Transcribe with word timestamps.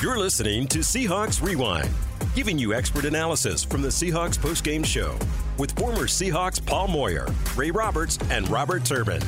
You're 0.00 0.16
listening 0.16 0.68
to 0.68 0.78
Seahawks 0.78 1.42
Rewind, 1.42 1.90
giving 2.32 2.56
you 2.56 2.72
expert 2.72 3.04
analysis 3.04 3.64
from 3.64 3.82
the 3.82 3.88
Seahawks 3.88 4.38
postgame 4.38 4.86
show 4.86 5.18
with 5.58 5.72
former 5.72 6.04
Seahawks 6.04 6.64
Paul 6.64 6.86
Moyer, 6.86 7.26
Ray 7.56 7.72
Roberts, 7.72 8.16
and 8.30 8.48
Robert 8.48 8.84
Turbin. 8.84 9.20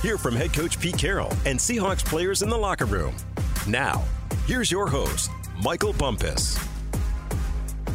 Hear 0.00 0.16
from 0.16 0.34
head 0.34 0.54
coach 0.54 0.80
Pete 0.80 0.96
Carroll 0.96 1.30
and 1.44 1.58
Seahawks 1.58 2.02
players 2.02 2.40
in 2.40 2.48
the 2.48 2.56
locker 2.56 2.86
room. 2.86 3.14
Now, 3.66 4.02
here's 4.46 4.70
your 4.70 4.88
host, 4.88 5.30
Michael 5.62 5.92
Bumpus. 5.92 6.58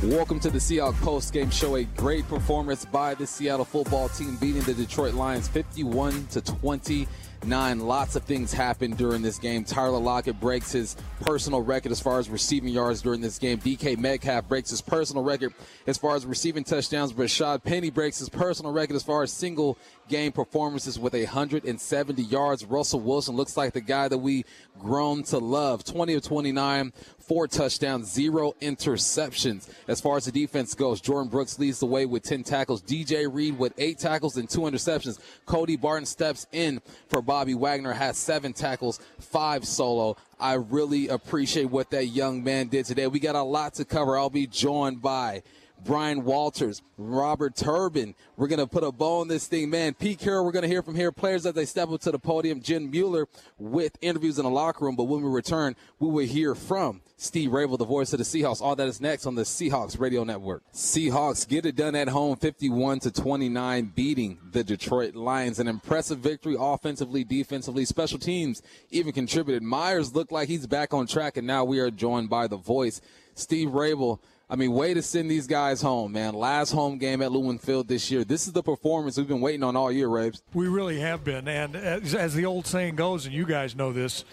Welcome 0.04 0.40
to 0.42 0.52
the 0.52 0.60
Seahawks 0.60 1.02
post 1.02 1.34
game 1.34 1.50
show. 1.50 1.78
A 1.78 1.84
great 1.84 2.28
performance 2.28 2.86
by 2.86 3.16
the 3.16 3.26
Seattle 3.26 3.66
football 3.66 4.10
team 4.10 4.36
beating 4.36 4.62
the 4.62 4.76
Detroit 4.76 5.16
Lions 5.16 5.48
51 5.48 6.28
to 6.28 6.42
20 6.42 7.08
nine. 7.46 7.80
Lots 7.80 8.16
of 8.16 8.24
things 8.24 8.54
happened 8.54 8.98
during 8.98 9.22
this 9.22 9.38
game. 9.38 9.64
Tyler 9.64 10.00
Lockett 10.00 10.40
breaks 10.40 10.72
his 10.72 10.96
personal 11.22 11.62
record 11.62 11.92
as 11.92 12.00
far 12.00 12.20
as 12.20 12.30
receiving 12.30 12.70
yards 12.70 13.02
during 13.02 13.22
this 13.22 13.40
game. 13.40 13.60
DK 13.60 13.98
Metcalf 13.98 14.48
breaks 14.48 14.70
his 14.70 14.82
personal 14.82 15.24
record 15.24 15.54
as 15.88 15.98
far 15.98 16.16
as 16.16 16.26
receiving 16.26 16.64
touchdowns. 16.64 17.14
Rashaad 17.14 17.64
Penny 17.64 17.90
breaks 17.90 18.20
his 18.20 18.30
personal 18.30 18.72
record 18.72 18.96
as 18.96 19.04
far 19.04 19.24
as 19.24 19.32
single 19.32 19.78
game 20.10 20.32
performances 20.32 21.00
with 21.00 21.14
170 21.14 22.22
yards. 22.24 22.66
Russell 22.66 23.00
Wilson 23.00 23.36
looks 23.36 23.56
like 23.56 23.74
the 23.74 23.82
guy 23.82 24.08
that 24.08 24.18
we 24.18 24.46
grown 24.80 25.24
to 25.24 25.38
love. 25.38 25.84
20 25.84 26.16
of 26.16 26.24
29, 26.24 26.94
four 27.28 27.48
touchdowns, 27.48 28.12
zero 28.12 28.54
interceptions. 28.62 29.70
As 29.88 30.02
far 30.02 30.18
as 30.18 30.26
the 30.26 30.32
defense 30.32 30.74
goes, 30.76 31.02
Jordyn 31.02 31.30
Brooks 31.30 31.58
leads 31.60 31.80
the 31.80 31.86
way 31.86 32.06
with 32.06 32.24
10 32.24 32.44
tackles. 32.44 32.82
DJ 32.82 33.28
Reed 33.32 33.58
with 33.58 33.74
eight 33.78 33.98
tackles 33.98 34.38
and 34.38 34.50
two 34.50 34.62
interceptions. 34.62 35.20
Cody 35.46 35.76
Barton 35.76 36.06
steps 36.06 36.48
in 36.52 36.82
for 37.10 37.22
Bobby 37.22 37.54
Wagner, 37.54 37.94
has 37.94 38.18
seven 38.18 38.54
tackles, 38.54 39.00
five 39.20 39.66
solo. 39.66 40.18
I 40.40 40.54
really 40.54 41.08
appreciate 41.08 41.66
what 41.66 41.90
that 41.92 42.08
young 42.08 42.44
man 42.44 42.68
did 42.68 42.86
today. 42.86 43.08
We 43.08 43.20
got 43.20 43.36
a 43.36 43.44
lot 43.44 43.76
to 43.76 43.86
cover. 43.86 44.18
I'll 44.18 44.30
be 44.30 44.48
joined 44.48 45.02
by 45.02 45.44
Bryan 45.84 46.24
Walters, 46.24 46.82
Robert 46.98 47.56
Turbin. 47.56 48.16
We're 48.38 48.48
going 48.48 48.60
to 48.60 48.68
put 48.68 48.84
a 48.84 48.92
bow 48.92 49.22
on 49.22 49.28
this 49.28 49.48
thing, 49.48 49.70
man. 49.70 49.94
Pete 49.94 50.20
Carroll, 50.20 50.46
we're 50.46 50.52
going 50.52 50.64
to 50.64 50.70
hear 50.70 50.82
from 50.82 50.96
here. 50.96 51.12
Players 51.12 51.46
as 51.46 51.54
they 51.54 51.66
step 51.66 51.90
up 51.90 52.02
to 52.02 52.12
the 52.12 52.20
podium. 52.20 52.62
Jen 52.62 52.90
Mueller 52.90 53.28
with 53.58 53.98
interviews 54.02 54.38
in 54.38 54.46
the 54.46 54.52
locker 54.52 54.86
room. 54.86 54.96
But 54.96 55.06
when 55.06 55.22
we 55.22 55.30
return, 55.30 55.76
we 56.00 56.10
will 56.10 56.26
hear 56.26 56.56
from 56.56 57.02
Steve 57.18 57.52
Raible, 57.52 57.78
the 57.78 57.86
voice 57.86 58.12
of 58.14 58.20
the 58.20 58.26
Seahawks. 58.26 58.62
All 58.62 58.76
that 58.76 58.88
is 58.88 59.00
next 59.00 59.26
on 59.26 59.36
the 59.36 59.44
Seahawks 59.44 60.00
Radio 60.00 60.24
Network. 60.24 60.64
Seahawks 60.74 61.48
get 61.48 61.66
it 61.66 61.76
done 61.76 61.96
at 61.96 62.10
home, 62.10 62.36
51 62.36 63.00
to 63.02 63.12
29, 63.12 63.92
beating 63.96 64.40
the 64.52 64.64
Detroit 64.64 65.16
Lions. 65.16 65.60
An 65.60 65.68
impressive 65.68 66.20
victory 66.20 66.56
offensively, 66.60 67.24
defensively. 67.24 67.86
Special 67.86 68.20
teams 68.20 68.62
even 68.90 69.14
contributed. 69.14 69.64
Myers 69.64 70.14
looked 70.14 70.32
like 70.32 70.50
he's 70.50 70.68
back 70.68 70.94
on 70.94 71.08
track, 71.08 71.38
and 71.38 71.48
now 71.48 71.64
we 71.64 71.80
are 71.80 71.90
joined 71.90 72.30
by 72.30 72.48
the 72.48 72.58
voice, 72.58 73.00
Steve 73.36 73.70
Raible. 73.70 74.20
I 74.54 74.56
mean, 74.56 74.72
way 74.72 74.94
to 74.94 75.02
send 75.02 75.32
these 75.32 75.48
guys 75.48 75.82
home, 75.82 76.12
man. 76.12 76.36
Last 76.36 76.74
home 76.74 77.00
game 77.00 77.24
at 77.24 77.32
Lumen 77.32 77.58
Field 77.58 77.88
this 77.88 78.12
year. 78.12 78.24
This 78.24 78.46
is 78.46 78.54
the 78.54 78.62
performance 78.62 79.18
we've 79.18 79.28
been 79.28 79.42
waiting 79.42 79.64
on 79.64 79.76
all 79.76 79.92
year, 79.92 80.08
Raves. 80.08 80.44
We 80.54 80.68
really 80.68 81.00
have 81.00 81.24
been. 81.24 81.48
And 81.48 81.76
as, 81.76 82.14
as 82.14 82.36
the 82.36 82.46
old 82.46 82.68
saying 82.68 82.96
goes, 82.96 83.26
and 83.26 83.34
you 83.34 83.48
guys 83.48 83.76
know 83.76 83.92
this, 83.92 84.26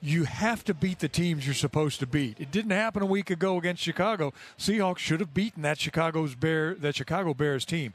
you 0.00 0.24
have 0.24 0.64
to 0.64 0.72
beat 0.72 1.00
the 1.00 1.08
teams 1.08 1.44
you're 1.44 1.54
supposed 1.54 2.00
to 2.00 2.06
beat. 2.06 2.40
It 2.40 2.50
didn't 2.50 2.70
happen 2.70 3.02
a 3.02 3.06
week 3.06 3.28
ago 3.28 3.58
against 3.58 3.82
Chicago. 3.82 4.32
Seahawks 4.58 4.98
should 4.98 5.20
have 5.20 5.34
beaten 5.34 5.60
that 5.64 5.78
Chicago's 5.78 6.34
Bear 6.34 6.74
that 6.76 6.96
Chicago 6.96 7.34
Bears 7.34 7.66
team. 7.66 7.92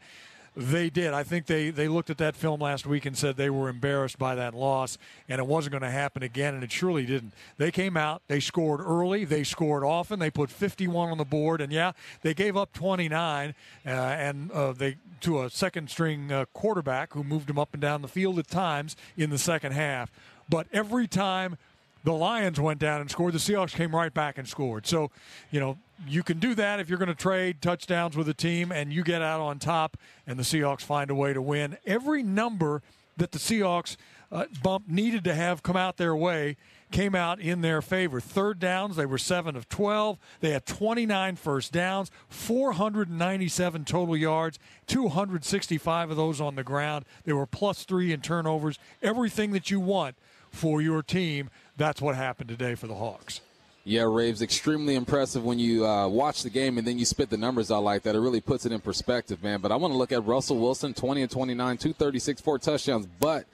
They 0.55 0.91
did. 0.91 1.13
I 1.13 1.23
think 1.23 1.47
they, 1.47 1.71
they 1.71 1.87
looked 1.87 2.11
at 2.11 2.19
that 2.19 2.35
film 2.35 2.61
last 2.61 2.85
week 2.85 3.05
and 3.05 3.17
said 3.17 3.37
they 3.37 3.49
were 3.49 3.69
embarrassed 3.69 4.19
by 4.19 4.35
that 4.35 4.53
loss, 4.53 4.99
and 5.27 5.39
it 5.39 5.47
wasn't 5.47 5.71
going 5.71 5.81
to 5.81 5.89
happen 5.89 6.21
again, 6.21 6.53
and 6.53 6.63
it 6.63 6.71
surely 6.71 7.05
didn't. 7.05 7.33
They 7.57 7.71
came 7.71 7.97
out, 7.97 8.21
they 8.27 8.39
scored 8.39 8.79
early, 8.79 9.25
they 9.25 9.43
scored 9.43 9.83
often, 9.83 10.19
they 10.19 10.29
put 10.29 10.51
51 10.51 11.09
on 11.09 11.17
the 11.17 11.25
board, 11.25 11.59
and 11.59 11.71
yeah, 11.73 11.93
they 12.21 12.35
gave 12.35 12.55
up 12.55 12.71
29, 12.73 13.55
uh, 13.85 13.89
and 13.89 14.51
uh, 14.51 14.73
they 14.73 14.97
to 15.21 15.41
a 15.41 15.49
second 15.49 15.89
string 15.89 16.31
uh, 16.31 16.45
quarterback 16.53 17.13
who 17.13 17.23
moved 17.23 17.47
them 17.47 17.57
up 17.57 17.69
and 17.73 17.81
down 17.81 18.01
the 18.01 18.07
field 18.07 18.37
at 18.37 18.47
times 18.47 18.95
in 19.17 19.29
the 19.29 19.37
second 19.37 19.71
half. 19.71 20.11
But 20.49 20.67
every 20.73 21.07
time 21.07 21.57
the 22.03 22.13
Lions 22.13 22.59
went 22.59 22.79
down 22.79 23.01
and 23.01 23.09
scored, 23.09 23.33
the 23.33 23.39
Seahawks 23.39 23.73
came 23.73 23.95
right 23.95 24.13
back 24.13 24.37
and 24.37 24.47
scored. 24.47 24.85
So, 24.85 25.11
you 25.49 25.59
know, 25.59 25.77
you 26.07 26.23
can 26.23 26.39
do 26.39 26.55
that 26.55 26.79
if 26.79 26.89
you're 26.89 26.97
going 26.97 27.07
to 27.07 27.15
trade 27.15 27.61
touchdowns 27.61 28.17
with 28.17 28.27
a 28.29 28.33
team 28.33 28.71
and 28.71 28.91
you 28.91 29.03
get 29.03 29.21
out 29.21 29.39
on 29.39 29.59
top 29.59 29.97
and 30.27 30.37
the 30.37 30.43
Seahawks 30.43 30.81
find 30.81 31.09
a 31.09 31.15
way 31.15 31.33
to 31.33 31.41
win. 31.41 31.77
Every 31.85 32.23
number 32.23 32.81
that 33.17 33.31
the 33.31 33.39
Seahawks 33.39 33.95
uh, 34.31 34.45
bump 34.63 34.87
needed 34.87 35.23
to 35.25 35.35
have 35.35 35.61
come 35.63 35.77
out 35.77 35.97
their 35.97 36.15
way 36.15 36.57
came 36.91 37.15
out 37.15 37.39
in 37.39 37.61
their 37.61 37.81
favor. 37.81 38.19
Third 38.19 38.59
downs, 38.59 38.95
they 38.95 39.05
were 39.05 39.17
7 39.17 39.55
of 39.55 39.67
12. 39.69 40.17
They 40.39 40.51
had 40.51 40.65
29 40.65 41.35
first 41.35 41.71
downs, 41.71 42.11
497 42.29 43.85
total 43.85 44.15
yards, 44.15 44.59
265 44.87 46.11
of 46.11 46.17
those 46.17 46.39
on 46.39 46.55
the 46.55 46.63
ground. 46.63 47.05
They 47.25 47.33
were 47.33 47.45
plus 47.45 47.83
3 47.83 48.13
in 48.13 48.21
turnovers. 48.21 48.79
Everything 49.01 49.51
that 49.51 49.71
you 49.71 49.79
want 49.79 50.15
for 50.51 50.81
your 50.81 51.01
team, 51.01 51.49
that's 51.77 52.01
what 52.01 52.15
happened 52.15 52.49
today 52.49 52.75
for 52.75 52.87
the 52.87 52.95
Hawks. 52.95 53.41
Yeah, 53.85 54.03
Raves, 54.03 54.41
extremely 54.41 54.95
impressive 54.95 55.43
when 55.43 55.59
you 55.59 55.85
uh, 55.85 56.07
watch 56.07 56.43
the 56.43 56.49
game 56.49 56.77
and 56.77 56.87
then 56.87 56.97
you 56.97 57.03
spit 57.03 57.29
the 57.29 57.35
numbers 57.35 57.69
out 57.69 57.83
like 57.83 58.03
that. 58.03 58.15
It 58.15 58.19
really 58.19 58.39
puts 58.39 58.65
it 58.65 58.71
in 58.71 58.79
perspective, 58.79 59.43
man. 59.43 59.59
But 59.59 59.73
I 59.73 59.75
want 59.75 59.93
to 59.93 59.97
look 59.97 60.13
at 60.13 60.25
Russell 60.25 60.57
Wilson, 60.57 60.93
20 60.93 61.23
and 61.23 61.29
29, 61.29 61.77
236, 61.77 62.41
four 62.41 62.59
touchdowns. 62.59 63.07
But 63.19 63.45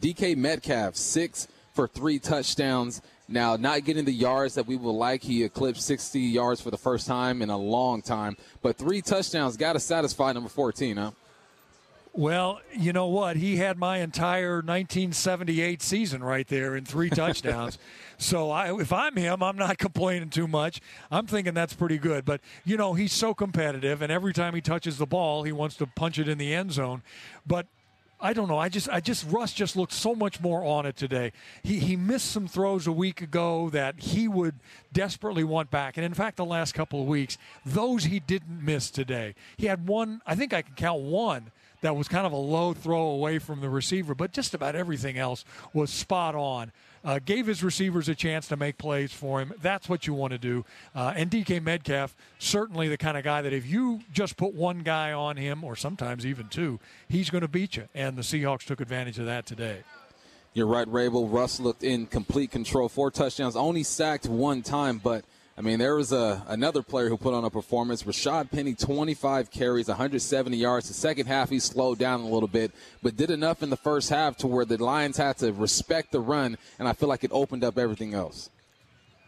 DK 0.00 0.36
Metcalf, 0.38 0.96
six 0.96 1.48
for 1.74 1.86
three 1.86 2.18
touchdowns. 2.18 3.02
Now, 3.28 3.56
not 3.56 3.84
getting 3.84 4.06
the 4.06 4.12
yards 4.12 4.54
that 4.54 4.66
we 4.66 4.76
would 4.76 4.90
like. 4.90 5.22
He 5.22 5.44
eclipsed 5.44 5.82
60 5.82 6.18
yards 6.18 6.62
for 6.62 6.70
the 6.70 6.78
first 6.78 7.06
time 7.06 7.42
in 7.42 7.50
a 7.50 7.58
long 7.58 8.00
time. 8.00 8.38
But 8.62 8.76
three 8.76 9.02
touchdowns 9.02 9.58
got 9.58 9.74
to 9.74 9.80
satisfy 9.80 10.32
number 10.32 10.48
14, 10.48 10.96
huh? 10.96 11.10
Well, 12.12 12.60
you 12.72 12.92
know 12.92 13.08
what? 13.08 13.36
He 13.36 13.56
had 13.56 13.76
my 13.76 13.98
entire 13.98 14.56
1978 14.56 15.82
season 15.82 16.22
right 16.22 16.46
there 16.46 16.76
in 16.76 16.84
three 16.84 17.10
touchdowns. 17.10 17.78
So 18.18 18.50
I, 18.50 18.78
if 18.80 18.92
I'm 18.92 19.16
him, 19.16 19.42
I'm 19.42 19.56
not 19.56 19.78
complaining 19.78 20.30
too 20.30 20.46
much. 20.48 20.80
I'm 21.10 21.26
thinking 21.26 21.54
that's 21.54 21.74
pretty 21.74 21.98
good. 21.98 22.24
But, 22.24 22.40
you 22.64 22.76
know, 22.76 22.94
he's 22.94 23.12
so 23.12 23.34
competitive, 23.34 24.02
and 24.02 24.10
every 24.10 24.32
time 24.32 24.54
he 24.54 24.60
touches 24.60 24.98
the 24.98 25.06
ball, 25.06 25.42
he 25.42 25.52
wants 25.52 25.76
to 25.76 25.86
punch 25.86 26.18
it 26.18 26.28
in 26.28 26.38
the 26.38 26.54
end 26.54 26.72
zone. 26.72 27.02
But 27.46 27.66
I 28.20 28.32
don't 28.32 28.48
know. 28.48 28.58
I 28.58 28.68
just, 28.68 28.88
I 28.88 29.00
just, 29.00 29.28
Russ 29.28 29.52
just 29.52 29.76
looked 29.76 29.92
so 29.92 30.14
much 30.14 30.40
more 30.40 30.64
on 30.64 30.86
it 30.86 30.96
today. 30.96 31.32
He 31.62 31.78
he 31.78 31.96
missed 31.96 32.30
some 32.30 32.46
throws 32.46 32.86
a 32.86 32.92
week 32.92 33.20
ago 33.20 33.68
that 33.70 34.00
he 34.00 34.28
would 34.28 34.54
desperately 34.92 35.44
want 35.44 35.70
back, 35.70 35.98
and 35.98 36.06
in 36.06 36.14
fact, 36.14 36.36
the 36.36 36.44
last 36.44 36.72
couple 36.72 37.02
of 37.02 37.06
weeks, 37.06 37.36
those 37.66 38.04
he 38.04 38.20
didn't 38.20 38.64
miss 38.64 38.90
today. 38.90 39.34
He 39.58 39.66
had 39.66 39.86
one. 39.86 40.22
I 40.26 40.36
think 40.36 40.54
I 40.54 40.62
can 40.62 40.74
count 40.74 41.02
one 41.02 41.50
that 41.84 41.94
was 41.94 42.08
kind 42.08 42.26
of 42.26 42.32
a 42.32 42.36
low 42.36 42.72
throw 42.72 43.08
away 43.08 43.38
from 43.38 43.60
the 43.60 43.68
receiver, 43.68 44.14
but 44.14 44.32
just 44.32 44.54
about 44.54 44.74
everything 44.74 45.18
else 45.18 45.44
was 45.74 45.90
spot 45.90 46.34
on. 46.34 46.72
Uh, 47.04 47.18
gave 47.22 47.46
his 47.46 47.62
receivers 47.62 48.08
a 48.08 48.14
chance 48.14 48.48
to 48.48 48.56
make 48.56 48.78
plays 48.78 49.12
for 49.12 49.42
him. 49.42 49.52
That's 49.60 49.90
what 49.90 50.06
you 50.06 50.14
want 50.14 50.32
to 50.32 50.38
do. 50.38 50.64
Uh, 50.94 51.12
and 51.14 51.30
DK 51.30 51.62
Metcalf, 51.62 52.16
certainly 52.38 52.88
the 52.88 52.96
kind 52.96 53.18
of 53.18 53.24
guy 53.24 53.42
that 53.42 53.52
if 53.52 53.66
you 53.66 54.00
just 54.10 54.38
put 54.38 54.54
one 54.54 54.78
guy 54.78 55.12
on 55.12 55.36
him, 55.36 55.62
or 55.62 55.76
sometimes 55.76 56.24
even 56.24 56.48
two, 56.48 56.80
he's 57.06 57.28
going 57.28 57.42
to 57.42 57.48
beat 57.48 57.76
you. 57.76 57.86
And 57.94 58.16
the 58.16 58.22
Seahawks 58.22 58.64
took 58.64 58.80
advantage 58.80 59.18
of 59.18 59.26
that 59.26 59.44
today. 59.44 59.80
You're 60.54 60.66
right, 60.66 60.88
Raible. 60.88 61.30
Russ 61.30 61.60
looked 61.60 61.84
in 61.84 62.06
complete 62.06 62.50
control. 62.50 62.88
Four 62.88 63.10
touchdowns, 63.10 63.56
only 63.56 63.82
sacked 63.82 64.26
one 64.26 64.62
time, 64.62 64.98
but 65.04 65.26
I 65.56 65.60
mean, 65.60 65.78
there 65.78 65.94
was 65.94 66.10
a, 66.10 66.42
another 66.48 66.82
player 66.82 67.08
who 67.08 67.16
put 67.16 67.32
on 67.32 67.44
a 67.44 67.50
performance. 67.50 68.02
Rashaad 68.02 68.50
Penny, 68.50 68.74
25 68.74 69.52
carries, 69.52 69.86
170 69.86 70.56
yards. 70.56 70.88
The 70.88 70.94
second 70.94 71.26
half, 71.26 71.48
he 71.48 71.60
slowed 71.60 71.98
down 71.98 72.20
a 72.20 72.28
little 72.28 72.48
bit, 72.48 72.72
but 73.02 73.16
did 73.16 73.30
enough 73.30 73.62
in 73.62 73.70
the 73.70 73.76
first 73.76 74.10
half 74.10 74.36
to 74.38 74.48
where 74.48 74.64
the 74.64 74.82
Lions 74.82 75.16
had 75.16 75.38
to 75.38 75.52
respect 75.52 76.10
the 76.10 76.18
run, 76.18 76.58
and 76.80 76.88
I 76.88 76.92
feel 76.92 77.08
like 77.08 77.22
it 77.22 77.30
opened 77.32 77.62
up 77.62 77.78
everything 77.78 78.14
else. 78.14 78.50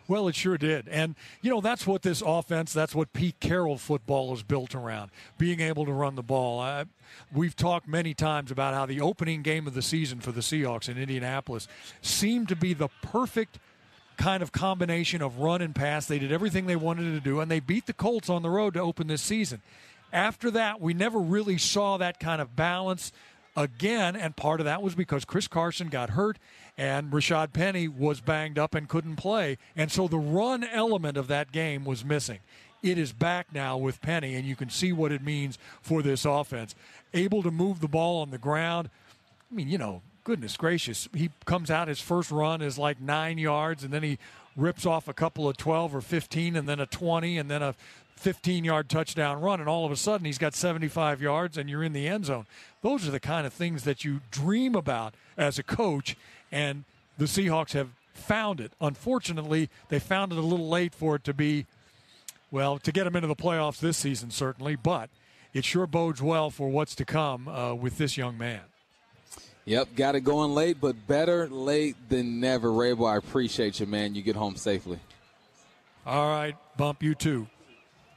Well, 0.09 0.27
it 0.27 0.35
sure 0.35 0.59
did. 0.59 0.89
And, 0.89 1.15
you 1.43 1.51
know, 1.51 1.61
that's 1.61 1.87
what 1.87 2.03
this 2.03 2.23
offense, 2.25 2.73
that's 2.73 2.95
what 2.95 3.13
Pete 3.13 3.39
Carroll 3.39 3.79
football 3.79 4.33
is 4.35 4.43
built 4.43 4.75
around, 4.75 5.11
being 5.39 5.61
able 5.61 5.85
to 5.85 5.93
run 5.93 6.17
the 6.17 6.23
ball. 6.23 6.61
I, 6.61 6.87
we've 7.33 7.57
talked 7.57 7.87
many 7.87 8.15
times 8.15 8.51
about 8.51 8.75
how 8.75 8.87
the 8.87 9.01
opening 9.01 9.43
game 9.43 9.69
of 9.69 9.75
the 9.75 9.83
season 9.83 10.21
for 10.21 10.33
the 10.33 10.41
Seahawks 10.41 10.89
in 10.89 10.99
Indianapolis 10.99 11.69
seemed 12.03 12.49
to 12.49 12.57
be 12.57 12.75
the 12.75 12.89
perfect– 13.01 13.61
kind 14.17 14.43
of 14.43 14.53
combination 14.53 15.23
of 15.23 15.39
run 15.39 15.63
and 15.63 15.75
pass. 15.75 16.07
They 16.07 16.19
did 16.19 16.33
everything 16.33 16.67
they 16.67 16.77
wanted 16.77 17.13
to 17.13 17.21
do, 17.21 17.41
and 17.41 17.51
they 17.51 17.61
beat 17.61 17.87
the 17.87 17.93
Colts 17.93 18.29
on 18.29 18.43
the 18.43 18.51
road 18.51 18.75
to 18.75 18.81
open 18.81 19.07
this 19.07 19.23
season. 19.23 19.63
After 20.13 20.51
that, 20.53 20.81
we 20.81 20.95
never 20.95 21.19
really 21.19 21.59
saw 21.59 21.97
that 21.99 22.21
kind 22.21 22.41
of 22.41 22.57
balance 22.57 23.13
again, 23.57 24.17
and 24.17 24.37
part 24.37 24.61
of 24.61 24.67
that 24.67 24.83
was 24.83 24.95
because 24.95 25.25
Chris 25.25 25.49
Carson 25.49 25.89
got 25.89 26.11
hurt 26.11 26.39
and 26.77 27.11
Rashaad 27.11 27.53
Penny 27.53 27.89
was 27.89 28.21
banged 28.21 28.59
up 28.59 28.75
and 28.75 28.89
couldn't 28.89 29.17
play. 29.17 29.57
And 29.75 29.91
so 29.91 30.09
the 30.09 30.19
run 30.19 30.63
element 30.65 31.17
of 31.17 31.29
that 31.29 31.53
game 31.53 31.85
was 31.85 32.05
missing. 32.05 32.41
It 32.83 32.99
is 32.99 33.13
back 33.13 33.53
now 33.53 33.79
with 33.79 34.03
Penny, 34.03 34.35
and 34.35 34.47
you 34.47 34.55
can 34.55 34.69
see 34.69 34.93
what 34.93 35.11
it 35.11 35.23
means 35.23 35.59
for 35.81 36.03
this 36.03 36.25
offense. 36.25 36.75
Able 37.15 37.43
to 37.43 37.51
move 37.51 37.81
the 37.81 37.89
ball 37.89 38.21
on 38.21 38.31
the 38.31 38.39
ground. 38.39 38.91
I 39.51 39.55
mean, 39.55 39.69
you 39.69 39.79
know, 39.79 40.03
goodness 40.27 40.57
gracious, 40.57 41.09
he 41.15 41.31
comes 41.45 41.71
out 41.71 41.87
his 41.87 42.01
first 42.01 42.33
run 42.33 42.61
is 42.61 42.77
like 42.77 43.01
nine 43.01 43.39
yards, 43.39 43.85
and 43.85 43.93
then 43.93 44.03
he 44.03 44.19
rips 44.57 44.85
off 44.85 45.07
a 45.07 45.15
couple 45.15 45.49
of 45.49 45.57
12 45.57 45.95
or 45.95 46.01
15, 46.01 46.57
and 46.57 46.69
then 46.69 46.81
a 46.81 46.87
20, 46.87 47.39
and 47.39 47.49
then 47.49 47.63
a 47.63 47.77
15 48.17 48.65
yard 48.65 48.89
touchdown 48.89 49.41
run, 49.41 49.61
and 49.61 49.69
all 49.69 49.87
of 49.87 49.93
a 49.93 49.97
sudden 49.97 50.25
he's 50.25 50.37
got 50.37 50.53
75 50.53 51.23
yards 51.23 51.57
and 51.57 51.71
you're 51.71 51.85
in 51.85 51.93
the 51.93 52.09
end 52.09 52.25
zone. 52.25 52.45
Those 52.83 53.07
are 53.07 53.13
the 53.13 53.21
kind 53.21 53.47
of 53.47 53.53
things 53.53 53.85
that 53.85 54.05
you 54.05 54.21
dream 54.33 54.75
about 54.75 55.15
as 55.37 55.61
a 55.61 55.63
coach, 55.63 56.17
and 56.51 56.83
the 57.19 57.27
Seahawks 57.27 57.73
have 57.75 57.91
found 58.13 58.61
it. 58.61 58.73
Unfortunately, 58.81 59.71
they 59.91 60.01
found 60.01 60.33
it 60.33 60.39
a 60.39 60.43
little 60.43 60.69
late 60.69 60.93
for 60.93 61.15
it 61.15 61.23
to 61.23 61.35
be, 61.35 61.67
well, 62.51 62.79
to 62.79 62.91
get 62.91 63.05
them 63.05 63.15
into 63.15 63.29
the 63.29 63.37
playoffs 63.37 63.79
this 63.79 63.97
season, 63.97 64.33
certainly, 64.33 64.75
but 64.75 65.09
it 65.55 65.65
sure 65.65 65.87
bodes 65.87 66.21
well 66.21 66.51
for 66.51 66.69
what's 66.69 66.97
to 66.97 67.05
come 67.05 67.47
uh, 67.47 67.75
with 67.75 67.97
this 67.97 68.17
young 68.17 68.37
man. 68.37 68.63
Yep, 69.67 69.97
got 69.97 70.15
it 70.15 70.21
going 70.21 70.55
late, 70.55 70.81
but 70.81 71.09
better 71.09 71.49
late 71.49 71.97
than 72.09 72.39
never. 72.39 72.69
Raybo, 72.69 73.11
I 73.13 73.17
appreciate 73.17 73.81
you, 73.81 73.87
man. 73.87 74.15
You 74.15 74.23
get 74.23 74.37
home 74.37 74.55
safely. 74.55 75.01
All 76.07 76.29
right, 76.29 76.55
bump 76.77 77.03
you 77.03 77.17
too. 77.17 77.49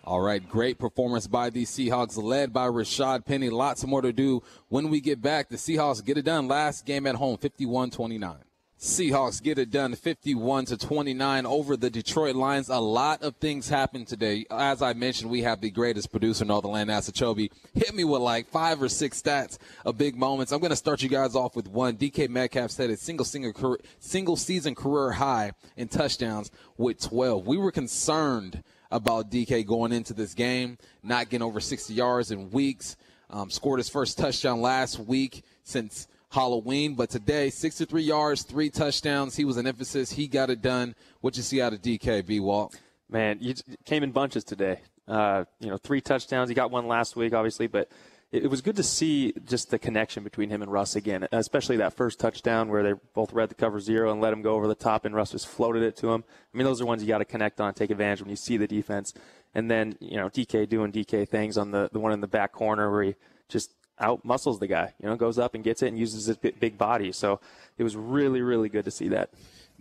All 0.04 0.22
right, 0.22 0.48
great 0.48 0.78
performance 0.78 1.26
by 1.26 1.50
the 1.50 1.66
Seahawks, 1.66 2.22
led 2.22 2.54
by 2.54 2.68
Rashaad 2.68 3.26
Penny. 3.26 3.50
Lots 3.50 3.84
more 3.84 4.04
to 4.04 4.14
do 4.14 4.44
when 4.70 4.90
we 4.90 5.02
get 5.02 5.24
back. 5.24 5.50
The 5.50 5.58
Seahawks 5.58 6.06
get 6.06 6.20
it 6.20 6.26
done 6.26 6.48
last 6.48 6.86
game 6.86 7.08
at 7.08 7.16
home, 7.16 7.38
51 7.38 7.90
29. 7.90 8.36
Seahawks 8.80 9.44
get 9.44 9.60
it 9.60 9.72
done 9.72 9.94
51 9.94 10.64
to 10.68 10.78
29 10.78 11.46
over 11.46 11.76
the 11.76 11.90
Detroit 11.90 12.38
Lions. 12.38 12.70
A 12.70 12.80
lot 12.80 13.22
of 13.24 13.36
things 13.36 13.68
happened 13.68 14.08
today. 14.08 14.46
As 14.50 14.82
I 14.82 14.94
mentioned, 14.94 15.30
we 15.30 15.42
have 15.42 15.60
the 15.60 15.70
greatest 15.70 16.12
producer 16.12 16.46
in 16.46 16.52
all 16.52 16.62
the 16.62 16.70
land, 16.70 16.90
Asachobi. 16.90 17.52
Hit 17.74 17.94
me 17.94 18.06
with 18.06 18.22
like 18.22 18.48
five 18.48 18.82
or 18.82 18.88
six 18.88 19.22
stats 19.22 19.58
of 19.86 19.98
big 19.98 20.16
moments. 20.16 20.54
I'm 20.54 20.62
going 20.62 20.70
to 20.70 20.78
start 20.78 21.02
you 21.02 21.10
guys 21.10 21.36
off 21.36 21.58
with 21.58 21.68
one. 21.68 21.98
DK 21.98 22.30
Metcalf 22.30 22.72
set 22.72 22.90
a 22.90 22.96
single, 22.96 23.26
single, 23.26 23.76
single 24.00 24.38
season 24.38 24.76
career 24.76 25.12
high 25.12 25.52
in 25.76 25.90
touchdowns 25.90 26.50
with 26.78 27.02
12. 27.02 27.46
We 27.46 27.58
were 27.58 27.74
concerned 27.74 28.64
about 28.92 29.30
DK 29.30 29.68
going 29.68 29.92
into 29.92 30.14
this 30.14 30.34
game, 30.34 30.78
not 31.04 31.28
getting 31.28 31.46
over 31.46 31.60
60 31.60 31.94
yards 31.94 32.32
in 32.32 32.50
weeks. 32.50 32.96
Um, 33.30 33.50
scored 33.50 33.80
his 33.80 33.90
first 33.90 34.18
touchdown 34.18 34.62
last 34.62 35.00
week 35.00 35.44
since– 35.66 36.08
Halloween. 36.32 36.96
But 36.96 37.10
today, 37.10 37.50
63 37.50 38.02
yards, 38.02 38.44
three 38.44 38.70
touchdowns. 38.70 39.36
He 39.36 39.46
was 39.46 39.58
an 39.58 39.68
emphasis. 39.68 40.12
He 40.12 40.28
got 40.28 40.50
it 40.50 40.62
done. 40.62 40.96
What 41.22 41.38
you 41.38 41.44
see 41.44 41.62
out 41.62 41.74
of 41.74 41.82
DK, 41.82 42.26
B. 42.26 42.40
Walt? 42.40 42.80
Man, 43.10 43.38
you 43.42 43.56
came 43.86 44.04
in 44.04 44.12
bunches 44.12 44.44
today. 44.44 44.82
Uh, 45.08 45.46
you 45.60 45.70
know, 45.70 45.78
three 45.78 46.02
touchdowns. 46.02 46.50
He 46.50 46.56
got 46.56 46.70
one 46.70 46.88
last 46.88 47.16
week, 47.16 47.34
obviously, 47.34 47.66
but 47.66 47.90
it, 48.32 48.44
it 48.44 48.48
was 48.48 48.62
good 48.62 48.76
to 48.76 48.84
see 48.84 49.34
just 49.46 49.72
the 49.72 49.80
connection 49.80 50.24
between 50.24 50.50
him 50.50 50.62
and 50.62 50.72
Russ 50.72 50.96
again, 50.96 51.28
especially 51.32 51.78
that 51.78 51.94
first 51.94 52.20
touchdown 52.20 52.70
where 52.70 52.84
they 52.84 52.94
both 53.16 53.34
read 53.34 53.50
the 53.50 53.56
cover 53.56 53.80
zero 53.80 54.12
and 54.12 54.22
let 54.22 54.32
him 54.32 54.44
go 54.44 54.54
over 54.54 54.68
the 54.68 54.76
top, 54.76 55.06
and 55.06 55.16
Russ 55.16 55.32
just 55.32 55.48
floated 55.48 55.82
it 55.82 55.98
to 55.98 56.12
him. 56.12 56.24
I 56.54 56.58
mean, 56.58 56.66
those 56.66 56.82
are 56.82 56.86
ones 56.86 57.02
you 57.02 57.08
got 57.08 57.18
to 57.18 57.26
connect 57.26 57.60
on, 57.60 57.74
take 57.74 57.90
advantage 57.90 58.22
when 58.22 58.30
you 58.30 58.36
see 58.36 58.58
the 58.58 58.68
defense. 58.68 59.14
And 59.56 59.70
then, 59.70 59.98
you 60.00 60.18
know, 60.18 60.30
DK 60.30 60.70
doing 60.70 60.92
DK 60.92 61.28
things 61.28 61.58
on 61.58 61.72
the, 61.72 61.90
the 61.92 62.00
one 62.00 62.12
in 62.12 62.22
the 62.22 62.28
back 62.28 62.52
corner 62.52 62.92
where 62.92 63.04
he 63.04 63.16
just 63.48 63.74
out 64.00 64.24
muscles 64.24 64.60
the 64.60 64.68
guy. 64.68 64.94
You 65.02 65.10
know, 65.10 65.16
goes 65.16 65.40
up 65.40 65.56
and 65.56 65.64
gets 65.64 65.82
it 65.82 65.88
and 65.88 66.00
uses 66.00 66.26
his 66.26 66.38
big 66.38 66.78
body. 66.78 67.12
So 67.12 67.40
it 67.78 67.84
was 67.84 67.96
really, 67.96 68.42
really 68.42 68.70
good 68.70 68.86
to 68.86 68.92
see 68.92 69.10
that. 69.10 69.32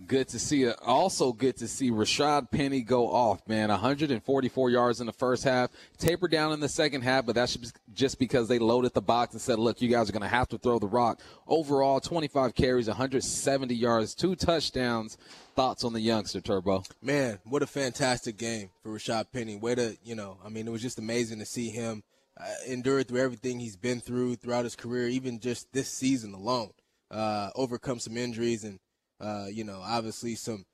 Good 0.07 0.29
to 0.29 0.39
see 0.39 0.63
it. 0.63 0.77
Also, 0.81 1.33
good 1.33 1.57
to 1.57 1.67
see 1.67 1.91
Rashaad 1.91 2.53
Penny 2.53 2.83
go 2.83 3.11
off, 3.11 3.41
man. 3.49 3.69
144 3.69 4.71
yards 4.71 5.01
in 5.01 5.07
the 5.07 5.13
first 5.13 5.43
half, 5.43 5.71
tapered 5.97 6.31
down 6.31 6.53
in 6.53 6.61
the 6.61 6.69
second 6.69 7.03
half, 7.03 7.27
but 7.27 7.35
that's 7.35 7.59
just 7.93 8.21
because 8.21 8.47
they 8.47 8.61
loaded 8.61 8.95
the 8.95 9.03
box 9.03 9.33
and 9.33 9.41
said, 9.41 9.59
look, 9.59 9.83
you 9.83 9.89
guys 9.89 10.09
are 10.09 10.13
going 10.13 10.23
to 10.23 10.29
have 10.29 10.47
to 10.51 10.59
throw 10.59 10.79
the 10.79 10.87
rock. 10.87 11.21
Overall, 11.49 11.99
25 11.99 12.55
carries, 12.55 12.87
170 12.87 13.75
yards, 13.75 14.15
two 14.15 14.37
touchdowns. 14.37 15.19
Thoughts 15.57 15.83
on 15.83 15.93
the 15.93 16.01
youngster, 16.01 16.41
Turbo? 16.41 16.85
Man, 17.03 17.41
what 17.43 17.65
a 17.65 17.67
fantastic 17.67 18.37
game 18.37 18.71
for 18.85 18.91
Rashaad 18.91 19.33
Penny. 19.33 19.57
Way 19.57 19.75
to, 19.75 19.97
you 20.05 20.15
know, 20.15 20.39
I 20.45 20.49
mean, 20.49 20.69
it 20.69 20.71
was 20.71 20.83
just 20.83 21.01
amazing 21.01 21.41
to 21.41 21.45
see 21.45 21.71
him 21.71 22.05
uh, 22.41 22.45
endured 22.67 23.09
through 23.09 23.21
everything 23.21 23.59
he's 23.59 23.77
been 23.77 24.01
through 24.01 24.37
throughout 24.37 24.65
his 24.65 24.77
career, 24.77 25.09
even 25.09 25.41
just 25.41 25.73
this 25.73 25.89
season 25.89 26.35
alone. 26.35 26.71
Uh, 27.11 27.51
overcome 27.55 27.99
some 27.99 28.17
injuries 28.17 28.65
and, 28.65 28.79
uh, 29.21 29.47
you 29.51 29.65
know, 29.65 29.81
obviously 29.83 30.35
some, 30.35 30.65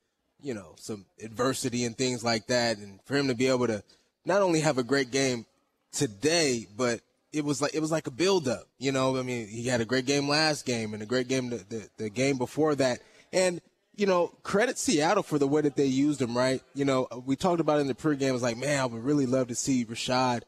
you 0.43 0.53
know, 0.53 0.75
some 0.79 1.07
adversity 1.23 1.85
and 1.85 1.97
things 1.97 2.25
like 2.25 2.47
that. 2.49 2.77
And 2.79 3.01
for 3.05 3.17
him 3.17 3.29
to 3.29 3.35
be 3.35 3.47
able 3.47 3.67
to 3.69 3.83
not 4.25 4.43
only 4.43 4.61
have 4.61 4.79
a 4.79 4.83
great 4.83 5.11
game 5.11 5.47
today, 5.93 6.67
but 6.77 7.01
it 7.33 7.45
was 7.45 7.63
like 7.63 7.75
it 7.75 7.81
was 7.81 7.93
like 7.93 8.07
a 8.07 8.11
build 8.11 8.49
up. 8.49 8.67
You 8.79 8.93
know, 8.93 9.17
I 9.17 9.23
mean, 9.23 9.49
he 9.49 9.67
had 9.69 9.81
a 9.81 9.85
great 9.85 10.07
game 10.07 10.29
last 10.29 10.67
game 10.67 10.93
and 10.93 11.03
a 11.03 11.07
great 11.07 11.29
game 11.29 11.51
the, 11.51 11.65
the, 11.69 11.89
the 11.97 12.11
game 12.11 12.37
before 12.37 12.75
that. 12.75 13.01
And 13.33 13.61
you 13.97 14.07
know, 14.07 14.33
credit 14.43 14.77
Seattle 14.77 15.23
for 15.23 15.39
the 15.39 15.47
way 15.47 15.63
that 15.63 15.77
they 15.77 15.87
used 15.87 16.21
him, 16.21 16.37
right? 16.37 16.61
You 16.75 16.85
know, 16.85 17.07
we 17.25 17.37
talked 17.37 17.61
about 17.61 17.81
in 17.81 17.87
the 17.87 17.95
pregame. 17.95 18.29
It 18.29 18.33
was 18.33 18.43
like, 18.43 18.57
man, 18.57 18.81
I 18.81 18.87
would 18.87 19.05
really 19.05 19.27
love 19.27 19.49
to 19.49 19.55
see 19.55 19.85
Rashaad 19.85 20.43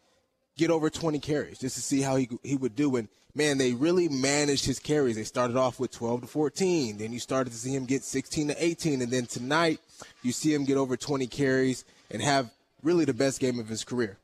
get 0.56 0.70
over 0.70 0.90
20 0.90 1.18
carries 1.18 1.58
just 1.58 1.76
to 1.76 1.82
see 1.82 2.00
how 2.00 2.16
he, 2.16 2.28
he 2.42 2.56
would 2.56 2.74
do. 2.74 2.96
And 2.96 3.08
man, 3.34 3.58
they 3.58 3.72
really 3.72 4.08
managed 4.08 4.64
his 4.64 4.78
carries. 4.78 5.16
They 5.16 5.24
started 5.24 5.56
off 5.56 5.78
with 5.78 5.90
12 5.90 6.22
to 6.22 6.26
14. 6.26 6.98
Then 6.98 7.12
you 7.12 7.20
started 7.20 7.50
to 7.50 7.56
see 7.56 7.74
him 7.74 7.84
get 7.84 8.02
16 8.02 8.48
to 8.48 8.64
18. 8.64 9.02
And 9.02 9.12
then 9.12 9.26
tonight, 9.26 9.80
you 10.22 10.32
see 10.32 10.52
him 10.52 10.64
get 10.64 10.76
over 10.76 10.96
20 10.96 11.26
carries 11.26 11.84
and 12.10 12.22
have 12.22 12.50
really 12.82 13.04
the 13.04 13.14
best 13.14 13.40
game 13.40 13.58
of 13.58 13.68
his 13.68 13.84
career. 13.84 14.18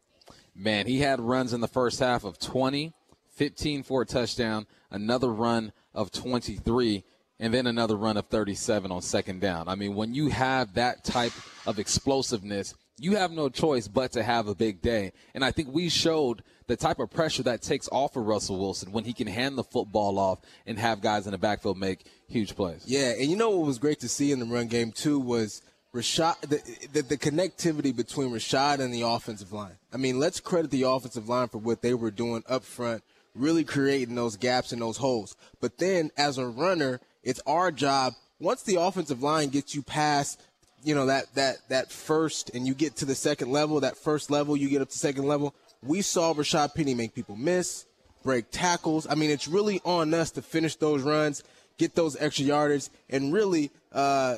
Man, 0.55 0.87
he 0.87 1.00
had 1.00 1.20
runs 1.20 1.52
in 1.52 1.61
the 1.61 1.69
first 1.69 2.00
half 2.00 2.25
of 2.25 2.38
20, 2.38 2.93
15 3.35 3.82
for 3.82 4.02
a 4.02 4.06
touchdown, 4.06 4.67
another 4.90 5.32
run 5.32 5.73
of 5.94 6.11
23, 6.11 7.05
and 7.40 7.55
then 7.55 7.67
another 7.67 7.96
run 7.96 8.17
of 8.17 8.26
37 8.26 8.93
on 8.93 9.00
second 9.02 9.40
down. 9.40 9.67
I 9.69 9.75
mean, 9.75 9.94
when 9.94 10.14
you 10.14 10.28
have 10.28 10.75
that 10.75 11.05
type 11.05 11.32
of 11.67 11.78
explosiveness, 11.78 12.75
you 13.02 13.16
have 13.16 13.32
no 13.32 13.49
choice 13.49 13.88
but 13.88 14.12
to 14.12 14.22
have 14.22 14.46
a 14.46 14.54
big 14.54 14.81
day. 14.81 15.12
And 15.34 15.44
I 15.44 15.50
think 15.50 15.69
we 15.72 15.88
showed 15.88 16.43
the 16.69 16.76
type 16.76 17.00
of 17.00 17.10
pressure 17.10 17.43
that 17.43 17.60
takes 17.60 17.88
off 17.90 18.16
of 18.16 18.25
Russell 18.25 18.58
Wilson 18.58 18.93
when 18.93 19.04
he 19.04 19.12
can 19.12 19.26
hand 19.26 19.58
the 19.58 19.64
football 19.64 20.19
off 20.19 20.38
and 20.66 20.78
have 20.78 21.00
guys 21.00 21.26
in 21.26 21.32
the 21.32 21.38
backfield 21.38 21.78
make 21.78 22.06
huge 22.28 22.54
plays. 22.54 22.84
Yeah, 22.87 23.10
and 23.10 23.28
you 23.28 23.37
know 23.37 23.50
what 23.50 23.66
was 23.66 23.78
great 23.78 24.00
to 24.00 24.08
see 24.08 24.31
in 24.31 24.38
the 24.38 24.46
run 24.46 24.69
game 24.69 24.93
too 24.93 25.19
was 25.19 25.62
Rashaad 25.94 26.40
the, 26.43 26.88
the, 26.93 27.02
the 27.02 27.19
connectivity 27.19 27.94
between 27.94 28.31
Rashaad 28.31 28.78
and 28.78 28.94
the 28.94 29.02
offensive 29.02 29.52
line. 29.52 29.76
I 29.93 29.96
mean, 29.96 30.19
let's 30.19 30.40
credit 30.40 30.70
the 30.70 30.84
offensive 30.84 31.28
line 31.28 31.49
for 31.49 31.58
what 31.58 31.82
they 31.82 31.94
were 31.94 32.10
doing 32.10 32.44
up 32.49 32.64
front, 32.64 33.02
really 33.34 33.64
creating 33.64 34.14
those 34.14 34.37
gaps 34.37 34.72
and 34.72 34.81
those 34.81 34.96
holes. 34.96 35.37
But 35.60 35.78
then 35.78 36.10
as 36.16 36.38
a 36.38 36.46
runner, 36.46 37.00
it's 37.22 37.40
our 37.46 37.72
job 37.72 38.14
once 38.38 38.62
the 38.62 38.76
offensive 38.76 39.22
line 39.22 39.49
gets 39.50 39.75
you 39.75 39.82
past 39.82 40.40
you 40.82 40.94
know 40.94 41.06
that 41.06 41.34
that 41.34 41.56
that 41.68 41.92
first 41.92 42.50
and 42.54 42.66
you 42.66 42.75
get 42.75 42.97
to 42.97 43.04
the 43.04 43.14
second 43.14 43.50
level 43.50 43.80
that 43.80 43.97
first 43.97 44.30
level 44.30 44.56
you 44.56 44.68
get 44.68 44.83
up 44.83 44.90
to 44.90 44.99
second 44.99 45.25
level. 45.25 45.54
We 45.83 46.02
saw 46.02 46.33
Rashaad 46.35 46.75
Penny 46.75 46.95
make 46.95 47.14
people 47.14 47.37
miss 47.37 47.87
break 48.23 48.50
tackles. 48.50 49.06
I 49.09 49.14
mean 49.14 49.30
it's 49.30 49.49
really 49.49 49.80
on 49.85 50.12
us 50.14 50.30
to 50.33 50.42
finish 50.42 50.76
those 50.76 51.02
runs 51.02 51.42
get 51.78 51.95
those 51.95 52.16
extra 52.21 52.45
yardage 52.45 52.88
and 53.11 53.33
really 53.33 53.71
uh, 53.92 54.37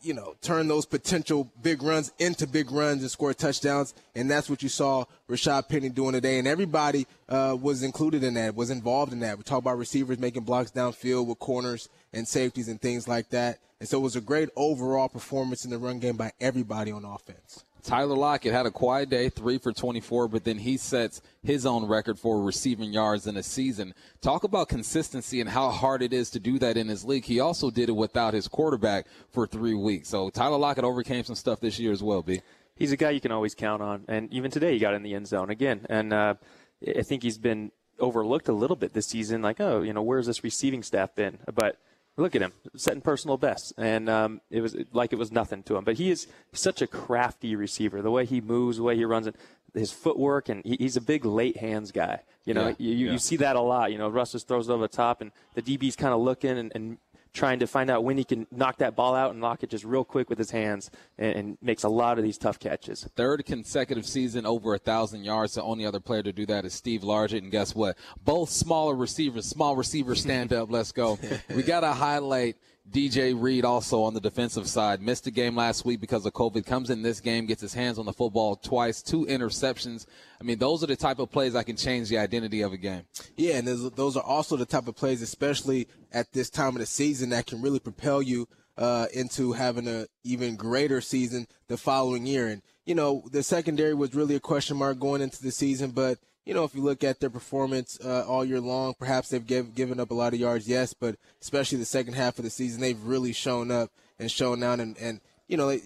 you 0.00 0.14
know 0.14 0.34
turn 0.40 0.68
those 0.68 0.86
potential 0.86 1.50
big 1.62 1.82
runs 1.82 2.12
into 2.18 2.46
big 2.46 2.70
runs 2.70 3.02
and 3.02 3.10
score 3.10 3.34
touchdowns. 3.34 3.94
And 4.14 4.30
that's 4.30 4.48
what 4.48 4.62
you 4.62 4.68
saw 4.68 5.04
Rashaad 5.28 5.68
Penny 5.68 5.88
doing 5.88 6.12
today. 6.12 6.38
And 6.38 6.48
everybody 6.48 7.06
uh, 7.28 7.56
was 7.60 7.82
included 7.82 8.24
in 8.24 8.34
that 8.34 8.54
was 8.54 8.70
involved 8.70 9.12
in 9.12 9.20
that. 9.20 9.36
We 9.36 9.44
talk 9.44 9.58
about 9.58 9.78
receivers 9.78 10.18
making 10.18 10.44
blocks 10.44 10.70
downfield 10.70 11.26
with 11.26 11.38
corners 11.38 11.88
and 12.12 12.26
safeties 12.26 12.68
and 12.68 12.80
things 12.80 13.06
like 13.08 13.30
that 13.30 13.58
and 13.80 13.88
so 13.88 13.98
it 13.98 14.02
was 14.02 14.16
a 14.16 14.20
great 14.20 14.48
overall 14.56 15.08
performance 15.08 15.64
in 15.64 15.70
the 15.70 15.78
run 15.78 16.00
game 16.00 16.16
by 16.16 16.32
everybody 16.40 16.90
on 16.90 17.04
offense. 17.04 17.64
Tyler 17.84 18.16
Lockett 18.16 18.52
had 18.52 18.66
a 18.66 18.72
quiet 18.72 19.08
day, 19.08 19.28
three 19.28 19.56
for 19.56 19.72
24, 19.72 20.26
but 20.26 20.42
then 20.42 20.58
he 20.58 20.76
sets 20.76 21.22
his 21.44 21.64
own 21.64 21.86
record 21.86 22.18
for 22.18 22.42
receiving 22.42 22.92
yards 22.92 23.28
in 23.28 23.36
a 23.36 23.42
season. 23.42 23.94
Talk 24.20 24.42
about 24.42 24.68
consistency 24.68 25.40
and 25.40 25.48
how 25.48 25.70
hard 25.70 26.02
it 26.02 26.12
is 26.12 26.28
to 26.30 26.40
do 26.40 26.58
that 26.58 26.76
in 26.76 26.88
his 26.88 27.04
league. 27.04 27.24
He 27.24 27.38
also 27.38 27.70
did 27.70 27.88
it 27.88 27.92
without 27.92 28.34
his 28.34 28.48
quarterback 28.48 29.06
for 29.30 29.46
three 29.46 29.74
weeks. 29.74 30.08
So 30.08 30.28
Tyler 30.28 30.58
Lockett 30.58 30.84
overcame 30.84 31.22
some 31.22 31.36
stuff 31.36 31.60
this 31.60 31.78
year 31.78 31.92
as 31.92 32.02
well, 32.02 32.22
B. 32.22 32.42
He's 32.74 32.92
a 32.92 32.96
guy 32.96 33.10
you 33.10 33.20
can 33.20 33.32
always 33.32 33.54
count 33.54 33.80
on. 33.80 34.04
And 34.08 34.32
even 34.32 34.50
today, 34.50 34.72
he 34.72 34.80
got 34.80 34.94
in 34.94 35.02
the 35.04 35.14
end 35.14 35.28
zone 35.28 35.50
again. 35.50 35.86
And 35.88 36.12
uh, 36.12 36.34
I 36.96 37.02
think 37.02 37.22
he's 37.22 37.38
been 37.38 37.70
overlooked 38.00 38.48
a 38.48 38.52
little 38.52 38.76
bit 38.76 38.92
this 38.92 39.06
season. 39.06 39.40
Like, 39.40 39.60
oh, 39.60 39.82
you 39.82 39.92
know, 39.92 40.02
where's 40.02 40.26
this 40.26 40.42
receiving 40.42 40.82
staff 40.82 41.14
been? 41.14 41.38
But 41.54 41.78
Look 42.18 42.34
at 42.34 42.42
him 42.42 42.52
setting 42.74 43.00
personal 43.00 43.36
bests, 43.36 43.72
and 43.78 44.08
um, 44.10 44.40
it 44.50 44.60
was 44.60 44.76
like 44.92 45.12
it 45.12 45.18
was 45.18 45.30
nothing 45.30 45.62
to 45.62 45.76
him. 45.76 45.84
But 45.84 45.98
he 45.98 46.10
is 46.10 46.26
such 46.52 46.82
a 46.82 46.88
crafty 46.88 47.54
receiver. 47.54 48.02
The 48.02 48.10
way 48.10 48.26
he 48.26 48.40
moves, 48.40 48.78
the 48.78 48.82
way 48.82 48.96
he 48.96 49.04
runs 49.04 49.28
it, 49.28 49.36
his 49.72 49.92
footwork, 49.92 50.48
and 50.48 50.64
he, 50.64 50.76
he's 50.80 50.96
a 50.96 51.00
big 51.00 51.24
late 51.24 51.58
hands 51.58 51.92
guy. 51.92 52.22
You 52.44 52.54
know, 52.54 52.68
yeah, 52.68 52.74
you, 52.78 53.06
yeah. 53.06 53.12
you 53.12 53.18
see 53.18 53.36
that 53.36 53.54
a 53.54 53.60
lot. 53.60 53.92
You 53.92 53.98
know, 53.98 54.08
Russ 54.08 54.32
just 54.32 54.48
throws 54.48 54.68
it 54.68 54.72
over 54.72 54.82
the 54.82 54.88
top, 54.88 55.20
and 55.20 55.30
the 55.54 55.62
DB's 55.62 55.94
kind 55.94 56.12
of 56.12 56.20
looking 56.20 56.58
and, 56.58 56.72
and 56.74 56.98
trying 57.38 57.60
to 57.60 57.66
find 57.66 57.88
out 57.88 58.02
when 58.04 58.18
he 58.18 58.24
can 58.24 58.46
knock 58.50 58.78
that 58.78 58.96
ball 58.96 59.14
out 59.14 59.30
and 59.30 59.40
knock 59.40 59.62
it 59.62 59.70
just 59.70 59.84
real 59.84 60.04
quick 60.04 60.28
with 60.28 60.38
his 60.38 60.50
hands 60.50 60.90
and, 61.16 61.36
and 61.36 61.58
makes 61.62 61.84
a 61.84 61.88
lot 61.88 62.18
of 62.18 62.24
these 62.24 62.36
tough 62.36 62.58
catches. 62.58 63.08
Third 63.16 63.46
consecutive 63.46 64.04
season 64.06 64.44
over 64.44 64.74
a 64.74 64.78
thousand 64.78 65.24
yards. 65.24 65.54
The 65.54 65.62
only 65.62 65.86
other 65.86 66.00
player 66.00 66.22
to 66.24 66.32
do 66.32 66.44
that 66.46 66.64
is 66.64 66.74
Steve 66.74 67.02
Largent. 67.02 67.38
And 67.38 67.50
guess 67.50 67.74
what? 67.74 67.96
Both 68.22 68.50
smaller 68.50 68.94
receivers, 68.94 69.46
small 69.46 69.76
receivers 69.76 70.20
stand 70.20 70.52
up. 70.52 70.70
Let's 70.70 70.92
go. 70.92 71.18
We 71.54 71.62
got 71.62 71.80
to 71.80 71.92
highlight 71.92 72.56
DJ 72.90 73.34
Reed 73.38 73.64
also 73.64 74.02
on 74.02 74.14
the 74.14 74.20
defensive 74.20 74.68
side 74.68 75.02
missed 75.02 75.26
a 75.26 75.30
game 75.30 75.54
last 75.54 75.84
week 75.84 76.00
because 76.00 76.24
of 76.24 76.32
COVID. 76.32 76.64
Comes 76.64 76.90
in 76.90 77.02
this 77.02 77.20
game, 77.20 77.46
gets 77.46 77.60
his 77.60 77.74
hands 77.74 77.98
on 77.98 78.06
the 78.06 78.12
football 78.12 78.56
twice, 78.56 79.02
two 79.02 79.26
interceptions. 79.26 80.06
I 80.40 80.44
mean, 80.44 80.58
those 80.58 80.82
are 80.82 80.86
the 80.86 80.96
type 80.96 81.18
of 81.18 81.30
plays 81.30 81.52
that 81.52 81.66
can 81.66 81.76
change 81.76 82.08
the 82.08 82.18
identity 82.18 82.62
of 82.62 82.72
a 82.72 82.76
game. 82.76 83.02
Yeah, 83.36 83.56
and 83.56 83.68
those 83.68 84.16
are 84.16 84.22
also 84.22 84.56
the 84.56 84.66
type 84.66 84.88
of 84.88 84.96
plays, 84.96 85.22
especially 85.22 85.88
at 86.12 86.32
this 86.32 86.50
time 86.50 86.68
of 86.74 86.78
the 86.78 86.86
season, 86.86 87.30
that 87.30 87.46
can 87.46 87.60
really 87.60 87.80
propel 87.80 88.22
you 88.22 88.48
uh, 88.78 89.06
into 89.12 89.52
having 89.52 89.88
an 89.88 90.06
even 90.24 90.56
greater 90.56 91.00
season 91.00 91.46
the 91.66 91.76
following 91.76 92.26
year. 92.26 92.46
And 92.46 92.62
you 92.86 92.94
know, 92.94 93.22
the 93.30 93.42
secondary 93.42 93.94
was 93.94 94.14
really 94.14 94.34
a 94.34 94.40
question 94.40 94.76
mark 94.76 94.98
going 94.98 95.20
into 95.20 95.42
the 95.42 95.50
season, 95.50 95.90
but 95.90 96.18
you 96.48 96.54
know, 96.54 96.64
if 96.64 96.74
you 96.74 96.80
look 96.80 97.04
at 97.04 97.20
their 97.20 97.28
performance 97.28 98.00
uh, 98.02 98.24
all 98.26 98.42
year 98.42 98.58
long, 98.58 98.94
perhaps 98.98 99.28
they've 99.28 99.46
give, 99.46 99.74
given 99.74 100.00
up 100.00 100.10
a 100.10 100.14
lot 100.14 100.32
of 100.32 100.40
yards, 100.40 100.66
yes, 100.66 100.94
but 100.94 101.16
especially 101.42 101.76
the 101.76 101.84
second 101.84 102.14
half 102.14 102.38
of 102.38 102.44
the 102.44 102.48
season, 102.50 102.80
they've 102.80 103.02
really 103.02 103.34
shown 103.34 103.70
up 103.70 103.90
and 104.18 104.30
shown 104.30 104.62
out. 104.62 104.80
And, 104.80 104.96
and 104.96 105.20
you 105.46 105.58
know, 105.58 105.78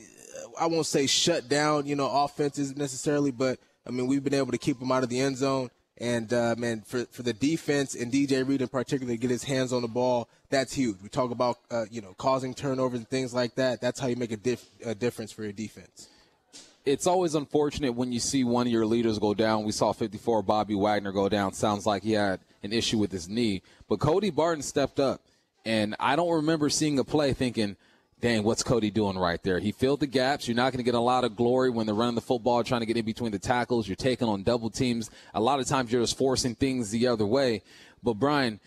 I 0.56 0.66
won't 0.66 0.86
say 0.86 1.08
shut 1.08 1.48
down, 1.48 1.86
you 1.86 1.96
know, 1.96 2.08
offenses 2.08 2.76
necessarily, 2.76 3.32
but 3.32 3.58
I 3.84 3.90
mean, 3.90 4.06
we've 4.06 4.22
been 4.22 4.34
able 4.34 4.52
to 4.52 4.58
keep 4.58 4.78
them 4.78 4.92
out 4.92 5.02
of 5.02 5.08
the 5.08 5.18
end 5.18 5.36
zone. 5.36 5.68
And 5.98 6.32
uh, 6.32 6.54
man, 6.56 6.82
for 6.82 7.06
for 7.06 7.22
the 7.22 7.32
defense 7.32 7.96
and 7.96 8.12
DJ 8.12 8.46
Reed 8.46 8.62
in 8.62 8.68
particular, 8.68 9.12
to 9.12 9.18
get 9.18 9.30
his 9.30 9.44
hands 9.44 9.72
on 9.72 9.82
the 9.82 9.88
ball, 9.88 10.28
that's 10.48 10.72
huge. 10.72 10.96
We 11.02 11.08
talk 11.08 11.32
about 11.32 11.58
uh, 11.70 11.84
you 11.90 12.00
know 12.00 12.14
causing 12.16 12.54
turnovers 12.54 13.00
and 13.00 13.08
things 13.08 13.34
like 13.34 13.56
that. 13.56 13.80
That's 13.80 14.00
how 14.00 14.06
you 14.06 14.16
make 14.16 14.32
a, 14.32 14.36
dif- 14.36 14.70
a 14.84 14.94
difference 14.94 15.32
for 15.32 15.42
your 15.42 15.52
defense 15.52 16.08
it's 16.84 17.06
always 17.06 17.34
unfortunate 17.34 17.92
when 17.92 18.12
you 18.12 18.20
see 18.20 18.44
one 18.44 18.66
of 18.66 18.72
your 18.72 18.86
leaders 18.86 19.18
go 19.18 19.34
down. 19.34 19.64
We 19.64 19.72
saw 19.72 19.92
54 19.92 20.42
Bobby 20.42 20.74
Wagner 20.74 21.12
go 21.12 21.28
down. 21.28 21.52
Sounds 21.52 21.86
like 21.86 22.02
he 22.02 22.12
had 22.12 22.40
an 22.62 22.72
issue 22.72 22.98
with 22.98 23.12
his 23.12 23.28
knee. 23.28 23.62
But 23.88 24.00
Cody 24.00 24.30
Barton 24.30 24.62
stepped 24.62 24.98
up. 24.98 25.20
And 25.64 25.94
I 26.00 26.16
don't 26.16 26.32
remember 26.32 26.68
seeing 26.68 26.98
a 26.98 27.04
play 27.04 27.32
thinking, 27.32 27.76
dang, 28.20 28.42
what's 28.42 28.64
Cody 28.64 28.90
doing 28.90 29.16
right 29.16 29.40
there? 29.42 29.60
He 29.60 29.70
filled 29.70 30.00
the 30.00 30.08
gaps. 30.08 30.48
You're 30.48 30.56
not 30.56 30.72
going 30.72 30.78
to 30.78 30.84
get 30.84 30.94
a 30.94 31.00
lot 31.00 31.22
of 31.22 31.36
glory 31.36 31.70
when 31.70 31.86
they're 31.86 31.94
running 31.94 32.16
the 32.16 32.20
football, 32.20 32.64
trying 32.64 32.80
to 32.80 32.86
get 32.86 32.96
in 32.96 33.04
between 33.04 33.30
the 33.30 33.38
tackles. 33.38 33.86
You're 33.86 33.94
taking 33.94 34.28
on 34.28 34.42
double 34.42 34.70
teams. 34.70 35.10
A 35.34 35.40
lot 35.40 35.60
of 35.60 35.66
times 35.66 35.92
you're 35.92 36.02
just 36.02 36.18
forcing 36.18 36.56
things 36.56 36.90
the 36.90 37.06
other 37.06 37.26
way. 37.26 37.62
But, 38.02 38.14
Bryan, 38.14 38.58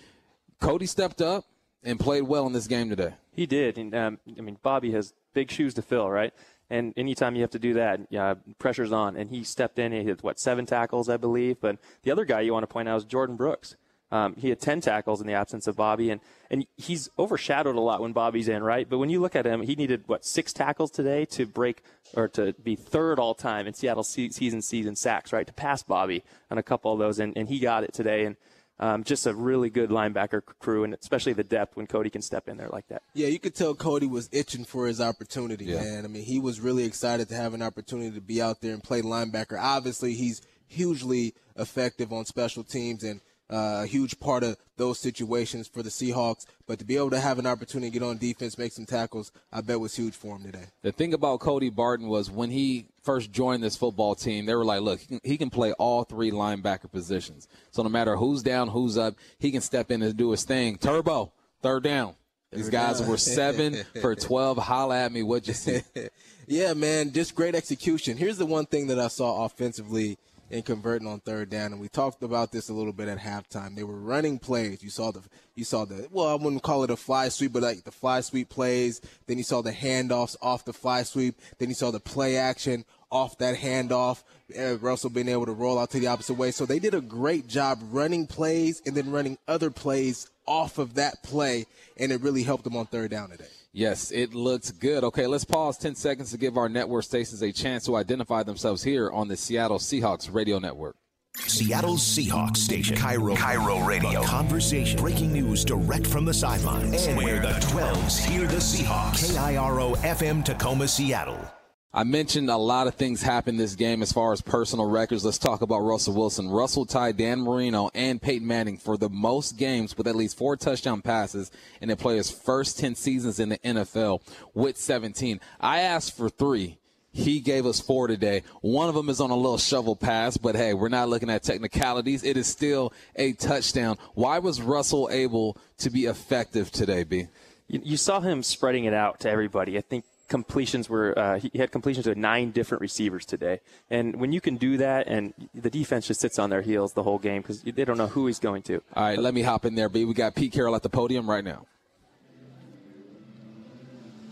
Cody 0.62 0.86
stepped 0.86 1.22
up 1.22 1.44
and 1.84 2.00
played 2.00 2.24
well 2.24 2.48
in 2.48 2.54
this 2.54 2.68
game 2.68 2.90
today. 2.90 3.14
He 3.34 3.46
did. 3.46 3.78
And, 3.78 3.94
um, 3.94 4.20
I 4.38 4.42
mean, 4.42 4.58
Bobby 4.64 4.92
has 4.92 5.14
big 5.34 5.52
shoes 5.52 5.74
to 5.74 5.82
fill, 5.82 6.10
right? 6.10 6.34
And 6.70 6.94
anytime 6.98 7.36
you 7.36 7.42
have 7.42 7.52
to 7.52 7.60
do 7.60 7.74
that, 7.76 8.02
yeah, 8.10 8.36
pressure's 8.58 8.92
on. 8.92 9.16
And 9.16 9.30
he 9.30 9.44
stepped 9.44 9.78
in. 9.78 9.92
He 9.92 10.04
hit 10.04 10.24
what 10.24 10.40
seven 10.40 10.66
tackles, 10.66 11.10
I 11.10 11.18
believe. 11.18 11.60
But 11.62 11.78
the 12.04 12.12
other 12.12 12.26
guy 12.26 12.42
you 12.42 12.54
want 12.54 12.64
to 12.64 12.74
point 12.74 12.90
out 12.90 12.98
is 12.98 13.06
Jordyn 13.06 13.38
Brooks. 13.38 13.76
Um, 14.12 14.36
he 14.38 14.50
had 14.50 14.60
10 14.60 14.82
tackles 14.82 15.20
in 15.20 15.28
the 15.28 15.34
absence 15.34 15.68
of 15.68 15.76
Bobby, 15.76 16.12
and, 16.12 16.22
and 16.52 16.66
he's 16.78 17.10
overshadowed 17.18 17.76
a 17.76 17.82
lot 17.82 18.02
when 18.02 18.14
Bobby's 18.14 18.48
in, 18.48 18.64
right? 18.64 18.88
But 18.88 19.00
when 19.00 19.10
you 19.10 19.20
look 19.20 19.36
at 19.36 19.48
him, 19.48 19.64
he 19.64 19.76
needed, 19.76 20.04
what, 20.06 20.24
six 20.24 20.54
tackles 20.54 20.92
today 20.92 21.26
to 21.26 21.46
break 21.48 21.82
or 22.14 22.28
to 22.30 22.54
be 22.54 22.76
third 22.76 23.20
all 23.20 23.34
time 23.34 23.66
in 23.66 23.74
Seattle 23.74 24.04
season 24.04 24.62
season 24.62 24.96
sacks, 24.96 25.34
right? 25.34 25.48
To 25.48 25.54
pass 25.54 25.82
Bobby 25.82 26.24
on 26.52 26.58
a 26.58 26.64
couple 26.64 26.94
of 26.94 27.00
those, 27.00 27.20
and, 27.20 27.36
and 27.36 27.50
he 27.50 27.60
got 27.60 27.84
it 27.84 27.94
today. 27.94 28.26
And 28.26 28.36
um, 28.80 29.04
just 29.04 29.26
a 29.26 29.34
really 29.34 29.70
good 29.70 29.90
linebacker 29.90 30.42
crew, 30.60 30.84
and 30.84 30.94
especially 30.94 31.34
the 31.34 31.44
depth 31.44 31.78
when 31.78 31.88
Cody 31.88 32.10
can 32.10 32.22
step 32.22 32.48
in 32.48 32.58
there 32.58 32.70
like 32.70 32.88
that. 32.90 33.04
Yeah, 33.14 33.28
you 33.28 33.40
could 33.40 33.56
tell 33.56 33.74
Cody 33.74 34.08
was 34.08 34.30
itching 34.32 34.66
for 34.66 34.88
his 34.88 35.00
opportunity, 35.00 35.66
yeah. 35.66 35.82
man. 35.82 36.06
I 36.06 36.08
mean, 36.08 36.24
he 36.24 36.40
was 36.40 36.60
really 36.60 36.84
excited 36.84 37.30
to 37.30 37.36
have 37.36 37.54
an 37.54 37.62
opportunity 37.62 38.12
to 38.12 38.22
be 38.22 38.42
out 38.42 38.62
there 38.62 38.74
and 38.74 38.84
play 38.84 39.02
linebacker. 39.02 39.58
Obviously, 39.60 40.14
he's 40.14 40.42
hugely 40.68 41.34
effective 41.56 42.12
on 42.12 42.26
special 42.26 42.64
teams, 42.64 43.04
and 43.04 43.22
uh, 43.50 43.82
a 43.84 43.86
huge 43.86 44.20
part 44.20 44.44
of 44.44 44.58
those 44.78 45.00
situations 45.00 45.68
for 45.68 45.84
the 45.84 45.90
Seahawks. 45.90 46.46
But 46.68 46.80
to 46.80 46.86
be 46.86 46.98
able 46.98 47.12
to 47.12 47.20
have 47.20 47.40
an 47.40 47.46
opportunity 47.46 47.92
to 47.92 48.00
get 48.00 48.06
on 48.06 48.18
defense, 48.18 48.58
make 48.58 48.72
some 48.72 48.86
tackles, 48.86 49.32
I 49.52 49.62
bet 49.62 49.80
was 49.80 49.96
huge 49.96 50.16
for 50.16 50.36
him 50.36 50.44
today. 50.44 50.66
The 50.82 50.92
thing 50.92 51.14
about 51.14 51.40
Cody 51.40 51.70
Barton 51.70 52.08
was 52.08 52.32
when 52.32 52.50
he 52.50 52.88
first 53.04 53.32
joined 53.32 53.64
this 53.64 53.76
football 53.76 54.16
team, 54.16 54.46
they 54.46 54.56
were 54.56 54.66
like, 54.66 54.82
look, 54.82 55.00
he 55.00 55.06
can, 55.06 55.22
he 55.24 55.38
can 55.38 55.50
play 55.50 55.74
all 55.74 56.04
three 56.04 56.32
linebacker 56.32 56.92
positions. 56.92 57.48
So 57.72 57.84
no 57.84 57.90
matter 57.90 58.16
who's 58.16 58.42
down, 58.42 58.70
who's 58.70 58.98
up, 58.98 59.16
he 59.40 59.52
can 59.52 59.62
step 59.62 59.92
in 59.92 60.02
and 60.02 60.18
do 60.18 60.32
his 60.32 60.44
thing. 60.44 60.78
Turbo, 60.78 61.32
third 61.62 61.84
down. 61.84 62.16
These 62.52 62.70
guys 62.70 63.06
were 63.06 63.18
seven 63.18 63.84
for 64.02 64.16
12. 64.16 64.58
Holla 64.58 64.98
at 64.98 65.12
me. 65.12 65.24
What'd 65.24 65.48
you 65.48 65.54
see? 65.54 65.82
yeah, 66.48 66.74
man, 66.74 67.12
just 67.12 67.36
great 67.36 67.54
execution. 67.54 68.16
Here's 68.16 68.38
the 68.38 68.46
one 68.46 68.66
thing 68.66 68.88
that 68.88 69.00
I 69.00 69.08
saw 69.08 69.46
offensively– 69.46 70.18
in 70.56 70.64
converting 70.64 71.08
on 71.08 71.20
third 71.20 71.50
down. 71.50 71.74
And 71.74 71.82
we 71.82 71.90
talked 71.90 72.24
about 72.24 72.52
this 72.52 72.70
a 72.70 72.74
little 72.74 72.94
bit 72.94 73.10
at 73.10 73.20
halftime. 73.20 73.76
They 73.76 73.84
were 73.84 74.00
running 74.00 74.40
plays. 74.40 74.82
You 74.82 74.90
saw 74.90 75.12
the 75.12 75.22
you 75.54 75.66
saw 75.66 75.86
the 75.86 76.08
well, 76.12 76.28
I 76.28 76.36
wouldn't 76.36 76.64
call 76.64 76.84
it 76.84 76.90
a 76.90 76.96
fly 76.96 77.30
sweep, 77.30 77.54
but 77.54 77.64
like 77.64 77.84
the 77.84 77.92
fly 77.92 78.22
sweep 78.22 78.50
plays. 78.50 79.02
Then 79.28 79.38
you 79.38 79.44
saw 79.44 79.62
the 79.62 79.72
handoffs 79.72 80.36
off 80.42 80.66
the 80.66 80.74
fly 80.74 81.04
sweep. 81.04 81.40
Then 81.60 81.70
you 81.70 81.76
saw 81.76 81.92
the 81.92 82.00
play 82.00 82.38
action 82.38 82.86
off 83.12 83.38
that 83.40 83.58
handoff. 83.58 84.24
Uh, 84.58 84.78
Russell 84.78 85.10
being 85.10 85.30
able 85.30 85.46
to 85.46 85.52
roll 85.52 85.78
out 85.78 85.92
to 85.92 86.00
the 86.00 86.08
opposite 86.08 86.36
way. 86.36 86.52
So 86.52 86.66
they 86.66 86.80
did 86.80 86.94
a 86.94 87.02
great 87.02 87.48
job 87.48 87.80
running 87.92 88.28
plays 88.28 88.82
and 88.86 88.96
then 88.96 89.12
running 89.12 89.38
other 89.48 89.72
plays 89.72 90.30
off 90.48 90.78
of 90.78 90.94
that 90.94 91.24
play, 91.24 91.66
and 91.98 92.12
it 92.12 92.22
really 92.22 92.44
helped 92.44 92.64
them 92.64 92.78
on 92.78 92.86
third 92.86 93.12
down 93.12 93.30
today. 93.30 93.46
Yes, 93.76 94.10
it 94.12 94.34
looks 94.34 94.72
good. 94.72 95.04
Okay, 95.04 95.28
let's 95.28 95.44
pause 95.44 95.78
10 95.78 95.96
seconds 95.96 96.32
to 96.32 96.38
give 96.38 96.58
our 96.58 96.70
network 96.70 97.04
stations 97.04 97.42
a 97.42 97.52
chance 97.52 97.84
to 97.88 97.98
identify 97.98 98.42
themselves 98.42 98.82
here 98.82 99.12
on 99.12 99.28
the 99.28 99.36
Seattle 99.36 99.80
Seahawks 99.80 100.34
radio 100.34 100.60
network. 100.60 100.96
Seattle 101.40 101.98
Seahawks 101.98 102.56
station, 102.56 102.96
KIRO, 102.96 103.36
KIRO 103.36 103.86
Radio. 103.86 104.22
A 104.22 104.26
conversation, 104.26 104.98
breaking 104.98 105.34
news 105.34 105.66
direct 105.66 106.08
from 106.08 106.24
the 106.24 106.34
sidelines, 106.34 107.06
and 107.06 107.18
where 107.18 107.42
the 107.42 107.50
12s 107.50 108.24
hear 108.24 108.48
the 108.48 108.56
Seahawks. 108.56 109.36
KIRO 109.36 109.98
FM 109.98 110.46
Tacoma, 110.46 110.88
Seattle. 110.88 111.55
I 111.98 112.04
mentioned 112.04 112.50
a 112.50 112.58
lot 112.58 112.88
of 112.88 112.96
things 112.96 113.22
happened 113.22 113.58
this 113.58 113.74
game 113.74 114.02
as 114.02 114.12
far 114.12 114.34
as 114.34 114.42
personal 114.42 114.86
records. 114.86 115.24
Let's 115.24 115.38
talk 115.38 115.62
about 115.62 115.80
Russell 115.80 116.14
Wilson. 116.14 116.50
Russell 116.50 116.86
tied 116.86 117.16
Dan 117.16 117.40
Marino 117.40 117.90
and 117.96 118.22
Peyton 118.22 118.46
Manning 118.46 118.78
for 118.78 118.98
the 118.98 119.08
most 119.08 119.56
games 119.56 119.98
with 119.98 120.06
at 120.06 120.14
least 120.14 120.38
four 120.38 120.58
touchdown 120.58 121.02
passes 121.02 121.52
in 121.80 121.90
a 121.90 121.96
player's 121.96 122.30
first 122.30 122.78
10 122.80 122.96
seasons 122.96 123.40
in 123.40 123.48
the 123.48 123.58
NFL 123.60 124.22
with 124.54 124.76
17. 124.76 125.40
I 125.62 125.80
asked 125.80 126.18
for 126.18 126.28
three. 126.28 126.80
He 127.14 127.40
gave 127.40 127.66
us 127.66 127.80
four 127.80 128.08
today. 128.08 128.44
One 128.60 128.90
of 128.90 128.96
them 128.96 129.08
is 129.08 129.22
on 129.22 129.32
a 129.32 129.36
little 129.38 129.58
shovel 129.58 129.96
pass, 129.96 130.36
but 130.36 130.58
hey, 130.58 130.74
we're 130.74 130.90
not 130.90 131.08
looking 131.08 131.30
at 131.30 131.44
technicalities. 131.44 132.26
It 132.26 132.36
is 132.36 132.46
still 132.46 132.92
a 133.16 133.32
touchdown. 133.32 133.98
Why 134.16 134.40
was 134.40 134.62
Russell 134.62 135.08
able 135.14 135.58
to 135.78 135.90
be 135.90 136.08
effective 136.08 136.72
today, 136.72 137.06
B? 137.06 137.28
You, 137.70 137.96
saw 137.96 138.20
him 138.20 138.44
spreading 138.44 138.84
it 138.84 138.94
out 138.94 139.22
to 139.22 139.30
everybody. 139.30 139.78
I 139.78 139.82
think 139.82 140.04
completions 140.28 140.90
were 140.90 141.18
uh, 141.18 141.40
he 141.40 141.52
had 141.56 141.72
completions 141.72 142.06
to 142.06 142.16
nine 142.16 142.52
different 142.52 142.82
receivers 142.82 143.26
today. 143.26 143.60
And 143.90 144.16
when 144.20 144.32
you 144.32 144.42
can 144.42 144.58
do 144.58 144.78
that, 144.78 145.08
and 145.08 145.34
the 145.54 145.70
defense 145.70 146.08
just 146.08 146.22
sits 146.22 146.40
on 146.40 146.50
their 146.50 146.62
heels 146.62 146.94
the 146.94 147.04
whole 147.04 147.20
game 147.20 147.42
because 147.42 147.62
they 147.62 147.86
don't 147.86 147.98
know 147.98 148.08
who 148.08 148.28
he's 148.28 148.40
going 148.40 148.64
to. 148.64 148.82
All 148.94 149.04
right, 149.04 149.20
let 149.20 149.34
me 149.34 149.42
hop 149.42 149.66
in 149.66 149.76
there, 149.76 149.90
B. 149.90 150.06
We 150.06 150.14
got 150.14 150.36
Pete 150.36 150.54
Carroll 150.54 150.76
at 150.76 150.84
the 150.84 150.90
podium 150.90 151.30
right 151.30 151.44
now. 151.44 151.66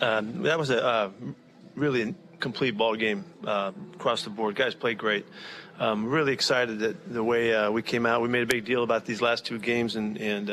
Um, 0.02 0.44
that 0.44 0.60
was 0.60 0.70
a 0.70 0.84
uh, 0.84 1.10
really 1.76 2.14
complete 2.40 2.72
ball 2.72 2.96
game 2.96 3.24
uh, 3.46 3.72
across 3.94 4.24
the 4.24 4.30
board. 4.30 4.56
Guys 4.56 4.76
played 4.76 4.98
great. 4.98 5.26
Um, 5.80 6.06
really 6.06 6.34
excited 6.34 6.80
that 6.80 7.12
the 7.12 7.24
way 7.24 7.54
uh, 7.54 7.72
we 7.72 7.82
came 7.82 8.06
out. 8.06 8.22
We 8.22 8.28
made 8.28 8.44
a 8.44 8.48
big 8.48 8.66
deal 8.66 8.84
about 8.84 9.06
these 9.06 9.22
last 9.22 9.46
two 9.46 9.60
games, 9.60 9.96
and 9.96 10.18
and 10.18 10.50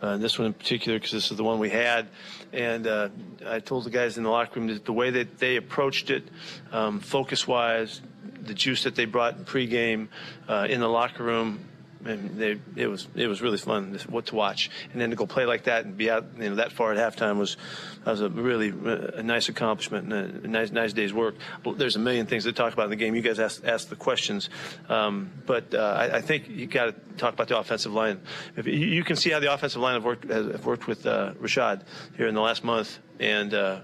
uh, 0.00 0.16
this 0.16 0.38
one 0.38 0.46
in 0.46 0.52
particular 0.52 0.98
because 0.98 1.12
this 1.12 1.30
is 1.30 1.36
the 1.36 1.44
one 1.44 1.58
we 1.58 1.70
had. 1.70 2.08
And 2.52 2.86
uh, 2.86 3.08
I 3.46 3.60
told 3.60 3.84
the 3.84 3.90
guys 3.90 4.16
in 4.16 4.24
the 4.24 4.30
locker 4.30 4.60
room 4.60 4.68
that 4.68 4.84
the 4.84 4.92
way 4.92 5.10
that 5.10 5.38
they 5.38 5.56
approached 5.56 6.10
it, 6.10 6.24
um, 6.72 7.00
focus-wise, 7.00 8.00
the 8.42 8.54
juice 8.54 8.84
that 8.84 8.94
they 8.94 9.04
brought 9.04 9.44
pregame 9.44 10.08
uh, 10.48 10.66
in 10.68 10.80
the 10.80 10.88
locker 10.88 11.24
room, 11.24 11.60
and 12.08 12.38
they, 12.38 12.58
it 12.76 12.86
was 12.86 13.06
it 13.14 13.26
was 13.26 13.42
really 13.42 13.58
fun 13.58 13.98
what 14.08 14.26
to 14.26 14.34
watch. 14.34 14.70
And 14.92 15.00
then 15.00 15.10
to 15.10 15.16
go 15.16 15.26
play 15.26 15.44
like 15.44 15.64
that 15.64 15.84
and 15.84 15.96
be 15.96 16.10
out 16.10 16.26
you 16.36 16.50
know 16.50 16.56
that 16.56 16.72
far 16.72 16.92
at 16.92 16.98
halftime 16.98 17.38
was 17.38 17.56
was 18.04 18.20
a 18.20 18.28
really 18.28 18.68
a 18.68 19.22
nice 19.22 19.48
accomplishment 19.48 20.12
and 20.12 20.44
a 20.44 20.48
nice 20.48 20.70
nice 20.70 20.92
day's 20.92 21.12
work. 21.12 21.36
There's 21.76 21.96
a 21.96 22.00
million 22.00 22.26
things 22.26 22.44
to 22.44 22.52
talk 22.52 22.72
about 22.72 22.84
in 22.84 22.90
the 22.90 22.96
game. 22.96 23.14
You 23.14 23.22
guys 23.22 23.38
asked 23.38 23.64
asked 23.64 23.90
the 23.90 23.96
questions, 23.96 24.48
um, 24.88 25.30
but 25.46 25.74
uh, 25.74 25.78
I, 25.78 26.16
I, 26.16 26.20
think 26.20 26.48
you 26.48 26.66
got 26.66 26.86
to 26.86 27.16
talk 27.16 27.34
about 27.34 27.48
the 27.48 27.58
offensive 27.58 27.92
line. 27.92 28.20
If 28.56 28.66
you, 28.66 28.72
you, 28.72 29.04
can 29.04 29.16
see 29.16 29.30
how 29.30 29.40
the 29.40 29.52
offensive 29.52 29.80
line 29.80 29.94
have 29.94 30.04
worked 30.04 30.28
have 30.30 30.64
worked 30.64 30.86
with 30.86 31.06
uh, 31.06 31.34
Rashaad 31.34 31.82
here 32.16 32.26
in 32.26 32.34
the 32.34 32.42
last 32.42 32.64
month 32.64 32.98
and. 33.20 33.52
Uh, 33.54 33.80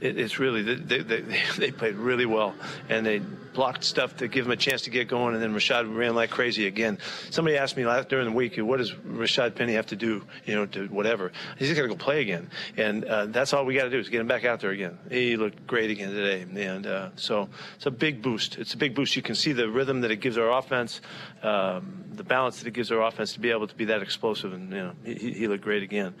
it, 0.00 0.18
it's 0.18 0.38
really 0.38 0.62
they, 0.62 1.02
they, 1.02 1.20
they 1.58 1.70
played 1.70 1.96
really 1.96 2.26
well, 2.26 2.54
and 2.88 3.04
they 3.04 3.18
blocked 3.18 3.82
stuff 3.82 4.16
to 4.18 4.28
give 4.28 4.46
him 4.46 4.52
a 4.52 4.56
chance 4.56 4.82
to 4.82 4.90
get 4.90 5.08
going, 5.08 5.34
and 5.34 5.42
then 5.42 5.52
Rashaad 5.52 5.94
ran 5.94 6.14
like 6.14 6.30
crazy 6.30 6.66
again. 6.66 6.98
Somebody 7.30 7.56
asked 7.56 7.76
me 7.76 7.84
last 7.84 8.08
during 8.08 8.26
the 8.26 8.32
week, 8.32 8.56
what 8.58 8.76
does 8.76 8.92
Rashaad 8.92 9.56
Penny 9.56 9.72
have 9.74 9.86
to 9.86 9.96
do, 9.96 10.24
you 10.44 10.54
know, 10.54 10.66
to 10.66 10.86
whatever? 10.86 11.32
He's 11.58 11.72
got 11.74 11.82
to 11.82 11.88
go 11.88 11.96
play 11.96 12.20
again, 12.20 12.50
and 12.76 13.04
uh, 13.04 13.26
that's 13.26 13.52
all 13.52 13.64
we 13.64 13.74
got 13.74 13.84
to 13.84 13.90
do 13.90 13.98
is 13.98 14.08
get 14.08 14.20
him 14.20 14.26
back 14.26 14.44
out 14.44 14.60
there 14.60 14.70
again. 14.70 14.98
He 15.10 15.36
looked 15.36 15.66
great 15.66 15.90
again 15.90 16.10
today, 16.10 16.42
and 16.42 16.86
uh, 16.86 17.10
so 17.16 17.48
it's 17.76 17.86
a 17.86 17.90
big 17.90 18.22
boost. 18.22 18.58
It's 18.58 18.74
a 18.74 18.78
big 18.78 18.94
boost. 18.94 19.16
You 19.16 19.22
can 19.22 19.34
see 19.34 19.52
the 19.52 19.68
rhythm 19.68 20.02
that 20.02 20.10
it 20.10 20.20
gives 20.20 20.38
our 20.38 20.56
offense, 20.56 21.00
um, 21.42 22.04
the 22.12 22.24
balance 22.24 22.58
that 22.58 22.68
it 22.68 22.74
gives 22.74 22.92
our 22.92 23.02
offense 23.02 23.32
to 23.32 23.40
be 23.40 23.50
able 23.50 23.66
to 23.66 23.74
be 23.74 23.86
that 23.86 24.02
explosive, 24.02 24.52
and 24.52 24.70
you 24.70 24.78
know, 24.78 24.92
he, 25.04 25.32
he 25.32 25.48
looked 25.48 25.64
great 25.64 25.82
again. 25.82 26.14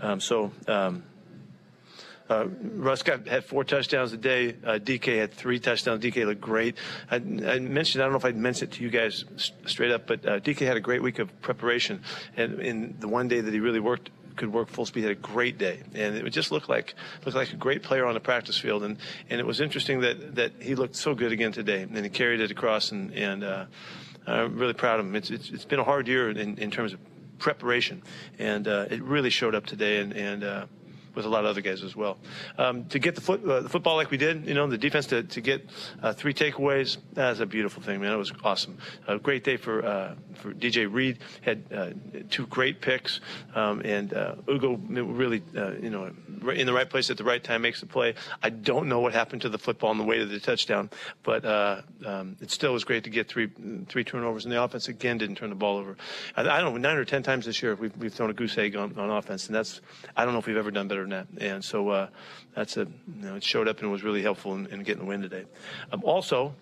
Um, 0.00 0.20
so. 0.20 0.52
Um, 0.68 1.02
uh, 2.28 2.46
Russ 2.74 3.02
got 3.02 3.26
had 3.28 3.44
four 3.44 3.64
touchdowns 3.64 4.12
a 4.12 4.16
day. 4.16 4.56
Uh, 4.64 4.78
DK 4.78 5.18
had 5.18 5.32
three 5.32 5.60
touchdowns. 5.60 6.02
DK 6.02 6.26
looked 6.26 6.40
great. 6.40 6.76
I, 7.10 7.16
I, 7.16 7.18
mentioned 7.18 8.02
I 8.02 8.06
don't 8.06 8.12
know 8.12 8.18
if 8.18 8.24
I 8.24 8.32
mentioned 8.32 8.72
it 8.72 8.76
to 8.76 8.82
you 8.82 8.90
guys 8.90 9.24
straight 9.66 9.92
up, 9.92 10.06
but 10.06 10.26
uh, 10.26 10.40
DK 10.40 10.66
had 10.66 10.76
a 10.76 10.80
great 10.80 11.02
week 11.02 11.18
of 11.18 11.40
preparation, 11.40 12.02
and 12.36 12.60
in 12.60 12.96
the 12.98 13.08
one 13.08 13.28
day 13.28 13.40
that 13.40 13.52
he 13.52 13.60
really 13.60 13.80
worked 13.80 14.10
could 14.36 14.52
work 14.52 14.68
full 14.68 14.86
speed. 14.86 15.02
Had 15.02 15.12
a 15.12 15.14
great 15.14 15.58
day, 15.58 15.80
and 15.94 16.16
it 16.16 16.30
just 16.30 16.52
looked 16.52 16.68
like 16.68 16.94
looked 17.24 17.36
like 17.36 17.52
a 17.52 17.56
great 17.56 17.82
player 17.82 18.06
on 18.06 18.14
the 18.14 18.20
practice 18.20 18.58
field. 18.58 18.84
And 18.84 18.98
and 19.30 19.40
it 19.40 19.46
was 19.46 19.60
interesting 19.60 20.00
that 20.00 20.36
that 20.36 20.52
he 20.60 20.74
looked 20.74 20.96
so 20.96 21.14
good 21.14 21.32
again 21.32 21.52
today, 21.52 21.82
and 21.82 21.96
he 21.96 22.08
carried 22.08 22.40
it 22.40 22.50
across. 22.50 22.92
And 22.92 23.12
and 23.14 23.42
uh, 23.42 23.64
I'm 24.26 24.58
really 24.58 24.74
proud 24.74 25.00
of 25.00 25.06
him. 25.06 25.16
It's, 25.16 25.30
it's 25.30 25.50
it's 25.50 25.64
been 25.64 25.80
a 25.80 25.84
hard 25.84 26.06
year 26.06 26.30
in, 26.30 26.58
in 26.58 26.70
terms 26.70 26.92
of 26.92 27.00
preparation, 27.38 28.02
and 28.38 28.68
uh, 28.68 28.86
it 28.90 29.02
really 29.02 29.30
showed 29.30 29.54
up 29.54 29.66
today. 29.66 29.98
And 29.98 30.12
and 30.12 30.44
uh, 30.44 30.66
with 31.16 31.24
a 31.24 31.28
lot 31.28 31.44
of 31.44 31.50
other 31.50 31.62
guys 31.62 31.82
as 31.82 31.96
well. 31.96 32.18
Um, 32.58 32.84
to 32.86 32.98
get 32.98 33.14
the, 33.14 33.20
foot, 33.20 33.42
uh, 33.44 33.60
the 33.60 33.68
football 33.68 33.96
like 33.96 34.10
we 34.10 34.18
did, 34.18 34.46
you 34.46 34.54
know, 34.54 34.66
the 34.66 34.78
defense 34.78 35.06
to, 35.06 35.22
to 35.24 35.40
get 35.40 35.68
uh, 36.02 36.12
three 36.12 36.34
takeaways, 36.34 36.98
that's 37.14 37.40
a 37.40 37.46
beautiful 37.46 37.82
thing, 37.82 38.00
man. 38.00 38.12
It 38.12 38.16
was 38.16 38.32
awesome. 38.44 38.78
A 39.08 39.18
great 39.18 39.42
day 39.42 39.56
for 39.56 39.84
uh, 39.84 40.14
for 40.34 40.52
DJ 40.52 40.92
Reed. 40.92 41.18
Had 41.40 41.64
uh, 41.74 41.90
two 42.30 42.46
great 42.46 42.80
picks, 42.80 43.20
um, 43.54 43.80
and 43.84 44.12
uh, 44.12 44.36
Ugo 44.48 44.76
really, 44.76 45.42
you 45.80 45.90
know, 45.90 46.12
in 46.50 46.66
the 46.66 46.72
right 46.72 46.88
place 46.88 47.10
at 47.10 47.16
the 47.16 47.24
right 47.24 47.42
time 47.42 47.62
makes 47.62 47.80
the 47.80 47.86
play. 47.86 48.14
I 48.42 48.50
don't 48.50 48.88
know 48.88 49.00
what 49.00 49.14
happened 49.14 49.42
to 49.42 49.48
the 49.48 49.58
football 49.58 49.90
on 49.90 49.98
the 49.98 50.04
way 50.04 50.18
to 50.18 50.26
the 50.26 50.38
touchdown, 50.38 50.90
but 51.22 51.44
um, 52.04 52.36
it 52.40 52.50
still 52.50 52.74
was 52.74 52.84
great 52.84 53.04
to 53.04 53.10
get 53.10 53.28
three 53.28 53.48
three 53.88 54.04
turnovers. 54.04 54.44
And 54.44 54.52
the 54.52 54.62
offense 54.62 54.88
again 54.88 55.16
didn't 55.18 55.36
turn 55.36 55.48
the 55.48 55.56
ball 55.56 55.78
over. 55.78 55.96
I, 56.36 56.42
I 56.42 56.60
don't 56.60 56.74
know, 56.74 56.78
nine 56.78 56.98
or 56.98 57.04
ten 57.06 57.22
times 57.22 57.46
this 57.46 57.62
year 57.62 57.74
we've, 57.74 57.96
we've 57.96 58.12
thrown 58.12 58.30
a 58.30 58.34
goose 58.34 58.58
egg 58.58 58.76
on, 58.76 58.98
on 58.98 59.10
offense, 59.10 59.46
and 59.46 59.54
that's 59.54 59.80
I 60.16 60.24
don't 60.24 60.34
know 60.34 60.40
if 60.40 60.46
we've 60.46 60.56
ever 60.56 60.70
done 60.70 60.88
better 60.88 61.05
than 61.06 61.26
that. 61.36 61.52
And 61.52 61.64
so 61.64 61.88
uh, 61.88 62.08
that's 62.54 62.76
a 62.76 62.80
you 62.80 62.90
know, 63.22 63.36
it 63.36 63.44
showed 63.44 63.68
up 63.68 63.80
and 63.80 63.90
was 63.90 64.02
really 64.02 64.22
helpful 64.22 64.54
in, 64.54 64.66
in 64.66 64.82
getting 64.82 65.02
the 65.02 65.08
win 65.08 65.22
today. 65.22 65.44
Um, 65.92 66.02
also, 66.04 66.54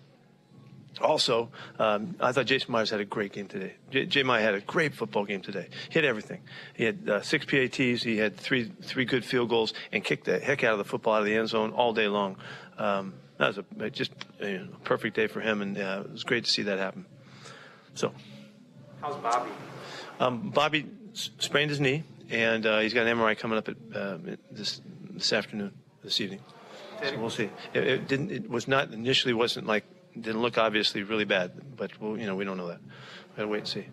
also, 1.01 1.49
um, 1.77 2.15
I 2.19 2.31
thought 2.31 2.45
Jason 2.45 2.71
Myers 2.71 2.89
had 2.89 3.01
a 3.01 3.05
great 3.05 3.33
game 3.33 3.47
today. 3.47 3.73
J- 3.91 4.05
Jay 4.05 4.23
Meyer 4.23 4.41
had 4.41 4.55
a 4.55 4.61
great 4.61 4.93
football 4.93 5.25
game 5.25 5.41
today. 5.41 5.67
Hit 5.89 6.05
everything. 6.05 6.41
He 6.73 6.85
had 6.85 7.09
uh, 7.09 7.21
six 7.21 7.45
PATs. 7.45 8.03
He 8.03 8.17
had 8.17 8.37
three 8.37 8.71
three 8.81 9.05
good 9.05 9.25
field 9.25 9.49
goals 9.49 9.73
and 9.91 10.03
kicked 10.03 10.25
the 10.25 10.39
heck 10.39 10.63
out 10.63 10.73
of 10.73 10.77
the 10.77 10.85
football 10.85 11.15
out 11.15 11.19
of 11.19 11.25
the 11.25 11.35
end 11.35 11.49
zone 11.49 11.71
all 11.71 11.93
day 11.93 12.07
long. 12.07 12.37
Um, 12.77 13.15
that 13.37 13.47
was 13.47 13.59
a 13.79 13.89
just 13.89 14.13
a 14.41 14.67
perfect 14.83 15.15
day 15.15 15.27
for 15.27 15.41
him, 15.41 15.61
and 15.61 15.77
uh, 15.77 16.03
it 16.05 16.11
was 16.11 16.23
great 16.23 16.45
to 16.45 16.49
see 16.49 16.63
that 16.63 16.79
happen. 16.79 17.05
So, 17.93 18.13
how's 19.01 19.17
Bobby? 19.17 19.51
Um, 20.19 20.49
Bobby 20.51 20.85
sprained 21.13 21.71
his 21.71 21.81
knee 21.81 22.03
and 22.29 22.65
uh, 22.65 22.79
he's 22.79 22.93
got 22.93 23.07
an 23.07 23.17
MRI 23.17 23.37
coming 23.37 23.57
up 23.57 23.69
at 23.69 23.75
uh, 23.95 24.17
this 24.51 24.81
this 25.11 25.33
afternoon, 25.33 25.71
this 26.03 26.19
evening. 26.21 26.39
So 27.03 27.17
we'll 27.17 27.29
see. 27.29 27.49
It, 27.73 27.83
it, 27.87 28.07
didn't. 28.07 28.31
It 28.31 28.49
was 28.49 28.67
not 28.67 28.91
initially 28.91 29.33
wasn't 29.33 29.67
like 29.67 29.85
didn't 30.13 30.41
look 30.41 30.57
obviously 30.57 31.03
really 31.03 31.25
bad, 31.25 31.51
but 31.75 31.99
we'll, 31.99 32.17
you 32.17 32.25
know 32.25 32.35
we 32.35 32.45
don't 32.45 32.57
know 32.57 32.67
that. 32.67 32.79
We 32.81 33.37
gotta 33.37 33.47
wait 33.47 33.59
and 33.59 33.67
see. 33.67 33.85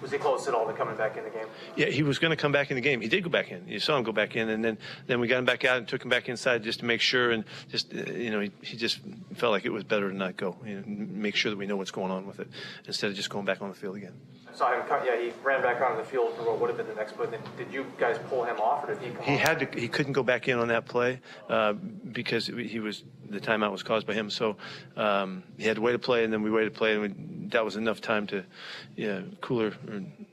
Was 0.00 0.10
he 0.10 0.18
close 0.18 0.48
at 0.48 0.54
all 0.54 0.66
to 0.66 0.72
coming 0.72 0.96
back 0.96 1.16
in 1.16 1.22
the 1.22 1.30
game? 1.30 1.46
Yeah, 1.76 1.86
he 1.86 2.02
was 2.02 2.18
going 2.18 2.32
to 2.32 2.36
come 2.36 2.50
back 2.50 2.72
in 2.72 2.74
the 2.74 2.80
game. 2.80 3.00
He 3.00 3.06
did 3.06 3.22
go 3.22 3.30
back 3.30 3.52
in. 3.52 3.68
You 3.68 3.78
saw 3.78 3.96
him 3.96 4.02
go 4.02 4.10
back 4.10 4.34
in, 4.34 4.48
and 4.48 4.64
then 4.64 4.78
then 5.06 5.20
we 5.20 5.28
got 5.28 5.38
him 5.38 5.44
back 5.44 5.64
out 5.64 5.78
and 5.78 5.86
took 5.86 6.02
him 6.02 6.08
back 6.08 6.28
inside 6.28 6.64
just 6.64 6.80
to 6.80 6.84
make 6.84 7.00
sure, 7.00 7.30
and 7.30 7.44
just 7.68 7.94
uh, 7.94 8.10
you 8.10 8.30
know 8.30 8.40
he, 8.40 8.50
he 8.62 8.76
just 8.76 8.98
felt 9.34 9.52
like 9.52 9.64
it 9.64 9.70
was 9.70 9.84
better 9.84 10.10
to 10.10 10.16
not 10.16 10.36
go. 10.36 10.56
You 10.66 10.76
know, 10.76 10.82
make 10.86 11.36
sure 11.36 11.50
that 11.50 11.56
we 11.56 11.66
know 11.66 11.76
what's 11.76 11.92
going 11.92 12.10
on 12.10 12.26
with 12.26 12.40
it 12.40 12.48
instead 12.86 13.10
of 13.10 13.16
just 13.16 13.30
going 13.30 13.44
back 13.44 13.62
on 13.62 13.68
the 13.68 13.76
field 13.76 13.96
again 13.96 14.14
saw 14.54 14.72
him. 14.72 14.82
Yeah, 15.04 15.20
he 15.20 15.32
ran 15.42 15.62
back 15.62 15.80
onto 15.80 15.98
the 15.98 16.04
field 16.04 16.36
for 16.36 16.42
what 16.42 16.60
would 16.60 16.68
have 16.68 16.76
been 16.76 16.88
the 16.88 16.94
next 16.94 17.12
play. 17.12 17.26
Did 17.56 17.72
you 17.72 17.86
guys 17.98 18.18
pull 18.28 18.44
him 18.44 18.58
off, 18.60 18.84
or 18.84 18.94
did 18.94 19.02
he 19.02 19.10
come? 19.10 19.24
He 19.24 19.34
off? 19.34 19.40
had 19.40 19.72
to. 19.72 19.80
He 19.80 19.88
couldn't 19.88 20.12
go 20.12 20.22
back 20.22 20.48
in 20.48 20.58
on 20.58 20.68
that 20.68 20.86
play 20.86 21.20
uh, 21.48 21.72
because 21.72 22.46
he 22.46 22.80
was 22.80 23.04
the 23.32 23.40
timeout 23.40 23.72
was 23.72 23.82
caused 23.82 24.06
by 24.06 24.14
him. 24.14 24.30
So 24.30 24.56
um, 24.96 25.42
he 25.56 25.64
had 25.64 25.76
to 25.76 25.82
wait 25.82 25.92
to 25.92 25.98
play, 25.98 26.24
and 26.24 26.32
then 26.32 26.42
we 26.42 26.50
waited 26.50 26.74
to 26.74 26.78
play, 26.78 26.92
and 26.94 27.02
we, 27.02 27.48
that 27.48 27.64
was 27.64 27.76
enough 27.76 28.00
time 28.00 28.26
to, 28.28 28.44
yeah, 28.96 29.22
cooler 29.40 29.72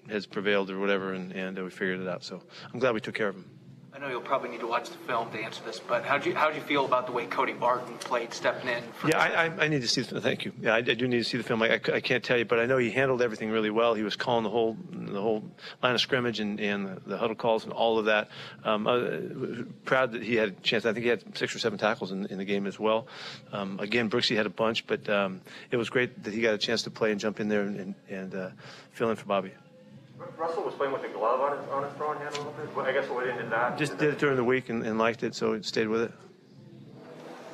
has 0.09 0.25
prevailed 0.25 0.69
or 0.69 0.79
whatever, 0.79 1.13
and, 1.13 1.31
and 1.31 1.57
uh, 1.57 1.63
we 1.63 1.69
figured 1.69 2.01
it 2.01 2.07
out. 2.07 2.23
So 2.23 2.41
I'm 2.71 2.79
glad 2.79 2.93
we 2.93 3.01
took 3.01 3.15
care 3.15 3.29
of 3.29 3.35
him. 3.35 3.58
I 3.91 3.97
know 3.97 4.07
you'll 4.07 4.21
probably 4.21 4.49
need 4.49 4.59
to 4.59 4.67
watch 4.67 4.89
the 4.89 4.97
film 4.99 5.31
to 5.31 5.39
answer 5.39 5.63
this, 5.65 5.79
but 5.79 6.05
how 6.05 6.17
do 6.17 6.29
you 6.29 6.35
how 6.35 6.49
do 6.49 6.55
you 6.55 6.61
feel 6.61 6.85
about 6.85 7.07
the 7.07 7.11
way 7.11 7.25
Cody 7.25 7.53
Barton 7.53 7.97
played, 7.97 8.33
stepping 8.33 8.69
in? 8.69 8.83
yeah, 9.07 9.17
I, 9.17 9.45
I, 9.45 9.65
I, 9.65 9.67
need 9.67 9.81
to 9.81 9.87
see. 9.87 10.03
Thank 10.03 10.45
you. 10.45 10.53
Yeah, 10.61 10.75
I, 10.75 10.77
I, 10.77 10.81
do 10.81 11.07
need 11.07 11.17
to 11.17 11.23
see 11.23 11.37
the 11.37 11.43
film. 11.43 11.61
I, 11.63 11.73
I, 11.73 11.99
can't 11.99 12.23
tell 12.23 12.37
you, 12.37 12.45
but 12.45 12.59
I 12.59 12.65
know 12.65 12.77
he 12.77 12.91
handled 12.91 13.21
everything 13.21 13.49
really 13.49 13.71
well. 13.71 13.95
He 13.95 14.03
was 14.03 14.15
calling 14.15 14.43
the 14.43 14.49
whole 14.49 14.77
the 14.91 15.19
whole 15.19 15.43
line 15.81 15.95
of 15.95 16.01
scrimmage 16.01 16.39
and, 16.39 16.59
and 16.59 17.01
the, 17.05 17.17
huddle 17.17 17.35
calls 17.35 17.63
and 17.63 17.73
all 17.73 17.97
of 17.97 18.05
that. 18.05 18.29
Um, 18.63 19.73
proud 19.85 20.11
that 20.11 20.21
he 20.23 20.35
had 20.35 20.49
a 20.49 20.51
chance. 20.61 20.85
I 20.85 20.93
think 20.93 21.03
he 21.03 21.09
had 21.09 21.37
six 21.37 21.55
or 21.55 21.59
seven 21.59 21.79
tackles 21.79 22.11
in, 22.11 22.25
in 22.27 22.37
the 22.37 22.45
game 22.45 22.67
as 22.67 22.79
well. 22.79 23.07
Um, 23.51 23.79
again, 23.79 24.09
Brooksy 24.09 24.35
had 24.35 24.45
a 24.45 24.51
bunch, 24.51 24.85
but 24.85 25.09
um, 25.09 25.41
it 25.71 25.77
was 25.77 25.89
great 25.89 26.23
that 26.23 26.33
he 26.33 26.41
got 26.41 26.53
a 26.53 26.59
chance 26.59 26.83
to 26.83 26.91
play 26.91 27.11
and 27.11 27.19
jump 27.19 27.39
in 27.39 27.49
there 27.49 27.61
and, 27.61 27.95
and 28.07 28.35
uh, 28.35 28.49
fill 28.91 29.09
in 29.09 29.15
for 29.15 29.25
Bobby. 29.25 29.51
Russell 30.39 30.63
was 30.63 30.73
playing 30.73 30.93
with 30.93 31.03
a 31.03 31.09
glove 31.09 31.41
on 31.41 31.57
his, 31.57 31.69
on 31.69 31.83
his 31.83 31.91
throwing 31.93 32.17
hand 32.19 32.33
a 32.33 32.37
little 32.37 32.53
bit. 32.53 32.85
I 32.85 32.93
guess 32.93 33.09
what 33.09 33.25
did 33.25 33.49
that? 33.49 33.77
Just 33.77 33.97
did 33.97 34.13
it 34.13 34.19
during 34.19 34.37
the 34.37 34.43
week 34.43 34.69
and, 34.69 34.85
and 34.85 34.97
liked 34.97 35.21
it, 35.23 35.35
so 35.35 35.51
it 35.51 35.65
stayed 35.65 35.89
with 35.89 36.03
it. 36.03 36.13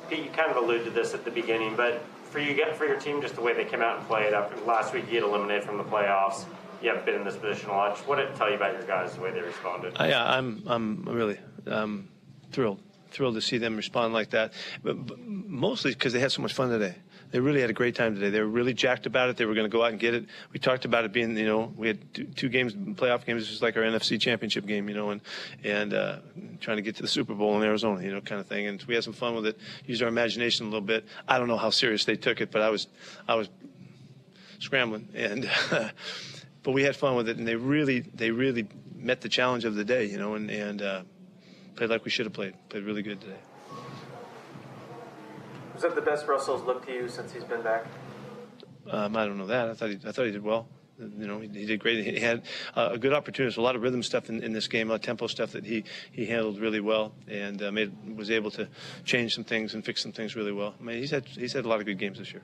Pete, 0.08 0.24
you 0.24 0.30
kind 0.30 0.52
of 0.52 0.56
alluded 0.56 0.84
to 0.84 0.90
this 0.92 1.12
at 1.12 1.24
the 1.24 1.32
beginning, 1.32 1.74
but 1.74 2.04
for 2.30 2.38
you 2.38 2.54
get 2.54 2.76
for 2.76 2.86
your 2.86 2.98
team, 3.00 3.20
just 3.20 3.34
the 3.34 3.40
way 3.40 3.54
they 3.54 3.64
came 3.64 3.82
out 3.82 3.98
and 3.98 4.06
played 4.06 4.32
after 4.32 4.56
last 4.64 4.94
week, 4.94 5.06
you 5.06 5.12
get 5.12 5.24
eliminated 5.24 5.64
from 5.64 5.78
the 5.78 5.84
playoffs. 5.84 6.44
You 6.80 6.90
haven't 6.90 7.06
been 7.06 7.16
in 7.16 7.24
this 7.24 7.36
position 7.36 7.70
a 7.70 7.72
lot. 7.72 7.98
What 8.06 8.16
did 8.16 8.28
it 8.28 8.36
tell 8.36 8.48
you 8.48 8.54
about 8.54 8.74
your 8.74 8.84
guys, 8.84 9.14
the 9.14 9.20
way 9.20 9.32
they 9.32 9.40
responded? 9.40 10.00
Uh, 10.00 10.04
yeah, 10.04 10.24
I'm 10.24 10.62
I'm 10.66 11.02
really 11.08 11.40
um, 11.66 12.08
thrilled 12.52 12.80
thrilled 13.10 13.34
to 13.34 13.40
see 13.40 13.58
them 13.58 13.76
respond 13.76 14.12
like 14.12 14.30
that, 14.30 14.52
but, 14.82 15.06
but 15.06 15.18
mostly 15.18 15.92
because 15.92 16.12
they 16.12 16.20
had 16.20 16.30
so 16.30 16.42
much 16.42 16.52
fun 16.52 16.68
today 16.68 16.94
they 17.30 17.40
really 17.40 17.60
had 17.60 17.70
a 17.70 17.74
great 17.74 17.94
time 17.94 18.14
today. 18.14 18.30
They 18.30 18.40
were 18.40 18.46
really 18.46 18.74
jacked 18.74 19.06
about 19.06 19.28
it. 19.28 19.36
They 19.36 19.44
were 19.44 19.54
going 19.54 19.68
to 19.68 19.74
go 19.74 19.84
out 19.84 19.90
and 19.90 20.00
get 20.00 20.14
it. 20.14 20.26
We 20.52 20.58
talked 20.58 20.84
about 20.84 21.04
it 21.04 21.12
being, 21.12 21.36
you 21.36 21.46
know, 21.46 21.72
we 21.76 21.88
had 21.88 22.36
two, 22.36 22.48
games, 22.48 22.74
playoff 22.74 23.24
games, 23.24 23.46
just 23.46 23.62
like 23.62 23.76
our 23.76 23.82
NFC 23.82 24.20
Championship 24.20 24.66
game, 24.66 24.88
you 24.88 24.94
know, 24.94 25.10
and 25.10 25.20
and 25.64 25.94
uh, 25.94 26.18
trying 26.60 26.76
to 26.76 26.82
get 26.82 26.96
to 26.96 27.02
the 27.02 27.08
Super 27.08 27.34
Bowl 27.34 27.56
in 27.56 27.62
Arizona, 27.62 28.02
you 28.02 28.12
know, 28.12 28.20
kind 28.20 28.40
of 28.40 28.46
thing. 28.46 28.66
And 28.66 28.82
we 28.84 28.94
had 28.94 29.04
some 29.04 29.12
fun 29.12 29.34
with 29.34 29.46
it. 29.46 29.58
Used 29.86 30.02
our 30.02 30.08
imagination 30.08 30.66
a 30.66 30.68
little 30.68 30.86
bit. 30.86 31.04
I 31.26 31.38
don't 31.38 31.48
know 31.48 31.56
how 31.56 31.70
serious 31.70 32.04
they 32.04 32.16
took 32.16 32.40
it, 32.40 32.50
but 32.50 32.62
I 32.62 32.70
was, 32.70 32.86
I 33.28 33.34
was 33.34 33.48
scrambling, 34.58 35.08
and 35.14 35.50
but 36.62 36.72
we 36.72 36.82
had 36.82 36.96
fun 36.96 37.16
with 37.16 37.28
it. 37.28 37.36
And 37.38 37.46
they 37.46 37.56
really, 37.56 38.00
they 38.00 38.30
really 38.30 38.66
met 38.94 39.20
the 39.20 39.28
challenge 39.28 39.64
of 39.64 39.74
the 39.74 39.84
day, 39.84 40.06
you 40.06 40.18
know, 40.18 40.34
and 40.34 40.50
and 40.50 40.82
uh, 40.82 41.02
played 41.74 41.90
like 41.90 42.04
we 42.04 42.10
should 42.10 42.26
have 42.26 42.32
played. 42.32 42.54
Played 42.68 42.84
really 42.84 43.02
good 43.02 43.20
today. 43.20 43.38
Was 45.76 45.82
that 45.82 45.94
the 45.94 46.00
best 46.00 46.26
Russell's 46.26 46.62
looked 46.62 46.86
to 46.86 46.94
you 46.94 47.06
since 47.06 47.34
he's 47.34 47.44
been 47.44 47.60
back? 47.60 47.84
Um, 48.90 49.14
I 49.14 49.26
don't 49.26 49.36
know 49.36 49.44
that. 49.44 49.68
I 49.68 49.74
thought 49.74 49.90
he, 49.90 49.98
I 50.06 50.10
thought 50.10 50.24
he 50.24 50.32
did 50.32 50.42
well. 50.42 50.66
You 50.98 51.26
know, 51.26 51.38
he, 51.38 51.48
he 51.48 51.66
did 51.66 51.80
great. 51.80 52.02
He 52.02 52.18
had 52.18 52.44
uh, 52.74 52.88
a 52.92 52.98
good 52.98 53.12
opportunity. 53.12 53.60
a 53.60 53.62
lot 53.62 53.76
of 53.76 53.82
rhythm 53.82 54.02
stuff 54.02 54.30
in, 54.30 54.42
in, 54.42 54.54
this 54.54 54.68
game, 54.68 54.88
a 54.88 54.92
lot 54.92 55.00
of 55.00 55.02
tempo 55.02 55.26
stuff 55.26 55.52
that 55.52 55.66
he, 55.66 55.84
he 56.12 56.24
handled 56.24 56.58
really 56.60 56.80
well, 56.80 57.12
and 57.28 57.62
uh, 57.62 57.70
made 57.70 57.92
was 58.16 58.30
able 58.30 58.50
to 58.52 58.66
change 59.04 59.34
some 59.34 59.44
things 59.44 59.74
and 59.74 59.84
fix 59.84 60.02
some 60.02 60.12
things 60.12 60.34
really 60.34 60.50
well. 60.50 60.74
I 60.80 60.82
mean, 60.82 60.96
he's 60.96 61.10
had 61.10 61.26
he's 61.26 61.52
had 61.52 61.66
a 61.66 61.68
lot 61.68 61.80
of 61.80 61.84
good 61.84 61.98
games 61.98 62.16
this 62.20 62.32
year. 62.32 62.42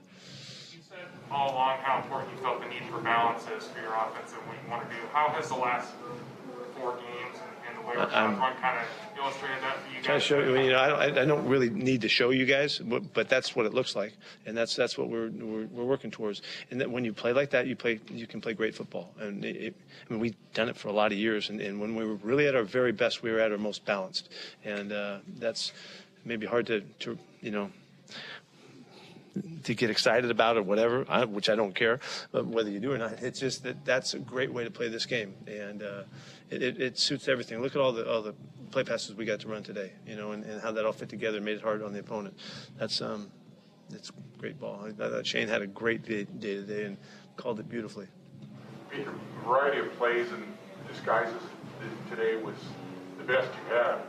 You 0.71 0.81
said 0.87 0.99
all 1.31 1.53
along 1.53 1.79
how 1.79 2.03
important 2.03 2.31
you 2.35 2.37
felt 2.43 2.61
the 2.61 2.69
need 2.69 2.83
for 2.91 3.01
balance 3.01 3.47
is 3.57 3.65
for 3.65 3.81
your 3.81 3.95
offense 3.95 4.31
and 4.33 4.47
what 4.47 4.57
you 4.63 4.69
want 4.69 4.87
to 4.87 4.95
do. 4.95 5.01
How 5.11 5.29
has 5.29 5.47
the 5.47 5.55
last 5.55 5.89
four 6.77 6.97
games 6.97 7.12
and, 7.91 7.99
and 7.99 8.11
the 8.11 8.41
way 8.41 8.41
we're 8.41 8.47
um, 8.47 8.53
kind 8.61 8.79
of 8.79 9.17
illustrated 9.17 9.61
that 9.61 9.77
for 9.79 9.89
you 9.89 9.95
guys? 9.95 10.05
Trying 10.05 10.19
to 10.19 10.25
show 10.25 10.39
you, 10.39 10.63
you 10.65 10.71
know, 10.71 10.79
I 10.79 10.87
don't, 11.07 11.17
I 11.19 11.25
don't 11.25 11.47
really 11.47 11.69
need 11.69 12.01
to 12.01 12.09
show 12.09 12.31
you 12.31 12.45
guys, 12.45 12.79
but, 12.79 13.13
but 13.13 13.29
that's 13.29 13.55
what 13.55 13.65
it 13.65 13.73
looks 13.73 13.95
like, 13.95 14.13
and 14.45 14.55
that's 14.55 14.75
that's 14.75 14.97
what 14.97 15.09
we're, 15.09 15.29
we're, 15.29 15.65
we're 15.65 15.85
working 15.85 16.11
towards. 16.11 16.41
And 16.71 16.81
that 16.81 16.89
when 16.89 17.05
you 17.05 17.13
play 17.13 17.33
like 17.33 17.51
that, 17.51 17.67
you 17.67 17.75
play 17.75 17.99
you 18.09 18.27
can 18.27 18.41
play 18.41 18.53
great 18.53 18.75
football. 18.75 19.13
And 19.19 19.43
it, 19.45 19.55
it, 19.55 19.75
I 20.09 20.13
mean, 20.13 20.19
we've 20.19 20.35
done 20.53 20.69
it 20.69 20.77
for 20.77 20.89
a 20.89 20.93
lot 20.93 21.11
of 21.11 21.17
years, 21.17 21.49
and, 21.49 21.61
and 21.61 21.79
when 21.79 21.95
we 21.95 22.05
were 22.05 22.15
really 22.15 22.47
at 22.47 22.55
our 22.55 22.63
very 22.63 22.91
best, 22.91 23.23
we 23.23 23.31
were 23.31 23.39
at 23.39 23.51
our 23.51 23.57
most 23.57 23.85
balanced, 23.85 24.29
and 24.63 24.91
uh, 24.91 25.19
that's 25.37 25.71
maybe 26.25 26.45
hard 26.45 26.67
to, 26.67 26.81
to 26.99 27.17
you 27.41 27.51
know 27.51 27.69
to 29.63 29.73
get 29.73 29.89
excited 29.89 30.29
about 30.29 30.57
or 30.57 30.61
whatever, 30.61 31.05
I, 31.09 31.25
which 31.25 31.49
I 31.49 31.55
don't 31.55 31.73
care 31.73 31.99
whether 32.31 32.69
you 32.69 32.79
do 32.79 32.93
or 32.93 32.97
not. 32.97 33.23
It's 33.23 33.39
just 33.39 33.63
that 33.63 33.83
that's 33.85 34.13
a 34.13 34.19
great 34.19 34.53
way 34.53 34.63
to 34.63 34.71
play 34.71 34.89
this 34.89 35.05
game, 35.05 35.33
and 35.47 35.81
uh, 35.81 36.03
it, 36.53 36.63
it, 36.63 36.81
it, 36.81 36.99
suits 36.99 37.27
everything. 37.27 37.61
Look 37.61 37.75
at 37.75 37.81
all 37.81 37.91
the 37.91 38.09
all 38.09 38.21
the 38.21 38.33
play 38.71 38.83
passes 38.83 39.15
we 39.15 39.25
got 39.25 39.39
to 39.41 39.47
run 39.47 39.63
today, 39.63 39.91
you 40.05 40.15
know, 40.15 40.31
and, 40.31 40.43
and 40.43 40.61
how 40.61 40.71
that 40.71 40.85
all 40.85 40.93
fit 40.93 41.09
together 41.09 41.39
made 41.41 41.57
it 41.57 41.61
hard 41.61 41.83
on 41.83 41.93
the 41.93 41.99
opponent. 41.99 42.37
That's 42.77 43.01
um, 43.01 43.31
that's 43.89 44.11
great 44.37 44.59
ball. 44.59 44.85
I 44.87 44.91
thought 44.91 45.25
Shane 45.25 45.47
had 45.47 45.61
a 45.61 45.67
great 45.67 46.03
day, 46.03 46.23
day 46.23 46.55
today 46.55 46.85
and 46.85 46.97
called 47.37 47.59
it 47.59 47.69
beautifully. 47.69 48.07
A 48.91 49.45
variety 49.45 49.79
of 49.79 49.91
plays 49.97 50.31
and 50.31 50.43
disguises 50.87 51.41
today 52.09 52.35
was 52.35 52.55
the 53.17 53.23
best 53.23 53.47
you 53.47 53.75
had. 53.75 53.99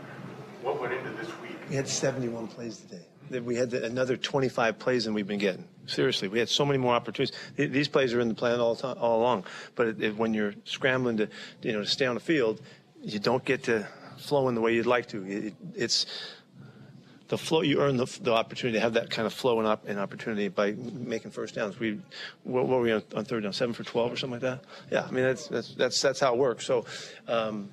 What 0.63 0.81
went 0.81 0.93
into 0.93 1.11
this 1.11 1.29
week? 1.41 1.57
We 1.69 1.77
had 1.77 1.89
71 1.89 2.49
plays 2.49 2.79
today. 2.79 3.07
That 3.31 3.45
we 3.45 3.57
had 3.57 3.73
another 3.73 4.17
25 4.17 4.79
plays 4.79 5.05
than 5.05 5.15
we've 5.15 5.27
been 5.27 5.39
getting. 5.39 5.67
Seriously, 5.87 6.29
we 6.29 6.39
had 6.39 6.49
so 6.49 6.65
many 6.65 6.79
more 6.79 6.95
opportunities. 6.95 7.37
These 7.57 7.89
plays 7.89 8.15
are 8.15 8.21
in 8.21 8.29
the 8.29 8.35
plan 8.35 8.61
all, 8.61 8.77
time, 8.77 8.97
all 8.99 9.21
along. 9.21 9.45
But 9.75 9.89
it, 9.89 10.03
it, 10.03 10.17
when 10.17 10.33
you're 10.33 10.55
scrambling 10.65 11.19
to, 11.19 11.29
you 11.63 11.73
know, 11.73 11.81
to 11.81 11.87
stay 11.87 12.07
on 12.07 12.15
the 12.15 12.21
field, 12.21 12.61
you 13.03 13.19
don't 13.19 13.45
get 13.45 13.65
to 13.65 13.87
flow 14.17 14.49
in 14.49 14.55
the 14.55 14.61
way 14.61 14.75
you'd 14.75 14.87
like 14.87 15.09
to. 15.09 15.25
It, 15.27 15.55
it's 15.75 16.07
the 17.29 17.39
flow. 17.39 17.61
You 17.61 17.81
earn 17.81 17.97
the, 17.97 18.07
the, 18.23 18.33
opportunity 18.33 18.79
to 18.79 18.81
have 18.81 18.95
that 18.95 19.11
kind 19.11 19.27
of 19.27 19.35
flow 19.35 19.59
and, 19.59 19.69
op, 19.69 19.87
and 19.87 19.99
opportunity 19.99 20.49
by 20.49 20.73
making 20.73 21.31
first 21.31 21.55
downs. 21.55 21.79
We, 21.79 22.01
what, 22.45 22.67
what 22.67 22.79
were 22.79 22.83
we 22.83 22.93
on, 22.93 23.03
on, 23.15 23.25
third 23.25 23.43
down? 23.43 23.53
Seven 23.53 23.75
for 23.75 23.85
12 23.85 24.13
or 24.13 24.17
something 24.17 24.41
like 24.41 24.43
that. 24.43 24.65
Yeah, 24.91 25.07
I 25.07 25.11
mean 25.11 25.25
that's 25.25 25.49
that's 25.49 25.75
that's, 25.75 26.01
that's 26.01 26.21
how 26.21 26.35
it 26.35 26.39
works. 26.39 26.65
So. 26.65 26.87
Um, 27.29 27.71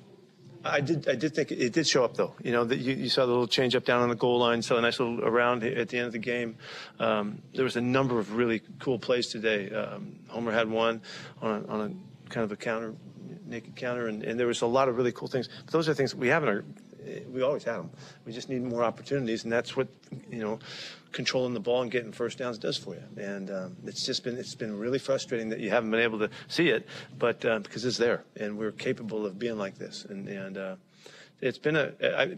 I 0.64 0.80
did. 0.80 1.08
I 1.08 1.14
did 1.14 1.34
think 1.34 1.50
it 1.50 1.72
did 1.72 1.86
show 1.86 2.04
up, 2.04 2.16
though. 2.16 2.34
You 2.42 2.52
know, 2.52 2.64
that 2.64 2.78
you, 2.78 2.94
you, 2.94 3.08
saw 3.08 3.26
the 3.26 3.32
little 3.32 3.46
change 3.46 3.74
up 3.74 3.84
down 3.84 4.02
on 4.02 4.08
the 4.08 4.14
goal 4.14 4.38
line. 4.38 4.62
Saw 4.62 4.76
a 4.76 4.80
nice 4.80 5.00
little 5.00 5.24
around 5.24 5.64
at 5.64 5.88
the 5.88 5.98
end 5.98 6.06
of 6.06 6.12
the 6.12 6.18
game. 6.18 6.56
Um, 6.98 7.42
there 7.54 7.64
was 7.64 7.76
a 7.76 7.80
number 7.80 8.18
of 8.18 8.34
really 8.34 8.62
cool 8.78 8.98
plays 8.98 9.28
today. 9.28 9.70
Um, 9.70 10.16
Homer 10.28 10.52
had 10.52 10.68
one 10.68 11.00
on 11.40 11.64
a, 11.64 11.66
on 11.68 11.80
a 11.80 12.30
kind 12.32 12.44
of 12.44 12.52
a 12.52 12.56
counter, 12.56 12.94
naked 13.46 13.76
counter, 13.76 14.06
and, 14.06 14.22
and, 14.22 14.38
there 14.38 14.46
was 14.46 14.62
a 14.62 14.66
lot 14.66 14.88
of 14.88 14.96
really 14.96 15.12
cool 15.12 15.28
things. 15.28 15.48
But 15.64 15.72
those 15.72 15.88
are 15.88 15.94
things 15.94 16.14
we 16.14 16.28
haven't. 16.28 16.64
We 17.28 17.42
always 17.42 17.64
have 17.64 17.78
them. 17.78 17.90
We 18.24 18.32
just 18.32 18.48
need 18.48 18.62
more 18.62 18.84
opportunities, 18.84 19.42
and 19.42 19.52
that's 19.52 19.76
what 19.76 19.88
you 20.30 20.38
know 20.38 20.58
controlling 21.12 21.54
the 21.54 21.60
ball 21.60 21.82
and 21.82 21.90
getting 21.90 22.12
first 22.12 22.38
downs 22.38 22.58
does 22.58 22.76
for 22.76 22.94
you. 22.94 23.02
And 23.16 23.50
um, 23.50 23.76
it's 23.84 24.04
just 24.04 24.24
been 24.24 24.36
it's 24.36 24.54
been 24.54 24.78
really 24.78 24.98
frustrating 24.98 25.48
that 25.50 25.60
you 25.60 25.70
haven't 25.70 25.90
been 25.90 26.00
able 26.00 26.18
to 26.20 26.30
see 26.48 26.68
it, 26.68 26.86
but 27.18 27.44
uh, 27.44 27.58
because 27.60 27.84
it's 27.84 27.98
there 27.98 28.24
and 28.36 28.58
we're 28.58 28.72
capable 28.72 29.26
of 29.26 29.38
being 29.38 29.58
like 29.58 29.78
this. 29.78 30.04
And 30.04 30.28
and 30.28 30.56
uh, 30.56 30.76
it's 31.42 31.58
been 31.58 31.76
a 31.76 31.92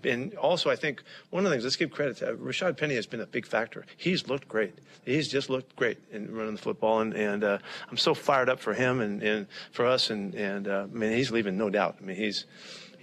and 0.04 0.34
also 0.36 0.70
I 0.70 0.76
think 0.76 1.02
one 1.30 1.44
of 1.44 1.50
the 1.50 1.54
things 1.54 1.64
let's 1.64 1.76
give 1.76 1.90
credit 1.90 2.16
to 2.18 2.34
Rashaad 2.34 2.76
Penny 2.76 2.94
has 2.94 3.06
been 3.06 3.20
a 3.20 3.26
big 3.26 3.46
factor. 3.46 3.84
He's 3.96 4.28
looked 4.28 4.48
great. 4.48 4.78
He's 5.04 5.28
just 5.28 5.50
looked 5.50 5.76
great 5.76 5.98
in 6.10 6.34
running 6.34 6.54
the 6.54 6.60
football, 6.60 7.00
and 7.00 7.12
and 7.12 7.44
uh, 7.44 7.58
I'm 7.90 7.98
so 7.98 8.14
fired 8.14 8.48
up 8.48 8.60
for 8.60 8.72
him 8.72 9.00
and, 9.00 9.22
and 9.22 9.46
for 9.72 9.86
us. 9.86 10.10
And 10.10 10.34
and 10.34 10.66
uh, 10.66 10.86
I 10.90 10.94
mean 10.96 11.12
he's 11.12 11.30
leaving 11.30 11.58
no 11.58 11.68
doubt. 11.68 11.96
I 12.00 12.04
mean 12.04 12.16
he's 12.16 12.46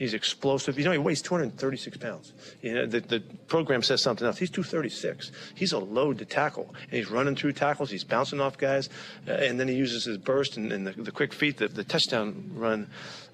He's 0.02 0.16
explosive. 0.16 0.80
You 0.80 0.86
know, 0.86 0.94
he 0.94 0.98
weighs 0.98 1.22
236 1.22 1.98
pounds. 1.98 2.34
You 2.64 2.74
know, 2.74 2.86
the, 2.88 3.02
the 3.02 3.20
program 3.48 3.84
says 3.84 4.02
something 4.02 4.26
else. 4.26 4.40
He's 4.40 4.50
236. 4.50 5.32
He's 5.54 5.74
a 5.74 5.78
load 5.78 6.18
to 6.18 6.26
tackle. 6.26 6.74
And 6.86 6.94
he's 6.94 7.12
running 7.12 7.36
through 7.36 7.54
tackles. 7.54 7.92
He's 7.92 8.04
bouncing 8.04 8.42
off 8.42 8.58
guys. 8.58 8.90
Uh, 9.28 9.34
and 9.34 9.60
then 9.60 9.68
he 9.68 9.76
uses 9.76 10.06
his 10.06 10.18
burst 10.18 10.58
and, 10.58 10.74
and 10.74 10.88
the, 10.88 10.94
the, 10.94 11.12
quick 11.12 11.32
feet, 11.34 11.58
the, 11.58 11.68
the 11.68 11.84
touchdown 11.84 12.50
run. 12.56 12.88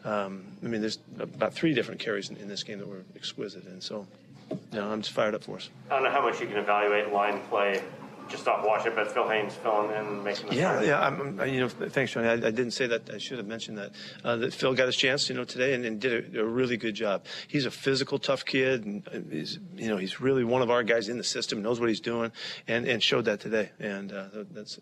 Um, 0.04 0.44
I 0.62 0.68
mean, 0.68 0.82
there's 0.82 1.00
about 1.18 1.54
three 1.54 1.74
different 1.74 2.02
carries 2.02 2.30
in, 2.30 2.36
in, 2.36 2.50
this 2.50 2.64
game 2.64 2.80
that 2.80 2.88
were 2.90 3.06
exquisite. 3.16 3.64
And 3.64 3.82
so, 3.82 4.06
you 4.52 4.58
know, 4.74 4.92
I'm 4.92 5.02
just 5.02 5.14
fired 5.14 5.36
up 5.36 5.46
for 5.46 5.56
us. 5.56 5.70
I 5.90 5.94
don't 5.94 6.04
know 6.04 6.12
how 6.12 6.22
much 6.22 6.42
you 6.42 6.48
can 6.48 6.58
evaluate 6.58 7.14
line 7.14 7.40
play 7.44 7.82
just 8.30 8.44
stop 8.44 8.66
watching, 8.66 8.94
but 8.96 9.12
Phil 9.12 9.28
Haynes 9.30 9.54
filling 9.56 9.92
in, 9.96 10.24
making 10.24 10.50
the 10.50 10.56
Yeah, 10.56 10.72
start. 10.74 10.86
yeah. 10.86 11.00
I'm, 11.00 11.40
you 11.50 11.62
know, 11.62 11.70
thanks, 11.70 12.12
Johnny. 12.12 12.28
I, 12.28 12.34
I, 12.34 12.52
didn't 12.52 12.72
say 12.72 12.88
that. 12.88 13.10
I 13.10 13.18
should 13.18 13.38
have 13.38 13.48
mentioned 13.48 13.78
that. 13.78 13.92
Uh, 14.24 14.36
that 14.38 14.54
Phil 14.54 14.74
got 14.74 14.88
his 14.88 14.96
chance, 14.96 15.30
you 15.30 15.36
know, 15.36 15.44
today 15.44 15.74
and, 15.74 15.86
and 15.86 16.00
did 16.00 16.36
a, 16.36 16.42
a, 16.42 16.46
really 16.46 16.78
good 16.78 16.96
job. 16.96 17.26
He's 17.48 17.66
a 17.66 17.72
physical, 17.72 18.20
tough 18.20 18.46
kid, 18.46 18.86
and 18.86 19.28
he's, 19.32 19.60
you 19.76 19.90
know, 19.90 19.98
he's 19.98 20.20
really 20.20 20.44
one 20.44 20.62
of 20.62 20.70
our 20.70 20.84
guys 20.84 21.10
in 21.10 21.18
the 21.18 21.24
system, 21.24 21.62
knows 21.62 21.80
what 21.80 21.90
he's 21.90 22.02
doing, 22.02 22.32
and 22.68 22.88
and 22.88 23.02
showed 23.02 23.26
that 23.26 23.40
today. 23.40 23.72
And 23.80 24.12
uh, 24.12 24.28
that's 24.52 24.78
a 24.78 24.82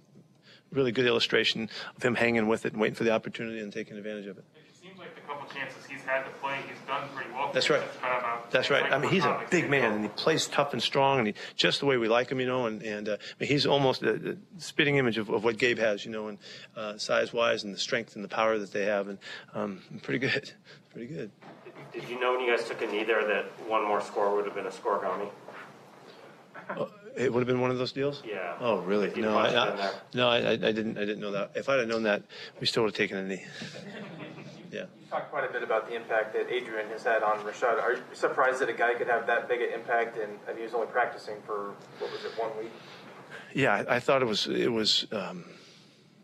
really 0.72 0.92
good 0.92 1.06
illustration 1.06 1.70
of 1.96 2.04
him 2.04 2.16
hanging 2.16 2.48
with 2.48 2.66
it 2.66 2.74
and 2.74 2.82
waiting 2.82 2.96
for 2.96 3.04
the 3.04 3.12
opportunity 3.12 3.60
and 3.60 3.72
taking 3.72 3.98
advantage 3.98 4.28
of 4.28 4.38
it 4.38 4.46
couple 5.26 5.48
chances 5.50 5.78
he's 5.85 5.85
had 6.06 6.24
to 6.24 6.30
play, 6.42 6.60
he's 6.68 6.78
done 6.88 7.08
pretty 7.16 7.32
well. 7.32 7.52
That's 7.54 7.70
right. 7.70 7.84
That's 8.52 8.70
right. 8.70 8.92
I 8.92 8.98
mean, 8.98 9.12
he's 9.12 9.26
a 9.26 9.42
big 9.50 9.70
man, 9.70 9.94
and 9.94 10.04
he 10.04 10.10
plays 10.10 10.48
tough 10.48 10.74
and 10.74 10.82
strong, 10.82 11.20
and 11.20 11.28
he 11.28 11.34
just 11.56 11.80
the 11.80 11.86
way 11.86 11.98
we 11.98 12.08
like 12.08 12.30
him, 12.30 12.40
you 12.40 12.48
know. 12.48 12.66
And 12.66 12.82
and 12.84 13.10
uh, 13.10 13.14
I 13.14 13.34
mean, 13.40 13.50
he's 13.50 13.66
almost 13.66 14.04
a, 14.04 14.38
spitting 14.58 14.98
image 14.98 15.18
of, 15.18 15.30
of, 15.30 15.44
what 15.44 15.58
Gabe 15.58 15.80
has, 15.80 16.06
you 16.06 16.12
know, 16.12 16.28
and 16.28 16.38
uh, 16.76 16.98
size-wise, 16.98 17.64
and 17.64 17.74
the 17.74 17.80
strength 17.80 18.16
and 18.16 18.24
the 18.24 18.30
power 18.30 18.58
that 18.58 18.72
they 18.72 18.86
have, 18.86 19.08
and 19.08 19.18
um, 19.54 19.82
pretty 20.04 20.20
good, 20.20 20.52
pretty 20.94 21.08
good. 21.08 21.32
Did 21.94 22.10
you 22.10 22.20
know 22.20 22.34
when 22.34 22.42
you 22.42 22.56
guys 22.56 22.68
took 22.68 22.82
a 22.82 22.88
knee 22.88 23.04
there 23.04 23.26
that 23.26 23.46
one 23.70 23.86
more 23.86 24.02
score 24.02 24.36
would 24.36 24.46
have 24.46 24.56
been 24.56 24.66
a 24.66 24.70
scorigami? 24.70 25.30
Uh, 26.70 26.86
it 27.16 27.32
would 27.32 27.40
have 27.40 27.48
been 27.48 27.62
one 27.62 27.72
of 27.72 27.78
those 27.78 27.92
deals. 27.92 28.22
Yeah. 28.26 28.56
Oh, 28.60 28.80
really? 28.80 29.12
No, 29.16 29.38
I, 29.38 29.48
I, 29.48 29.92
no, 30.14 30.28
I, 30.28 30.52
I, 30.52 30.56
didn't. 30.58 30.98
I 30.98 31.02
didn't 31.02 31.20
know 31.20 31.32
that. 31.32 31.52
If 31.56 31.70
I'd 31.70 31.80
have 31.80 31.88
known 31.88 32.04
that, 32.04 32.24
we 32.60 32.68
still 32.68 32.84
would 32.84 32.92
have 32.92 32.98
taken 32.98 33.18
a 33.18 33.24
knee. 33.24 33.44
Yeah. 34.76 34.82
You 35.00 35.08
talked 35.10 35.32
quite 35.32 35.50
a 35.50 35.54
bit 35.54 35.64
about 35.64 35.88
the 35.88 35.96
impact 35.96 36.34
that 36.34 36.52
Adrian 36.52 36.90
has 36.90 37.04
had 37.04 37.24
on 37.24 37.38
Rashaad. 37.40 37.82
Are 37.82 37.94
you 37.94 38.02
surprised 38.12 38.60
that 38.60 38.68
a 38.68 38.74
guy 38.74 38.94
could 38.94 39.08
have 39.08 39.26
that 39.28 39.48
big 39.48 39.62
an 39.62 39.70
impact 39.74 40.18
and, 40.18 40.38
and 40.50 40.58
he 40.58 40.64
was 40.64 40.74
only 40.74 40.88
practicing 40.88 41.38
for 41.46 41.74
what 42.00 42.12
was 42.12 42.26
it, 42.26 42.32
one 42.38 42.52
week? 42.60 42.72
Yeah, 43.54 43.86
I, 43.88 43.96
I 43.96 44.00
thought 44.02 44.22
it 44.22 44.26
was 44.26 44.48
it 44.48 44.72
was, 44.72 45.08
um, 45.14 45.46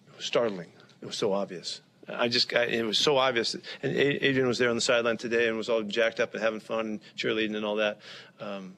it 0.10 0.18
was 0.18 0.26
startling. 0.26 0.70
It 1.02 1.06
was 1.06 1.16
so 1.16 1.32
obvious. 1.32 1.82
I 2.10 2.28
just 2.28 2.54
I, 2.54 2.66
it 2.66 2.86
was 2.86 2.98
so 2.98 3.18
obvious. 3.18 3.56
And 3.82 3.96
Adrian 3.96 4.48
was 4.48 4.58
there 4.58 4.70
on 4.70 4.76
the 4.76 4.82
sideline 4.82 5.18
today 5.18 5.48
and 5.48 5.56
was 5.56 5.70
all 5.70 5.84
jacked 5.84 6.20
up 6.20 6.34
and 6.34 6.44
having 6.44 6.60
fun 6.60 6.86
and 6.86 7.00
cheerleading 7.16 7.56
and 7.56 7.64
all 7.64 7.78
that. 7.78 8.00
Um, 8.42 8.76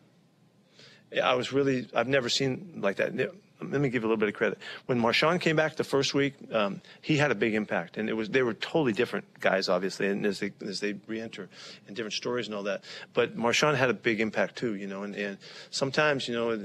I 1.21 1.33
was 1.33 1.51
really 1.51 1.87
I've 1.95 2.07
never 2.07 2.29
seen 2.29 2.75
like 2.77 2.97
that 2.97 3.15
let 3.61 3.81
me 3.81 3.89
give 3.89 4.03
you 4.03 4.07
a 4.07 4.09
little 4.09 4.17
bit 4.17 4.29
of 4.29 4.35
credit. 4.35 4.57
When 4.87 4.99
Marshawn 4.99 5.39
came 5.39 5.55
back 5.55 5.75
the 5.75 5.83
first 5.83 6.13
week, 6.13 6.33
um, 6.51 6.81
he 7.01 7.17
had 7.17 7.31
a 7.31 7.35
big 7.35 7.53
impact, 7.53 7.97
and 7.97 8.09
it 8.09 8.13
was 8.13 8.29
they 8.29 8.43
were 8.43 8.53
totally 8.53 8.93
different 8.93 9.39
guys, 9.39 9.69
obviously, 9.69 10.07
and 10.07 10.25
as 10.25 10.39
they 10.39 10.51
as 10.65 10.79
they 10.79 10.93
reenter 11.07 11.49
and 11.87 11.95
different 11.95 12.13
stories 12.13 12.47
and 12.47 12.55
all 12.55 12.63
that. 12.63 12.83
But 13.13 13.37
Marshawn 13.37 13.75
had 13.75 13.89
a 13.89 13.93
big 13.93 14.19
impact 14.19 14.57
too, 14.57 14.75
you 14.75 14.87
know, 14.87 15.03
and, 15.03 15.15
and 15.15 15.37
sometimes 15.69 16.27
you 16.27 16.35
know 16.35 16.57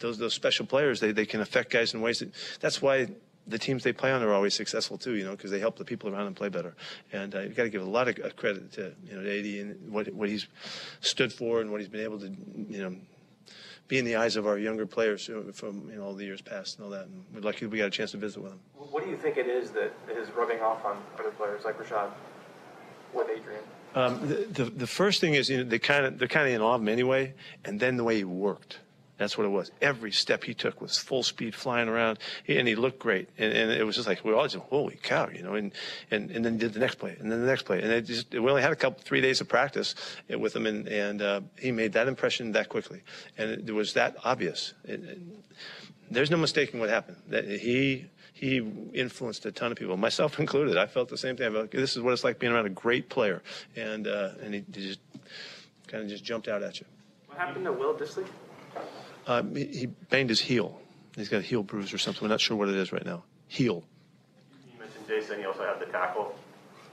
those 0.00 0.18
those 0.18 0.34
special 0.34 0.66
players 0.66 1.00
they, 1.00 1.12
they 1.12 1.26
can 1.26 1.40
affect 1.40 1.70
guys 1.70 1.94
in 1.94 2.00
ways 2.00 2.18
that 2.18 2.32
that's 2.60 2.82
why 2.82 3.08
the 3.46 3.58
teams 3.58 3.82
they 3.82 3.92
play 3.92 4.12
on 4.12 4.22
are 4.22 4.32
always 4.32 4.54
successful 4.54 4.96
too, 4.96 5.14
you 5.14 5.24
know, 5.24 5.32
because 5.32 5.50
they 5.50 5.58
help 5.58 5.76
the 5.76 5.84
people 5.84 6.08
around 6.08 6.26
them 6.26 6.34
play 6.34 6.48
better. 6.48 6.74
And 7.12 7.34
uh, 7.34 7.40
you've 7.40 7.56
got 7.56 7.64
to 7.64 7.70
give 7.70 7.82
a 7.82 7.90
lot 7.90 8.08
of 8.08 8.36
credit 8.36 8.72
to 8.72 8.94
you 9.04 9.14
know 9.14 9.20
AD 9.20 9.44
and 9.44 9.92
what 9.92 10.12
what 10.12 10.28
he's 10.28 10.46
stood 11.00 11.32
for 11.32 11.60
and 11.60 11.70
what 11.70 11.80
he's 11.80 11.88
been 11.88 12.02
able 12.02 12.20
to 12.20 12.28
you 12.68 12.82
know 12.82 12.96
be 13.92 13.98
in 13.98 14.06
the 14.06 14.16
eyes 14.16 14.36
of 14.36 14.46
our 14.46 14.56
younger 14.56 14.86
players 14.86 15.28
from 15.52 15.86
you 15.90 15.96
know 15.96 16.04
all 16.04 16.14
the 16.14 16.24
years 16.24 16.40
past 16.40 16.78
and 16.78 16.84
all 16.84 16.90
that. 16.90 17.04
And 17.04 17.24
we're 17.34 17.42
lucky 17.42 17.66
we 17.66 17.76
got 17.76 17.88
a 17.88 17.90
chance 17.90 18.12
to 18.12 18.16
visit 18.16 18.40
with 18.40 18.52
them. 18.52 18.60
What 18.74 19.04
do 19.04 19.10
you 19.10 19.18
think 19.18 19.36
it 19.36 19.46
is 19.46 19.70
that 19.72 19.92
is 20.10 20.30
rubbing 20.30 20.60
off 20.60 20.82
on 20.86 20.96
other 21.20 21.30
players 21.32 21.66
like 21.66 21.78
Rashaad 21.78 22.10
with 23.12 23.28
Adrian? 23.28 23.62
Um, 23.94 24.26
the, 24.26 24.64
the, 24.64 24.64
the 24.70 24.86
first 24.86 25.20
thing 25.20 25.34
is 25.34 25.50
you 25.50 25.58
know 25.58 25.64
they 25.64 25.78
kind 25.78 26.06
of 26.06 26.18
they're 26.18 26.26
kind 26.26 26.48
of 26.48 26.54
in 26.54 26.62
awe 26.62 26.76
of 26.76 26.80
him 26.80 26.88
anyway, 26.88 27.34
and 27.66 27.78
then 27.78 27.98
the 27.98 28.04
way 28.04 28.16
he 28.16 28.24
worked. 28.24 28.78
That's 29.22 29.38
what 29.38 29.44
it 29.44 29.50
was. 29.50 29.70
Every 29.80 30.10
step 30.10 30.42
he 30.42 30.52
took 30.52 30.80
was 30.80 30.98
full 30.98 31.22
speed 31.22 31.54
flying 31.54 31.88
around, 31.88 32.18
and 32.48 32.66
he 32.66 32.74
looked 32.74 32.98
great. 32.98 33.28
And, 33.38 33.52
and 33.52 33.70
it 33.70 33.84
was 33.84 33.94
just 33.94 34.08
like 34.08 34.24
we 34.24 34.32
all 34.32 34.42
just, 34.48 34.56
holy 34.56 34.98
cow, 35.00 35.28
you 35.28 35.44
know. 35.44 35.54
And, 35.54 35.70
and 36.10 36.30
and 36.32 36.44
then 36.44 36.54
he 36.54 36.58
did 36.58 36.72
the 36.72 36.80
next 36.80 36.96
play, 36.96 37.16
and 37.20 37.30
then 37.30 37.40
the 37.40 37.46
next 37.46 37.62
play, 37.62 37.80
and 37.80 38.04
just 38.04 38.32
we 38.32 38.40
only 38.40 38.62
had 38.62 38.72
a 38.72 38.76
couple 38.76 39.00
three 39.00 39.20
days 39.20 39.40
of 39.40 39.48
practice 39.48 39.94
with 40.28 40.56
him, 40.56 40.66
and 40.66 40.88
and 40.88 41.22
uh, 41.22 41.40
he 41.56 41.70
made 41.70 41.92
that 41.92 42.08
impression 42.08 42.50
that 42.52 42.68
quickly, 42.68 43.02
and 43.38 43.68
it, 43.68 43.72
was 43.72 43.92
that 43.92 44.16
obvious. 44.24 44.74
It, 44.84 45.04
it, 45.04 45.18
there's 46.10 46.30
no 46.30 46.36
mistaking 46.36 46.80
what 46.80 46.90
happened. 46.90 47.18
That 47.28 47.44
he 47.44 48.06
he 48.32 48.56
influenced 48.92 49.46
a 49.46 49.52
ton 49.52 49.70
of 49.70 49.78
people, 49.78 49.96
myself 49.96 50.38
included. 50.40 50.76
I 50.76 50.86
felt 50.86 51.10
the 51.10 51.16
same 51.16 51.36
thing. 51.36 51.54
Like, 51.54 51.70
this 51.70 51.96
is 51.96 52.02
what 52.02 52.12
it's 52.12 52.24
like 52.24 52.40
being 52.40 52.52
around 52.52 52.66
a 52.66 52.70
great 52.70 53.08
player, 53.08 53.40
and 53.76 54.08
uh, 54.08 54.30
and 54.42 54.54
he, 54.54 54.64
he 54.74 54.88
just 54.88 55.00
kind 55.86 56.02
of 56.02 56.10
just 56.10 56.24
jumped 56.24 56.48
out 56.48 56.64
at 56.64 56.80
you. 56.80 56.86
What 57.28 57.38
happened 57.38 57.64
to 57.66 57.72
Will 57.72 57.94
Dissly? 57.94 58.26
Uh, 59.26 59.42
he, 59.54 59.64
he 59.66 59.86
banged 59.86 60.28
his 60.28 60.40
heel. 60.40 60.80
He's 61.16 61.28
got 61.28 61.38
a 61.38 61.42
heel 61.42 61.62
bruise 61.62 61.92
or 61.92 61.98
something. 61.98 62.22
We're 62.22 62.32
not 62.32 62.40
sure 62.40 62.56
what 62.56 62.68
it 62.68 62.74
is 62.74 62.92
right 62.92 63.04
now. 63.04 63.24
Heel. 63.48 63.84
You 64.72 64.78
mentioned 64.78 65.06
Jason. 65.06 65.38
He 65.38 65.44
also 65.44 65.64
had 65.64 65.78
the 65.78 65.86
tackle. 65.86 66.34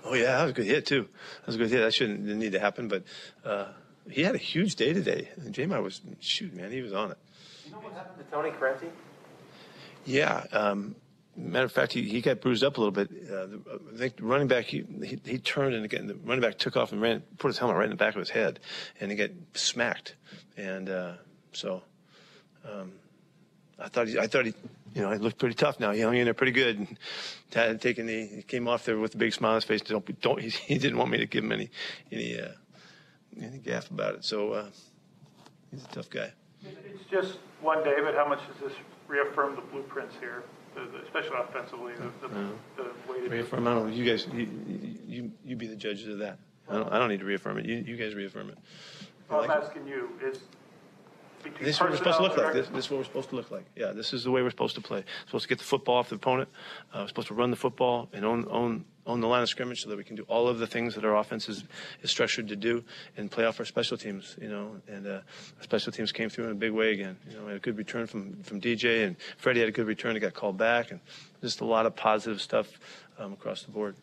Oh 0.03 0.13
yeah, 0.13 0.37
that 0.37 0.43
was 0.43 0.51
a 0.51 0.55
good 0.55 0.65
hit 0.65 0.85
too. 0.85 1.07
That 1.41 1.47
was 1.47 1.55
a 1.55 1.57
good 1.57 1.69
hit. 1.69 1.79
That 1.79 1.93
shouldn't 1.93 2.23
didn't 2.25 2.39
need 2.39 2.53
to 2.53 2.59
happen, 2.59 2.87
but 2.87 3.03
uh, 3.43 3.67
he 4.09 4.21
had 4.21 4.35
a 4.35 4.39
huge 4.39 4.75
day 4.75 4.93
today. 4.93 5.29
And 5.37 5.53
Jamar 5.53 5.83
was 5.83 6.01
shoot, 6.19 6.53
man, 6.53 6.71
he 6.71 6.81
was 6.81 6.93
on 6.93 7.11
it. 7.11 7.17
You 7.65 7.71
know 7.71 7.77
what 7.79 7.93
happened 7.93 8.25
to 8.25 8.31
Tony 8.31 8.49
Corrente? 8.51 8.89
Yeah. 10.05 10.45
Um, 10.51 10.95
matter 11.35 11.65
of 11.65 11.71
fact, 11.71 11.93
he, 11.93 12.03
he 12.03 12.21
got 12.21 12.41
bruised 12.41 12.63
up 12.63 12.77
a 12.77 12.81
little 12.81 12.91
bit. 12.91 13.09
Uh, 13.31 13.47
I 13.93 13.97
think 13.97 14.17
the 14.17 14.23
running 14.23 14.47
back 14.47 14.65
he, 14.65 14.85
he, 15.03 15.19
he 15.23 15.37
turned 15.37 15.75
and 15.75 15.85
again 15.85 16.07
the 16.07 16.15
running 16.15 16.41
back 16.41 16.57
took 16.57 16.75
off 16.77 16.91
and 16.91 17.01
ran 17.01 17.21
put 17.37 17.47
his 17.47 17.57
helmet 17.57 17.77
right 17.77 17.85
in 17.85 17.91
the 17.91 17.95
back 17.95 18.15
of 18.15 18.19
his 18.19 18.29
head, 18.29 18.59
and 18.99 19.11
he 19.11 19.17
got 19.17 19.29
smacked. 19.53 20.15
And 20.57 20.89
uh, 20.89 21.13
so 21.53 21.83
um, 22.65 22.91
I 23.79 23.87
thought 23.87 24.07
he, 24.07 24.19
I 24.19 24.27
thought 24.27 24.45
he, 24.45 24.53
you 24.93 25.01
know, 25.01 25.11
he 25.11 25.17
looked 25.17 25.37
pretty 25.37 25.55
tough 25.55 25.79
now. 25.79 25.91
He 25.91 26.01
hung 26.01 26.15
in 26.15 26.25
there 26.25 26.33
pretty 26.33 26.51
good. 26.51 26.79
And 26.79 26.97
had 27.53 27.81
taken 27.81 28.05
the, 28.05 28.25
he 28.25 28.41
came 28.41 28.67
off 28.67 28.85
there 28.85 28.97
with 28.97 29.15
a 29.15 29.17
big 29.17 29.33
smile 29.33 29.51
on 29.51 29.55
his 29.55 29.63
face. 29.63 29.81
Don't, 29.81 30.21
don't. 30.21 30.41
He, 30.41 30.49
he 30.49 30.77
didn't 30.77 30.97
want 30.97 31.11
me 31.11 31.17
to 31.19 31.25
give 31.25 31.43
him 31.43 31.51
any, 31.51 31.69
any, 32.11 32.39
uh, 32.39 32.49
any 33.41 33.59
gaff 33.59 33.89
about 33.89 34.15
it. 34.15 34.25
So 34.25 34.53
uh, 34.53 34.65
he's 35.71 35.83
a 35.83 35.87
tough 35.87 36.09
guy. 36.09 36.31
It's 36.63 37.09
just 37.09 37.39
one 37.61 37.83
day, 37.83 37.95
but 38.03 38.15
how 38.15 38.27
much 38.27 38.39
does 38.47 38.69
this 38.69 38.77
reaffirm 39.07 39.55
the 39.55 39.61
blueprints 39.61 40.15
here, 40.19 40.43
especially 41.05 41.37
offensively? 41.37 41.93
The, 41.93 42.27
the, 42.27 42.33
the 42.75 43.11
way 43.11 43.21
to 43.21 43.29
reaffirm. 43.29 43.67
I 43.67 43.73
don't 43.73 43.89
know. 43.89 43.95
You 43.95 44.05
guys, 44.05 44.27
you, 44.33 44.49
you, 45.07 45.31
you 45.45 45.55
be 45.55 45.67
the 45.67 45.75
judges 45.75 46.07
of 46.07 46.19
that. 46.19 46.37
I 46.69 46.73
don't, 46.73 46.91
I 46.91 46.99
don't 46.99 47.09
need 47.09 47.21
to 47.21 47.25
reaffirm 47.25 47.57
it. 47.57 47.65
You, 47.65 47.77
you 47.77 47.95
guys 47.95 48.13
reaffirm 48.13 48.49
it. 48.49 48.57
Well, 49.29 49.41
I'm 49.41 49.51
asking 49.51 49.87
you, 49.87 50.09
is 50.23 50.39
this 51.59 51.75
is 51.75 51.79
what 51.79 51.89
we're 51.89 51.97
supposed 51.97 52.17
to 52.17 52.23
look 52.23 52.37
like. 52.37 52.53
This, 52.53 52.67
this, 52.69 52.85
is 52.85 52.91
what 52.91 52.97
we're 52.97 53.03
supposed 53.05 53.29
to 53.29 53.35
look 53.35 53.51
like. 53.51 53.65
Yeah, 53.75 53.91
this 53.91 54.13
is 54.13 54.23
the 54.23 54.31
way 54.31 54.41
we're 54.41 54.49
supposed 54.49 54.75
to 54.75 54.81
play. 54.81 54.99
We're 54.99 55.25
supposed 55.27 55.43
to 55.43 55.49
get 55.49 55.57
the 55.57 55.63
football 55.63 55.97
off 55.97 56.09
the 56.09 56.15
opponent. 56.15 56.49
Uh, 56.93 56.99
we're 57.01 57.07
supposed 57.07 57.27
to 57.29 57.33
run 57.33 57.51
the 57.51 57.57
football 57.57 58.09
and 58.13 58.25
own, 58.25 58.47
own, 58.49 58.85
own 59.05 59.21
the 59.21 59.27
line 59.27 59.41
of 59.41 59.49
scrimmage 59.49 59.83
so 59.83 59.89
that 59.89 59.97
we 59.97 60.03
can 60.03 60.15
do 60.15 60.23
all 60.27 60.47
of 60.47 60.59
the 60.59 60.67
things 60.67 60.95
that 60.95 61.05
our 61.05 61.17
offense 61.17 61.49
is, 61.49 61.63
is 62.01 62.11
structured 62.11 62.47
to 62.49 62.55
do 62.55 62.83
and 63.17 63.29
play 63.29 63.45
off 63.45 63.59
our 63.59 63.65
special 63.65 63.97
teams, 63.97 64.35
you 64.41 64.49
know. 64.49 64.75
And 64.87 65.07
uh, 65.07 65.11
our 65.11 65.63
special 65.63 65.91
teams 65.91 66.11
came 66.11 66.29
through 66.29 66.45
in 66.45 66.51
a 66.51 66.55
big 66.55 66.71
way 66.71 66.93
again. 66.93 67.17
You 67.29 67.37
know, 67.37 67.43
we 67.43 67.47
had 67.47 67.57
a 67.57 67.59
good 67.59 67.77
return 67.77 68.07
from, 68.07 68.41
from 68.43 68.61
DJ 68.61 69.05
and 69.05 69.15
Freddie 69.37 69.59
had 69.61 69.69
a 69.69 69.73
good 69.73 69.87
return. 69.87 70.15
He 70.15 70.19
got 70.19 70.33
called 70.33 70.57
back 70.57 70.91
and 70.91 70.99
just 71.41 71.61
a 71.61 71.65
lot 71.65 71.85
of 71.85 71.95
positive 71.95 72.41
stuff 72.41 72.67
um, 73.17 73.33
across 73.33 73.63
the 73.63 73.71
board. 73.71 73.95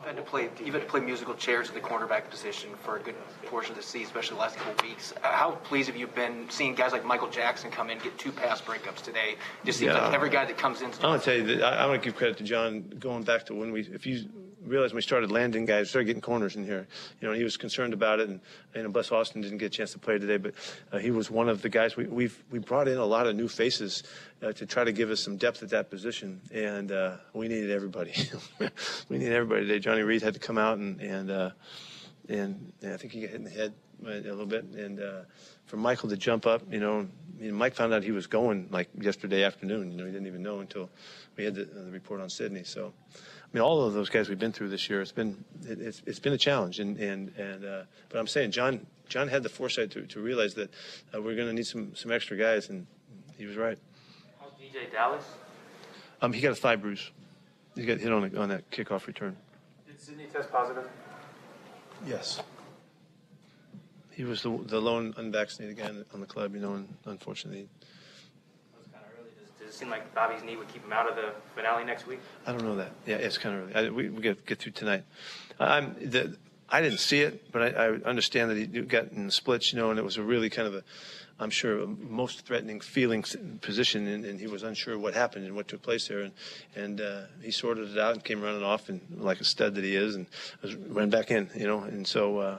You've 0.00 0.16
had 0.16 0.16
to 0.16 0.22
play. 0.22 0.48
You've 0.64 0.74
had 0.74 0.82
to 0.82 0.88
play 0.88 1.00
musical 1.00 1.34
chairs 1.34 1.68
at 1.68 1.74
the 1.74 1.80
cornerback 1.80 2.30
position 2.30 2.70
for 2.82 2.96
a 2.96 3.00
good 3.00 3.14
portion 3.44 3.72
of 3.72 3.76
the 3.76 3.82
season, 3.82 4.06
especially 4.06 4.36
the 4.36 4.40
last 4.40 4.56
couple 4.56 4.88
weeks. 4.88 5.12
How 5.20 5.50
pleased 5.64 5.88
have 5.88 5.96
you 5.96 6.06
been 6.06 6.48
seeing 6.48 6.74
guys 6.74 6.92
like 6.92 7.04
Michael 7.04 7.28
Jackson 7.28 7.70
come 7.70 7.90
in, 7.90 7.98
get 7.98 8.16
two 8.16 8.32
pass 8.32 8.62
breakups 8.62 9.02
today? 9.02 9.36
Just 9.62 9.78
seems 9.78 9.92
yeah. 9.92 10.06
like 10.06 10.14
every 10.14 10.30
guy 10.30 10.46
that 10.46 10.56
comes 10.56 10.80
in. 10.80 10.86
I'm 10.86 11.00
gonna 11.00 11.18
tell 11.18 11.34
you 11.34 11.44
that 11.44 11.62
I, 11.62 11.82
I 11.82 11.86
want 11.86 12.02
to 12.02 12.08
give 12.08 12.16
credit 12.16 12.38
to 12.38 12.44
John. 12.44 12.90
Going 12.98 13.24
back 13.24 13.44
to 13.46 13.54
when 13.54 13.72
we, 13.72 13.82
if 13.82 14.06
you 14.06 14.24
realized 14.64 14.92
when 14.92 14.98
we 14.98 15.02
started 15.02 15.30
landing 15.30 15.64
guys, 15.64 15.90
started 15.90 16.06
getting 16.06 16.20
corners 16.20 16.56
in 16.56 16.64
here. 16.64 16.86
You 17.20 17.28
know, 17.28 17.34
he 17.34 17.44
was 17.44 17.56
concerned 17.56 17.92
about 17.92 18.20
it, 18.20 18.28
and 18.28 18.40
you 18.74 18.82
know, 18.82 18.88
Bless 18.90 19.10
Austin 19.10 19.40
didn't 19.40 19.58
get 19.58 19.66
a 19.66 19.70
chance 19.70 19.92
to 19.92 19.98
play 19.98 20.18
today, 20.18 20.36
but 20.36 20.54
uh, 20.92 20.98
he 20.98 21.10
was 21.10 21.30
one 21.30 21.48
of 21.48 21.62
the 21.62 21.68
guys. 21.68 21.96
We, 21.96 22.06
we've 22.06 22.42
we 22.50 22.58
brought 22.58 22.88
in 22.88 22.98
a 22.98 23.04
lot 23.04 23.26
of 23.26 23.36
new 23.36 23.48
faces 23.48 24.02
uh, 24.42 24.52
to 24.52 24.66
try 24.66 24.84
to 24.84 24.92
give 24.92 25.10
us 25.10 25.20
some 25.20 25.36
depth 25.36 25.62
at 25.62 25.70
that 25.70 25.90
position, 25.90 26.40
and 26.52 26.92
uh, 26.92 27.16
we 27.32 27.48
needed 27.48 27.70
everybody. 27.70 28.14
we 29.08 29.18
needed 29.18 29.32
everybody 29.32 29.62
today. 29.62 29.78
Johnny 29.78 30.02
Reid 30.02 30.22
had 30.22 30.34
to 30.34 30.40
come 30.40 30.58
out, 30.58 30.78
and 30.78 31.00
and 31.00 31.30
uh, 31.30 31.50
and, 32.28 32.72
I 32.84 32.96
think 32.96 33.12
he 33.12 33.22
got 33.22 33.30
hit 33.30 33.38
in 33.38 33.44
the 33.44 33.50
head 33.50 33.74
a 34.04 34.06
little 34.06 34.46
bit, 34.46 34.64
and 34.64 35.00
uh, 35.00 35.22
for 35.66 35.76
Michael 35.76 36.08
to 36.08 36.16
jump 36.16 36.46
up, 36.46 36.62
you 36.70 36.80
know, 36.80 37.06
Mike 37.38 37.74
found 37.74 37.92
out 37.92 38.02
he 38.02 38.12
was 38.12 38.26
going 38.26 38.68
like 38.70 38.88
yesterday 38.98 39.44
afternoon. 39.44 39.90
You 39.90 39.98
know, 39.98 40.04
he 40.04 40.12
didn't 40.12 40.26
even 40.26 40.42
know 40.42 40.60
until 40.60 40.90
we 41.36 41.44
had 41.44 41.54
the, 41.54 41.64
the 41.64 41.90
report 41.90 42.20
on 42.20 42.28
Sidney. 42.28 42.64
So. 42.64 42.92
I 43.52 43.56
mean, 43.56 43.62
all 43.62 43.82
of 43.82 43.94
those 43.94 44.08
guys 44.08 44.28
we've 44.28 44.38
been 44.38 44.52
through 44.52 44.68
this 44.68 44.88
year, 44.88 45.00
it's 45.00 45.10
been 45.10 45.44
it, 45.66 45.80
it's, 45.80 46.02
it's 46.06 46.20
been 46.20 46.32
a 46.32 46.38
challenge, 46.38 46.78
and 46.78 46.96
and 46.98 47.36
and 47.36 47.64
uh, 47.64 47.82
but 48.08 48.18
I'm 48.18 48.28
saying 48.28 48.52
John 48.52 48.86
John 49.08 49.26
had 49.26 49.42
the 49.42 49.48
foresight 49.48 49.90
to, 49.92 50.06
to 50.06 50.20
realize 50.20 50.54
that 50.54 50.70
uh, 51.12 51.20
we're 51.20 51.34
going 51.34 51.48
to 51.48 51.52
need 51.52 51.66
some 51.66 51.94
some 51.96 52.12
extra 52.12 52.36
guys, 52.36 52.68
and 52.68 52.86
he 53.36 53.46
was 53.46 53.56
right. 53.56 53.76
How's 54.40 54.52
DeeJay 54.52 54.92
Dallas? 54.92 55.24
Um, 56.22 56.32
he 56.32 56.40
got 56.40 56.52
a 56.52 56.54
thigh 56.54 56.76
bruise. 56.76 57.10
He 57.74 57.84
got 57.84 57.98
hit 57.98 58.12
on 58.12 58.24
a, 58.24 58.40
on 58.40 58.50
that 58.50 58.70
kickoff 58.70 59.08
return. 59.08 59.36
Did 59.86 60.00
Sidney 60.00 60.26
test 60.26 60.52
positive? 60.52 60.88
Yes. 62.06 62.40
He 64.12 64.22
was 64.22 64.42
the 64.42 64.56
the 64.66 64.80
lone 64.80 65.12
unvaccinated 65.16 65.76
guy 65.76 65.88
on 66.14 66.20
the 66.20 66.26
club, 66.26 66.54
you 66.54 66.60
know, 66.60 66.74
and 66.74 66.88
unfortunately 67.04 67.68
it 69.70 69.74
seem 69.74 69.88
like 69.88 70.14
Bobby's 70.14 70.42
knee 70.42 70.56
would 70.56 70.68
keep 70.68 70.84
him 70.84 70.92
out 70.92 71.08
of 71.08 71.16
the 71.16 71.32
finale 71.54 71.84
next 71.84 72.06
week? 72.06 72.20
I 72.46 72.52
don't 72.52 72.64
know 72.64 72.76
that. 72.76 72.92
Yeah, 73.06 73.16
it's 73.16 73.38
kind 73.38 73.56
of 73.56 73.62
early. 73.62 73.74
I, 73.74 73.90
we 73.90 74.08
we 74.08 74.20
get 74.20 74.44
get 74.44 74.58
through 74.58 74.72
tonight. 74.72 75.04
I'm 75.58 75.94
the. 75.94 76.36
I 76.72 76.80
didn't 76.80 76.98
see 77.00 77.22
it, 77.22 77.50
but 77.50 77.62
I, 77.62 77.86
I 77.86 77.88
understand 78.08 78.50
that 78.50 78.56
he 78.56 78.66
got 78.66 79.10
in 79.10 79.26
the 79.26 79.32
splits, 79.32 79.72
you 79.72 79.78
know, 79.80 79.90
and 79.90 79.98
it 79.98 80.04
was 80.04 80.18
a 80.18 80.22
really 80.22 80.48
kind 80.48 80.68
of 80.68 80.74
a, 80.76 80.84
I'm 81.40 81.50
sure, 81.50 81.80
a 81.80 81.86
most 81.88 82.46
threatening 82.46 82.78
feeling 82.80 83.24
position, 83.60 84.06
and, 84.06 84.24
and 84.24 84.38
he 84.38 84.46
was 84.46 84.62
unsure 84.62 84.96
what 84.96 85.14
happened 85.14 85.46
and 85.46 85.56
what 85.56 85.66
took 85.66 85.82
place 85.82 86.06
there, 86.06 86.20
and 86.20 86.32
and 86.76 87.00
uh, 87.00 87.22
he 87.42 87.50
sorted 87.50 87.90
it 87.90 87.98
out 87.98 88.14
and 88.14 88.24
came 88.24 88.40
running 88.40 88.62
off, 88.62 88.88
and 88.88 89.00
like 89.18 89.40
a 89.40 89.44
stud 89.44 89.74
that 89.74 89.84
he 89.84 89.96
is, 89.96 90.14
and 90.14 90.26
was, 90.62 90.76
ran 90.76 91.10
back 91.10 91.32
in, 91.32 91.50
you 91.56 91.66
know, 91.66 91.80
and 91.80 92.06
so 92.06 92.38
uh, 92.38 92.58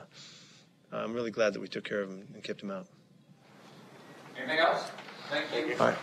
I'm 0.92 1.14
really 1.14 1.30
glad 1.30 1.54
that 1.54 1.60
we 1.60 1.68
took 1.68 1.84
care 1.84 2.02
of 2.02 2.10
him 2.10 2.28
and 2.34 2.42
kept 2.42 2.62
him 2.62 2.70
out. 2.70 2.86
Anything 4.36 4.58
else? 4.58 4.90
Thank 5.30 5.68
you. 5.68 5.74
All 5.78 5.86
right. 5.86 5.98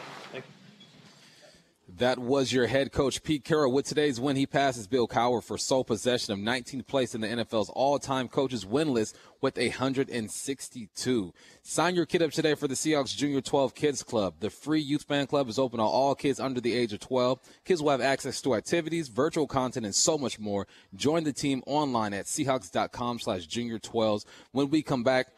That 2.00 2.18
was 2.18 2.54
your 2.54 2.68
head 2.68 2.94
coach, 2.94 3.22
Pete 3.24 3.44
Carroll. 3.44 3.74
With 3.74 3.86
today's 3.86 4.22
win, 4.22 4.38
he 4.38 4.46
passes 4.46 4.88
Bill 4.88 5.06
Cowher 5.06 5.44
for 5.44 5.58
sole 5.58 5.84
possession 5.84 6.32
of 6.32 6.40
19th 6.40 6.88
place 6.88 7.14
in 7.14 7.20
the 7.20 7.28
NFL's 7.28 7.70
all-time 7.70 8.30
coaches 8.30 8.66
win 8.66 8.94
list 8.94 9.18
with 9.42 9.58
162. 9.58 11.34
Sign 11.62 11.96
your 11.96 12.06
kid 12.06 12.22
up 12.22 12.32
today 12.32 12.56
for 12.56 12.70
the 12.70 12.76
Seahawks 12.76 13.14
Junior 13.14 13.42
12 13.42 13.76
Kids 13.76 14.02
Club. 14.02 14.36
The 14.40 14.50
free 14.50 14.80
youth 14.80 15.04
fan 15.04 15.28
club 15.28 15.50
is 15.50 15.60
open 15.60 15.80
to 15.80 15.84
all 15.84 16.16
kids 16.16 16.40
under 16.40 16.62
the 16.62 16.74
age 16.74 16.94
of 16.94 17.02
12. 17.02 17.38
Kids 17.66 17.82
will 17.82 17.92
have 17.92 18.00
access 18.00 18.42
to 18.44 18.56
activities, 18.56 19.10
virtual 19.10 19.46
content, 19.46 19.86
and 19.86 19.94
so 19.94 20.18
much 20.18 20.40
more. 20.40 20.68
Join 20.96 21.26
the 21.26 21.34
team 21.34 21.62
online 21.68 22.14
at 22.14 22.28
Seahawks.com 22.28 23.20
slash 23.20 23.46
junior 23.46 23.78
12s. 23.78 24.24
When 24.54 24.70
we 24.70 24.84
come 24.84 25.04
back, 25.04 25.34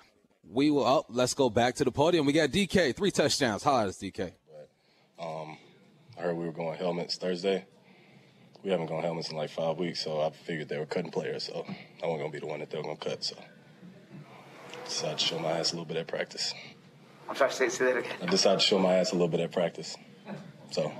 we 0.47 0.69
will, 0.69 0.85
oh, 0.85 1.05
let's 1.09 1.33
go 1.33 1.49
back 1.49 1.73
to 1.75 1.83
the 1.83 1.91
podium. 1.91 2.27
We 2.27 2.33
got 2.33 2.49
DK, 2.49 2.95
three 2.95 3.09
touchdowns. 3.09 3.63
Holla 3.63 3.81
at 3.81 3.87
us, 3.87 3.97
DK. 3.97 4.33
Um, 5.17 5.57
I 6.21 6.25
heard 6.25 6.37
we 6.37 6.45
were 6.45 6.51
going 6.51 6.77
helmets 6.77 7.17
Thursday. 7.17 7.65
We 8.63 8.69
haven't 8.69 8.85
gone 8.85 9.01
helmets 9.01 9.31
in 9.31 9.37
like 9.37 9.49
five 9.49 9.79
weeks, 9.79 10.03
so 10.03 10.21
I 10.21 10.29
figured 10.29 10.69
they 10.69 10.77
were 10.77 10.85
cutting 10.85 11.09
players, 11.09 11.45
so 11.45 11.65
I 11.65 12.05
wasn't 12.05 12.21
gonna 12.21 12.29
be 12.29 12.39
the 12.39 12.45
one 12.45 12.59
that 12.59 12.69
they 12.69 12.77
were 12.77 12.83
gonna 12.83 12.95
cut. 12.97 13.23
So 13.23 13.35
I 13.39 14.85
decided 14.85 15.17
to 15.17 15.25
show 15.25 15.39
my 15.39 15.49
ass 15.53 15.71
a 15.71 15.75
little 15.75 15.85
bit 15.85 15.97
at 15.97 16.05
practice. 16.05 16.53
I'm 17.27 17.35
sorry, 17.35 17.51
say, 17.51 17.69
say 17.69 17.85
that 17.85 17.97
again. 17.97 18.13
I 18.21 18.27
decided 18.27 18.59
to 18.59 18.65
show 18.65 18.77
my 18.77 18.93
ass 18.97 19.09
a 19.11 19.13
little 19.15 19.29
bit 19.29 19.39
at 19.39 19.51
practice. 19.51 19.97
So. 20.69 20.91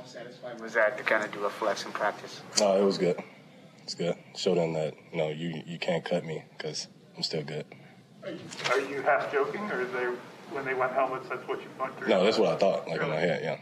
Was 0.60 0.74
that 0.74 0.98
to 0.98 1.04
kind 1.04 1.24
of 1.24 1.32
do 1.32 1.46
a 1.46 1.52
flex 1.52 1.86
in 1.86 1.92
practice? 1.92 2.42
No, 2.60 2.82
it 2.82 2.84
was 2.84 2.98
good. 2.98 3.22
It's 3.84 3.94
good. 3.94 4.16
Show 4.36 4.56
them 4.56 4.74
that 4.74 4.96
you 5.12 5.20
know 5.20 5.30
you 5.30 5.62
you 5.68 5.78
can't 5.78 6.04
cut 6.04 6.26
me 6.26 6.44
because 6.58 6.88
I'm 7.16 7.22
still 7.22 7.44
good. 7.44 7.68
Are 8.24 8.32
you, 8.32 8.40
are 8.72 8.80
you 8.80 9.02
half 9.04 9.32
joking, 9.32 9.62
or 9.70 9.82
is 9.82 9.92
they 9.92 10.06
when 10.52 10.66
they 10.66 10.74
went 10.74 10.94
helmets? 10.94 11.30
That's 11.30 11.48
what 11.48 11.62
you 11.62 11.68
went 11.80 11.96
through? 11.98 12.08
No, 12.08 12.24
that's 12.24 12.40
what 12.40 12.54
I 12.54 12.58
thought. 12.58 12.88
Like 12.88 13.00
really? 13.00 13.12
in 13.12 13.16
my 13.18 13.20
head, 13.20 13.42
yeah. 13.44 13.58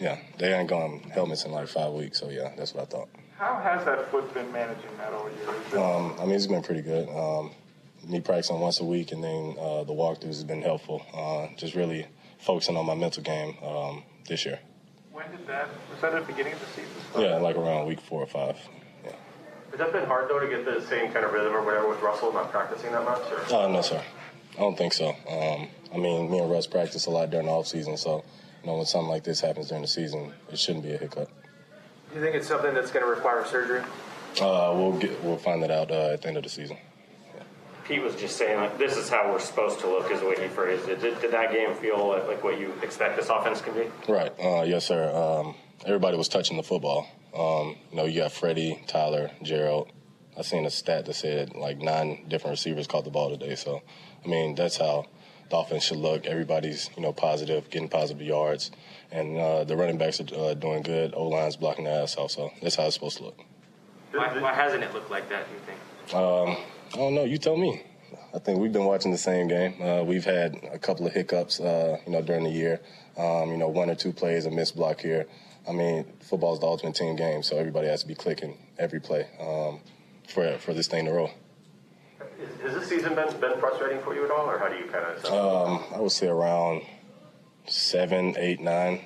Yeah, 0.00 0.18
they 0.38 0.52
ain't 0.52 0.68
gone 0.68 1.00
helmets 1.12 1.44
in 1.44 1.52
like 1.52 1.68
five 1.68 1.92
weeks, 1.92 2.20
so 2.20 2.28
yeah, 2.30 2.52
that's 2.56 2.74
what 2.74 2.82
I 2.82 2.86
thought. 2.86 3.08
How 3.38 3.60
has 3.60 3.84
that 3.84 4.10
foot 4.10 4.32
been 4.34 4.50
managing 4.52 4.96
that 4.98 5.12
all 5.12 5.28
year? 5.30 5.82
Um, 5.82 6.14
I 6.20 6.24
mean, 6.24 6.34
it's 6.34 6.46
been 6.46 6.62
pretty 6.62 6.82
good. 6.82 7.08
Um, 7.08 7.52
me 8.08 8.20
practicing 8.20 8.60
once 8.60 8.80
a 8.80 8.84
week, 8.84 9.12
and 9.12 9.22
then 9.22 9.56
uh, 9.58 9.84
the 9.84 9.92
walkthroughs 9.92 10.26
has 10.26 10.44
been 10.44 10.62
helpful. 10.62 11.02
Uh, 11.12 11.48
just 11.56 11.74
really 11.74 12.06
focusing 12.38 12.76
on 12.76 12.86
my 12.86 12.94
mental 12.94 13.22
game 13.22 13.56
um, 13.62 14.02
this 14.28 14.44
year. 14.44 14.58
When 15.12 15.30
did 15.30 15.46
that? 15.46 15.68
Was 15.90 16.00
that 16.00 16.14
at 16.14 16.26
the 16.26 16.32
beginning 16.32 16.54
of 16.54 16.60
the 16.60 16.66
season? 16.66 16.90
Yeah, 17.18 17.36
like 17.36 17.56
around 17.56 17.86
week 17.86 18.00
four 18.00 18.22
or 18.22 18.26
five. 18.26 18.56
Yeah. 19.04 19.12
Has 19.70 19.78
that 19.78 19.92
been 19.92 20.04
hard 20.06 20.28
though 20.28 20.40
to 20.40 20.48
get 20.48 20.64
the 20.64 20.80
same 20.86 21.12
kind 21.12 21.24
of 21.24 21.32
rhythm 21.32 21.54
or 21.54 21.64
whatever 21.64 21.88
with 21.88 22.00
Russell 22.00 22.32
not 22.32 22.50
practicing 22.50 22.92
that 22.92 23.04
much? 23.04 23.22
Or? 23.30 23.54
Uh, 23.54 23.68
no, 23.68 23.80
sir. 23.80 24.02
I 24.56 24.60
don't 24.60 24.76
think 24.76 24.92
so. 24.92 25.08
Um, 25.08 25.68
I 25.92 25.96
mean, 25.96 26.30
me 26.30 26.38
and 26.38 26.50
Russ 26.50 26.66
practice 26.66 27.06
a 27.06 27.10
lot 27.10 27.30
during 27.30 27.46
the 27.46 27.52
off 27.52 27.66
season, 27.66 27.96
so 27.96 28.24
you 28.64 28.70
know, 28.70 28.78
when 28.78 28.86
something 28.86 29.10
like 29.10 29.24
this 29.24 29.42
happens 29.42 29.68
during 29.68 29.82
the 29.82 29.88
season, 29.88 30.32
it 30.50 30.58
shouldn't 30.58 30.84
be 30.84 30.92
a 30.92 30.96
hiccup. 30.96 31.28
Do 32.10 32.16
you 32.16 32.24
think 32.24 32.34
it's 32.34 32.48
something 32.48 32.72
that's 32.72 32.90
going 32.90 33.04
to 33.04 33.10
require 33.10 33.44
surgery? 33.44 33.82
Uh, 34.40 34.72
we'll 34.74 34.96
get 34.98 35.22
we'll 35.22 35.36
find 35.36 35.62
that 35.62 35.70
out 35.70 35.90
uh, 35.90 36.14
at 36.14 36.22
the 36.22 36.28
end 36.28 36.38
of 36.38 36.42
the 36.42 36.48
season. 36.48 36.78
Pete 37.84 38.02
was 38.02 38.16
just 38.16 38.36
saying 38.36 38.58
like 38.58 38.78
this 38.78 38.96
is 38.96 39.10
how 39.10 39.30
we're 39.30 39.38
supposed 39.38 39.80
to 39.80 39.86
look, 39.86 40.10
is 40.10 40.20
the 40.20 40.26
way 40.26 40.36
he 40.40 40.48
phrased 40.48 40.88
it. 40.88 41.02
Did, 41.02 41.20
did 41.20 41.30
that 41.32 41.52
game 41.52 41.74
feel 41.74 42.08
like, 42.08 42.26
like, 42.26 42.42
what 42.42 42.58
you 42.58 42.72
expect 42.82 43.16
this 43.16 43.28
offense 43.28 43.60
can 43.60 43.74
be? 43.74 43.90
Right. 44.08 44.32
Uh, 44.40 44.62
yes, 44.62 44.86
sir. 44.86 45.14
Um, 45.14 45.54
everybody 45.84 46.16
was 46.16 46.28
touching 46.28 46.56
the 46.56 46.62
football. 46.62 47.06
Um, 47.36 47.76
you 47.90 47.96
know, 47.98 48.04
you 48.06 48.22
got 48.22 48.32
Freddie, 48.32 48.82
Tyler, 48.86 49.30
Gerald. 49.42 49.92
I 50.36 50.42
seen 50.42 50.64
a 50.64 50.70
stat 50.70 51.04
that 51.04 51.14
said 51.14 51.54
like 51.54 51.78
nine 51.78 52.24
different 52.28 52.52
receivers 52.52 52.86
caught 52.86 53.04
the 53.04 53.10
ball 53.10 53.28
today. 53.28 53.54
So, 53.54 53.82
I 54.24 54.28
mean, 54.28 54.54
that's 54.54 54.78
how 54.78 55.06
the 55.50 55.56
offense 55.56 55.84
should 55.84 55.98
look. 55.98 56.26
Everybody's 56.26 56.90
you 56.96 57.02
know 57.02 57.12
positive, 57.12 57.68
getting 57.70 57.88
positive 57.88 58.26
yards, 58.26 58.70
and 59.10 59.38
uh, 59.38 59.64
the 59.64 59.76
running 59.76 59.98
backs 59.98 60.20
are 60.20 60.26
uh, 60.34 60.54
doing 60.54 60.82
good. 60.82 61.14
O 61.14 61.28
line's 61.28 61.56
blocking 61.56 61.84
the 61.84 61.90
ass 61.90 62.16
off, 62.16 62.30
so 62.30 62.50
that's 62.62 62.76
how 62.76 62.84
it's 62.84 62.94
supposed 62.94 63.18
to 63.18 63.24
look. 63.24 63.38
Why, 64.12 64.40
why 64.40 64.54
hasn't 64.54 64.82
it 64.82 64.92
looked 64.92 65.10
like 65.10 65.28
that? 65.28 65.46
Do 65.48 65.54
you 65.54 65.60
think? 65.60 66.14
Um, 66.14 66.56
I 66.92 66.96
don't 66.96 67.14
know. 67.14 67.24
You 67.24 67.38
tell 67.38 67.56
me. 67.56 67.82
I 68.34 68.38
think 68.40 68.58
we've 68.58 68.72
been 68.72 68.84
watching 68.84 69.12
the 69.12 69.18
same 69.18 69.46
game. 69.46 69.80
Uh, 69.80 70.02
we've 70.02 70.24
had 70.24 70.56
a 70.72 70.78
couple 70.78 71.06
of 71.06 71.12
hiccups, 71.12 71.60
uh, 71.60 71.98
you 72.04 72.12
know, 72.12 72.20
during 72.20 72.42
the 72.42 72.50
year. 72.50 72.80
Um, 73.16 73.50
you 73.50 73.56
know, 73.56 73.68
one 73.68 73.90
or 73.90 73.94
two 73.94 74.12
plays, 74.12 74.44
a 74.44 74.50
missed 74.50 74.74
block 74.74 75.00
here. 75.00 75.26
I 75.68 75.72
mean, 75.72 76.04
football 76.20 76.54
is 76.54 76.60
the 76.60 76.66
ultimate 76.66 76.96
team 76.96 77.14
game, 77.14 77.42
so 77.44 77.56
everybody 77.56 77.86
has 77.86 78.02
to 78.02 78.08
be 78.08 78.14
clicking 78.14 78.58
every 78.76 79.00
play 79.00 79.28
um, 79.40 79.80
for 80.28 80.58
for 80.58 80.74
this 80.74 80.88
thing 80.88 81.04
to 81.04 81.12
roll. 81.12 81.30
Has 82.64 82.72
this 82.72 82.88
season 82.88 83.14
been, 83.14 83.28
been 83.40 83.60
frustrating 83.60 84.00
for 84.00 84.14
you 84.14 84.24
at 84.24 84.30
all, 84.30 84.48
or 84.48 84.58
how 84.58 84.68
do 84.68 84.76
you 84.76 84.86
kind 84.86 85.04
of? 85.04 85.24
Um, 85.26 85.84
I 85.94 86.00
would 86.00 86.12
say 86.12 86.28
around 86.28 86.80
seven, 87.66 88.34
eight, 88.38 88.58
nine. 88.58 89.00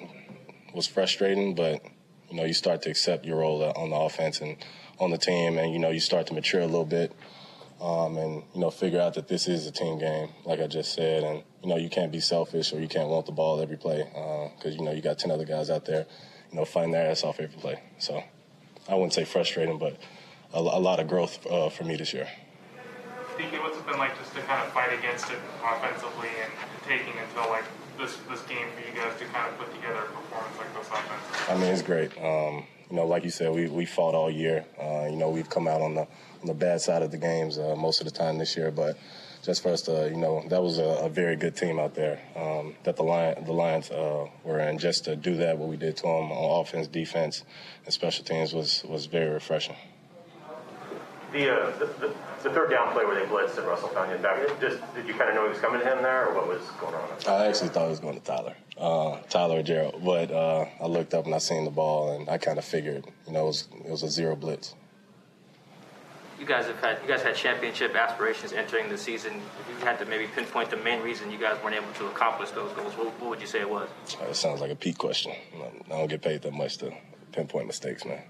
was 0.72 0.86
frustrating, 0.86 1.56
but 1.56 1.82
you 2.30 2.36
know, 2.36 2.44
you 2.44 2.54
start 2.54 2.82
to 2.82 2.90
accept 2.90 3.24
your 3.24 3.38
role 3.38 3.60
on 3.64 3.90
the 3.90 3.96
offense 3.96 4.40
and 4.40 4.56
on 5.00 5.10
the 5.10 5.18
team, 5.18 5.58
and 5.58 5.72
you 5.72 5.80
know, 5.80 5.90
you 5.90 5.98
start 5.98 6.28
to 6.28 6.34
mature 6.34 6.60
a 6.60 6.66
little 6.66 6.84
bit, 6.84 7.12
um, 7.80 8.16
and 8.16 8.44
you 8.54 8.60
know, 8.60 8.70
figure 8.70 9.00
out 9.00 9.14
that 9.14 9.26
this 9.26 9.48
is 9.48 9.66
a 9.66 9.72
team 9.72 9.98
game, 9.98 10.28
like 10.44 10.60
I 10.60 10.68
just 10.68 10.94
said, 10.94 11.24
and 11.24 11.42
you 11.60 11.68
know, 11.68 11.76
you 11.76 11.88
can't 11.88 12.12
be 12.12 12.20
selfish 12.20 12.72
or 12.72 12.78
you 12.78 12.86
can't 12.86 13.08
want 13.08 13.26
the 13.26 13.32
ball 13.32 13.60
every 13.60 13.76
play 13.76 14.04
because 14.04 14.76
uh, 14.76 14.78
you 14.78 14.82
know 14.82 14.92
you 14.92 15.02
got 15.02 15.18
ten 15.18 15.32
other 15.32 15.44
guys 15.44 15.68
out 15.68 15.84
there, 15.84 16.06
you 16.52 16.58
know, 16.58 16.64
fighting 16.64 16.92
their 16.92 17.10
ass 17.10 17.24
off 17.24 17.40
every 17.40 17.58
play. 17.58 17.82
So, 17.98 18.22
I 18.88 18.94
wouldn't 18.94 19.14
say 19.14 19.24
frustrating, 19.24 19.78
but 19.78 19.96
a, 20.54 20.60
a 20.60 20.78
lot 20.78 21.00
of 21.00 21.08
growth 21.08 21.44
uh, 21.44 21.70
for 21.70 21.82
me 21.82 21.96
this 21.96 22.12
year. 22.12 22.28
DK, 23.38 23.62
what's 23.62 23.78
it 23.78 23.86
been 23.86 23.98
like 23.98 24.18
just 24.18 24.34
to 24.34 24.40
kind 24.42 24.66
of 24.66 24.72
fight 24.72 24.92
against 24.98 25.30
it 25.30 25.38
offensively 25.64 26.28
and 26.42 26.52
taking 26.84 27.14
until 27.20 27.48
like 27.50 27.62
this 27.96 28.16
this 28.28 28.42
game 28.42 28.66
for 28.74 28.80
you 28.80 28.92
guys 28.94 29.16
to 29.16 29.24
kind 29.26 29.48
of 29.48 29.56
put 29.58 29.72
together 29.76 30.00
a 30.00 30.06
performance 30.06 30.58
like 30.58 30.74
this 30.74 30.88
offensively? 30.88 31.54
I 31.54 31.56
mean, 31.56 31.72
it's 31.72 31.82
great. 31.82 32.10
Um, 32.18 32.66
you 32.90 32.96
know, 32.96 33.06
like 33.06 33.22
you 33.22 33.30
said, 33.30 33.54
we, 33.54 33.68
we 33.68 33.84
fought 33.84 34.16
all 34.16 34.30
year. 34.30 34.64
Uh, 34.80 35.06
you 35.08 35.16
know, 35.16 35.30
we've 35.30 35.48
come 35.48 35.68
out 35.68 35.80
on 35.80 35.94
the 35.94 36.00
on 36.00 36.46
the 36.46 36.54
bad 36.54 36.80
side 36.80 37.02
of 37.02 37.12
the 37.12 37.16
games 37.16 37.58
uh, 37.58 37.76
most 37.76 38.00
of 38.00 38.06
the 38.06 38.10
time 38.10 38.38
this 38.38 38.56
year, 38.56 38.72
but 38.72 38.98
just 39.44 39.62
for 39.62 39.70
us 39.70 39.82
to, 39.82 40.08
you 40.10 40.16
know, 40.16 40.44
that 40.48 40.60
was 40.60 40.78
a, 40.78 40.82
a 40.82 41.08
very 41.08 41.36
good 41.36 41.54
team 41.54 41.78
out 41.78 41.94
there 41.94 42.20
um, 42.34 42.74
that 42.82 42.96
the 42.96 43.04
Lion, 43.04 43.44
the 43.44 43.52
Lions 43.52 43.88
uh, 43.90 44.26
were 44.42 44.58
in. 44.58 44.78
Just 44.78 45.04
to 45.04 45.14
do 45.14 45.36
that, 45.36 45.58
what 45.58 45.68
we 45.68 45.76
did 45.76 45.96
to 45.98 46.02
them 46.02 46.32
on 46.32 46.60
offense, 46.60 46.88
defense, 46.88 47.44
and 47.84 47.94
special 47.94 48.24
teams 48.24 48.52
was 48.52 48.82
was 48.84 49.06
very 49.06 49.30
refreshing. 49.30 49.76
The, 51.32 51.50
uh, 51.50 51.78
the, 51.78 51.86
the, 51.86 52.14
the, 52.42 52.50
third 52.50 52.70
down 52.70 52.92
play 52.92 53.04
where 53.04 53.14
they 53.14 53.26
blitzed 53.30 53.58
and 53.58 53.66
Russell 53.66 53.88
found 53.88 54.10
you 54.10 54.16
back, 54.16 54.38
just, 54.60 54.80
did 54.94 55.06
you 55.06 55.12
kind 55.12 55.28
of 55.28 55.34
know 55.34 55.42
he 55.42 55.50
was 55.50 55.58
coming 55.58 55.80
to 55.80 55.86
him 55.86 56.02
there, 56.02 56.26
or 56.26 56.34
what 56.34 56.48
was 56.48 56.62
going 56.80 56.94
on? 56.94 57.06
I 57.26 57.46
actually 57.46 57.68
thought 57.68 57.84
he 57.84 57.90
was 57.90 58.00
going 58.00 58.18
to 58.18 58.24
Tyler, 58.24 58.56
uh, 58.78 59.18
Tyler 59.28 59.58
or 59.58 59.62
Gerald. 59.62 60.02
But 60.02 60.30
uh, 60.30 60.64
I 60.80 60.86
looked 60.86 61.12
up 61.12 61.26
and 61.26 61.34
I 61.34 61.38
seen 61.38 61.66
the 61.66 61.70
ball, 61.70 62.16
and 62.16 62.30
I 62.30 62.38
kind 62.38 62.58
of 62.58 62.64
figured, 62.64 63.04
you 63.26 63.34
know, 63.34 63.42
it 63.42 63.46
was, 63.46 63.68
it 63.84 63.90
was 63.90 64.02
a 64.02 64.08
zero 64.08 64.36
blitz. 64.36 64.74
You 66.40 66.46
guys 66.46 66.66
have 66.66 66.78
had 66.78 66.98
you 67.02 67.08
guys 67.08 67.22
had 67.22 67.34
championship 67.34 67.96
aspirations 67.96 68.52
entering 68.52 68.88
the 68.88 68.96
season. 68.96 69.42
If 69.60 69.80
you 69.80 69.84
had 69.84 69.98
to 69.98 70.06
maybe 70.06 70.28
pinpoint 70.28 70.70
the 70.70 70.76
main 70.76 71.02
reason 71.02 71.32
you 71.32 71.38
guys 71.38 71.60
weren't 71.64 71.74
able 71.74 71.92
to 71.94 72.06
accomplish 72.06 72.50
those 72.50 72.70
goals, 72.72 72.92
what, 72.94 73.08
what 73.20 73.30
would 73.30 73.40
you 73.40 73.46
say 73.48 73.60
it 73.60 73.68
was? 73.68 73.88
Uh, 74.20 74.26
it 74.26 74.36
sounds 74.36 74.60
like 74.60 74.70
a 74.70 74.76
Pete 74.76 74.96
question. 74.96 75.32
I 75.56 75.88
don't 75.88 76.08
get 76.08 76.22
paid 76.22 76.42
that 76.42 76.54
much 76.54 76.78
to 76.78 76.92
pinpoint 77.32 77.66
mistakes, 77.66 78.04
man. 78.04 78.22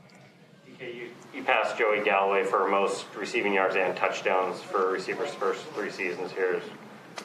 You, 0.81 1.11
you 1.39 1.45
passed 1.45 1.79
Joey 1.79 2.03
Galloway 2.03 2.43
for 2.43 2.69
most 2.69 3.07
receiving 3.17 3.55
yards 3.55 3.77
and 3.77 3.97
touchdowns 3.97 4.61
for 4.61 4.91
receivers' 4.91 5.33
first 5.35 5.65
three 5.67 5.89
seasons 5.89 6.33
here. 6.33 6.61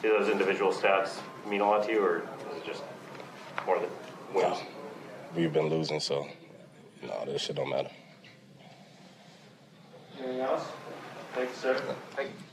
Do 0.02 0.08
those 0.10 0.28
individual 0.28 0.72
stats 0.72 1.18
mean 1.48 1.60
a 1.60 1.66
lot 1.66 1.84
to 1.86 1.92
you, 1.92 2.00
or 2.00 2.18
is 2.18 2.58
it 2.58 2.64
just 2.64 2.84
more 3.66 3.80
the 3.80 3.88
wins? 4.32 4.60
No. 4.60 4.66
We've 5.34 5.52
been 5.52 5.66
losing, 5.66 5.98
so 5.98 6.28
no, 7.02 7.24
this 7.26 7.42
shit 7.42 7.56
don't 7.56 7.70
matter. 7.70 7.90
Anything 10.20 10.40
else? 10.40 10.62
Thanks, 11.34 11.58
sir. 11.58 11.82
Thank 12.14 12.28
you. 12.28 12.43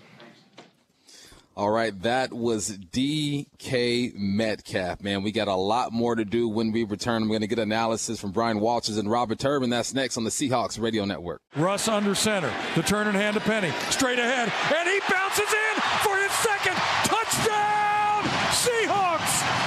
All 1.57 1.69
right, 1.69 1.99
that 2.03 2.31
was 2.31 2.77
DK 2.77 4.15
Metcalf. 4.15 5.01
Man, 5.03 5.21
we 5.21 5.33
got 5.33 5.49
a 5.49 5.55
lot 5.55 5.91
more 5.91 6.15
to 6.15 6.23
do 6.23 6.47
when 6.47 6.71
we 6.71 6.85
return. 6.85 7.23
I'm 7.23 7.27
going 7.27 7.41
to 7.41 7.47
get 7.47 7.59
analysis 7.59 8.21
from 8.21 8.31
Bryan 8.31 8.61
Walters 8.61 8.97
and 8.97 9.11
Robert 9.11 9.37
Turbin. 9.37 9.69
That's 9.69 9.93
next 9.93 10.15
on 10.15 10.23
the 10.23 10.29
Seahawks 10.29 10.79
Radio 10.81 11.03
Network. 11.03 11.41
Russ 11.57 11.89
under 11.89 12.15
center. 12.15 12.53
The 12.75 12.83
turn 12.83 13.07
and 13.07 13.17
hand 13.17 13.35
to 13.35 13.41
Penny. 13.41 13.71
Straight 13.89 14.19
ahead. 14.19 14.51
And 14.73 14.89
he 14.89 14.99
bounces 15.11 15.53
in 15.53 15.81
for 16.03 16.15
his 16.15 16.31
second 16.31 16.75
touchdown. 17.03 18.23
Seahawks. 18.51 19.60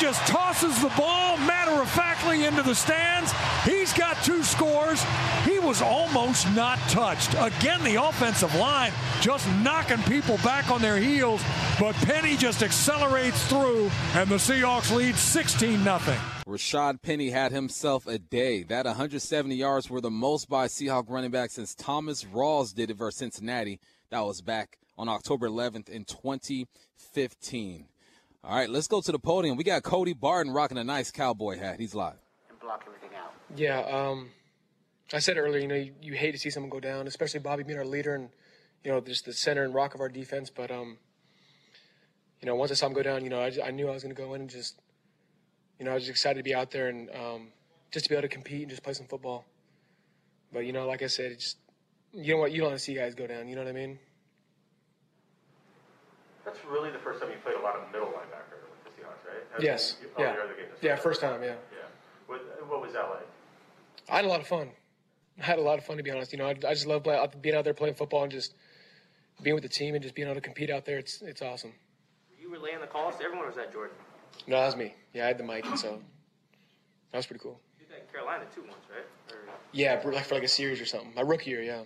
Just 0.00 0.24
tosses 0.28 0.80
the 0.80 0.90
ball 0.90 1.36
matter 1.38 1.72
of 1.82 1.90
factly 1.90 2.44
into 2.44 2.62
the 2.62 2.74
stands. 2.74 3.32
He's 3.64 3.92
got 3.92 4.22
two 4.22 4.44
scores. 4.44 5.02
He 5.44 5.58
was 5.58 5.82
almost 5.82 6.46
not 6.54 6.78
touched. 6.88 7.34
Again, 7.34 7.82
the 7.82 7.96
offensive 8.02 8.54
line 8.54 8.92
just 9.20 9.48
knocking 9.56 10.02
people 10.04 10.36
back 10.38 10.70
on 10.70 10.80
their 10.80 10.98
heels, 10.98 11.42
but 11.80 11.94
Penny 11.96 12.36
just 12.36 12.62
accelerates 12.62 13.44
through, 13.48 13.90
and 14.14 14.30
the 14.30 14.36
Seahawks 14.36 14.94
lead 14.94 15.16
16 15.16 15.82
0. 15.82 15.98
Rashaad 16.46 17.02
Penny 17.02 17.30
had 17.30 17.50
himself 17.50 18.06
a 18.06 18.18
day. 18.18 18.62
That 18.62 18.86
170 18.86 19.54
yards 19.54 19.90
were 19.90 20.00
the 20.00 20.10
most 20.10 20.48
by 20.48 20.68
Seahawk 20.68 21.06
running 21.08 21.32
back 21.32 21.50
since 21.50 21.74
Thomas 21.74 22.22
Rawls 22.24 22.72
did 22.72 22.90
it 22.90 22.96
versus 22.96 23.18
Cincinnati. 23.18 23.80
That 24.10 24.20
was 24.20 24.40
back 24.42 24.78
on 24.96 25.08
October 25.08 25.48
11th 25.48 25.88
in 25.88 26.04
2015. 26.04 27.86
All 28.48 28.54
right, 28.54 28.70
let's 28.70 28.88
go 28.88 29.02
to 29.02 29.12
the 29.12 29.18
podium. 29.18 29.58
We 29.58 29.64
got 29.64 29.82
Cody 29.82 30.14
Barton 30.14 30.54
rocking 30.54 30.78
a 30.78 30.84
nice 30.84 31.10
cowboy 31.10 31.58
hat. 31.58 31.78
He's 31.78 31.94
live. 31.94 32.16
And 32.48 32.58
block 32.58 32.82
everything 32.86 33.10
out. 33.14 33.34
Yeah, 33.54 33.80
um, 33.80 34.30
I 35.12 35.18
said 35.18 35.36
earlier, 35.36 35.60
you 35.60 35.68
know, 35.68 35.74
you, 35.74 35.92
you, 36.00 36.14
hate 36.14 36.32
to 36.32 36.38
see 36.38 36.48
someone 36.48 36.70
go 36.70 36.80
down, 36.80 37.06
especially 37.06 37.40
Bobby 37.40 37.62
being 37.62 37.78
our 37.78 37.84
leader 37.84 38.14
and, 38.14 38.30
you 38.84 38.90
know, 38.90 39.02
just 39.02 39.26
the 39.26 39.34
center 39.34 39.64
and 39.64 39.74
rock 39.74 39.94
of 39.94 40.00
our 40.00 40.08
defense. 40.08 40.48
But, 40.48 40.70
um, 40.70 40.96
you 42.40 42.46
know, 42.46 42.54
once 42.54 42.70
I 42.70 42.74
saw 42.74 42.86
him 42.86 42.94
go 42.94 43.02
down, 43.02 43.22
you 43.22 43.28
know, 43.28 43.42
I, 43.42 43.52
I 43.66 43.70
knew 43.70 43.86
I 43.86 43.92
was 43.92 44.02
going 44.02 44.16
to 44.16 44.20
go 44.20 44.32
in 44.32 44.40
and 44.40 44.48
just, 44.48 44.80
you 45.78 45.84
know, 45.84 45.90
I 45.90 45.94
was 45.94 46.04
just 46.04 46.12
excited 46.12 46.38
to 46.38 46.42
be 46.42 46.54
out 46.54 46.70
there 46.70 46.88
and 46.88 47.10
um, 47.10 47.48
just 47.92 48.06
to 48.06 48.08
be 48.08 48.14
able 48.14 48.22
to 48.22 48.34
compete 48.34 48.62
and 48.62 48.70
just 48.70 48.82
play 48.82 48.94
some 48.94 49.08
football. 49.08 49.44
But, 50.54 50.60
you 50.60 50.72
know, 50.72 50.86
like 50.86 51.02
I 51.02 51.08
said, 51.08 51.32
it's, 51.32 51.56
you 52.14 52.32
know 52.32 52.40
what, 52.40 52.52
you 52.52 52.60
don't 52.60 52.68
want 52.68 52.78
to 52.78 52.82
see 52.82 52.94
guys 52.94 53.14
go 53.14 53.26
down, 53.26 53.46
you 53.46 53.56
know 53.56 53.62
what 53.62 53.68
I 53.68 53.74
mean? 53.74 53.98
That's 56.48 56.64
really 56.64 56.90
the 56.90 56.98
first 56.98 57.20
time 57.20 57.30
you 57.30 57.36
played 57.44 57.56
a 57.56 57.62
lot 57.62 57.76
of 57.76 57.92
middle 57.92 58.08
linebacker 58.08 58.56
with 58.72 58.96
the 58.96 59.02
Seahawks, 59.02 59.20
right? 59.28 59.62
yes. 59.62 59.96
yeah. 60.18 60.34
Yeah, 60.80 60.96
first 60.96 61.20
time, 61.20 61.42
yeah. 61.42 61.48
Yeah. 61.48 61.54
What, 62.26 62.40
what 62.70 62.80
was 62.80 62.94
that 62.94 63.10
like? 63.10 63.26
I 64.08 64.16
had 64.16 64.24
a 64.24 64.28
lot 64.28 64.40
of 64.40 64.46
fun. 64.46 64.70
I 65.38 65.44
had 65.44 65.58
a 65.58 65.62
lot 65.62 65.78
of 65.78 65.84
fun, 65.84 65.98
to 65.98 66.02
be 66.02 66.10
honest. 66.10 66.32
You 66.32 66.38
know, 66.38 66.46
I, 66.46 66.50
I 66.50 66.72
just 66.72 66.86
love 66.86 67.04
play, 67.04 67.18
uh, 67.18 67.26
being 67.42 67.54
out 67.54 67.64
there 67.64 67.74
playing 67.74 67.96
football 67.96 68.22
and 68.22 68.32
just 68.32 68.54
being 69.42 69.52
with 69.52 69.62
the 69.62 69.68
team 69.68 69.94
and 69.94 70.02
just 70.02 70.14
being 70.14 70.26
able 70.26 70.36
to 70.36 70.40
compete 70.40 70.70
out 70.70 70.86
there. 70.86 70.96
It's 70.96 71.20
it's 71.20 71.42
awesome. 71.42 71.74
You 72.40 72.50
relaying 72.50 72.80
the 72.80 72.86
calls 72.86 73.16
to 73.16 73.24
everyone, 73.24 73.44
or 73.44 73.48
was 73.48 73.56
that 73.56 73.72
Jordyn? 73.72 73.90
No, 74.46 74.58
that 74.58 74.66
was 74.66 74.76
me. 74.76 74.94
Yeah, 75.12 75.24
I 75.24 75.26
had 75.28 75.38
the 75.38 75.44
mic, 75.44 75.66
and 75.66 75.78
so 75.78 76.00
that 77.12 77.18
was 77.18 77.26
pretty 77.26 77.42
cool. 77.42 77.60
You 77.78 77.84
did 77.84 77.94
that 77.94 78.06
in 78.06 78.10
Carolina 78.10 78.44
too 78.54 78.62
once, 78.62 78.86
right? 78.90 79.04
Or... 79.34 79.40
Yeah, 79.72 80.00
like 80.02 80.24
for 80.24 80.34
like 80.34 80.44
a 80.44 80.48
series 80.48 80.80
or 80.80 80.86
something. 80.86 81.12
My 81.14 81.20
rookie 81.20 81.50
year, 81.50 81.62
yeah. 81.62 81.82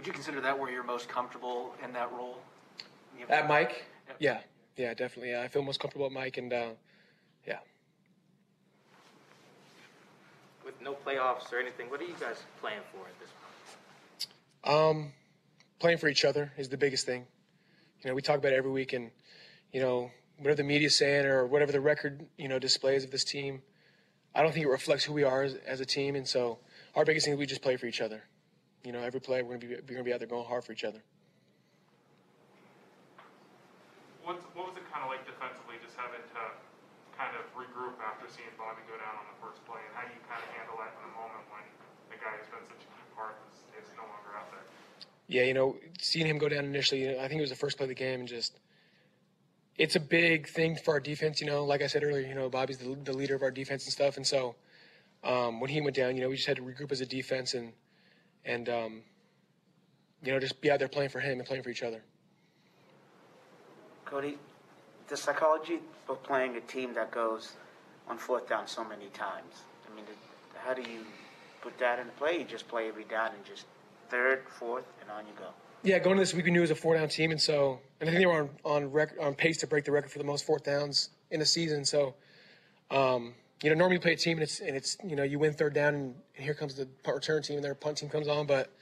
Would 0.00 0.06
you 0.06 0.14
consider 0.14 0.40
that 0.40 0.58
where 0.58 0.70
you're 0.70 0.82
most 0.82 1.10
comfortable 1.10 1.74
in 1.84 1.92
that 1.92 2.10
role? 2.10 2.38
At 3.28 3.46
Mike? 3.46 3.84
Yep. 4.08 4.16
Yeah, 4.18 4.40
yeah, 4.78 4.94
definitely. 4.94 5.36
I 5.36 5.46
feel 5.48 5.60
most 5.60 5.78
comfortable 5.78 6.06
at 6.06 6.12
Mike, 6.12 6.38
and 6.38 6.50
uh, 6.50 6.68
yeah. 7.46 7.58
With 10.64 10.80
no 10.80 10.94
playoffs 10.94 11.52
or 11.52 11.58
anything, 11.60 11.90
what 11.90 12.00
are 12.00 12.04
you 12.04 12.14
guys 12.18 12.42
playing 12.62 12.80
for 12.90 13.06
at 13.06 13.20
this 13.20 13.28
point? 14.64 14.74
Um, 14.74 15.12
playing 15.78 15.98
for 15.98 16.08
each 16.08 16.24
other 16.24 16.50
is 16.56 16.70
the 16.70 16.78
biggest 16.78 17.04
thing. 17.04 17.26
You 18.02 18.08
know, 18.08 18.14
we 18.14 18.22
talk 18.22 18.38
about 18.38 18.54
it 18.54 18.56
every 18.56 18.70
week, 18.70 18.94
and 18.94 19.10
you 19.70 19.82
know, 19.82 20.10
whatever 20.38 20.56
the 20.56 20.64
media's 20.64 20.96
saying 20.96 21.26
or 21.26 21.46
whatever 21.46 21.72
the 21.72 21.80
record 21.82 22.24
you 22.38 22.48
know 22.48 22.58
displays 22.58 23.04
of 23.04 23.10
this 23.10 23.24
team, 23.24 23.60
I 24.34 24.42
don't 24.42 24.52
think 24.52 24.64
it 24.64 24.70
reflects 24.70 25.04
who 25.04 25.12
we 25.12 25.24
are 25.24 25.42
as, 25.42 25.56
as 25.66 25.80
a 25.80 25.84
team. 25.84 26.16
And 26.16 26.26
so, 26.26 26.60
our 26.94 27.04
biggest 27.04 27.26
thing 27.26 27.34
is 27.34 27.38
we 27.38 27.44
just 27.44 27.60
play 27.60 27.76
for 27.76 27.84
each 27.84 28.00
other. 28.00 28.22
You 28.84 28.92
know, 28.92 29.00
every 29.00 29.20
play 29.20 29.42
we're 29.42 29.56
gonna 29.56 29.66
be 29.66 29.76
we're 29.76 29.96
gonna 30.00 30.04
be 30.04 30.12
out 30.12 30.20
there 30.20 30.28
going 30.28 30.46
hard 30.46 30.64
for 30.64 30.72
each 30.72 30.84
other. 30.84 31.02
What's, 34.24 34.40
what 34.56 34.72
was 34.72 34.76
it 34.76 34.84
kind 34.88 35.04
of 35.04 35.10
like 35.12 35.24
defensively, 35.28 35.76
just 35.84 35.96
having 35.96 36.20
to 36.20 36.42
kind 37.16 37.36
of 37.36 37.44
regroup 37.52 38.00
after 38.00 38.24
seeing 38.28 38.48
Bobby 38.56 38.80
go 38.88 38.96
down 38.96 39.16
on 39.20 39.26
the 39.28 39.38
first 39.40 39.60
play, 39.68 39.80
and 39.84 39.92
how 39.92 40.08
do 40.08 40.12
you 40.16 40.22
kind 40.24 40.40
of 40.40 40.48
handle 40.56 40.76
that 40.80 40.96
in 40.96 41.02
a 41.08 41.12
moment 41.12 41.44
when 41.52 41.64
the 42.08 42.16
guy 42.16 42.32
who's 42.40 42.48
been 42.48 42.64
such 42.68 42.84
a 42.84 42.90
key 42.96 43.06
part 43.12 43.36
is, 43.52 43.84
is 43.84 43.92
no 44.00 44.04
longer 44.08 44.32
out 44.32 44.48
there? 44.48 44.64
Yeah, 45.28 45.44
you 45.44 45.52
know, 45.52 45.76
seeing 46.00 46.24
him 46.24 46.38
go 46.40 46.48
down 46.48 46.64
initially, 46.64 47.20
I 47.20 47.28
think 47.28 47.40
it 47.40 47.44
was 47.44 47.52
the 47.52 47.60
first 47.60 47.76
play 47.76 47.84
of 47.84 47.92
the 47.92 47.98
game, 47.98 48.24
and 48.24 48.28
just 48.28 48.56
it's 49.76 49.96
a 49.96 50.00
big 50.00 50.48
thing 50.48 50.76
for 50.76 50.94
our 50.94 51.00
defense. 51.00 51.40
You 51.40 51.48
know, 51.48 51.64
like 51.64 51.82
I 51.82 51.86
said 51.86 52.04
earlier, 52.04 52.24
you 52.26 52.34
know, 52.34 52.48
Bobby's 52.48 52.78
the, 52.78 52.96
the 52.96 53.12
leader 53.12 53.34
of 53.36 53.42
our 53.42 53.50
defense 53.50 53.84
and 53.84 53.92
stuff, 53.92 54.16
and 54.16 54.26
so 54.26 54.56
um, 55.24 55.60
when 55.60 55.68
he 55.68 55.80
went 55.80 55.96
down, 55.96 56.16
you 56.16 56.22
know, 56.22 56.28
we 56.28 56.36
just 56.36 56.48
had 56.48 56.56
to 56.56 56.62
regroup 56.62 56.92
as 56.92 57.00
a 57.00 57.06
defense 57.06 57.52
and 57.54 57.72
and 58.44 58.68
um, 58.68 59.02
you 60.22 60.32
know 60.32 60.38
just 60.38 60.60
be 60.60 60.70
out 60.70 60.78
there 60.78 60.88
playing 60.88 61.10
for 61.10 61.20
him 61.20 61.38
and 61.38 61.46
playing 61.46 61.62
for 61.62 61.70
each 61.70 61.82
other. 61.82 62.02
Cody, 64.04 64.38
the 65.08 65.16
psychology 65.16 65.78
of 66.08 66.22
playing 66.22 66.56
a 66.56 66.60
team 66.62 66.94
that 66.94 67.10
goes 67.10 67.52
on 68.08 68.18
fourth 68.18 68.48
down 68.48 68.66
so 68.66 68.84
many 68.84 69.06
times. 69.06 69.62
I 69.90 69.94
mean, 69.94 70.04
how 70.56 70.74
do 70.74 70.82
you 70.82 71.00
put 71.60 71.78
that 71.78 71.98
into 71.98 72.12
play? 72.12 72.38
You 72.38 72.44
just 72.44 72.68
play 72.68 72.88
every 72.88 73.04
down 73.04 73.30
and 73.34 73.44
just 73.44 73.66
third, 74.08 74.42
fourth, 74.58 74.84
and 75.00 75.10
on 75.10 75.26
you 75.26 75.32
go. 75.38 75.46
Yeah, 75.82 75.98
going 75.98 76.16
to 76.16 76.22
this 76.22 76.34
week 76.34 76.44
we 76.44 76.50
knew 76.50 76.58
it 76.58 76.62
was 76.62 76.70
a 76.70 76.74
four 76.74 76.94
down 76.94 77.08
team, 77.08 77.30
and 77.30 77.40
so 77.40 77.80
and 78.00 78.08
I 78.08 78.12
think 78.12 78.20
they 78.20 78.26
were 78.26 78.40
on 78.42 78.50
on, 78.64 78.90
rec- 78.90 79.16
on 79.20 79.34
pace 79.34 79.58
to 79.58 79.66
break 79.66 79.84
the 79.84 79.92
record 79.92 80.10
for 80.10 80.18
the 80.18 80.24
most 80.24 80.44
fourth 80.44 80.64
downs 80.64 81.10
in 81.30 81.40
a 81.40 81.46
season. 81.46 81.84
So, 81.84 82.14
um, 82.90 83.34
you 83.62 83.68
know, 83.70 83.76
normally 83.76 83.96
you 83.96 84.00
play 84.00 84.12
a 84.12 84.16
team 84.16 84.38
and 84.38 84.42
it's 84.42 84.60
and 84.60 84.74
it's 84.76 84.96
you 85.04 85.16
know 85.16 85.22
you 85.22 85.38
win 85.38 85.52
third 85.52 85.74
down 85.74 85.94
and, 85.94 86.14
and 86.36 86.44
here 86.44 86.54
comes 86.54 86.74
the 86.74 86.86
punt 87.02 87.16
return 87.16 87.42
team 87.42 87.56
and 87.56 87.64
their 87.64 87.74
punt 87.74 87.98
team 87.98 88.08
comes 88.08 88.28
on, 88.28 88.46
but 88.46 88.72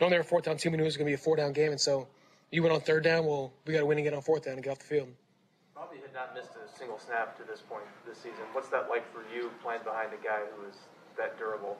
normally 0.00 0.14
they're 0.14 0.20
a 0.22 0.24
fourth 0.24 0.44
down 0.44 0.56
team. 0.56 0.72
We 0.72 0.78
knew 0.78 0.84
it 0.84 0.86
was 0.86 0.96
going 0.96 1.06
to 1.06 1.10
be 1.10 1.14
a 1.14 1.18
four 1.18 1.36
down 1.36 1.52
game, 1.52 1.70
and 1.70 1.80
so 1.80 2.08
you 2.50 2.62
went 2.62 2.74
on 2.74 2.80
third 2.80 3.04
down. 3.04 3.26
Well, 3.26 3.52
we 3.66 3.74
got 3.74 3.80
to 3.80 3.86
win 3.86 3.98
and 3.98 4.04
get 4.04 4.14
on 4.14 4.22
fourth 4.22 4.44
down 4.44 4.54
and 4.54 4.62
get 4.62 4.70
off 4.70 4.78
the 4.78 4.86
field. 4.86 5.08
Bobby 5.74 5.98
had 6.00 6.14
not 6.14 6.34
missed 6.34 6.52
a 6.52 6.78
single 6.78 6.98
snap 6.98 7.36
to 7.38 7.44
this 7.44 7.60
point 7.60 7.84
this 8.06 8.16
season. 8.18 8.44
What's 8.52 8.68
that 8.68 8.88
like 8.88 9.04
for 9.12 9.22
you 9.34 9.50
playing 9.62 9.82
behind 9.84 10.10
a 10.12 10.24
guy 10.24 10.40
who 10.56 10.68
is 10.68 10.76
that 11.18 11.38
durable? 11.38 11.76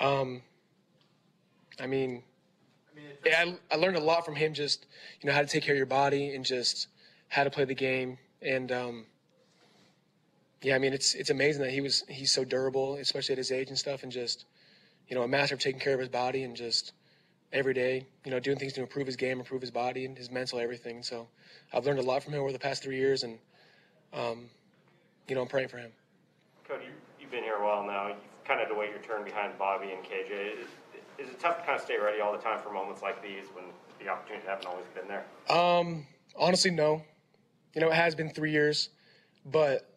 Um, 0.00 0.42
I 1.78 1.86
mean, 1.86 2.22
yeah, 3.24 3.44
I, 3.46 3.74
I 3.74 3.76
learned 3.76 3.96
a 3.96 4.00
lot 4.00 4.24
from 4.24 4.34
him. 4.36 4.54
Just 4.54 4.86
you 5.20 5.28
know 5.28 5.34
how 5.34 5.42
to 5.42 5.46
take 5.46 5.64
care 5.64 5.74
of 5.74 5.78
your 5.78 5.86
body 5.86 6.34
and 6.34 6.44
just 6.44 6.88
how 7.28 7.44
to 7.44 7.50
play 7.50 7.64
the 7.64 7.74
game. 7.74 8.18
And 8.40 8.72
um, 8.72 9.06
yeah, 10.62 10.74
I 10.74 10.78
mean 10.78 10.92
it's 10.92 11.14
it's 11.14 11.30
amazing 11.30 11.62
that 11.62 11.70
he 11.70 11.80
was 11.80 12.04
he's 12.08 12.32
so 12.32 12.44
durable, 12.44 12.96
especially 12.96 13.34
at 13.34 13.38
his 13.38 13.52
age 13.52 13.68
and 13.68 13.78
stuff, 13.78 14.02
and 14.02 14.12
just 14.12 14.46
you 15.08 15.16
know 15.16 15.22
a 15.22 15.28
master 15.28 15.54
of 15.54 15.60
taking 15.60 15.80
care 15.80 15.94
of 15.94 16.00
his 16.00 16.08
body 16.08 16.42
and 16.42 16.56
just 16.56 16.92
every 17.52 17.74
day, 17.74 18.06
you 18.24 18.30
know, 18.30 18.40
doing 18.40 18.58
things 18.58 18.72
to 18.74 18.80
improve 18.80 19.06
his 19.06 19.16
game, 19.16 19.38
improve 19.38 19.60
his 19.60 19.70
body 19.70 20.04
and 20.04 20.16
his 20.16 20.30
mental, 20.30 20.58
everything. 20.58 21.02
So 21.02 21.28
I've 21.72 21.86
learned 21.86 21.98
a 21.98 22.02
lot 22.02 22.22
from 22.22 22.34
him 22.34 22.40
over 22.40 22.52
the 22.52 22.58
past 22.58 22.82
three 22.82 22.96
years, 22.96 23.22
and 23.22 23.38
um, 24.12 24.46
you 25.28 25.34
know 25.34 25.42
I'm 25.42 25.48
praying 25.48 25.68
for 25.68 25.78
him. 25.78 25.92
Cody, 26.66 26.86
you've 27.20 27.30
been 27.30 27.44
here 27.44 27.56
a 27.56 27.64
while 27.64 27.86
now. 27.86 28.08
You've 28.08 28.16
kind 28.44 28.60
of 28.60 28.68
to 28.68 28.74
wait 28.74 28.90
your 28.90 29.00
turn 29.00 29.24
behind 29.24 29.58
Bobby 29.58 29.90
and 29.92 30.02
KJ. 30.04 30.62
Is, 30.62 30.68
is 31.18 31.28
it 31.28 31.40
tough 31.40 31.58
to 31.58 31.64
kind 31.64 31.78
of 31.78 31.84
stay 31.84 31.98
ready 31.98 32.20
all 32.20 32.32
the 32.32 32.38
time 32.38 32.60
for 32.60 32.70
moments 32.70 33.02
like 33.02 33.22
these 33.22 33.46
when 33.54 33.64
the 34.00 34.08
opportunities 34.08 34.46
haven't 34.46 34.66
always 34.66 34.84
been 34.94 35.08
there? 35.08 35.24
Um, 35.50 36.06
honestly, 36.36 36.70
no. 36.70 37.02
You 37.74 37.80
know, 37.80 37.88
it 37.88 37.94
has 37.94 38.14
been 38.14 38.30
three 38.30 38.52
years, 38.52 38.90
but 39.44 39.95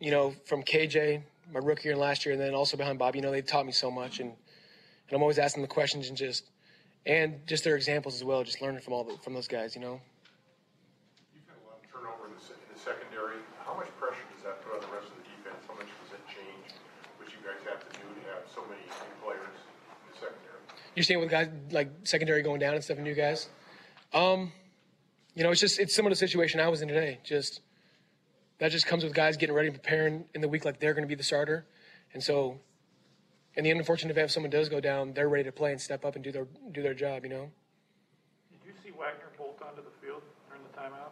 you 0.00 0.10
know, 0.10 0.34
from 0.44 0.62
KJ, 0.62 1.22
my 1.52 1.60
rookie 1.60 1.88
year 1.88 1.92
and 1.92 2.00
last 2.00 2.24
year, 2.24 2.32
and 2.34 2.40
then 2.40 2.54
also 2.54 2.76
behind 2.76 2.98
Bob, 2.98 3.16
you 3.16 3.22
know, 3.22 3.30
they've 3.30 3.46
taught 3.46 3.66
me 3.66 3.72
so 3.72 3.90
much, 3.90 4.20
and 4.20 4.30
and 4.30 5.16
I'm 5.16 5.22
always 5.22 5.38
asking 5.38 5.62
the 5.62 5.68
questions 5.68 6.08
and 6.08 6.16
just 6.16 6.44
and 7.06 7.40
just 7.46 7.64
their 7.64 7.76
examples 7.76 8.14
as 8.14 8.24
well, 8.24 8.44
just 8.44 8.60
learning 8.60 8.80
from 8.82 8.92
all 8.92 9.04
the, 9.04 9.16
from 9.18 9.32
those 9.32 9.48
guys, 9.48 9.74
you 9.74 9.80
know. 9.80 10.00
You've 11.32 11.42
had 11.48 11.56
a 11.64 11.66
lot 11.66 11.80
of 11.82 11.90
turnover 11.90 12.28
in 12.28 12.36
the, 12.36 12.42
in 12.52 12.68
the 12.74 12.78
secondary. 12.78 13.40
How 13.64 13.74
much 13.74 13.88
pressure 13.98 14.20
does 14.34 14.44
that 14.44 14.62
put 14.62 14.74
on 14.74 14.80
the 14.80 14.92
rest 14.94 15.08
of 15.08 15.16
the 15.16 15.24
defense? 15.24 15.64
How 15.66 15.74
much 15.74 15.88
does 16.04 16.12
it 16.12 16.22
change 16.28 16.76
what 17.16 17.32
you 17.32 17.40
guys 17.40 17.64
have 17.64 17.80
to 17.80 17.90
do 17.96 18.04
to 18.04 18.22
have 18.28 18.44
so 18.52 18.60
many 18.68 18.84
new 18.84 19.16
players 19.24 19.56
in 19.56 20.12
the 20.12 20.16
secondary? 20.20 20.60
You're 20.94 21.04
seeing 21.04 21.20
with 21.20 21.30
guys 21.30 21.48
like 21.72 21.88
secondary 22.04 22.42
going 22.42 22.60
down 22.60 22.74
instead 22.74 22.98
of 22.98 23.04
new 23.04 23.14
guys. 23.14 23.48
Um, 24.12 24.52
you 25.34 25.44
know, 25.44 25.50
it's 25.50 25.60
just 25.60 25.80
it's 25.80 25.94
similar 25.94 26.12
to 26.12 26.20
the 26.20 26.26
situation 26.28 26.60
I 26.60 26.68
was 26.68 26.82
in 26.82 26.88
today. 26.88 27.20
Just 27.24 27.60
that 28.58 28.70
just 28.70 28.86
comes 28.86 29.04
with 29.04 29.14
guys 29.14 29.36
getting 29.36 29.54
ready 29.54 29.68
and 29.68 29.76
preparing 29.76 30.24
in 30.34 30.40
the 30.40 30.48
week 30.48 30.64
like 30.64 30.80
they're 30.80 30.94
going 30.94 31.04
to 31.04 31.08
be 31.08 31.14
the 31.14 31.22
starter, 31.22 31.66
and 32.12 32.22
so 32.22 32.58
in 33.54 33.64
the 33.64 33.70
unfortunate 33.70 34.12
event 34.12 34.26
if 34.26 34.30
someone 34.30 34.50
does 34.50 34.68
go 34.68 34.80
down, 34.80 35.12
they're 35.12 35.28
ready 35.28 35.44
to 35.44 35.52
play 35.52 35.72
and 35.72 35.80
step 35.80 36.04
up 36.04 36.14
and 36.14 36.24
do 36.24 36.32
their 36.32 36.46
do 36.72 36.82
their 36.82 36.94
job. 36.94 37.24
You 37.24 37.30
know. 37.30 37.50
Did 38.50 38.60
you 38.66 38.72
see 38.82 38.90
Wagner 38.90 39.30
bolt 39.36 39.60
onto 39.60 39.82
the 39.82 39.90
field 40.00 40.22
during 40.48 40.62
the 40.62 40.78
timeout? 40.78 41.10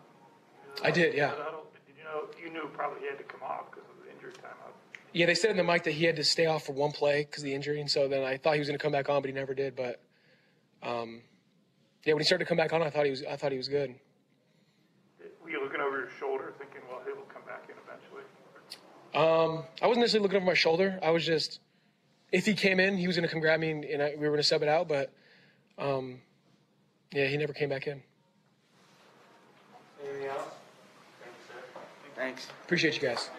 I 0.85 0.91
did, 0.91 1.15
yeah. 1.15 1.31
Did 1.31 1.97
you 1.97 2.05
know? 2.05 2.29
You 2.43 2.51
knew 2.53 2.69
probably 2.73 3.01
he 3.01 3.07
had 3.07 3.19
to 3.19 3.25
come 3.25 3.43
off 3.43 3.71
because 3.71 3.89
of 3.91 4.05
the 4.05 4.13
injury 4.13 4.33
timeout. 4.33 4.75
Yeah, 5.13 5.27
they 5.27 5.35
said 5.35 5.51
in 5.51 5.57
the 5.57 5.65
mic 5.65 5.85
that 5.85 5.93
he 5.93 6.05
had 6.05 6.17
to 6.17 6.25
stay 6.25 6.47
off 6.47 6.67
for 6.67 6.73
one 6.73 6.93
play 6.93 7.25
because 7.25 7.43
of 7.43 7.47
the 7.47 7.55
injury, 7.55 7.81
and 7.81 7.91
so 7.91 8.07
then 8.07 8.23
I 8.23 8.37
thought 8.37 8.55
he 8.55 8.59
was 8.59 8.69
going 8.69 8.79
to 8.79 8.83
come 8.83 8.93
back 8.93 9.09
on, 9.09 9.23
but 9.23 9.29
he 9.29 9.35
never 9.35 9.55
did. 9.55 9.75
But 9.75 10.01
um, 10.83 11.23
yeah, 12.05 12.13
when 12.13 12.21
he 12.21 12.27
started 12.27 12.45
to 12.45 12.49
come 12.49 12.59
back 12.59 12.73
on, 12.73 12.83
I 12.83 12.91
thought 12.91 13.05
he 13.05 13.11
was 13.11 13.25
I 13.25 13.37
thought 13.37 13.51
he 13.51 13.59
was 13.59 13.69
good. 13.69 13.95
Were 15.43 15.51
you 15.51 15.63
looking 15.63 15.81
over 15.81 15.99
your 15.99 16.11
shoulder, 16.21 16.55
thinking, 16.59 16.83
"Well, 16.91 17.01
he'll 17.05 17.25
come 17.33 17.43
back 17.47 17.65
in 17.69 17.75
eventually"? 17.83 18.23
Um, 19.17 19.65
I 19.81 19.87
wasn't 19.87 20.01
necessarily 20.01 20.25
looking 20.25 20.37
over 20.37 20.47
my 20.47 20.55
shoulder. 20.55 20.99
I 21.03 21.11
was 21.11 21.25
just, 21.25 21.61
if 22.33 22.45
he 22.45 22.53
came 22.53 22.79
in, 22.79 22.99
he 22.99 23.07
was 23.07 23.17
going 23.17 23.27
to 23.27 23.33
come 23.33 23.41
grab 23.41 23.59
me 23.59 23.71
and, 23.71 23.85
and 23.85 24.03
I, 24.03 24.11
we 24.11 24.21
were 24.21 24.29
going 24.29 24.37
to 24.39 24.43
sub 24.43 24.63
it 24.63 24.69
out. 24.69 24.89
But 24.89 25.11
um, 25.79 26.21
yeah, 27.13 27.27
he 27.27 27.39
never 27.39 27.55
came 27.55 27.71
back 27.71 27.87
in. 27.87 28.03
Anything 30.05 30.29
else? 30.29 30.43
Thanks. 32.15 32.49
Appreciate 32.65 33.01
you 33.01 33.09
guys. 33.09 33.31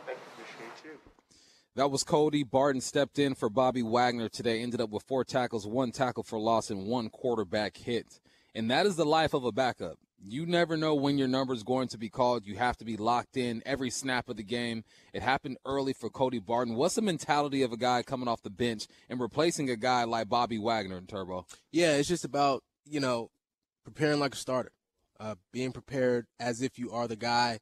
That 1.75 1.91
was 1.91 2.03
Cody. 2.03 2.41
Barton 2.41 2.81
stepped 2.81 3.19
in 3.19 3.35
for 3.35 3.47
Bobby 3.47 3.83
Wagner 3.83 4.29
today, 4.29 4.63
ended 4.63 4.81
up 4.81 4.89
with 4.89 5.03
four 5.03 5.23
tackles, 5.23 5.67
one 5.67 5.91
tackle 5.91 6.23
for 6.23 6.39
loss, 6.39 6.71
and 6.71 6.87
one 6.87 7.09
quarterback 7.09 7.77
hit. 7.77 8.19
And 8.55 8.71
that 8.71 8.87
is 8.87 8.95
the 8.95 9.05
life 9.05 9.35
of 9.35 9.45
a 9.45 9.51
backup. 9.51 9.99
You 10.19 10.45
never 10.45 10.75
know 10.75 10.95
when 10.95 11.17
your 11.17 11.27
number 11.27 11.53
is 11.53 11.63
going 11.63 11.87
to 11.89 11.97
be 11.97 12.09
called. 12.09 12.45
You 12.45 12.55
have 12.55 12.77
to 12.77 12.85
be 12.85 12.97
locked 12.97 13.37
in 13.37 13.61
every 13.65 13.89
snap 13.89 14.29
of 14.29 14.37
the 14.37 14.43
game. 14.43 14.83
It 15.13 15.21
happened 15.21 15.57
early 15.65 15.93
for 15.93 16.09
Cody 16.09 16.39
Barton. 16.39 16.75
What's 16.75 16.95
the 16.95 17.01
mentality 17.01 17.61
of 17.61 17.71
a 17.71 17.77
guy 17.77 18.01
coming 18.03 18.27
off 18.27 18.41
the 18.41 18.49
bench 18.49 18.87
and 19.09 19.19
replacing 19.19 19.69
a 19.69 19.75
guy 19.75 20.05
like 20.05 20.27
Bobby 20.27 20.57
Wagner 20.57 20.97
in 20.97 21.05
Turbo? 21.05 21.45
Yeah, 21.71 21.93
it's 21.93 22.09
just 22.09 22.25
about, 22.25 22.63
you 22.85 22.99
know, 22.99 23.29
preparing 23.85 24.19
like 24.19 24.33
a 24.33 24.37
starter, 24.37 24.71
uh, 25.19 25.35
being 25.53 25.71
prepared 25.71 26.25
as 26.39 26.61
if 26.61 26.79
you 26.79 26.91
are 26.91 27.07
the 27.07 27.15
guy. 27.15 27.59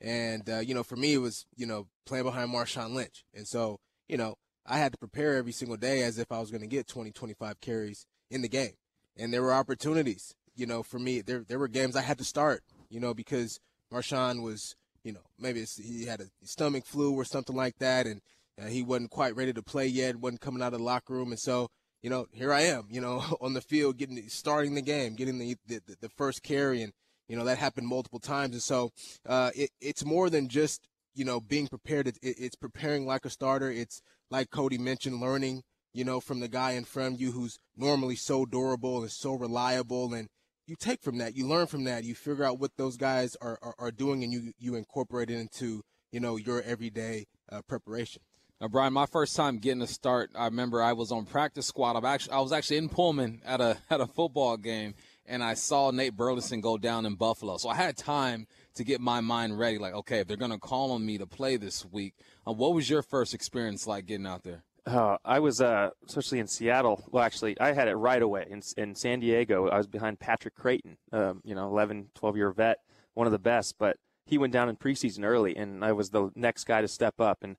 And, 0.00 0.48
uh, 0.48 0.60
you 0.60 0.74
know, 0.74 0.82
for 0.82 0.96
me, 0.96 1.14
it 1.14 1.18
was, 1.18 1.44
you 1.56 1.66
know, 1.66 1.88
playing 2.06 2.24
behind 2.24 2.52
Marshawn 2.52 2.94
Lynch. 2.94 3.24
And 3.34 3.46
so, 3.46 3.80
you 4.08 4.16
know, 4.16 4.36
I 4.66 4.78
had 4.78 4.92
to 4.92 4.98
prepare 4.98 5.36
every 5.36 5.52
single 5.52 5.76
day 5.76 6.02
as 6.02 6.18
if 6.18 6.30
I 6.30 6.40
was 6.40 6.50
going 6.50 6.60
to 6.62 6.66
get 6.66 6.86
20, 6.86 7.10
25 7.10 7.60
carries 7.60 8.06
in 8.30 8.42
the 8.42 8.48
game. 8.48 8.74
And 9.16 9.32
there 9.32 9.42
were 9.42 9.52
opportunities, 9.52 10.34
you 10.58 10.66
know, 10.66 10.82
for 10.82 10.98
me. 10.98 11.20
There, 11.20 11.44
there 11.46 11.58
were 11.58 11.68
games 11.68 11.96
I 11.96 12.02
had 12.02 12.18
to 12.18 12.24
start, 12.24 12.62
you 12.90 13.00
know, 13.00 13.14
because 13.14 13.60
Marshawn 13.92 14.42
was, 14.42 14.74
you 15.04 15.12
know, 15.12 15.20
maybe 15.38 15.64
he 15.64 16.04
had 16.04 16.20
a 16.20 16.26
stomach 16.42 16.84
flu 16.84 17.14
or 17.14 17.24
something 17.24 17.56
like 17.56 17.78
that. 17.78 18.06
And 18.06 18.20
uh, 18.60 18.66
he 18.66 18.82
wasn't 18.82 19.10
quite 19.10 19.36
ready 19.36 19.52
to 19.52 19.62
play 19.62 19.86
yet, 19.86 20.16
wasn't 20.16 20.40
coming 20.40 20.62
out 20.62 20.72
of 20.74 20.80
the 20.80 20.84
locker 20.84 21.14
room. 21.14 21.30
And 21.30 21.38
so, 21.38 21.68
you 22.02 22.10
know, 22.10 22.26
here 22.32 22.52
I 22.52 22.62
am, 22.62 22.86
you 22.90 23.00
know, 23.00 23.22
on 23.40 23.54
the 23.54 23.60
field, 23.60 23.98
getting 23.98 24.28
starting 24.28 24.74
the 24.74 24.82
game, 24.82 25.14
getting 25.14 25.38
the 25.38 25.56
the, 25.66 25.80
the 26.00 26.08
first 26.08 26.42
carry, 26.42 26.82
and 26.82 26.92
you 27.28 27.36
know 27.36 27.44
that 27.44 27.58
happened 27.58 27.86
multiple 27.86 28.20
times. 28.20 28.54
And 28.54 28.62
so, 28.62 28.90
uh, 29.26 29.50
it, 29.54 29.70
it's 29.80 30.04
more 30.04 30.30
than 30.30 30.48
just 30.48 30.88
you 31.14 31.24
know 31.24 31.40
being 31.40 31.68
prepared. 31.68 32.08
It, 32.08 32.18
it, 32.22 32.36
it's 32.38 32.56
preparing 32.56 33.06
like 33.06 33.24
a 33.24 33.30
starter. 33.30 33.70
It's 33.70 34.02
like 34.30 34.50
Cody 34.50 34.78
mentioned, 34.78 35.20
learning, 35.20 35.62
you 35.92 36.04
know, 36.04 36.20
from 36.20 36.40
the 36.40 36.48
guy 36.48 36.72
in 36.72 36.84
front 36.84 37.14
of 37.14 37.20
you 37.20 37.32
who's 37.32 37.58
normally 37.76 38.16
so 38.16 38.44
durable 38.44 39.02
and 39.02 39.10
so 39.10 39.34
reliable, 39.34 40.14
and 40.14 40.28
you 40.68 40.76
take 40.76 41.02
from 41.02 41.18
that, 41.18 41.34
you 41.34 41.46
learn 41.46 41.66
from 41.66 41.84
that, 41.84 42.04
you 42.04 42.14
figure 42.14 42.44
out 42.44 42.58
what 42.58 42.76
those 42.76 42.96
guys 42.96 43.36
are 43.40 43.58
are, 43.62 43.74
are 43.78 43.90
doing, 43.90 44.22
and 44.22 44.32
you 44.32 44.52
you 44.58 44.74
incorporate 44.74 45.30
it 45.30 45.38
into 45.38 45.82
you 46.12 46.20
know 46.20 46.36
your 46.36 46.62
everyday 46.62 47.26
uh, 47.50 47.62
preparation. 47.62 48.22
Now, 48.60 48.66
Bryan, 48.66 48.92
my 48.92 49.06
first 49.06 49.36
time 49.36 49.58
getting 49.58 49.82
a 49.82 49.86
start, 49.86 50.30
I 50.34 50.46
remember 50.46 50.82
I 50.82 50.92
was 50.92 51.12
on 51.12 51.26
practice 51.26 51.66
squad. 51.66 51.96
I 51.96 52.12
actually, 52.12 52.32
I 52.32 52.40
was 52.40 52.52
actually 52.52 52.78
in 52.78 52.88
Pullman 52.88 53.40
at 53.44 53.60
a 53.60 53.78
at 53.90 54.00
a 54.00 54.06
football 54.06 54.56
game, 54.56 54.94
and 55.24 55.42
I 55.42 55.54
saw 55.54 55.90
Nate 55.90 56.16
Burleson 56.16 56.60
go 56.60 56.76
down 56.76 57.06
in 57.06 57.14
Buffalo. 57.14 57.56
So 57.56 57.68
I 57.70 57.74
had 57.74 57.96
time 57.96 58.46
to 58.74 58.84
get 58.84 59.00
my 59.00 59.20
mind 59.20 59.58
ready. 59.58 59.78
Like, 59.78 59.94
okay, 59.94 60.20
if 60.20 60.26
they're 60.26 60.36
gonna 60.36 60.58
call 60.58 60.92
on 60.92 61.06
me 61.06 61.18
to 61.18 61.26
play 61.26 61.56
this 61.56 61.84
week, 61.86 62.14
uh, 62.46 62.52
what 62.52 62.74
was 62.74 62.90
your 62.90 63.02
first 63.02 63.32
experience 63.32 63.86
like 63.86 64.06
getting 64.06 64.26
out 64.26 64.42
there? 64.42 64.64
Uh, 64.88 65.18
I 65.22 65.38
was, 65.40 65.60
uh, 65.60 65.90
especially 66.06 66.38
in 66.38 66.46
Seattle. 66.46 67.04
Well, 67.10 67.22
actually, 67.22 67.60
I 67.60 67.72
had 67.72 67.88
it 67.88 67.94
right 67.96 68.22
away. 68.22 68.46
In, 68.48 68.62
in 68.78 68.94
San 68.94 69.20
Diego, 69.20 69.68
I 69.68 69.76
was 69.76 69.86
behind 69.86 70.18
Patrick 70.18 70.54
Crayton, 70.54 70.96
um, 71.12 71.42
you 71.44 71.54
know, 71.54 71.66
11, 71.68 72.08
12 72.14 72.36
year 72.36 72.50
vet, 72.52 72.78
one 73.12 73.26
of 73.26 73.32
the 73.32 73.38
best. 73.38 73.76
But 73.78 73.98
he 74.24 74.38
went 74.38 74.52
down 74.52 74.70
in 74.70 74.76
preseason 74.76 75.24
early, 75.24 75.54
and 75.54 75.84
I 75.84 75.92
was 75.92 76.08
the 76.08 76.30
next 76.34 76.64
guy 76.64 76.80
to 76.80 76.88
step 76.88 77.20
up. 77.20 77.38
And 77.42 77.56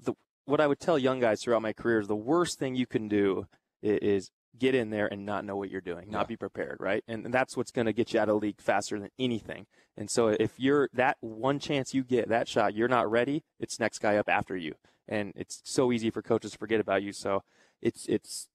the, 0.00 0.14
what 0.44 0.60
I 0.60 0.68
would 0.68 0.78
tell 0.78 0.96
young 0.96 1.18
guys 1.18 1.42
throughout 1.42 1.62
my 1.62 1.72
career 1.72 1.98
is 2.00 2.06
the 2.06 2.14
worst 2.14 2.60
thing 2.60 2.76
you 2.76 2.86
can 2.86 3.08
do 3.08 3.48
is, 3.82 3.98
is 3.98 4.30
get 4.56 4.76
in 4.76 4.90
there 4.90 5.12
and 5.12 5.26
not 5.26 5.44
know 5.44 5.56
what 5.56 5.70
you're 5.70 5.80
doing, 5.80 6.08
not 6.08 6.28
be 6.28 6.36
prepared, 6.36 6.76
right? 6.78 7.02
And, 7.08 7.24
and 7.24 7.34
that's 7.34 7.56
what's 7.56 7.72
going 7.72 7.86
to 7.86 7.92
get 7.92 8.12
you 8.12 8.20
out 8.20 8.28
of 8.28 8.34
the 8.34 8.46
league 8.46 8.60
faster 8.60 8.98
than 9.00 9.10
anything. 9.18 9.66
And 9.96 10.08
so 10.08 10.28
if 10.28 10.52
you're 10.58 10.88
that 10.92 11.16
one 11.20 11.58
chance 11.58 11.94
you 11.94 12.04
get, 12.04 12.28
that 12.28 12.46
shot, 12.46 12.74
you're 12.74 12.88
not 12.88 13.10
ready, 13.10 13.42
it's 13.58 13.80
next 13.80 13.98
guy 13.98 14.16
up 14.16 14.28
after 14.28 14.56
you. 14.56 14.74
And 15.10 15.32
it's 15.36 15.60
so 15.64 15.92
easy 15.92 16.08
for 16.08 16.22
coaches 16.22 16.52
to 16.52 16.58
forget 16.58 16.80
about 16.80 17.02
you. 17.02 17.12
So 17.12 17.42
it's 17.82 18.06
it's 18.06 18.48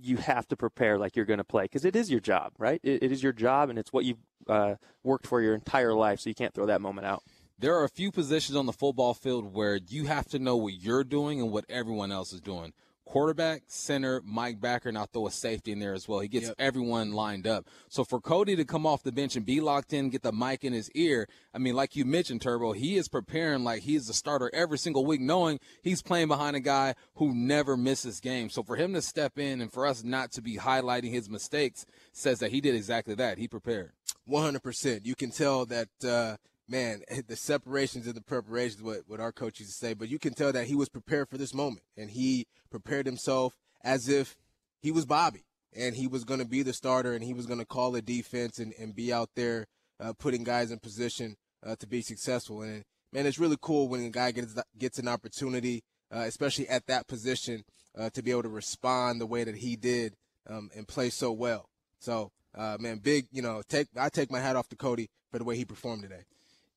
you 0.00 0.16
have 0.18 0.46
to 0.48 0.56
prepare 0.56 0.96
like 0.96 1.16
you're 1.16 1.26
going 1.26 1.38
to 1.38 1.44
play 1.44 1.64
because 1.64 1.84
it 1.84 1.96
is 1.96 2.10
your 2.10 2.20
job, 2.20 2.52
right? 2.56 2.80
It, 2.82 3.02
it 3.02 3.12
is 3.12 3.22
your 3.22 3.32
job, 3.32 3.68
and 3.68 3.78
it's 3.78 3.92
what 3.92 4.04
you've 4.04 4.22
uh, 4.48 4.76
worked 5.02 5.26
for 5.26 5.42
your 5.42 5.54
entire 5.54 5.92
life. 5.92 6.20
So 6.20 6.30
you 6.30 6.34
can't 6.34 6.54
throw 6.54 6.66
that 6.66 6.80
moment 6.80 7.06
out. 7.06 7.22
There 7.58 7.74
are 7.76 7.84
a 7.84 7.88
few 7.88 8.12
positions 8.12 8.56
on 8.56 8.66
the 8.66 8.72
football 8.72 9.14
field 9.14 9.52
where 9.52 9.80
you 9.88 10.06
have 10.06 10.28
to 10.28 10.38
know 10.38 10.56
what 10.56 10.74
you're 10.74 11.02
doing 11.02 11.40
and 11.40 11.50
what 11.50 11.64
everyone 11.68 12.12
else 12.12 12.32
is 12.32 12.40
doing. 12.40 12.72
Quarterback, 13.08 13.62
center, 13.68 14.20
Mike 14.22 14.60
Backer, 14.60 14.90
and 14.90 14.98
I'll 14.98 15.06
throw 15.06 15.26
a 15.26 15.30
safety 15.30 15.72
in 15.72 15.78
there 15.78 15.94
as 15.94 16.06
well. 16.06 16.20
He 16.20 16.28
gets 16.28 16.48
Yep. 16.48 16.56
everyone 16.58 17.12
lined 17.12 17.46
up. 17.46 17.66
So 17.88 18.04
for 18.04 18.20
Cody 18.20 18.54
to 18.54 18.66
come 18.66 18.84
off 18.84 19.02
the 19.02 19.12
bench 19.12 19.34
and 19.34 19.46
be 19.46 19.62
locked 19.62 19.94
in, 19.94 20.10
get 20.10 20.20
the 20.20 20.30
mic 20.30 20.62
in 20.62 20.74
his 20.74 20.90
ear, 20.90 21.26
I 21.54 21.58
mean, 21.58 21.74
like 21.74 21.96
you 21.96 22.04
mentioned, 22.04 22.42
Turbo, 22.42 22.72
he 22.72 22.98
is 22.98 23.08
preparing 23.08 23.64
like 23.64 23.80
he 23.84 23.96
is 23.96 24.08
the 24.08 24.12
starter 24.12 24.50
every 24.52 24.76
single 24.76 25.06
week, 25.06 25.22
knowing 25.22 25.58
he's 25.82 26.02
playing 26.02 26.28
behind 26.28 26.54
a 26.54 26.60
guy 26.60 26.94
who 27.14 27.34
never 27.34 27.78
misses 27.78 28.20
games. 28.20 28.52
So 28.52 28.62
for 28.62 28.76
him 28.76 28.92
to 28.92 29.00
step 29.00 29.38
in 29.38 29.62
and 29.62 29.72
for 29.72 29.86
us 29.86 30.04
not 30.04 30.30
to 30.32 30.42
be 30.42 30.58
highlighting 30.58 31.10
his 31.10 31.30
mistakes 31.30 31.86
says 32.12 32.40
that 32.40 32.50
he 32.50 32.60
did 32.60 32.74
exactly 32.74 33.14
that. 33.14 33.38
He 33.38 33.48
prepared. 33.48 33.92
100%. 34.28 35.06
You 35.06 35.14
can 35.14 35.30
tell 35.30 35.64
that, 35.64 35.88
uh, 36.04 36.36
man, 36.68 37.02
the 37.26 37.36
separations 37.36 38.06
and 38.06 38.14
the 38.14 38.22
preparations, 38.22 38.82
what, 38.82 39.02
what 39.06 39.20
our 39.20 39.32
coach 39.32 39.60
used 39.60 39.72
to 39.72 39.78
say, 39.78 39.94
but 39.94 40.08
you 40.08 40.18
can 40.18 40.34
tell 40.34 40.52
that 40.52 40.66
he 40.66 40.74
was 40.74 40.88
prepared 40.88 41.28
for 41.28 41.38
this 41.38 41.54
moment 41.54 41.82
and 41.96 42.10
he 42.10 42.46
prepared 42.70 43.06
himself 43.06 43.56
as 43.82 44.08
if 44.08 44.36
he 44.80 44.92
was 44.92 45.06
Bobby 45.06 45.44
and 45.74 45.96
he 45.96 46.06
was 46.06 46.24
going 46.24 46.40
to 46.40 46.46
be 46.46 46.62
the 46.62 46.72
starter 46.72 47.14
and 47.14 47.24
he 47.24 47.34
was 47.34 47.46
going 47.46 47.58
to 47.58 47.66
call 47.66 47.90
the 47.90 48.02
defense 48.02 48.58
and, 48.58 48.72
and 48.78 48.94
be 48.94 49.12
out 49.12 49.30
there 49.34 49.66
uh, 50.00 50.12
putting 50.12 50.44
guys 50.44 50.70
in 50.70 50.78
position 50.78 51.36
uh, 51.66 51.76
to 51.76 51.86
be 51.86 52.00
successful. 52.00 52.62
And 52.62 52.84
man, 53.12 53.26
it's 53.26 53.38
really 53.38 53.58
cool 53.60 53.88
when 53.88 54.04
a 54.04 54.10
guy 54.10 54.30
gets 54.30 54.54
gets 54.78 54.98
an 54.98 55.08
opportunity, 55.08 55.82
uh, 56.14 56.20
especially 56.20 56.68
at 56.68 56.86
that 56.86 57.06
position, 57.06 57.64
uh, 57.98 58.10
to 58.10 58.22
be 58.22 58.30
able 58.30 58.44
to 58.44 58.48
respond 58.48 59.20
the 59.20 59.26
way 59.26 59.44
that 59.44 59.56
he 59.56 59.76
did 59.76 60.14
um, 60.48 60.70
and 60.74 60.86
play 60.86 61.10
so 61.10 61.32
well. 61.32 61.68
So, 62.00 62.30
uh, 62.54 62.76
man, 62.78 62.98
big, 62.98 63.26
you 63.32 63.42
know, 63.42 63.62
take 63.68 63.88
I 63.96 64.08
take 64.08 64.30
my 64.30 64.40
hat 64.40 64.56
off 64.56 64.68
to 64.68 64.76
Cody 64.76 65.10
for 65.30 65.38
the 65.38 65.44
way 65.44 65.56
he 65.56 65.64
performed 65.64 66.02
today. 66.02 66.24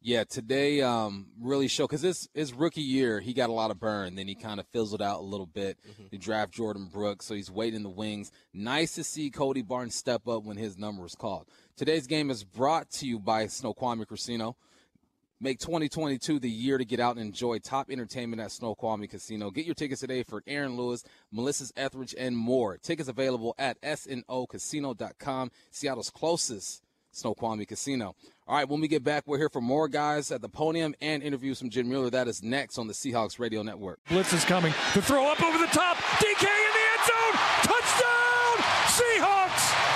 Yeah, 0.04 0.24
today 0.24 0.82
um, 0.82 1.28
really 1.40 1.68
showed 1.68 1.88
because 1.88 2.02
his 2.02 2.28
his 2.34 2.54
rookie 2.54 2.82
year 2.82 3.20
he 3.20 3.34
got 3.34 3.50
a 3.50 3.54
lot 3.54 3.70
of 3.70 3.80
burn. 3.80 4.16
Then 4.16 4.28
he 4.28 4.34
kind 4.34 4.60
of 4.60 4.66
fizzled 4.68 5.02
out 5.02 5.20
a 5.20 5.24
little 5.24 5.46
bit. 5.46 5.78
Mm-hmm. 5.88 6.04
He 6.10 6.18
draft 6.18 6.56
Jordyn 6.56 6.92
Brooks, 6.92 7.28
so 7.28 7.36
he's 7.36 7.52
waiting 7.52 7.78
in 7.78 7.84
the 7.84 7.90
wings. 7.90 8.32
Nice 8.52 8.96
to 8.96 9.04
see 9.04 9.30
Cody 9.30 9.62
Barnes 9.62 9.94
step 9.94 10.28
up 10.28 10.44
when 10.44 10.58
his 10.58 10.76
number 10.76 11.06
is 11.06 11.14
called. 11.14 11.46
Today's 11.78 12.08
game 12.08 12.32
is 12.32 12.44
brought 12.44 12.90
to 12.94 13.06
you 13.06 13.20
by 13.20 13.46
Snoqualmie 13.46 14.06
Casino. 14.06 14.56
Make 15.40 15.60
2022 15.60 16.40
the 16.40 16.50
year 16.50 16.80
to 16.80 16.86
get 16.86 17.00
out 17.00 17.18
and 17.18 17.26
enjoy 17.26 17.60
top 17.60 17.92
entertainment 17.92 18.42
at 18.42 18.52
Snoqualmie 18.52 19.08
Casino. 19.08 19.52
Get 19.52 19.66
your 19.66 19.76
tickets 19.76 20.02
today 20.02 20.24
for 20.24 20.42
Aaron 20.48 20.78
Lewis, 20.78 21.04
Melissa's 21.32 21.74
Etheridge, 21.76 22.16
and 22.18 22.36
more. 22.36 22.78
Tickets 22.78 23.10
available 23.10 23.54
at 23.60 23.80
snocasino.com, 23.82 25.52
Seattle's 25.70 26.10
closest 26.10 26.84
Snoqualmie 27.12 27.66
Casino. 27.66 28.16
All 28.48 28.58
right, 28.58 28.68
when 28.68 28.82
we 28.82 28.88
get 28.88 29.04
back, 29.04 29.24
we're 29.28 29.38
here 29.38 29.50
for 29.50 29.62
more 29.62 29.88
guys 29.88 30.32
at 30.32 30.42
the 30.42 30.50
podium 30.50 30.94
and 31.02 31.24
interviews 31.24 31.60
from 31.60 31.70
Jen 31.70 31.88
Mueller. 31.88 32.10
That 32.10 32.28
is 32.28 32.44
next 32.44 32.78
on 32.78 32.88
the 32.88 32.94
Seahawks 32.94 33.40
Radio 33.40 33.64
Network. 33.64 34.00
Blitz 34.10 34.34
is 34.34 34.44
coming. 34.44 34.74
The 34.94 35.02
throw 35.02 35.32
up 35.32 35.42
over 35.42 35.58
the 35.58 35.68
top. 35.68 35.98
DK 35.98 36.44
in 36.44 36.74
the 36.74 36.86
end 36.92 37.04
zone. 37.08 37.36
Touchdown, 37.64 38.58
Seahawks. 38.92 39.92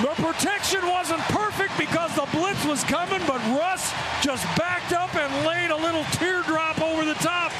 The 0.00 0.22
protection 0.22 0.86
wasn't 0.86 1.20
perfect 1.32 1.76
because 1.78 2.14
the 2.14 2.28
blitz 2.32 2.64
was 2.64 2.84
coming, 2.84 3.20
but 3.26 3.40
Russ 3.58 3.92
just 4.22 4.44
backed 4.56 4.92
up 4.92 5.14
and 5.14 5.46
laid 5.46 5.70
a 5.70 5.76
little 5.76 6.04
teardrop 6.12 6.80
over 6.80 7.04
the 7.04 7.14
top. 7.14 7.52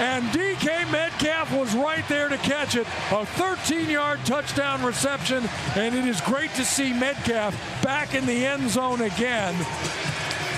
And 0.00 0.24
DK 0.30 0.90
Metcalf 0.90 1.52
was 1.52 1.74
right 1.74 2.08
there 2.08 2.30
to 2.30 2.38
catch 2.38 2.74
it. 2.74 2.86
A 3.10 3.26
13 3.26 3.90
yard 3.90 4.18
touchdown 4.24 4.82
reception. 4.82 5.46
And 5.76 5.94
it 5.94 6.06
is 6.06 6.22
great 6.22 6.50
to 6.54 6.64
see 6.64 6.94
Metcalf 6.94 7.54
back 7.82 8.14
in 8.14 8.24
the 8.24 8.46
end 8.46 8.70
zone 8.70 9.02
again. 9.02 9.54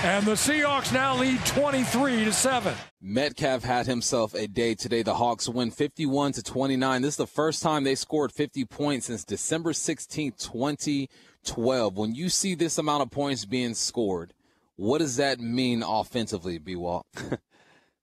And 0.05 0.25
the 0.25 0.35
Seahawks 0.35 0.93
now 0.93 1.17
lead 1.17 1.45
23 1.45 2.23
to 2.23 2.31
7. 2.31 2.73
Metcalf 3.01 3.63
had 3.63 3.85
himself 3.85 4.33
a 4.33 4.47
day 4.47 4.75
today. 4.75 5.03
The 5.03 5.15
Hawks 5.15 5.49
win 5.49 5.71
51 5.71 6.31
to 6.33 6.43
29. 6.43 7.01
This 7.01 7.15
is 7.15 7.17
the 7.17 7.27
first 7.27 7.61
time 7.61 7.83
they 7.83 7.95
scored 7.95 8.31
50 8.31 8.63
points 8.63 9.07
since 9.07 9.25
December 9.25 9.73
16, 9.73 10.35
2012. 10.39 11.97
When 11.97 12.15
you 12.15 12.29
see 12.29 12.55
this 12.55 12.77
amount 12.77 13.03
of 13.03 13.11
points 13.11 13.43
being 13.43 13.73
scored, 13.73 14.33
what 14.77 14.99
does 14.99 15.17
that 15.17 15.41
mean 15.41 15.83
offensively, 15.83 16.59
B 16.59 16.77
Walt? 16.77 17.05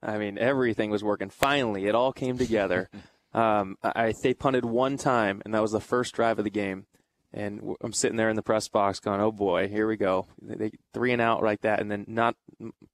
I 0.02 0.18
mean, 0.18 0.38
everything 0.38 0.90
was 0.90 1.04
working. 1.04 1.30
Finally, 1.30 1.86
it 1.86 1.94
all 1.94 2.12
came 2.12 2.38
together. 2.38 2.88
um, 3.34 3.76
I, 3.82 4.12
they 4.22 4.34
punted 4.34 4.64
one 4.64 4.96
time, 4.96 5.42
and 5.44 5.54
that 5.54 5.62
was 5.62 5.72
the 5.72 5.80
first 5.80 6.14
drive 6.14 6.38
of 6.38 6.44
the 6.44 6.50
game. 6.50 6.86
And 7.32 7.76
I'm 7.80 7.92
sitting 7.92 8.16
there 8.16 8.28
in 8.28 8.34
the 8.34 8.42
press 8.42 8.66
box 8.66 8.98
going, 8.98 9.20
"Oh 9.20 9.30
boy, 9.30 9.68
here 9.68 9.86
we 9.86 9.96
go." 9.96 10.26
They, 10.42 10.72
three 10.92 11.12
and 11.12 11.22
out 11.22 11.44
like 11.44 11.60
that, 11.60 11.78
and 11.78 11.88
then 11.88 12.04
not 12.08 12.34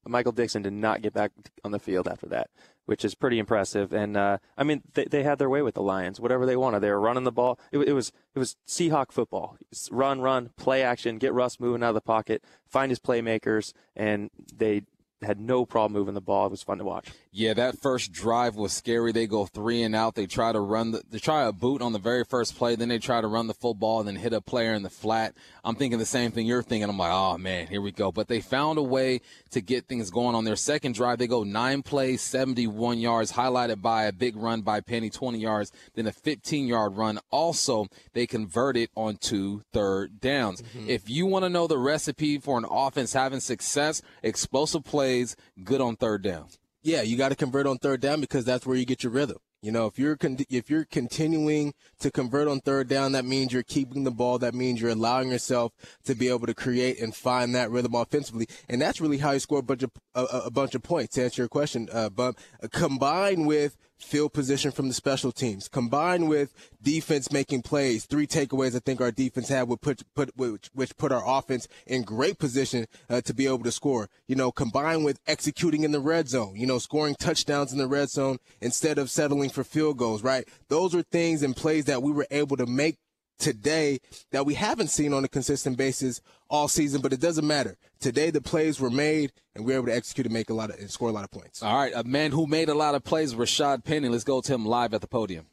Michael 0.07 0.33
Dickson 0.33 0.61
did 0.61 0.75
not 0.75 1.01
get 1.01 1.15
back 1.15 1.33
on 1.65 1.71
the 1.71 1.79
field 1.79 2.07
after 2.07 2.27
that, 2.27 2.51
which 2.85 3.03
is 3.03 3.15
pretty 3.15 3.39
impressive. 3.39 3.95
And 3.95 4.15
uh, 4.15 4.37
I 4.59 4.63
mean, 4.63 4.83
they, 4.93 5.05
they 5.05 5.23
had 5.23 5.39
their 5.39 5.49
way 5.49 5.63
with 5.63 5.75
the 5.75 5.83
Lions, 5.83 6.21
whatever 6.21 6.45
they 6.45 6.55
wanted. 6.57 6.81
They 6.81 6.91
were 6.91 7.01
running 7.01 7.25
the 7.25 7.33
ball. 7.33 7.59
It, 7.73 7.79
it 7.79 7.93
was 7.95 8.13
it 8.35 8.39
was 8.39 8.57
Seahawk 8.69 9.11
football: 9.11 9.57
run, 9.91 10.21
run, 10.21 10.51
play 10.59 10.83
action, 10.83 11.17
get 11.17 11.33
Russ 11.33 11.59
moving 11.59 11.83
out 11.83 11.91
of 11.91 11.95
the 11.95 12.03
pocket, 12.03 12.45
find 12.67 12.91
his 12.91 13.01
playmakers, 13.01 13.73
and 13.95 14.29
they 14.55 14.83
had 15.23 15.41
no 15.41 15.65
problem 15.65 15.93
moving 15.93 16.15
the 16.15 16.21
ball. 16.21 16.47
It 16.47 16.51
was 16.51 16.63
fun 16.63 16.79
to 16.79 16.85
watch. 16.85 17.11
Yeah, 17.37 17.53
that 17.53 17.83
first 17.83 18.13
drive 18.13 18.57
was 18.57 18.73
scary. 18.73 19.13
They 19.13 19.27
go 19.27 19.45
three 19.45 19.83
and 19.83 19.95
out. 19.95 20.15
They 20.15 20.25
try 20.25 20.53
to 20.53 20.61
run 20.61 20.93
the, 20.93 21.03
they 21.11 21.19
try 21.19 21.45
a 21.45 21.53
boot 21.53 21.83
on 21.83 21.93
the 21.93 21.99
very 21.99 22.25
first 22.25 22.57
play. 22.57 22.77
Then 22.77 22.89
they 22.89 22.99
try 22.99 23.21
to 23.21 23.27
run 23.27 23.47
the 23.47 23.53
full 23.53 23.75
ball 23.75 23.99
and 24.01 24.09
then 24.09 24.17
hit 24.17 24.33
a 24.33 24.41
player 24.41 24.73
in 24.73 24.83
the 24.83 24.89
flat. 24.89 25.35
I'm 25.63 25.75
thinking 25.75 25.99
the 25.99 26.07
same 26.07 26.31
thing 26.31 26.47
you're 26.47 26.63
thinking. 26.63 26.89
I'm 26.89 26.97
like, 26.97 27.13
oh 27.13 27.37
man, 27.37 27.67
here 27.67 27.83
we 27.83 27.93
go. 27.93 28.11
But 28.11 28.29
they 28.29 28.41
found 28.41 28.79
a 28.79 28.83
way 28.83 29.21
to 29.51 29.61
get 29.61 29.85
things 29.85 30.09
going 30.09 30.35
on 30.35 30.45
their 30.45 30.57
second 30.57 30.95
drive. 30.95 31.19
They 31.19 31.27
go 31.27 31.45
nine 31.45 31.83
plays, 31.83 32.23
71 32.23 33.01
yards, 33.01 33.33
highlighted 33.33 33.83
by 33.83 34.05
a 34.05 34.13
big 34.13 34.35
run 34.35 34.63
by 34.63 34.81
Penny, 34.81 35.11
20 35.11 35.39
yards, 35.39 35.73
then 35.95 36.07
a 36.07 36.13
15 36.13 36.67
yard 36.67 36.97
run. 36.97 37.21
Also, 37.31 37.89
they 38.15 38.27
converted 38.27 38.89
on 38.95 39.19
two 39.19 39.63
third 39.75 40.23
downs. 40.23 40.63
Mm-hmm. 40.63 40.89
If 40.89 41.11
you 41.11 41.27
want 41.27 41.45
to 41.45 41.51
know 41.51 41.67
the 41.67 41.77
recipe 41.77 42.39
for 42.39 42.57
an 42.57 42.65
offense 42.65 43.13
having 43.13 43.41
success, 43.41 44.01
explosive 44.23 44.85
plays, 44.85 45.37
good 45.63 45.83
on 45.83 45.97
third 45.97 46.23
down 46.23 46.47
yeah, 46.87 47.03
you 47.03 47.17
got 47.17 47.31
to 47.31 47.37
convert 47.37 47.67
on 47.67 47.79
third 47.79 48.01
down 48.01 48.21
because 48.21 48.45
that's 48.45 48.65
where 48.65 48.77
you 48.77 48.87
get 48.87 49.03
your 49.03 49.13
rhythm. 49.13 49.39
You 49.61 49.73
know, 49.73 49.87
if 49.87 49.99
you're 49.99 50.17
con- 50.17 50.39
if 50.49 50.71
you're 50.71 50.85
continuing 50.85 51.75
to 51.99 52.13
convert 52.13 52.47
on 52.47 52.61
third 52.61 52.89
down, 52.89 53.13
that 53.13 53.25
means 53.25 53.53
you're 53.53 53.65
keeping 53.65 54.05
the 54.05 54.13
ball. 54.13 54.39
That 54.39 54.55
means 54.55 54.81
you're 54.81 54.93
allowing 54.93 55.31
yourself 55.31 55.73
to 56.05 56.15
be 56.15 56.29
able 56.29 56.47
to 56.47 56.55
create 56.55 57.01
and 57.01 57.13
find 57.13 57.55
that 57.57 57.73
rhythm 57.73 57.97
offensively, 57.97 58.47
and 58.69 58.81
that's 58.81 59.01
really 59.01 59.19
how 59.19 59.33
you 59.33 59.41
score 59.41 59.59
a 59.59 59.63
bunch 59.65 59.83
of 59.83 59.91
a, 60.15 60.23
a 60.23 60.51
bunch 60.51 60.77
of 60.77 60.85
points. 60.85 61.15
To 61.15 61.25
answer 61.25 61.43
your 61.43 61.49
question, 61.49 61.89
uh, 61.93 62.11
Bump, 62.11 62.39
combined 62.71 63.49
with 63.49 63.77
field 63.99 64.33
position 64.33 64.71
from 64.71 64.89
the 64.89 64.95
special 64.95 65.33
teams, 65.33 65.69
combined 65.69 66.29
with 66.29 66.53
defense 66.83 67.33
making 67.33 67.63
plays. 67.63 68.05
Three 68.05 68.27
takeaways 68.27 68.77
I 68.77 68.81
think 68.81 69.01
our 69.01 69.11
defense 69.11 69.49
had 69.49 69.69
would 69.69 69.81
put 69.81 70.03
put 70.15 70.31
which, 70.37 70.71
which 70.75 70.97
put 70.97 71.13
our 71.13 71.23
offense 71.27 71.69
in 71.87 72.03
great 72.03 72.39
position 72.39 72.87
uh, 73.09 73.21
to 73.23 73.35
be 73.35 73.47
able 73.47 73.65
to 73.65 73.73
score. 73.73 74.09
You 74.27 74.37
know, 74.37 74.53
combined 74.53 75.05
with 75.05 75.21
executing 75.27 75.83
in 75.83 75.93
the 75.93 76.01
red 76.01 76.29
zone. 76.29 76.55
You 76.57 76.67
know, 76.67 76.79
scoring 76.79 77.17
touchdowns 77.19 77.73
in 77.73 77.79
the 77.79 77.89
red 77.89 78.11
zone 78.11 78.39
instead 78.61 78.99
of 78.99 79.11
settling 79.11 79.51
for 79.51 79.65
field 79.65 79.99
goals. 79.99 80.23
Right? 80.23 80.49
Those 80.69 80.95
are 80.95 81.03
things 81.03 81.43
and 81.43 81.57
plays 81.57 81.87
that 81.87 82.03
we 82.03 82.13
were 82.13 82.27
able 82.31 82.57
to 82.57 82.67
make 82.67 82.99
today 83.39 83.99
that 84.31 84.47
we 84.47 84.55
haven't 84.55 84.89
seen 84.89 85.13
on 85.13 85.25
a 85.25 85.29
consistent 85.29 85.77
basis 85.77 86.21
all 86.49 86.69
season, 86.69 87.01
but 87.01 87.13
it 87.13 87.21
doesn't 87.21 87.47
matter. 87.47 87.77
Today 88.01 88.31
the 88.31 88.41
plays 88.41 88.81
were 88.81 88.91
made 88.91 89.33
and 89.55 89.65
we 89.65 89.73
were 89.73 89.79
able 89.79 89.87
to 89.87 89.97
execute 89.97 90.27
and 90.27 90.35
make 90.35 90.51
a 90.51 90.55
lot 90.55 90.71
of 90.71 90.79
and 90.79 90.91
score 90.91 91.09
a 91.09 91.13
lot 91.13 91.25
of 91.25 91.31
points. 91.31 91.63
All 91.63 91.77
right, 91.77 91.93
a 91.95 92.05
man 92.05 92.33
who 92.33 92.47
made 92.47 92.69
a 92.69 92.75
lot 92.75 92.95
of 92.95 93.05
plays, 93.05 93.35
Rashaad 93.35 93.85
Penny. 93.85 94.09
Let's 94.09 94.25
go 94.25 94.41
to 94.41 94.55
him 94.55 94.65
live 94.65 94.95
at 94.95 95.01
the 95.01 95.09
podium. 95.09 95.47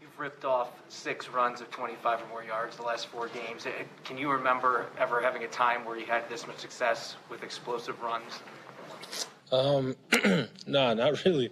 You've 0.00 0.18
ripped 0.18 0.44
off 0.44 0.70
six 0.88 1.28
runs 1.28 1.60
of 1.60 1.70
25 1.70 2.22
or 2.22 2.28
more 2.28 2.44
yards 2.44 2.76
the 2.76 2.82
last 2.82 3.06
four 3.06 3.28
games. 3.28 3.66
Can 4.04 4.18
you 4.18 4.30
remember 4.30 4.86
ever 4.98 5.20
having 5.20 5.44
a 5.44 5.48
time 5.48 5.84
where 5.84 5.98
you 5.98 6.06
had 6.06 6.28
this 6.28 6.46
much 6.46 6.58
success 6.58 7.16
with 7.28 7.42
explosive 7.42 8.00
runs? 8.00 8.40
Um, 9.52 9.96
no, 10.66 10.94
not 10.94 11.24
really. 11.24 11.50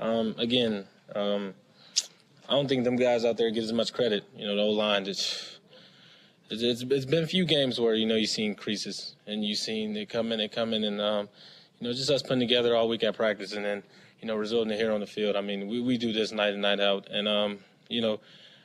Um, 0.00 0.34
again, 0.38 0.86
um, 1.14 1.54
I 2.48 2.52
don't 2.52 2.66
think 2.66 2.84
them 2.84 2.96
guys 2.96 3.26
out 3.26 3.36
there 3.36 3.50
get 3.50 3.64
as 3.64 3.72
much 3.74 3.92
credit. 3.92 4.24
You 4.34 4.46
know, 4.46 4.56
the 4.56 4.62
O 4.62 4.70
line. 4.70 5.06
It's, 5.06 5.58
it's 6.50 6.82
it's 6.82 7.04
been 7.04 7.24
a 7.24 7.26
few 7.26 7.44
games 7.44 7.78
where 7.78 7.94
you 7.94 8.06
know 8.06 8.14
you 8.14 8.26
see 8.26 8.54
creases 8.54 9.16
and 9.26 9.44
you've 9.44 9.58
seen 9.58 9.92
they 9.92 10.06
come 10.06 10.32
in, 10.32 10.38
they 10.38 10.48
come 10.48 10.72
in, 10.72 10.82
and 10.84 10.98
um, 10.98 11.28
you 11.78 11.86
know 11.86 11.92
just 11.92 12.08
us 12.10 12.22
putting 12.22 12.40
together 12.40 12.74
all 12.74 12.88
week 12.88 13.04
at 13.04 13.14
practice 13.14 13.52
and 13.52 13.64
then 13.64 13.82
you 14.20 14.26
know 14.26 14.34
resulting 14.34 14.74
here 14.78 14.92
on 14.92 15.00
the 15.00 15.06
field. 15.06 15.36
I 15.36 15.42
mean, 15.42 15.68
we, 15.68 15.82
we 15.82 15.98
do 15.98 16.10
this 16.10 16.32
night 16.32 16.54
and 16.54 16.62
night 16.62 16.80
out, 16.80 17.06
and 17.10 17.28
um, 17.28 17.58
you 17.90 18.00
know 18.00 18.18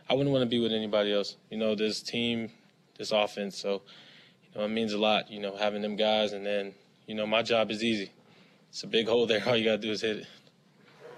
I 0.09 0.13
wouldn't 0.13 0.31
want 0.31 0.43
to 0.43 0.49
be 0.49 0.59
with 0.59 0.71
anybody 0.71 1.11
else. 1.13 1.35
You 1.49 1.57
know, 1.57 1.75
this 1.75 2.01
team, 2.01 2.51
this 2.97 3.11
offense. 3.11 3.57
So 3.57 3.81
you 4.53 4.59
know 4.59 4.65
it 4.65 4.69
means 4.69 4.93
a 4.93 4.97
lot. 4.97 5.29
You 5.29 5.41
know, 5.41 5.57
having 5.57 5.81
them 5.81 5.97
guys, 5.97 6.31
and 6.31 6.45
then 6.45 6.73
you 7.05 7.15
know 7.15 7.27
my 7.27 7.41
job 7.41 7.69
is 7.69 7.83
easy. 7.83 8.11
It's 8.69 8.83
a 8.83 8.87
big 8.87 9.09
hole 9.09 9.27
there. 9.27 9.43
All 9.45 9.57
you 9.57 9.65
gotta 9.65 9.77
do 9.77 9.91
is 9.91 10.01
hit 10.01 10.19
it. 10.19 10.27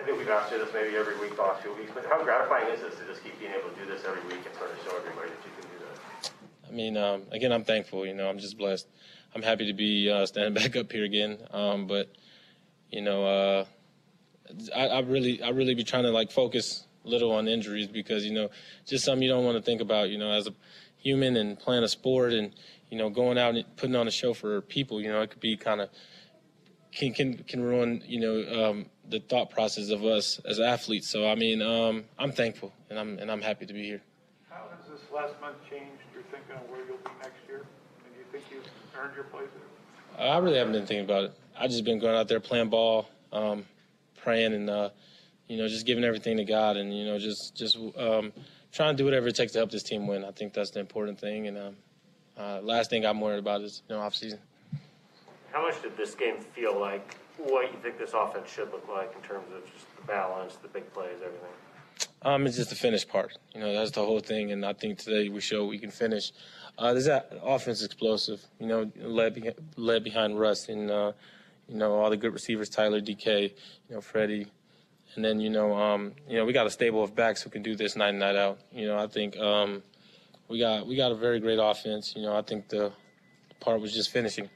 I 0.05 0.07
think 0.09 0.19
we've 0.19 0.29
asked 0.29 0.51
you 0.51 0.59
this 0.59 0.71
maybe 0.71 0.95
every 0.95 1.17
week, 1.17 1.35
last 1.35 1.63
few 1.63 1.73
weeks, 1.73 1.89
but 1.91 2.05
how 2.05 2.23
gratifying 2.23 2.67
is 2.67 2.79
this 2.79 2.93
to 2.93 3.05
just 3.07 3.23
keep 3.23 3.39
being 3.39 3.51
able 3.51 3.71
to 3.71 3.75
do 3.75 3.87
this 3.87 4.03
every 4.05 4.21
week 4.27 4.45
and 4.45 4.55
sort 4.55 4.69
of 4.69 4.77
show 4.85 4.95
everybody 4.95 5.29
that 5.29 5.39
you 5.43 5.51
can 5.59 5.71
do 5.71 5.83
that? 5.83 6.31
I 6.69 6.71
mean, 6.71 6.95
um, 6.95 7.23
again, 7.31 7.51
I'm 7.51 7.63
thankful. 7.63 8.05
You 8.05 8.13
know, 8.13 8.29
I'm 8.29 8.37
just 8.37 8.55
blessed. 8.55 8.87
I'm 9.33 9.41
happy 9.41 9.65
to 9.65 9.73
be 9.73 10.07
uh, 10.11 10.27
standing 10.27 10.53
back 10.61 10.75
up 10.75 10.91
here 10.91 11.05
again. 11.05 11.39
Um, 11.49 11.87
but 11.87 12.11
you 12.91 13.01
know, 13.01 13.25
uh, 13.25 13.65
I, 14.75 14.89
I, 14.89 14.99
really, 14.99 15.41
I 15.41 15.49
really 15.49 15.73
be 15.73 15.83
trying 15.83 16.03
to 16.03 16.11
like 16.11 16.31
focus 16.31 16.85
little 17.03 17.31
on 17.31 17.47
injuries 17.47 17.87
because 17.87 18.25
you 18.25 18.33
know, 18.33 18.51
just 18.85 19.05
something 19.05 19.23
you 19.23 19.29
don't 19.29 19.43
want 19.43 19.57
to 19.57 19.63
think 19.63 19.81
about. 19.81 20.09
You 20.09 20.19
know, 20.19 20.29
as 20.29 20.45
a 20.45 20.53
human 20.97 21.35
and 21.35 21.57
playing 21.57 21.83
a 21.83 21.89
sport 21.89 22.31
and 22.31 22.53
you 22.91 22.99
know, 22.99 23.09
going 23.09 23.39
out 23.39 23.55
and 23.55 23.65
putting 23.75 23.95
on 23.95 24.07
a 24.07 24.11
show 24.11 24.35
for 24.35 24.61
people. 24.61 25.01
You 25.01 25.09
know, 25.09 25.23
it 25.23 25.31
could 25.31 25.41
be 25.41 25.57
kind 25.57 25.81
of 25.81 25.89
can 26.91 27.11
can 27.11 27.37
can 27.39 27.63
ruin 27.63 28.03
you 28.05 28.19
know 28.19 28.69
um, 28.69 28.85
the 29.09 29.19
thought 29.19 29.49
process 29.49 29.89
of 29.89 30.03
us 30.03 30.39
as 30.45 30.59
athletes. 30.59 31.09
So 31.09 31.27
I 31.27 31.35
mean, 31.35 31.61
um, 31.61 32.05
I'm 32.17 32.31
thankful 32.31 32.73
and 32.89 32.99
I'm 32.99 33.19
and 33.19 33.31
I'm 33.31 33.41
happy 33.41 33.65
to 33.65 33.73
be 33.73 33.83
here. 33.83 34.01
How 34.49 34.67
has 34.69 34.89
this 34.89 35.11
last 35.11 35.33
month 35.41 35.57
changed 35.69 36.01
your 36.13 36.23
thinking 36.23 36.55
of 36.55 36.69
where 36.69 36.85
you'll 36.85 36.97
be 36.97 37.11
next 37.21 37.39
year? 37.47 37.65
And 38.05 38.13
do 38.13 38.19
you 38.19 38.25
think 38.31 38.43
you've 38.51 38.67
earned 38.97 39.15
your 39.15 39.25
place 39.25 39.49
there? 40.17 40.27
I 40.27 40.37
really 40.37 40.57
haven't 40.57 40.73
been 40.73 40.85
thinking 40.85 41.05
about 41.05 41.25
it. 41.25 41.33
I 41.57 41.67
just 41.67 41.83
been 41.83 41.99
going 41.99 42.15
out 42.15 42.27
there 42.27 42.39
playing 42.39 42.69
ball, 42.69 43.07
um, 43.31 43.65
praying, 44.17 44.53
and 44.53 44.69
uh, 44.69 44.89
you 45.47 45.57
know 45.57 45.67
just 45.67 45.85
giving 45.85 46.03
everything 46.03 46.37
to 46.37 46.45
God, 46.45 46.77
and 46.77 46.95
you 46.95 47.05
know 47.05 47.19
just 47.19 47.55
just 47.55 47.77
um, 47.97 48.31
trying 48.71 48.95
to 48.95 48.97
do 48.97 49.05
whatever 49.05 49.27
it 49.27 49.35
takes 49.35 49.51
to 49.53 49.59
help 49.59 49.71
this 49.71 49.83
team 49.83 50.07
win. 50.07 50.23
I 50.23 50.31
think 50.31 50.53
that's 50.53 50.71
the 50.71 50.79
important 50.79 51.19
thing. 51.19 51.47
And 51.47 51.57
um, 51.57 51.75
uh, 52.37 52.61
last 52.61 52.89
thing 52.89 53.05
I'm 53.05 53.21
worried 53.21 53.39
about 53.39 53.61
is 53.61 53.83
you 53.89 53.95
know 53.95 54.01
off 54.01 54.15
season 54.15 54.39
how 55.55 55.61
much 55.61 55.81
did 55.81 55.95
this 55.95 56.13
game 56.15 56.35
feel 56.53 56.77
like 56.77 57.15
what 57.38 57.71
you 57.71 57.77
think 57.81 57.97
this 57.97 58.13
offense 58.13 58.49
should 58.49 58.71
look 58.71 58.88
like 58.88 59.13
in 59.15 59.21
terms 59.21 59.47
of 59.55 59.63
just 59.71 59.86
the 59.97 60.03
balance, 60.07 60.55
the 60.55 60.67
big 60.67 60.91
plays, 60.93 61.17
everything? 61.23 61.49
Um, 62.21 62.47
it's 62.47 62.57
just 62.57 62.69
the 62.69 62.75
finish 62.75 63.07
part. 63.07 63.38
You 63.53 63.61
know, 63.61 63.73
that's 63.73 63.91
the 63.91 64.03
whole 64.03 64.19
thing. 64.19 64.51
And 64.51 64.65
I 64.65 64.73
think 64.73 64.97
today 64.97 65.29
we 65.29 65.41
show 65.41 65.65
we 65.65 65.77
can 65.77 65.91
finish. 65.91 66.31
Uh, 66.77 66.93
this 66.93 67.07
offense 67.43 67.83
explosive. 67.83 68.45
You 68.59 68.67
know, 68.67 68.91
led, 68.97 69.36
be- 69.36 69.51
led 69.77 70.03
behind 70.03 70.39
Russ 70.39 70.67
and 70.67 70.91
uh, 70.91 71.13
you 71.69 71.77
know 71.77 71.93
all 71.93 72.09
the 72.09 72.17
good 72.17 72.33
receivers, 72.33 72.69
Tyler, 72.69 72.99
DK, 72.99 73.53
you 73.89 73.95
know, 73.95 74.01
Freddie, 74.01 74.47
and 75.15 75.23
then 75.23 75.39
you 75.39 75.49
know, 75.49 75.73
um, 75.73 76.13
you 76.27 76.38
know, 76.38 76.45
we 76.45 76.53
got 76.53 76.67
a 76.67 76.69
stable 76.69 77.03
of 77.03 77.15
backs 77.15 77.41
who 77.41 77.49
can 77.49 77.61
do 77.61 77.75
this 77.75 77.95
night 77.95 78.09
and 78.09 78.19
night 78.19 78.36
out. 78.36 78.59
You 78.71 78.88
know, 78.88 78.97
I 78.97 79.07
think 79.07 79.38
um, 79.38 79.83
we 80.47 80.59
got 80.59 80.86
we 80.86 80.95
got 80.95 81.11
a 81.11 81.15
very 81.15 81.39
great 81.39 81.59
offense. 81.61 82.13
You 82.15 82.23
know, 82.23 82.36
I 82.36 82.41
think 82.41 82.69
the 82.69 82.91
part 83.59 83.79
was 83.81 83.93
just 83.93 84.11
finishing, 84.11 84.49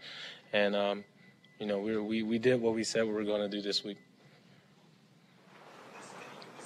and 0.54 0.76
um, 0.76 1.04
you 1.60 1.66
know, 1.66 1.80
we, 1.80 1.98
we 1.98 2.24
we 2.24 2.40
did 2.40 2.62
what 2.62 2.74
we 2.74 2.84
said 2.84 3.06
we 3.06 3.14
were 3.14 3.24
going 3.24 3.42
to 3.42 3.50
do 3.50 3.62
this 3.62 3.84
week. 3.84 3.98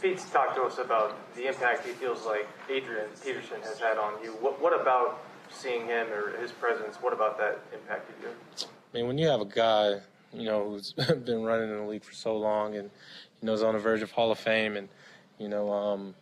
Pete's 0.02 0.30
talked 0.30 0.56
to 0.56 0.64
us 0.64 0.80
about 0.80 1.34
the 1.36 1.48
impact 1.48 1.86
he 1.86 1.94
feels 1.94 2.26
like 2.26 2.46
Adrian 2.70 3.08
Peterson 3.24 3.62
has 3.62 3.80
had 3.80 3.98
on 3.98 4.22
you. 4.22 4.32
What, 4.34 4.62
what 4.62 4.80
about 4.80 5.24
seeing 5.50 5.88
him 5.88 6.08
or 6.12 6.38
his 6.42 6.52
presence? 6.52 6.98
What 6.98 7.14
about 7.14 7.38
that 7.38 7.60
impacted 7.74 8.16
you? 8.22 8.30
I 8.60 8.98
mean, 8.98 9.08
when 9.08 9.18
you 9.18 9.28
have 9.28 9.40
a 9.40 9.46
guy, 9.46 10.02
you 10.34 10.44
know, 10.44 10.70
who's 10.70 10.92
been 11.26 11.44
running 11.44 11.70
in 11.70 11.78
the 11.78 11.86
league 11.86 12.04
for 12.04 12.14
so 12.14 12.38
long 12.38 12.76
and 12.76 12.90
you 13.42 13.48
know 13.48 13.54
is 13.54 13.64
on 13.64 13.76
the 13.76 13.80
verge 13.80 14.02
of 14.02 14.12
Hall 14.12 14.32
of 14.32 14.40
Fame, 14.40 14.76
and 14.76 14.90
you 15.40 15.48
know, 15.48 15.72
um, 15.72 16.16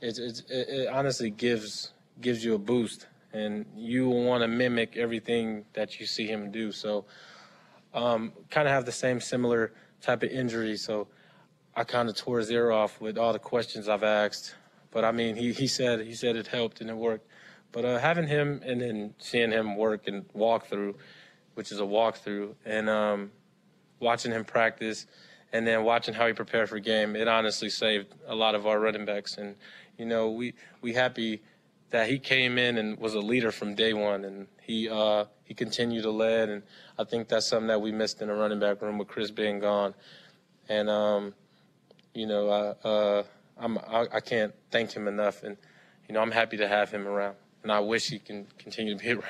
it, 0.00 0.18
it, 0.18 0.44
it 0.48 0.88
honestly 0.88 1.30
gives 1.30 1.90
gives 2.20 2.44
you 2.44 2.54
a 2.54 2.58
boost, 2.58 3.06
and 3.32 3.66
you 3.76 4.08
want 4.08 4.42
to 4.42 4.48
mimic 4.48 4.96
everything 4.96 5.64
that 5.74 5.98
you 5.98 6.06
see 6.06 6.26
him 6.26 6.50
do. 6.50 6.72
So, 6.72 7.04
um, 7.96 8.32
kind 8.50 8.68
of 8.68 8.74
have 8.74 8.84
the 8.84 8.92
same 8.92 9.20
similar 9.20 9.72
type 10.00 10.22
of 10.22 10.30
injury. 10.30 10.76
So 10.76 11.08
I 11.74 11.82
kind 11.84 12.08
of 12.08 12.16
tore 12.16 12.38
his 12.38 12.50
ear 12.50 12.70
off 12.70 13.00
with 13.00 13.18
all 13.18 13.32
the 13.32 13.38
questions 13.38 13.88
I've 13.88 14.04
asked. 14.04 14.54
But 14.92 15.04
I 15.04 15.12
mean, 15.12 15.34
he, 15.34 15.52
he 15.52 15.66
said 15.66 16.00
he 16.00 16.14
said 16.14 16.36
it 16.36 16.46
helped 16.46 16.80
and 16.80 16.90
it 16.90 16.96
worked. 16.96 17.26
But 17.72 17.84
uh, 17.84 17.98
having 17.98 18.28
him 18.28 18.62
and 18.64 18.80
then 18.80 19.14
seeing 19.18 19.50
him 19.50 19.76
work 19.76 20.06
and 20.06 20.24
walk 20.32 20.68
through, 20.68 20.96
which 21.54 21.72
is 21.72 21.80
a 21.80 21.84
walkthrough, 21.84 22.54
and 22.64 22.88
um, 22.88 23.32
watching 23.98 24.32
him 24.32 24.44
practice, 24.44 25.06
and 25.52 25.66
then 25.66 25.84
watching 25.84 26.14
how 26.14 26.26
he 26.26 26.32
prepared 26.32 26.68
for 26.68 26.78
game, 26.78 27.16
it 27.16 27.28
honestly 27.28 27.68
saved 27.68 28.14
a 28.26 28.34
lot 28.34 28.54
of 28.54 28.66
our 28.66 28.78
running 28.78 29.04
backs. 29.04 29.36
And 29.36 29.56
you 29.98 30.06
know, 30.06 30.30
we 30.30 30.54
we 30.80 30.94
happy 30.94 31.42
that 31.90 32.08
he 32.08 32.18
came 32.18 32.58
in 32.58 32.78
and 32.78 32.98
was 32.98 33.14
a 33.14 33.20
leader 33.20 33.50
from 33.50 33.74
day 33.74 33.92
one, 33.92 34.24
and 34.24 34.46
he 34.62 34.88
uh, 34.88 35.26
he 35.46 35.54
continued 35.54 36.02
to 36.02 36.10
lead. 36.10 36.50
And 36.50 36.62
I 36.98 37.04
think 37.04 37.28
that's 37.28 37.46
something 37.46 37.68
that 37.68 37.80
we 37.80 37.92
missed 37.92 38.20
in 38.20 38.28
the 38.28 38.34
running 38.34 38.60
back 38.60 38.82
room 38.82 38.98
with 38.98 39.08
Chris 39.08 39.30
being 39.30 39.60
gone. 39.60 39.94
And 40.68 40.90
um, 40.90 41.34
you 42.16 42.26
know, 42.26 42.48
uh, 42.48 42.74
uh, 42.86 43.22
I'm, 43.58 43.78
I, 43.78 44.06
I, 44.14 44.20
can't 44.20 44.54
thank 44.70 44.92
him 44.92 45.06
enough. 45.06 45.42
And, 45.42 45.56
you 46.08 46.14
know, 46.14 46.20
I'm 46.20 46.30
happy 46.30 46.56
to 46.56 46.66
have 46.66 46.90
him 46.90 47.06
around. 47.06 47.36
And 47.62 47.70
I 47.70 47.80
wish 47.80 48.08
he 48.08 48.18
can 48.18 48.46
continue 48.58 48.96
to 48.96 49.02
be 49.02 49.10
around. 49.12 49.24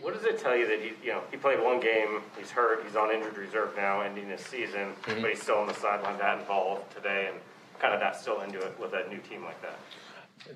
What 0.00 0.14
does 0.14 0.24
it 0.24 0.38
tell 0.38 0.56
you 0.56 0.66
that 0.66 0.80
he, 0.80 0.92
you 1.04 1.12
know, 1.12 1.22
he 1.30 1.36
played 1.36 1.62
one 1.62 1.78
game, 1.78 2.22
he's 2.36 2.50
hurt, 2.50 2.84
he's 2.84 2.96
on 2.96 3.12
injured 3.12 3.36
reserve 3.36 3.76
now, 3.76 4.00
ending 4.00 4.28
his 4.28 4.40
season, 4.40 4.94
mm-hmm. 5.02 5.20
but 5.20 5.30
he's 5.30 5.42
still 5.42 5.58
on 5.58 5.68
the 5.68 5.74
sideline, 5.74 6.18
that 6.18 6.40
involved 6.40 6.92
today, 6.94 7.28
and 7.30 7.40
kind 7.78 7.94
of 7.94 8.00
that 8.00 8.16
still 8.16 8.40
into 8.40 8.58
it 8.58 8.76
with 8.80 8.92
a 8.94 9.08
new 9.08 9.18
team 9.18 9.44
like 9.44 9.60
that? 9.62 9.78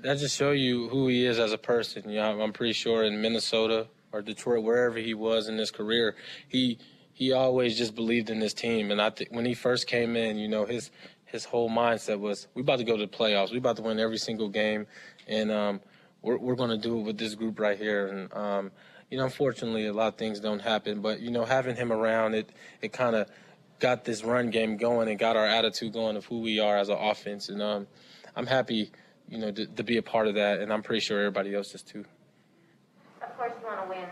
That 0.03 0.19
just 0.19 0.37
show 0.37 0.51
you 0.51 0.89
who 0.89 1.07
he 1.07 1.27
is 1.27 1.39
as 1.39 1.53
a 1.53 1.59
person. 1.59 2.09
You 2.09 2.17
know, 2.17 2.41
I'm 2.41 2.53
pretty 2.53 2.73
sure 2.73 3.05
in 3.05 3.21
Minnesota 3.21 3.87
or 4.13 4.23
Detroit, 4.23 4.63
wherever 4.65 4.99
he 4.99 5.15
was 5.15 5.49
in 5.49 5.59
his 5.59 5.71
career, 5.71 6.17
he 6.49 6.79
he 7.13 7.33
always 7.33 7.79
just 7.79 7.95
believed 7.95 8.29
in 8.29 8.41
his 8.41 8.53
team. 8.53 8.91
And 8.91 9.01
I 9.01 9.09
think 9.09 9.31
when 9.31 9.47
he 9.47 9.55
first 9.55 9.87
came 9.87 10.17
in, 10.17 10.37
you 10.37 10.49
know, 10.49 10.67
his 10.67 10.91
his 11.25 11.45
whole 11.45 11.71
mindset 11.71 12.21
was, 12.21 12.47
we 12.55 12.63
about 12.63 12.79
to 12.79 12.85
go 12.85 12.97
to 12.97 13.07
the 13.07 13.11
playoffs. 13.11 13.51
We 13.51 13.59
about 13.59 13.77
to 13.77 13.83
win 13.83 13.99
every 13.99 14.19
single 14.19 14.49
game, 14.49 14.87
and 15.27 15.51
um, 15.51 15.81
we're 16.23 16.39
we're 16.39 16.55
going 16.55 16.71
to 16.71 16.79
do 16.79 16.99
it 16.99 17.03
with 17.03 17.19
this 17.19 17.35
group 17.35 17.59
right 17.59 17.79
here. 17.79 18.09
And 18.09 18.33
um, 18.35 18.71
you 19.11 19.19
know, 19.19 19.25
unfortunately, 19.25 19.87
a 19.87 19.93
lot 19.93 20.09
of 20.09 20.17
things 20.17 20.41
don't 20.41 20.61
happen. 20.61 21.01
But 21.01 21.21
you 21.21 21.31
know, 21.31 21.45
having 21.45 21.77
him 21.77 21.93
around, 21.93 22.35
it 22.35 22.51
it 22.83 22.93
kind 22.93 23.17
of 23.17 23.29
got 23.79 24.05
this 24.05 24.25
run 24.25 24.51
game 24.51 24.77
going 24.77 25.09
and 25.09 25.19
got 25.19 25.37
our 25.37 25.47
attitude 25.47 25.93
going 25.93 26.17
of 26.17 26.25
who 26.27 26.41
we 26.41 26.59
are 26.59 26.77
as 26.77 26.89
an 26.89 26.99
offense. 26.99 27.49
And 27.49 27.63
um, 27.63 27.87
I'm 28.35 28.47
happy, 28.47 28.91
you 29.29 29.39
know, 29.39 29.51
to, 29.51 29.67
to 29.67 29.85
be 29.85 29.97
a 29.97 30.03
part 30.03 30.29
of 30.29 30.35
that, 30.35 30.61
and 30.61 30.73
I'm 30.73 30.83
pretty 30.83 31.01
sure 31.01 31.19
everybody 31.19 31.55
else 31.55 31.75
is 31.75 31.83
too. 31.83 32.05
Course, 33.37 33.53
you 33.61 33.67
want 33.67 33.83
to 33.83 33.89
win 33.89 34.09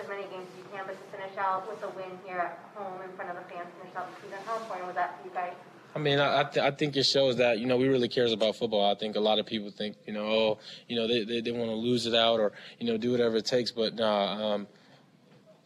as 0.00 0.08
many 0.08 0.22
games 0.22 0.46
as 0.52 0.58
you 0.58 0.64
can, 0.72 0.84
but 0.86 0.92
to 0.92 1.16
finish 1.18 1.36
out 1.36 1.68
with 1.68 1.82
a 1.82 1.88
win 1.96 2.16
here 2.24 2.38
at 2.38 2.60
home 2.76 3.02
in 3.02 3.10
front 3.16 3.30
of 3.30 3.36
the 3.36 3.42
fans, 3.52 3.66
finish 3.80 3.96
out 3.96 4.08
the 4.14 4.22
season, 4.22 4.38
how 4.46 4.56
important 4.56 4.86
was 4.86 4.94
that 4.94 5.20
for 5.20 5.28
you 5.28 5.34
guys? 5.34 5.52
I 5.96 5.98
mean, 5.98 6.20
I, 6.20 6.44
th- 6.44 6.64
I 6.64 6.70
think 6.70 6.96
it 6.96 7.02
shows 7.02 7.36
that, 7.36 7.58
you 7.58 7.66
know, 7.66 7.76
we 7.76 7.88
really 7.88 8.08
cares 8.08 8.32
about 8.32 8.54
football. 8.56 8.88
I 8.88 8.94
think 8.94 9.16
a 9.16 9.20
lot 9.20 9.40
of 9.40 9.46
people 9.46 9.70
think, 9.70 9.96
you 10.06 10.12
know, 10.12 10.24
oh, 10.24 10.58
you 10.88 10.96
know, 10.96 11.08
they, 11.08 11.24
they, 11.24 11.40
they 11.40 11.50
want 11.50 11.70
to 11.70 11.74
lose 11.74 12.06
it 12.06 12.14
out 12.14 12.38
or, 12.38 12.52
you 12.78 12.86
know, 12.86 12.96
do 12.96 13.10
whatever 13.10 13.36
it 13.36 13.44
takes. 13.44 13.72
But 13.72 13.96
nah, 13.96 14.54
um, 14.54 14.68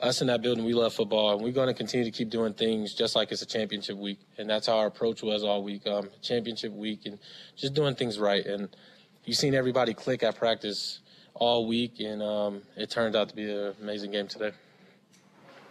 us 0.00 0.22
in 0.22 0.26
that 0.28 0.42
building, 0.42 0.64
we 0.64 0.72
love 0.72 0.94
football, 0.94 1.34
and 1.34 1.42
we're 1.42 1.52
going 1.52 1.68
to 1.68 1.74
continue 1.74 2.04
to 2.04 2.10
keep 2.10 2.30
doing 2.30 2.54
things 2.54 2.94
just 2.94 3.14
like 3.14 3.30
it's 3.30 3.42
a 3.42 3.46
championship 3.46 3.96
week. 3.98 4.18
And 4.38 4.48
that's 4.48 4.66
how 4.66 4.78
our 4.78 4.86
approach 4.86 5.22
was 5.22 5.44
all 5.44 5.62
week, 5.62 5.86
um, 5.86 6.08
championship 6.22 6.72
week, 6.72 7.04
and 7.04 7.18
just 7.56 7.74
doing 7.74 7.94
things 7.94 8.18
right. 8.18 8.44
And 8.44 8.68
you've 9.24 9.36
seen 9.36 9.54
everybody 9.54 9.94
click 9.94 10.22
at 10.22 10.34
practice 10.36 11.00
all 11.38 11.66
week, 11.66 12.00
and 12.00 12.22
um, 12.22 12.62
it 12.76 12.90
turned 12.90 13.14
out 13.14 13.28
to 13.28 13.34
be 13.34 13.50
an 13.50 13.74
amazing 13.82 14.10
game 14.10 14.26
today. 14.26 14.52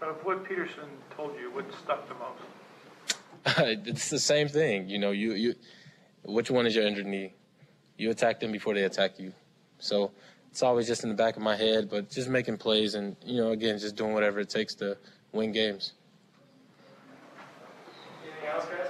Of 0.01 0.23
what 0.23 0.43
Peterson 0.47 0.83
told 1.15 1.37
you, 1.39 1.51
what 1.51 1.65
stuck 1.83 2.07
the 2.07 2.15
most? 2.15 2.41
it's 3.87 4.09
the 4.09 4.19
same 4.19 4.47
thing. 4.47 4.89
You 4.89 4.99
know, 4.99 5.11
you 5.11 5.33
you 5.33 5.55
which 6.23 6.51
one 6.51 6.65
is 6.65 6.75
your 6.75 6.85
injured 6.85 7.05
knee? 7.05 7.33
You 7.97 8.11
attack 8.11 8.39
them 8.39 8.51
before 8.51 8.73
they 8.73 8.83
attack 8.83 9.19
you. 9.19 9.33
So 9.79 10.11
it's 10.51 10.63
always 10.63 10.87
just 10.87 11.03
in 11.03 11.09
the 11.09 11.15
back 11.15 11.35
of 11.35 11.41
my 11.41 11.55
head, 11.55 11.89
but 11.89 12.09
just 12.09 12.29
making 12.29 12.57
plays 12.57 12.95
and 12.95 13.15
you 13.23 13.37
know, 13.37 13.51
again, 13.51 13.77
just 13.77 13.95
doing 13.95 14.13
whatever 14.13 14.39
it 14.39 14.49
takes 14.49 14.75
to 14.75 14.97
win 15.31 15.51
games. 15.51 15.93
Anything 18.23 18.49
else, 18.49 18.65
guys? 18.65 18.87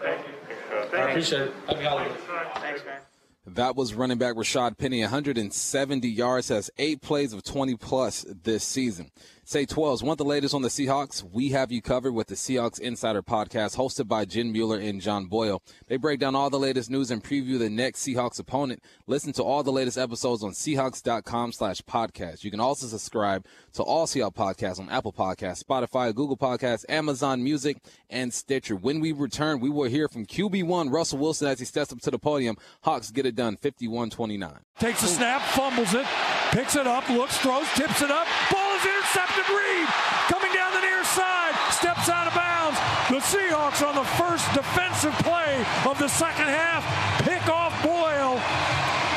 Thank 0.00 0.26
you. 0.26 0.98
I 0.98 1.10
appreciate 1.10 1.42
it. 1.42 1.54
Happy 1.66 1.84
holidays. 1.84 2.12
Thanks, 2.56 2.84
man. 2.84 3.00
That 3.46 3.76
was 3.76 3.92
running 3.92 4.16
back 4.16 4.36
Rashaad 4.36 4.78
Penny, 4.78 5.02
170 5.02 6.08
yards, 6.08 6.48
has 6.48 6.70
eight 6.78 7.02
plays 7.02 7.34
of 7.34 7.42
20 7.42 7.76
plus 7.76 8.24
this 8.42 8.64
season. 8.64 9.10
Say 9.46 9.66
12s. 9.66 10.02
Want 10.02 10.16
the 10.16 10.24
latest 10.24 10.54
on 10.54 10.62
the 10.62 10.68
Seahawks? 10.68 11.22
We 11.22 11.50
have 11.50 11.70
you 11.70 11.82
covered 11.82 12.12
with 12.12 12.28
the 12.28 12.34
Seahawks 12.34 12.80
Insider 12.80 13.22
podcast 13.22 13.76
hosted 13.76 14.08
by 14.08 14.24
Jen 14.24 14.50
Mueller 14.50 14.78
and 14.78 15.02
John 15.02 15.26
Boyle. 15.26 15.60
They 15.86 15.98
break 15.98 16.18
down 16.18 16.34
all 16.34 16.48
the 16.48 16.58
latest 16.58 16.90
news 16.90 17.10
and 17.10 17.22
preview 17.22 17.58
the 17.58 17.68
next 17.68 18.00
Seahawks 18.00 18.40
opponent. 18.40 18.82
Listen 19.06 19.34
to 19.34 19.42
all 19.42 19.62
the 19.62 19.70
latest 19.70 19.98
episodes 19.98 20.42
on 20.42 20.52
Seahawks.com 20.52 21.52
slash 21.52 21.82
podcast. 21.82 22.42
You 22.42 22.50
can 22.50 22.60
also 22.60 22.86
subscribe 22.86 23.44
to 23.74 23.82
all 23.82 24.06
Seahawks 24.06 24.34
podcasts 24.34 24.80
on 24.80 24.88
Apple 24.88 25.12
Podcasts, 25.12 25.62
Spotify, 25.62 26.14
Google 26.14 26.38
Podcasts, 26.38 26.86
Amazon 26.88 27.44
Music, 27.44 27.76
and 28.08 28.32
Stitcher. 28.32 28.76
When 28.76 29.00
we 29.00 29.12
return, 29.12 29.60
we 29.60 29.68
will 29.68 29.90
hear 29.90 30.08
from 30.08 30.24
QB1 30.24 30.90
Russell 30.90 31.18
Wilson 31.18 31.48
as 31.48 31.58
he 31.58 31.66
steps 31.66 31.92
up 31.92 32.00
to 32.00 32.10
the 32.10 32.18
podium. 32.18 32.56
Hawks 32.80 33.10
get 33.10 33.26
it 33.34 33.42
done 33.42 33.56
51 33.56 34.10
29. 34.10 34.50
Takes 34.78 35.02
a 35.02 35.08
snap, 35.08 35.42
fumbles 35.42 35.94
it, 35.94 36.06
picks 36.50 36.76
it 36.76 36.86
up, 36.86 37.08
looks, 37.08 37.36
throws, 37.38 37.66
tips 37.74 38.00
it 38.00 38.10
up. 38.10 38.26
Ball 38.50 38.76
is 38.76 38.84
intercepted. 38.84 39.44
Reed 39.50 39.88
coming 40.30 40.52
down 40.54 40.72
the 40.72 40.80
near 40.80 41.04
side, 41.04 41.54
steps 41.70 42.08
out 42.08 42.26
of 42.26 42.34
bounds. 42.34 42.78
The 43.10 43.20
Seahawks 43.20 43.86
on 43.86 43.94
the 43.94 44.08
first 44.14 44.46
defensive 44.54 45.12
play 45.24 45.64
of 45.84 45.98
the 45.98 46.08
second 46.08 46.46
half 46.46 46.82
pick 47.22 47.46
off 47.48 47.74
Boyle, 47.82 48.38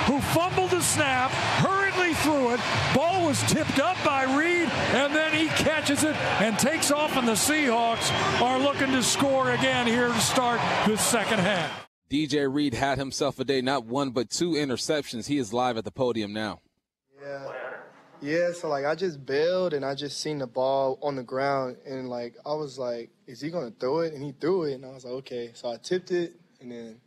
who 0.09 0.19
fumbled 0.33 0.71
the 0.71 0.81
snap, 0.81 1.31
hurriedly 1.61 2.13
threw 2.15 2.53
it. 2.53 2.59
Ball 2.93 3.25
was 3.25 3.41
tipped 3.43 3.79
up 3.79 3.97
by 4.03 4.23
Reed, 4.23 4.69
and 4.93 5.15
then 5.15 5.33
he 5.33 5.47
catches 5.63 6.03
it 6.03 6.15
and 6.41 6.57
takes 6.57 6.91
off, 6.91 7.15
and 7.17 7.27
the 7.27 7.33
Seahawks 7.33 8.11
are 8.41 8.59
looking 8.59 8.91
to 8.91 9.03
score 9.03 9.51
again 9.51 9.85
here 9.85 10.07
to 10.07 10.19
start 10.19 10.59
the 10.87 10.97
second 10.97 11.39
half. 11.39 11.86
DJ 12.09 12.51
Reed 12.51 12.73
had 12.73 12.97
himself 12.97 13.39
a 13.39 13.43
day, 13.43 13.61
not 13.61 13.85
one 13.85 14.11
but 14.11 14.29
two 14.29 14.51
interceptions. 14.51 15.27
He 15.27 15.37
is 15.37 15.51
live 15.51 15.77
at 15.77 15.83
the 15.83 15.91
podium 15.91 16.33
now. 16.33 16.61
Yeah. 17.21 17.51
Yeah, 18.19 18.51
so 18.53 18.67
like 18.67 18.85
I 18.85 18.95
just 18.95 19.23
bailed 19.25 19.73
and 19.73 19.85
I 19.85 19.93
just 19.93 20.19
seen 20.19 20.39
the 20.39 20.47
ball 20.47 20.97
on 21.03 21.15
the 21.15 21.23
ground 21.23 21.77
and 21.85 22.09
like 22.09 22.35
I 22.45 22.53
was 22.53 22.79
like, 22.79 23.11
is 23.27 23.41
he 23.41 23.51
gonna 23.51 23.71
throw 23.71 23.99
it? 23.99 24.13
And 24.13 24.23
he 24.23 24.31
threw 24.31 24.63
it 24.63 24.73
and 24.73 24.85
I 24.85 24.89
was 24.89 25.05
like, 25.05 25.13
okay. 25.15 25.51
So 25.53 25.71
I 25.71 25.77
tipped 25.77 26.11
it 26.11 26.33
and 26.59 26.71
then 26.71 26.99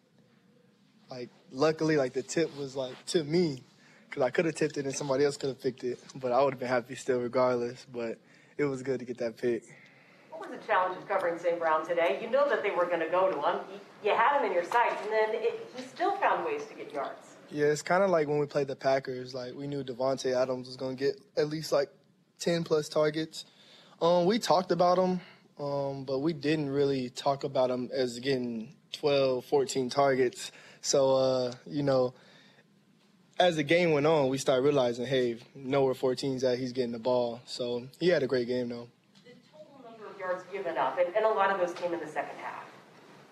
like 1.11 1.31
luckily 1.51 1.97
like 1.97 2.13
the 2.13 2.23
tip 2.23 2.57
was 2.57 2.77
like 2.77 2.95
to 3.07 3.25
me 3.25 3.65
because 4.09 4.23
I 4.23 4.31
could 4.31 4.45
have 4.45 4.55
tipped 4.55 4.77
it 4.77 4.85
and 4.85 4.95
somebody 4.95 5.25
else 5.25 5.37
could 5.37 5.49
have 5.49 5.61
picked 5.61 5.83
it, 5.83 5.99
but 6.15 6.31
I 6.31 6.43
would 6.45 6.53
have 6.53 6.61
been 6.61 6.69
happy 6.69 6.95
still 6.95 7.19
regardless. 7.19 7.87
But 7.93 8.19
it 8.57 8.65
was 8.65 8.83
good 8.83 9.01
to 9.01 9.05
get 9.05 9.19
that 9.19 9.37
pick. 9.37 9.65
What 10.31 10.49
was 10.49 10.61
the 10.61 10.67
challenge 10.67 10.97
of 10.99 11.09
covering 11.09 11.39
St. 11.39 11.59
Brown 11.59 11.87
today? 11.87 12.21
You 12.23 12.31
know 12.31 12.49
that 12.49 12.63
they 12.63 12.71
were 12.71 12.87
going 12.87 13.01
to 13.01 13.09
go 13.09 13.31
to 13.31 13.37
him. 13.37 13.81
You 14.03 14.15
had 14.15 14.39
him 14.39 14.47
in 14.47 14.53
your 14.53 14.65
sights, 14.65 14.97
and 15.03 15.13
then 15.13 15.29
it, 15.35 15.69
he 15.77 15.83
still 15.83 16.17
found 16.17 16.45
ways 16.45 16.65
to 16.67 16.75
get 16.75 16.93
yards. 16.93 17.37
Yeah, 17.51 17.67
it's 17.67 17.83
kind 17.83 18.03
of 18.03 18.11
like 18.11 18.29
when 18.29 18.39
we 18.39 18.47
played 18.47 18.69
the 18.69 18.77
Packers. 18.77 19.35
Like 19.35 19.55
we 19.55 19.67
knew 19.67 19.85
Davante 19.85 20.35
Adams 20.35 20.69
was 20.69 20.77
going 20.77 20.97
to 20.97 21.05
get 21.05 21.21
at 21.37 21.49
least 21.49 21.73
like 21.73 21.91
ten 22.39 22.65
plus 22.65 22.89
targets. 22.89 23.45
Um, 24.01 24.25
we 24.25 24.39
talked 24.39 24.73
about 24.73 24.99
him, 24.99 25.21
um, 25.59 26.05
but 26.05 26.21
we 26.21 26.33
didn't 26.33 26.71
really 26.71 27.11
talk 27.11 27.45
about 27.45 27.71
him 27.71 27.91
as 27.93 28.19
getting 28.19 28.73
12, 28.93 29.45
14 29.45 29.91
targets. 29.91 30.53
So, 30.81 31.17
uh, 31.17 31.53
you 31.67 31.83
know, 31.83 32.15
as 33.39 33.57
the 33.57 33.63
game 33.63 33.93
went 33.93 34.07
on, 34.07 34.29
we 34.29 34.39
started 34.39 34.63
realizing, 34.63 35.07
hey, 35.07 35.39
know 35.55 35.85
where 35.85 35.95
14's 35.95 36.45
at, 36.45 36.59
he's 36.59 36.73
getting 36.73 36.93
the 36.93 36.99
ball. 36.99 37.41
So 37.45 37.89
he 37.99 38.09
had 38.09 38.23
a 38.23 38.27
great 38.27 38.49
game, 38.49 38.71
though. 38.71 38.89
The 39.25 39.33
total 39.53 39.91
number 39.91 40.07
of 40.07 40.19
yards 40.19 40.45
given 40.51 40.79
up, 40.79 40.99
and, 40.99 41.15
and 41.15 41.25
a 41.27 41.29
lot 41.29 41.51
of 41.51 41.59
those 41.59 41.77
came 41.77 41.93
in 41.93 42.01
the 42.01 42.07
second 42.07 42.39
half. 42.39 42.60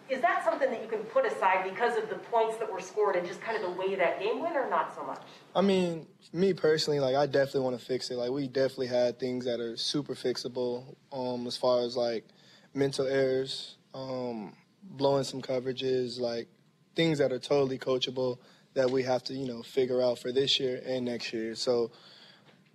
Is 0.08 0.22
that 0.22 0.42
something 0.44 0.70
that 0.70 0.82
you 0.82 0.88
can 0.88 1.00
put 1.00 1.26
aside 1.26 1.68
because 1.68 1.96
of 1.98 2.08
the 2.08 2.14
points 2.16 2.56
that 2.58 2.72
were 2.72 2.80
scored 2.80 3.16
and 3.16 3.26
just 3.26 3.40
kind 3.42 3.62
of 3.62 3.62
the 3.62 3.78
way 3.78 3.94
that 3.94 4.20
game 4.20 4.40
went, 4.40 4.56
or 4.56 4.68
not 4.70 4.94
so 4.94 5.04
much? 5.04 5.20
I 5.54 5.60
mean, 5.60 6.06
me 6.32 6.54
personally, 6.54 6.98
like 6.98 7.14
I 7.14 7.26
definitely 7.26 7.60
want 7.60 7.78
to 7.78 7.84
fix 7.84 8.10
it. 8.10 8.16
Like 8.16 8.30
we 8.30 8.48
definitely 8.48 8.86
had 8.86 9.18
things 9.18 9.44
that 9.44 9.60
are 9.60 9.76
super 9.76 10.14
fixable, 10.14 10.96
um, 11.12 11.46
as 11.46 11.56
far 11.56 11.82
as 11.82 11.96
like 11.96 12.24
mental 12.72 13.06
errors, 13.06 13.76
um, 13.94 14.54
blowing 14.82 15.24
some 15.24 15.42
coverages, 15.42 16.18
like 16.18 16.48
things 16.94 17.18
that 17.18 17.30
are 17.30 17.38
totally 17.38 17.78
coachable 17.78 18.38
that 18.74 18.90
we 18.90 19.02
have 19.02 19.22
to, 19.24 19.34
you 19.34 19.46
know, 19.46 19.62
figure 19.62 20.00
out 20.02 20.18
for 20.18 20.32
this 20.32 20.58
year 20.58 20.80
and 20.86 21.04
next 21.04 21.32
year. 21.32 21.54
So 21.54 21.90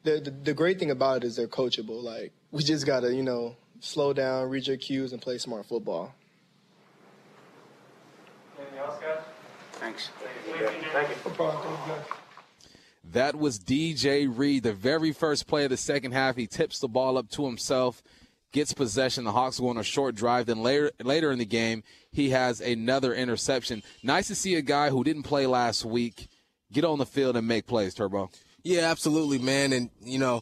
the, 0.03 0.19
the, 0.19 0.31
the 0.31 0.53
great 0.53 0.77
thing 0.77 0.91
about 0.91 1.17
it 1.17 1.23
is 1.23 1.35
they're 1.35 1.47
coachable. 1.47 2.03
Like 2.03 2.31
we 2.51 2.61
just 2.61 2.85
gotta, 2.85 3.13
you 3.13 3.23
know, 3.23 3.55
slow 3.79 4.13
down, 4.13 4.49
read 4.49 4.67
your 4.67 4.77
cues, 4.77 5.13
and 5.13 5.21
play 5.21 5.37
smart 5.39 5.65
football. 5.65 6.13
Anything 8.73 8.89
else, 8.89 8.99
guys? 8.99 9.19
Thanks. 9.73 10.09
Thank 10.93 11.09
you. 11.09 11.95
That 13.11 13.35
was 13.35 13.59
DJ 13.59 14.27
Reed, 14.31 14.63
the 14.63 14.73
very 14.73 15.11
first 15.11 15.45
play 15.47 15.65
of 15.65 15.69
the 15.69 15.77
second 15.77 16.13
half. 16.13 16.35
He 16.35 16.47
tips 16.47 16.79
the 16.79 16.87
ball 16.87 17.17
up 17.17 17.29
to 17.31 17.45
himself, 17.45 18.01
gets 18.51 18.73
possession. 18.73 19.25
The 19.25 19.31
Hawks 19.31 19.59
go 19.59 19.69
on 19.69 19.77
a 19.77 19.83
short 19.83 20.15
drive. 20.15 20.45
Then 20.45 20.63
later, 20.63 20.91
later 21.03 21.31
in 21.31 21.39
the 21.39 21.45
game, 21.45 21.83
he 22.11 22.29
has 22.29 22.61
another 22.61 23.13
interception. 23.13 23.83
Nice 24.01 24.27
to 24.27 24.35
see 24.35 24.55
a 24.55 24.61
guy 24.61 24.89
who 24.89 25.03
didn't 25.03 25.23
play 25.23 25.45
last 25.45 25.85
week 25.85 26.27
get 26.71 26.85
on 26.85 26.97
the 26.97 27.05
field 27.05 27.35
and 27.35 27.47
make 27.47 27.67
plays, 27.67 27.93
Turbo. 27.93 28.31
Yeah, 28.63 28.89
absolutely, 28.89 29.37
man. 29.37 29.73
And, 29.73 29.89
you 30.01 30.17
know, 30.17 30.41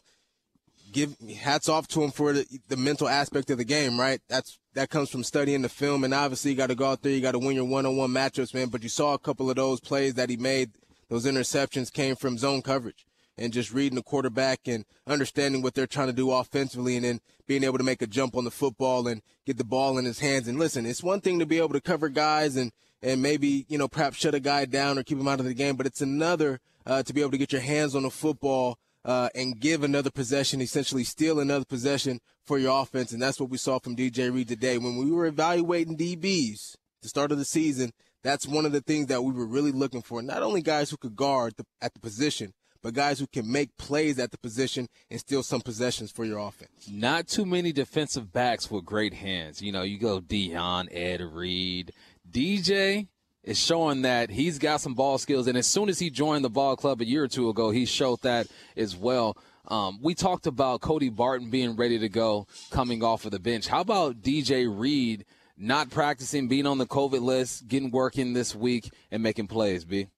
give 0.92 1.16
hats 1.40 1.68
off 1.68 1.88
to 1.88 2.02
him 2.02 2.10
for 2.10 2.32
the, 2.32 2.46
the 2.68 2.76
mental 2.76 3.08
aspect 3.08 3.50
of 3.50 3.58
the 3.58 3.64
game, 3.64 3.98
right? 3.98 4.20
That's 4.28 4.58
that 4.74 4.90
comes 4.90 5.10
from 5.10 5.24
studying 5.24 5.62
the 5.62 5.68
film, 5.68 6.04
and 6.04 6.14
obviously 6.14 6.52
you 6.52 6.56
got 6.56 6.68
to 6.68 6.74
go 6.74 6.86
out 6.86 7.02
there, 7.02 7.12
you 7.12 7.20
got 7.20 7.32
to 7.32 7.38
win 7.38 7.56
your 7.56 7.64
one-on-one 7.64 8.10
matchups, 8.10 8.54
man. 8.54 8.68
But 8.68 8.82
you 8.82 8.88
saw 8.88 9.14
a 9.14 9.18
couple 9.18 9.50
of 9.50 9.56
those 9.56 9.80
plays 9.80 10.14
that 10.14 10.30
he 10.30 10.36
made; 10.36 10.72
those 11.08 11.26
interceptions 11.26 11.92
came 11.92 12.16
from 12.16 12.38
zone 12.38 12.62
coverage 12.62 13.06
and 13.38 13.52
just 13.52 13.72
reading 13.72 13.96
the 13.96 14.02
quarterback 14.02 14.60
and 14.66 14.84
understanding 15.06 15.62
what 15.62 15.74
they're 15.74 15.86
trying 15.86 16.06
to 16.08 16.12
do 16.12 16.30
offensively, 16.30 16.96
and 16.96 17.04
then 17.04 17.20
being 17.46 17.64
able 17.64 17.78
to 17.78 17.84
make 17.84 18.02
a 18.02 18.06
jump 18.06 18.36
on 18.36 18.44
the 18.44 18.50
football 18.50 19.08
and 19.08 19.22
get 19.46 19.56
the 19.58 19.64
ball 19.64 19.98
in 19.98 20.04
his 20.04 20.20
hands. 20.20 20.48
And 20.48 20.58
listen, 20.58 20.86
it's 20.86 21.02
one 21.02 21.20
thing 21.20 21.38
to 21.38 21.46
be 21.46 21.58
able 21.58 21.72
to 21.72 21.80
cover 21.80 22.08
guys 22.08 22.56
and 22.56 22.72
and 23.02 23.20
maybe 23.20 23.66
you 23.68 23.78
know 23.78 23.88
perhaps 23.88 24.18
shut 24.18 24.34
a 24.34 24.40
guy 24.40 24.64
down 24.64 24.98
or 24.98 25.02
keep 25.02 25.18
him 25.18 25.28
out 25.28 25.40
of 25.40 25.46
the 25.46 25.54
game, 25.54 25.76
but 25.76 25.86
it's 25.86 26.00
another 26.00 26.60
uh, 26.86 27.02
to 27.02 27.12
be 27.12 27.20
able 27.20 27.30
to 27.30 27.38
get 27.38 27.52
your 27.52 27.60
hands 27.60 27.94
on 27.94 28.02
the 28.02 28.10
football 28.10 28.78
uh, 29.04 29.28
and 29.34 29.60
give 29.60 29.82
another 29.82 30.10
possession, 30.10 30.60
essentially 30.60 31.04
steal 31.04 31.40
another 31.40 31.64
possession 31.64 32.20
for 32.44 32.58
your 32.58 32.80
offense. 32.80 33.12
And 33.12 33.20
that's 33.20 33.40
what 33.40 33.50
we 33.50 33.58
saw 33.58 33.78
from 33.78 33.96
DJ 33.96 34.32
Reed 34.32 34.48
today. 34.48 34.78
When 34.78 34.96
we 34.96 35.10
were 35.10 35.26
evaluating 35.26 35.96
DBs 35.96 36.76
the 37.02 37.08
start 37.08 37.32
of 37.32 37.38
the 37.38 37.44
season, 37.44 37.92
that's 38.22 38.46
one 38.46 38.64
of 38.64 38.72
the 38.72 38.80
things 38.80 39.06
that 39.08 39.22
we 39.22 39.32
were 39.32 39.46
really 39.46 39.72
looking 39.72 40.02
for. 40.02 40.22
Not 40.22 40.42
only 40.42 40.62
guys 40.62 40.90
who 40.90 40.96
could 40.96 41.16
guard 41.16 41.54
the, 41.56 41.64
at 41.80 41.92
the 41.94 42.00
position, 42.00 42.52
but 42.82 42.94
guys 42.94 43.18
who 43.20 43.26
can 43.26 43.50
make 43.50 43.76
plays 43.76 44.18
at 44.18 44.30
the 44.30 44.38
position 44.38 44.88
and 45.10 45.20
steal 45.20 45.42
some 45.42 45.60
possessions 45.60 46.10
for 46.10 46.24
your 46.24 46.38
offense. 46.38 46.88
Not 46.90 47.28
too 47.28 47.46
many 47.46 47.72
defensive 47.72 48.32
backs 48.32 48.70
with 48.70 48.84
great 48.84 49.14
hands. 49.14 49.62
You 49.62 49.72
know, 49.72 49.82
you 49.82 49.98
go 49.98 50.20
Deion, 50.20 50.88
Ed 50.90 51.20
Reed, 51.20 51.92
DJ 52.28 53.08
is 53.44 53.58
showing 53.58 54.02
that 54.02 54.30
he's 54.30 54.58
got 54.58 54.80
some 54.80 54.94
ball 54.94 55.18
skills. 55.18 55.46
And 55.46 55.58
as 55.58 55.66
soon 55.66 55.88
as 55.88 55.98
he 55.98 56.10
joined 56.10 56.44
the 56.44 56.50
ball 56.50 56.76
club 56.76 57.00
a 57.00 57.04
year 57.04 57.24
or 57.24 57.28
two 57.28 57.48
ago, 57.48 57.70
he 57.70 57.84
showed 57.84 58.22
that 58.22 58.46
as 58.76 58.96
well. 58.96 59.36
Um, 59.68 59.98
we 60.02 60.14
talked 60.14 60.46
about 60.46 60.80
Cody 60.80 61.08
Barton 61.08 61.50
being 61.50 61.76
ready 61.76 61.98
to 61.98 62.08
go 62.08 62.46
coming 62.70 63.02
off 63.02 63.24
of 63.24 63.30
the 63.30 63.38
bench. 63.38 63.68
How 63.68 63.80
about 63.80 64.22
DJ 64.22 64.66
Reed 64.68 65.24
not 65.56 65.90
practicing, 65.90 66.48
being 66.48 66.66
on 66.66 66.78
the 66.78 66.86
COVID 66.86 67.20
list, 67.20 67.68
getting 67.68 67.90
working 67.90 68.32
this 68.32 68.54
week, 68.54 68.90
and 69.10 69.22
making 69.22 69.46
plays, 69.46 69.84
B? 69.84 70.08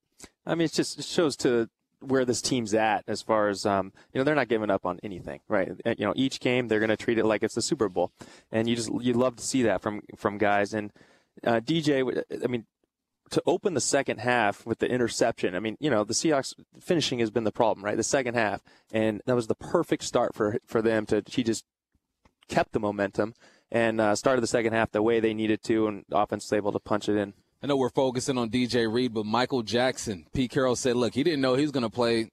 I 0.47 0.55
mean, 0.55 0.67
it 0.67 0.73
just 0.73 1.03
shows 1.03 1.37
to 1.39 1.69
where 2.01 2.25
this 2.25 2.43
team's 2.43 2.75
at 2.75 3.05
as 3.07 3.23
far 3.23 3.49
as 3.49 3.65
um, 3.65 3.93
you 4.13 4.19
know 4.19 4.25
they're 4.25 4.35
not 4.35 4.49
giving 4.49 4.71
up 4.71 4.85
on 4.85 5.01
anything 5.03 5.41
right 5.49 5.73
you 5.97 6.05
know 6.05 6.13
each 6.17 6.39
game 6.39 6.69
they're 6.69 6.79
going 6.79 6.91
to 6.91 6.97
treat 6.97 7.19
it 7.19 7.25
like 7.25 7.43
it's 7.43 7.55
the 7.55 7.63
super 7.63 7.89
bowl 7.89 8.13
and 8.53 8.69
you 8.69 8.77
just 8.77 8.91
you 9.01 9.15
love 9.15 9.37
to 9.37 9.43
see 9.43 9.63
that 9.63 9.81
from 9.81 10.03
from 10.17 10.37
guys 10.37 10.75
and 10.75 10.93
uh, 11.45 11.61
dj 11.61 12.23
i 12.45 12.47
mean 12.47 12.67
to 13.35 13.43
open 13.47 13.75
the 13.75 13.81
second 13.81 14.19
half 14.19 14.65
with 14.67 14.79
the 14.79 14.89
interception 14.89 15.55
i 15.55 15.61
mean 15.61 15.77
you 15.81 15.91
know 15.91 16.05
the 16.05 16.15
seahawks 16.15 16.55
finishing 16.81 17.19
has 17.19 17.31
been 17.31 17.45
the 17.45 17.53
problem 17.53 17.85
right? 17.85 17.97
The 17.97 18.03
second 18.03 18.35
half. 18.35 18.63
And 18.93 19.23
that 19.27 19.37
was 19.37 19.47
the 19.47 19.55
perfect 19.55 20.03
start 20.03 20.35
for 20.35 20.59
for 20.67 20.83
them 20.83 21.07
to 21.07 21.23
he 21.27 21.43
just 21.43 21.65
kept 22.49 22.73
the 22.73 22.81
momentum 22.81 23.35
and 23.71 24.01
uh, 24.01 24.15
started 24.15 24.41
the 24.41 24.47
second 24.49 24.73
half 24.73 24.91
the 24.91 25.03
way 25.03 25.21
they 25.21 25.35
needed 25.35 25.63
to 25.65 25.87
and 25.87 26.05
offense 26.11 26.45
was 26.45 26.57
able 26.57 26.73
to 26.73 26.81
punch 26.81 27.09
it 27.09 27.17
in. 27.17 27.35
I 27.63 27.67
know 27.67 27.77
we're 27.77 27.91
focusing 27.91 28.37
on 28.37 28.51
DJ 28.51 28.93
Reed, 28.93 29.15
but 29.15 29.25
Michael 29.25 29.63
Jackson, 29.63 30.27
Pete 30.35 30.51
Carroll 30.51 30.77
said, 30.77 30.97
look, 30.97 31.15
he 31.15 31.23
didn't 31.23 31.41
know 31.41 31.55
he 31.55 31.63
was 31.63 31.71
going 31.71 31.83
to 31.83 31.89
play 31.91 32.29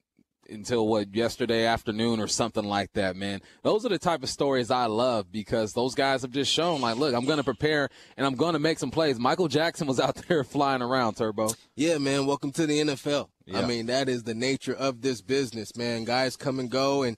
until 0.52 0.88
what 0.88 1.16
yesterday 1.16 1.66
afternoon 1.66 2.20
or 2.20 2.28
something 2.28 2.64
like 2.64 2.94
that, 2.94 3.16
man. 3.16 3.42
Those 3.64 3.86
are 3.86 3.90
the 3.90 4.00
type 4.00 4.24
of 4.24 4.30
stories 4.30 4.72
I 4.72 4.86
love 4.86 5.32
because 5.32 5.74
those 5.74 5.96
guys 5.96 6.22
have 6.22 6.32
just 6.32 6.52
shown, 6.52 6.82
like, 6.82 6.98
look, 6.98 7.14
I'm 7.14 7.26
going 7.26 7.38
to 7.38 7.44
prepare 7.44 7.90
and 8.18 8.26
I'm 8.26 8.36
going 8.36 8.54
to 8.54 8.60
make 8.60 8.80
some 8.80 8.92
plays. 8.92 9.20
Michael 9.20 9.48
Jackson 9.48 9.88
was 9.88 10.00
out 10.00 10.16
there 10.28 10.44
flying 10.44 10.82
around, 10.82 11.16
Turbo. 11.16 11.50
Yeah, 11.76 11.98
man. 11.98 12.26
Welcome 12.26 12.52
to 12.54 12.68
the 12.68 12.80
NFL. 12.80 13.30
Yeah. 13.46 13.60
I 13.60 13.66
mean, 13.66 13.88
that 13.88 14.08
is 14.10 14.24
the 14.24 14.36
nature 14.36 14.74
of 14.74 15.02
this 15.02 15.22
business, 15.22 15.76
man. 15.76 16.04
Guys 16.04 16.36
come 16.36 16.60
and 16.60 16.70
go, 16.70 17.04
and 17.04 17.18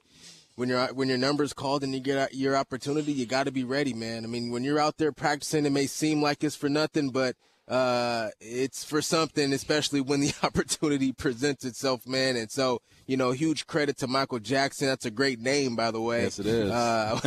when 0.56 0.70
your 0.70 0.88
when 0.94 1.10
your 1.10 1.18
number's 1.18 1.54
called 1.54 1.84
and 1.84 1.94
you 1.94 2.00
get 2.00 2.34
your 2.34 2.56
opportunity, 2.56 3.12
you 3.12 3.26
got 3.26 3.46
to 3.46 3.52
be 3.52 3.64
ready, 3.64 3.94
man. 3.94 4.24
I 4.24 4.28
mean, 4.28 4.52
when 4.52 4.64
you're 4.64 4.80
out 4.80 4.98
there 4.98 5.12
practicing, 5.12 5.66
it 5.66 5.72
may 5.72 5.88
seem 5.88 6.22
like 6.22 6.44
it's 6.44 6.56
for 6.56 6.70
nothing, 6.70 7.10
but 7.10 7.36
uh, 7.68 8.30
it's 8.42 8.84
for 8.84 9.02
something, 9.02 9.54
especially 9.54 10.02
when 10.02 10.20
the 10.20 10.34
opportunity 10.44 11.12
presents 11.12 11.66
itself, 11.66 12.06
man. 12.08 12.36
And 12.36 12.52
so, 12.52 12.82
you 13.08 13.18
know, 13.18 13.32
huge 13.32 13.68
credit 13.68 13.98
to 14.00 14.08
Michael 14.08 14.40
Jackson. 14.40 14.88
That's 14.88 15.06
a 15.06 15.12
great 15.12 15.40
name, 15.40 15.76
by 15.76 15.92
the 15.92 16.02
way. 16.02 16.24
Yes, 16.24 16.40
it 16.40 16.46
is. 16.46 16.72
Uh, 16.72 17.20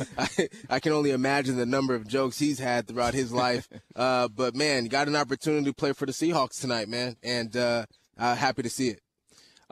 I, 0.18 0.48
I, 0.68 0.80
can 0.80 0.92
only 0.92 1.10
imagine 1.10 1.56
the 1.56 1.66
number 1.66 1.94
of 1.94 2.06
jokes 2.06 2.38
he's 2.38 2.58
had 2.58 2.88
throughout 2.88 3.14
his 3.14 3.32
life. 3.32 3.68
Uh, 3.94 4.28
but 4.28 4.54
man, 4.54 4.86
got 4.86 5.08
an 5.08 5.16
opportunity 5.16 5.66
to 5.66 5.74
play 5.74 5.92
for 5.92 6.06
the 6.06 6.12
Seahawks 6.12 6.60
tonight, 6.60 6.88
man, 6.88 7.16
and 7.22 7.56
uh, 7.56 7.86
happy 8.18 8.62
to 8.62 8.70
see 8.70 8.88
it. 8.88 9.00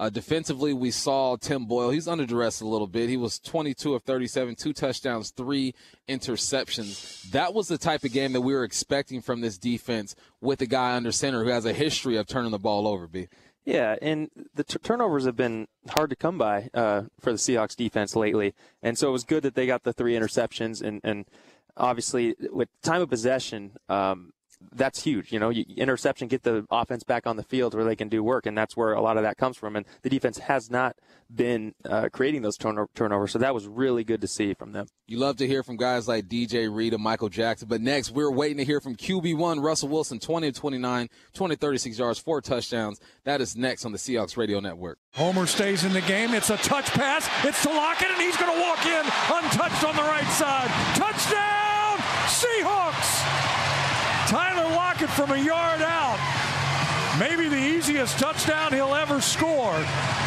Uh, 0.00 0.08
defensively, 0.08 0.72
we 0.72 0.90
saw 0.90 1.36
Tim 1.36 1.66
Boyle. 1.66 1.90
He's 1.90 2.08
under 2.08 2.24
duress 2.24 2.62
a 2.62 2.66
little 2.66 2.86
bit. 2.86 3.10
He 3.10 3.18
was 3.18 3.38
22 3.38 3.94
of 3.94 4.02
37, 4.02 4.54
two 4.54 4.72
touchdowns, 4.72 5.28
three 5.28 5.74
interceptions. 6.08 7.30
That 7.32 7.52
was 7.52 7.68
the 7.68 7.76
type 7.76 8.02
of 8.04 8.10
game 8.10 8.32
that 8.32 8.40
we 8.40 8.54
were 8.54 8.64
expecting 8.64 9.20
from 9.20 9.42
this 9.42 9.58
defense 9.58 10.16
with 10.40 10.62
a 10.62 10.66
guy 10.66 10.96
under 10.96 11.12
center 11.12 11.44
who 11.44 11.50
has 11.50 11.66
a 11.66 11.74
history 11.74 12.16
of 12.16 12.26
turning 12.26 12.50
the 12.50 12.58
ball 12.58 12.88
over, 12.88 13.06
B. 13.06 13.28
Yeah, 13.66 13.96
and 14.00 14.30
the 14.54 14.64
t- 14.64 14.78
turnovers 14.82 15.26
have 15.26 15.36
been 15.36 15.68
hard 15.90 16.08
to 16.08 16.16
come 16.16 16.38
by 16.38 16.70
uh, 16.72 17.02
for 17.20 17.30
the 17.32 17.38
Seahawks 17.38 17.76
defense 17.76 18.16
lately. 18.16 18.54
And 18.82 18.96
so 18.96 19.10
it 19.10 19.12
was 19.12 19.24
good 19.24 19.42
that 19.42 19.54
they 19.54 19.66
got 19.66 19.82
the 19.82 19.92
three 19.92 20.14
interceptions. 20.14 20.80
And, 20.80 21.02
and 21.04 21.26
obviously, 21.76 22.36
with 22.50 22.70
time 22.80 23.02
of 23.02 23.10
possession, 23.10 23.72
um, 23.90 24.32
that's 24.72 25.02
huge. 25.02 25.32
You 25.32 25.38
know, 25.38 25.48
you, 25.48 25.64
interception, 25.76 26.28
get 26.28 26.42
the 26.42 26.66
offense 26.70 27.02
back 27.02 27.26
on 27.26 27.36
the 27.36 27.42
field 27.42 27.74
where 27.74 27.84
they 27.84 27.96
can 27.96 28.08
do 28.08 28.22
work, 28.22 28.46
and 28.46 28.56
that's 28.56 28.76
where 28.76 28.92
a 28.92 29.00
lot 29.00 29.16
of 29.16 29.22
that 29.22 29.36
comes 29.36 29.56
from. 29.56 29.76
And 29.76 29.86
the 30.02 30.10
defense 30.10 30.38
has 30.38 30.70
not 30.70 30.96
been 31.34 31.74
uh, 31.84 32.08
creating 32.12 32.42
those 32.42 32.56
turn- 32.56 32.86
turnovers, 32.94 33.32
so 33.32 33.38
that 33.38 33.54
was 33.54 33.66
really 33.66 34.04
good 34.04 34.20
to 34.20 34.28
see 34.28 34.54
from 34.54 34.72
them. 34.72 34.86
You 35.06 35.18
love 35.18 35.36
to 35.38 35.46
hear 35.46 35.62
from 35.62 35.76
guys 35.76 36.06
like 36.08 36.26
DJ 36.26 36.72
Reed 36.72 36.94
and 36.94 37.02
Michael 37.02 37.28
Jackson, 37.28 37.68
but 37.68 37.80
next 37.80 38.10
we're 38.10 38.30
waiting 38.32 38.58
to 38.58 38.64
hear 38.64 38.80
from 38.80 38.96
QB1 38.96 39.62
Russell 39.62 39.88
Wilson, 39.88 40.18
20 40.18 40.48
of 40.48 40.54
29, 40.54 41.08
20 41.32 41.56
36 41.56 41.98
yards, 41.98 42.18
four 42.18 42.40
touchdowns. 42.40 43.00
That 43.24 43.40
is 43.40 43.56
next 43.56 43.84
on 43.84 43.92
the 43.92 43.98
Seahawks 43.98 44.36
Radio 44.36 44.60
Network. 44.60 44.98
Homer 45.14 45.46
stays 45.46 45.84
in 45.84 45.92
the 45.92 46.02
game. 46.02 46.34
It's 46.34 46.50
a 46.50 46.56
touch 46.58 46.86
pass. 46.90 47.28
It's 47.44 47.62
to 47.62 47.70
Lockett, 47.70 48.10
and 48.10 48.20
he's 48.20 48.36
going 48.36 48.54
to 48.54 48.60
walk 48.60 48.84
in 48.86 49.04
untouched 49.04 49.84
on 49.84 49.96
the 49.96 50.02
right 50.02 50.28
side. 50.32 50.68
Touchdown, 50.96 51.98
Seahawks! 52.28 53.39
Tyler 54.94 55.08
from 55.08 55.30
a 55.30 55.36
yard 55.36 55.82
out. 55.82 56.39
Maybe 57.18 57.48
the 57.48 57.58
easiest 57.58 58.18
touchdown 58.18 58.72
he'll 58.72 58.94
ever 58.94 59.20
score 59.20 59.74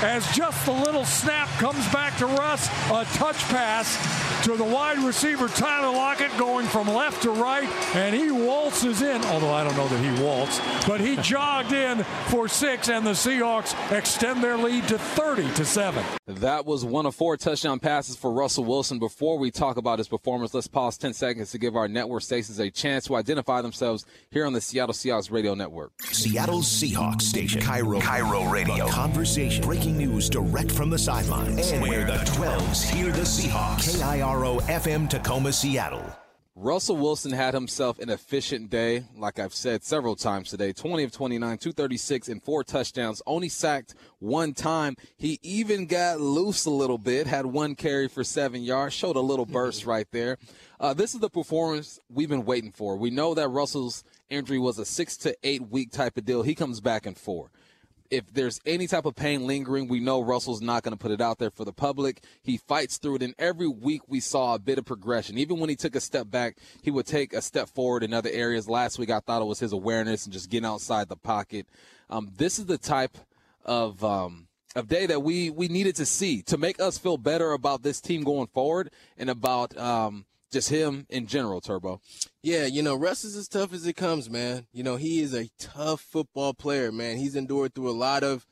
as 0.03 0.29
just 0.35 0.65
the 0.65 0.73
little 0.73 1.05
snap 1.05 1.47
comes 1.57 1.87
back 1.93 2.17
to 2.17 2.25
Russ. 2.25 2.67
A 2.91 3.05
touch 3.17 3.37
pass 3.45 4.43
to 4.43 4.57
the 4.57 4.63
wide 4.65 4.97
receiver 4.99 5.47
Tyler 5.47 5.95
Lockett 5.95 6.37
going 6.37 6.67
from 6.67 6.87
left 6.87 7.23
to 7.23 7.31
right, 7.31 7.69
and 7.95 8.13
he 8.13 8.31
waltzes 8.31 9.01
in. 9.01 9.23
Although 9.25 9.53
I 9.53 9.63
don't 9.63 9.77
know 9.77 9.87
that 9.87 10.03
he 10.03 10.21
waltzed, 10.21 10.61
but 10.85 10.99
he 10.99 11.15
jogged 11.21 11.71
in 11.71 12.03
for 12.27 12.49
six, 12.49 12.89
and 12.89 13.07
the 13.07 13.11
Seahawks 13.11 13.73
extend 13.97 14.43
their 14.43 14.57
lead 14.57 14.85
to 14.89 14.99
30 14.99 15.53
to 15.53 15.63
seven. 15.63 16.03
That 16.27 16.65
was 16.65 16.83
one 16.83 17.05
of 17.05 17.15
four 17.15 17.37
touchdown 17.37 17.79
passes 17.79 18.17
for 18.17 18.31
Russell 18.31 18.65
Wilson. 18.65 18.99
Before 18.99 19.37
we 19.37 19.51
talk 19.51 19.77
about 19.77 19.99
his 19.99 20.09
performance, 20.09 20.53
let's 20.53 20.67
pause 20.67 20.97
10 20.97 21.13
seconds 21.13 21.51
to 21.51 21.57
give 21.57 21.77
our 21.77 21.87
network 21.87 22.23
stations 22.23 22.59
a 22.59 22.69
chance 22.69 23.05
to 23.05 23.15
identify 23.15 23.61
themselves 23.61 24.05
here 24.31 24.45
on 24.45 24.51
the 24.51 24.61
Seattle 24.61 24.93
Seahawks 24.93 25.31
radio 25.31 25.53
network. 25.53 25.93
Seattle's 26.01 26.67
Seahawks 26.67 26.82
station, 27.21 27.61
KIRO, 27.61 28.01
KIRO 28.01 28.51
Radio. 28.51 28.87
Conversation, 28.87 29.63
breaking 29.63 29.97
news 29.97 30.29
direct 30.29 30.71
from 30.71 30.89
the 30.89 30.97
sidelines, 30.97 31.71
and 31.71 31.81
where 31.81 32.05
the 32.05 32.17
12s 32.25 32.83
hear 32.83 33.11
the 33.11 33.21
Seahawks. 33.21 34.01
KIRO 34.01 34.61
FM 34.63 35.09
Tacoma, 35.09 35.53
Seattle. 35.53 36.22
Russell 36.55 36.97
Wilson 36.97 37.31
had 37.31 37.55
himself 37.55 37.97
an 37.97 38.11
efficient 38.11 38.69
day, 38.69 39.05
like 39.17 39.39
I've 39.39 39.55
said 39.55 39.83
several 39.83 40.15
times 40.15 40.51
today 40.51 40.71
20 40.71 41.03
of 41.03 41.11
29, 41.11 41.57
236, 41.57 42.27
and 42.29 42.43
four 42.43 42.63
touchdowns. 42.63 43.23
Only 43.25 43.49
sacked 43.49 43.95
one 44.19 44.53
time. 44.53 44.95
He 45.17 45.39
even 45.41 45.87
got 45.87 46.21
loose 46.21 46.65
a 46.65 46.69
little 46.69 46.99
bit, 46.99 47.25
had 47.25 47.47
one 47.47 47.73
carry 47.73 48.07
for 48.07 48.23
seven 48.23 48.61
yards, 48.61 48.93
showed 48.93 49.15
a 49.15 49.19
little 49.19 49.45
burst 49.47 49.87
right 49.87 50.07
there. 50.11 50.37
Uh, 50.79 50.93
this 50.93 51.15
is 51.15 51.21
the 51.21 51.29
performance 51.29 51.99
we've 52.07 52.29
been 52.29 52.45
waiting 52.45 52.71
for. 52.71 52.97
We 52.97 53.09
know 53.09 53.33
that 53.33 53.47
Russell's 53.47 54.03
injury 54.29 54.59
was 54.59 54.77
a 54.77 54.85
six 54.85 55.17
to 55.17 55.35
eight 55.41 55.69
week 55.69 55.91
type 55.91 56.17
of 56.17 56.25
deal. 56.25 56.43
He 56.43 56.53
comes 56.53 56.81
back 56.81 57.07
in 57.07 57.15
four 57.15 57.49
if 58.13 58.31
there's 58.31 58.61
any 58.63 58.85
type 58.85 59.05
of 59.05 59.15
pain 59.15 59.47
lingering, 59.47 59.87
we 59.87 59.99
know 59.99 60.21
Russell's 60.21 60.61
not 60.61 60.83
going 60.83 60.91
to 60.91 61.01
put 61.01 61.09
it 61.09 61.19
out 61.19 61.39
there 61.39 61.49
for 61.49 61.65
the 61.65 61.73
public. 61.73 62.23
He 62.43 62.57
fights 62.57 62.97
through 62.97 63.15
it, 63.15 63.23
and 63.23 63.33
every 63.39 63.67
week 63.67 64.03
we 64.07 64.19
saw 64.19 64.53
a 64.53 64.59
bit 64.59 64.77
of 64.77 64.85
progression. 64.85 65.39
Even 65.39 65.59
when 65.59 65.67
he 65.67 65.75
took 65.75 65.95
a 65.95 65.99
step 65.99 66.29
back, 66.29 66.57
he 66.83 66.91
would 66.91 67.07
take 67.07 67.33
a 67.33 67.41
step 67.41 67.69
forward 67.69 68.03
in 68.03 68.13
other 68.13 68.29
areas. 68.31 68.69
Last 68.69 68.99
week, 68.99 69.09
I 69.09 69.19
thought 69.19 69.41
it 69.41 69.45
was 69.45 69.59
his 69.59 69.73
awareness 69.73 70.25
and 70.25 70.33
just 70.33 70.51
getting 70.51 70.67
outside 70.67 71.09
the 71.09 71.15
pocket. 71.15 71.65
Um, 72.11 72.31
this 72.37 72.59
is 72.59 72.67
the 72.67 72.77
type 72.77 73.17
of 73.65 74.03
um, 74.03 74.47
of 74.75 74.87
day 74.87 75.07
that 75.07 75.23
we 75.23 75.49
we 75.49 75.67
needed 75.67 75.95
to 75.95 76.05
see 76.05 76.43
to 76.43 76.57
make 76.57 76.79
us 76.79 76.99
feel 76.99 77.17
better 77.17 77.53
about 77.53 77.81
this 77.81 77.99
team 77.99 78.23
going 78.23 78.47
forward 78.47 78.91
and 79.17 79.31
about 79.31 79.75
um, 79.75 80.25
just 80.53 80.69
him 80.69 81.05
in 81.09 81.27
general, 81.27 81.59
Turbo. 81.59 81.99
Yeah, 82.41 82.65
you 82.65 82.81
know, 82.81 82.95
Russ 82.95 83.25
is 83.25 83.35
as 83.35 83.47
tough 83.47 83.73
as 83.73 83.85
it 83.85 83.93
comes, 83.93 84.29
man. 84.29 84.67
You 84.71 84.83
know, 84.83 84.95
he 84.95 85.21
is 85.21 85.33
a 85.33 85.49
tough 85.59 86.01
football 86.01 86.53
player, 86.53 86.91
man. 86.91 87.17
He's 87.17 87.35
endured 87.35 87.73
through 87.73 87.89
a 87.89 87.91
lot 87.91 88.23
of, 88.23 88.45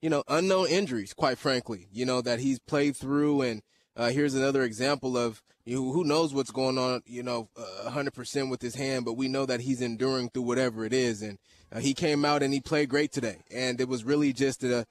you 0.00 0.08
know, 0.08 0.22
unknown 0.28 0.68
injuries, 0.68 1.12
quite 1.12 1.36
frankly, 1.36 1.88
you 1.92 2.06
know, 2.06 2.22
that 2.22 2.38
he's 2.38 2.58
played 2.60 2.96
through. 2.96 3.42
And 3.42 3.62
uh, 3.96 4.10
here's 4.10 4.34
another 4.34 4.62
example 4.62 5.18
of 5.18 5.42
you 5.66 5.76
know, 5.76 5.92
who 5.92 6.04
knows 6.04 6.32
what's 6.32 6.50
going 6.50 6.78
on, 6.78 7.02
you 7.04 7.22
know, 7.22 7.50
uh, 7.56 7.90
100% 7.90 8.48
with 8.48 8.62
his 8.62 8.76
hand, 8.76 9.04
but 9.04 9.18
we 9.18 9.28
know 9.28 9.44
that 9.44 9.60
he's 9.60 9.82
enduring 9.82 10.30
through 10.30 10.44
whatever 10.44 10.86
it 10.86 10.94
is. 10.94 11.20
And 11.20 11.38
uh, 11.70 11.80
he 11.80 11.92
came 11.92 12.24
out 12.24 12.42
and 12.42 12.54
he 12.54 12.60
played 12.60 12.88
great 12.88 13.12
today. 13.12 13.42
And 13.50 13.78
it 13.78 13.88
was 13.88 14.04
really 14.04 14.32
just 14.32 14.64
a, 14.64 14.86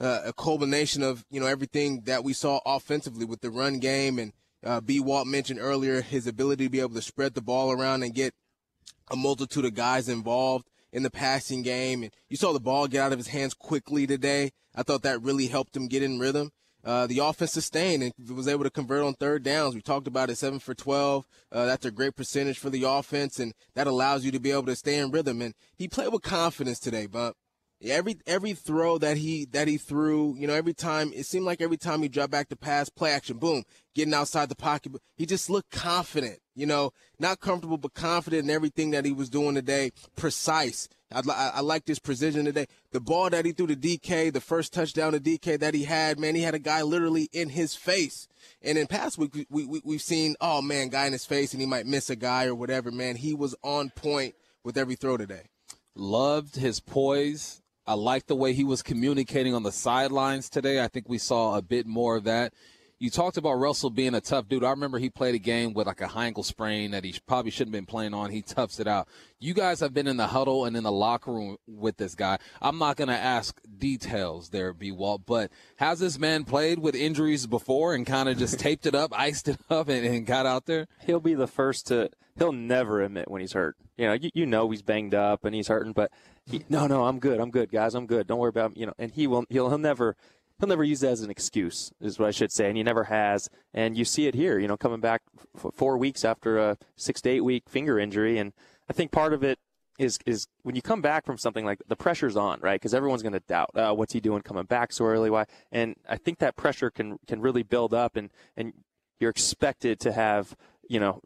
a 0.00 0.32
culmination 0.32 1.04
of, 1.04 1.24
you 1.30 1.38
know, 1.38 1.46
everything 1.46 2.02
that 2.06 2.24
we 2.24 2.32
saw 2.32 2.58
offensively 2.66 3.24
with 3.24 3.40
the 3.40 3.50
run 3.50 3.78
game 3.78 4.18
and, 4.18 4.32
uh, 4.64 4.80
B. 4.80 5.00
Walt 5.00 5.26
mentioned 5.26 5.60
earlier 5.60 6.00
his 6.00 6.26
ability 6.26 6.64
to 6.64 6.70
be 6.70 6.80
able 6.80 6.94
to 6.94 7.02
spread 7.02 7.34
the 7.34 7.42
ball 7.42 7.72
around 7.72 8.02
and 8.02 8.14
get 8.14 8.34
a 9.10 9.16
multitude 9.16 9.64
of 9.64 9.74
guys 9.74 10.08
involved 10.08 10.66
in 10.92 11.02
the 11.02 11.10
passing 11.10 11.62
game. 11.62 12.02
And 12.02 12.12
you 12.28 12.36
saw 12.36 12.52
the 12.52 12.60
ball 12.60 12.86
get 12.86 13.02
out 13.02 13.12
of 13.12 13.18
his 13.18 13.28
hands 13.28 13.54
quickly 13.54 14.06
today. 14.06 14.50
I 14.74 14.82
thought 14.82 15.02
that 15.02 15.22
really 15.22 15.46
helped 15.46 15.76
him 15.76 15.88
get 15.88 16.02
in 16.02 16.18
rhythm. 16.18 16.50
Uh, 16.84 17.06
the 17.06 17.18
offense 17.18 17.52
sustained 17.52 18.02
and 18.04 18.12
was 18.30 18.46
able 18.46 18.62
to 18.62 18.70
convert 18.70 19.02
on 19.02 19.14
third 19.14 19.42
downs. 19.42 19.74
We 19.74 19.82
talked 19.82 20.06
about 20.06 20.30
it, 20.30 20.36
seven 20.36 20.60
for 20.60 20.72
12. 20.72 21.26
Uh, 21.50 21.66
that's 21.66 21.84
a 21.84 21.90
great 21.90 22.14
percentage 22.14 22.60
for 22.60 22.70
the 22.70 22.84
offense, 22.84 23.40
and 23.40 23.54
that 23.74 23.88
allows 23.88 24.24
you 24.24 24.30
to 24.30 24.38
be 24.38 24.52
able 24.52 24.66
to 24.66 24.76
stay 24.76 24.98
in 24.98 25.10
rhythm. 25.10 25.42
And 25.42 25.54
he 25.76 25.88
played 25.88 26.12
with 26.12 26.22
confidence 26.22 26.78
today, 26.78 27.06
but 27.06 27.34
every 27.84 28.16
every 28.26 28.54
throw 28.54 28.98
that 28.98 29.16
he 29.16 29.44
that 29.46 29.68
he 29.68 29.76
threw, 29.76 30.34
you 30.36 30.46
know, 30.46 30.54
every 30.54 30.74
time 30.74 31.12
it 31.14 31.26
seemed 31.26 31.44
like 31.44 31.60
every 31.60 31.76
time 31.76 32.02
he 32.02 32.08
dropped 32.08 32.30
back 32.30 32.48
to 32.48 32.56
pass, 32.56 32.88
play 32.88 33.12
action, 33.12 33.38
boom, 33.38 33.64
getting 33.94 34.14
outside 34.14 34.48
the 34.48 34.56
pocket, 34.56 34.92
he 35.16 35.26
just 35.26 35.50
looked 35.50 35.70
confident, 35.70 36.38
you 36.54 36.66
know, 36.66 36.92
not 37.18 37.40
comfortable 37.40 37.78
but 37.78 37.94
confident 37.94 38.44
in 38.44 38.50
everything 38.50 38.90
that 38.92 39.04
he 39.04 39.12
was 39.12 39.28
doing 39.28 39.54
today, 39.54 39.92
precise. 40.16 40.88
I, 41.14 41.20
I, 41.30 41.50
I 41.56 41.60
like 41.60 41.84
this 41.84 42.00
precision 42.00 42.46
today. 42.46 42.66
The 42.90 43.00
ball 43.00 43.30
that 43.30 43.44
he 43.44 43.52
threw 43.52 43.68
to 43.68 43.76
DK, 43.76 44.32
the 44.32 44.40
first 44.40 44.72
touchdown 44.72 45.12
to 45.12 45.20
DK 45.20 45.60
that 45.60 45.74
he 45.74 45.84
had, 45.84 46.18
man, 46.18 46.34
he 46.34 46.42
had 46.42 46.54
a 46.54 46.58
guy 46.58 46.82
literally 46.82 47.28
in 47.32 47.50
his 47.50 47.76
face. 47.76 48.26
And 48.60 48.76
in 48.76 48.88
past 48.88 49.16
week, 49.16 49.46
we, 49.48 49.64
we, 49.64 49.80
we've 49.84 50.02
seen, 50.02 50.34
oh 50.40 50.62
man, 50.62 50.88
guy 50.88 51.06
in 51.06 51.12
his 51.12 51.24
face 51.24 51.52
and 51.52 51.60
he 51.60 51.66
might 51.66 51.86
miss 51.86 52.10
a 52.10 52.16
guy 52.16 52.46
or 52.46 52.56
whatever, 52.56 52.90
man. 52.90 53.14
He 53.14 53.34
was 53.34 53.54
on 53.62 53.90
point 53.90 54.34
with 54.64 54.76
every 54.76 54.96
throw 54.96 55.16
today. 55.16 55.42
Loved 55.94 56.56
his 56.56 56.80
poise 56.80 57.62
I 57.86 57.94
like 57.94 58.26
the 58.26 58.34
way 58.34 58.52
he 58.52 58.64
was 58.64 58.82
communicating 58.82 59.54
on 59.54 59.62
the 59.62 59.72
sidelines 59.72 60.48
today. 60.48 60.82
I 60.82 60.88
think 60.88 61.08
we 61.08 61.18
saw 61.18 61.56
a 61.56 61.62
bit 61.62 61.86
more 61.86 62.16
of 62.16 62.24
that. 62.24 62.52
You 62.98 63.10
talked 63.10 63.36
about 63.36 63.52
Russell 63.54 63.90
being 63.90 64.14
a 64.14 64.22
tough 64.22 64.48
dude. 64.48 64.64
I 64.64 64.70
remember 64.70 64.98
he 64.98 65.10
played 65.10 65.34
a 65.34 65.38
game 65.38 65.74
with 65.74 65.86
like 65.86 66.00
a 66.00 66.08
high 66.08 66.26
ankle 66.26 66.42
sprain 66.42 66.92
that 66.92 67.04
he 67.04 67.14
probably 67.26 67.50
shouldn't 67.50 67.74
have 67.74 67.82
been 67.82 67.86
playing 67.86 68.14
on. 68.14 68.30
He 68.30 68.40
toughs 68.40 68.80
it 68.80 68.88
out. 68.88 69.06
You 69.38 69.52
guys 69.52 69.80
have 69.80 69.92
been 69.92 70.06
in 70.06 70.16
the 70.16 70.28
huddle 70.28 70.64
and 70.64 70.74
in 70.76 70.82
the 70.82 70.90
locker 70.90 71.30
room 71.30 71.58
with 71.66 71.98
this 71.98 72.14
guy. 72.14 72.38
I'm 72.62 72.78
not 72.78 72.96
going 72.96 73.08
to 73.08 73.14
ask 73.14 73.60
details 73.78 74.48
there, 74.48 74.72
B. 74.72 74.92
Walt, 74.92 75.22
but 75.26 75.50
has 75.76 76.00
this 76.00 76.18
man 76.18 76.44
played 76.44 76.78
with 76.78 76.94
injuries 76.94 77.46
before 77.46 77.94
and 77.94 78.06
kind 78.06 78.30
of 78.30 78.38
just 78.38 78.58
taped 78.58 78.86
it 78.86 78.94
up, 78.94 79.12
iced 79.16 79.48
it 79.48 79.60
up, 79.68 79.88
and, 79.88 80.06
and 80.06 80.26
got 80.26 80.46
out 80.46 80.64
there? 80.64 80.88
He'll 81.04 81.20
be 81.20 81.34
the 81.34 81.46
first 81.46 81.86
to. 81.88 82.10
He'll 82.38 82.52
never 82.52 83.02
admit 83.02 83.30
when 83.30 83.42
he's 83.42 83.52
hurt. 83.52 83.76
You 83.98 84.06
know, 84.06 84.12
you, 84.14 84.30
you 84.32 84.46
know 84.46 84.70
he's 84.70 84.82
banged 84.82 85.14
up 85.14 85.44
and 85.44 85.54
he's 85.54 85.68
hurting, 85.68 85.92
but 85.92 86.10
no, 86.68 86.86
no, 86.86 87.04
I'm 87.04 87.18
good. 87.18 87.40
I'm 87.40 87.50
good, 87.50 87.70
guys. 87.70 87.94
I'm 87.94 88.06
good. 88.06 88.26
Don't 88.26 88.38
worry 88.38 88.50
about 88.50 88.76
you 88.76 88.86
know. 88.86 88.92
And 88.98 89.10
he 89.10 89.26
will. 89.26 89.44
He'll. 89.48 89.68
He'll 89.68 89.78
never. 89.78 90.16
He'll 90.58 90.68
never 90.68 90.84
use 90.84 91.00
that 91.00 91.10
as 91.10 91.20
an 91.20 91.30
excuse, 91.30 91.92
is 92.00 92.18
what 92.18 92.28
I 92.28 92.30
should 92.30 92.50
say, 92.50 92.68
and 92.68 92.78
he 92.78 92.82
never 92.82 93.04
has. 93.04 93.50
And 93.74 93.96
you 93.96 94.06
see 94.06 94.26
it 94.26 94.34
here, 94.34 94.58
you 94.58 94.66
know, 94.66 94.78
coming 94.78 95.00
back 95.00 95.20
f- 95.54 95.74
four 95.74 95.98
weeks 95.98 96.24
after 96.24 96.56
a 96.56 96.78
six 96.96 97.20
to 97.22 97.30
eight 97.30 97.42
week 97.42 97.68
finger 97.68 97.98
injury, 97.98 98.38
and 98.38 98.54
I 98.88 98.94
think 98.94 99.12
part 99.12 99.34
of 99.34 99.42
it 99.42 99.58
is 99.98 100.18
is 100.24 100.46
when 100.62 100.74
you 100.74 100.82
come 100.82 101.02
back 101.02 101.26
from 101.26 101.36
something 101.36 101.64
like 101.64 101.82
the 101.88 101.96
pressure's 101.96 102.36
on, 102.36 102.60
right? 102.60 102.80
Because 102.80 102.94
everyone's 102.94 103.22
going 103.22 103.34
to 103.34 103.40
doubt 103.40 103.70
uh, 103.74 103.92
what's 103.92 104.14
he 104.14 104.20
doing 104.20 104.42
coming 104.42 104.64
back 104.64 104.92
so 104.92 105.04
early. 105.04 105.28
Why? 105.28 105.44
And 105.72 105.96
I 106.08 106.16
think 106.16 106.38
that 106.38 106.56
pressure 106.56 106.90
can 106.90 107.18
can 107.26 107.40
really 107.40 107.62
build 107.62 107.92
up, 107.92 108.16
and 108.16 108.30
and 108.56 108.72
you're 109.20 109.30
expected 109.30 110.00
to 110.00 110.12
have 110.12 110.56
you 110.88 111.00
know 111.00 111.20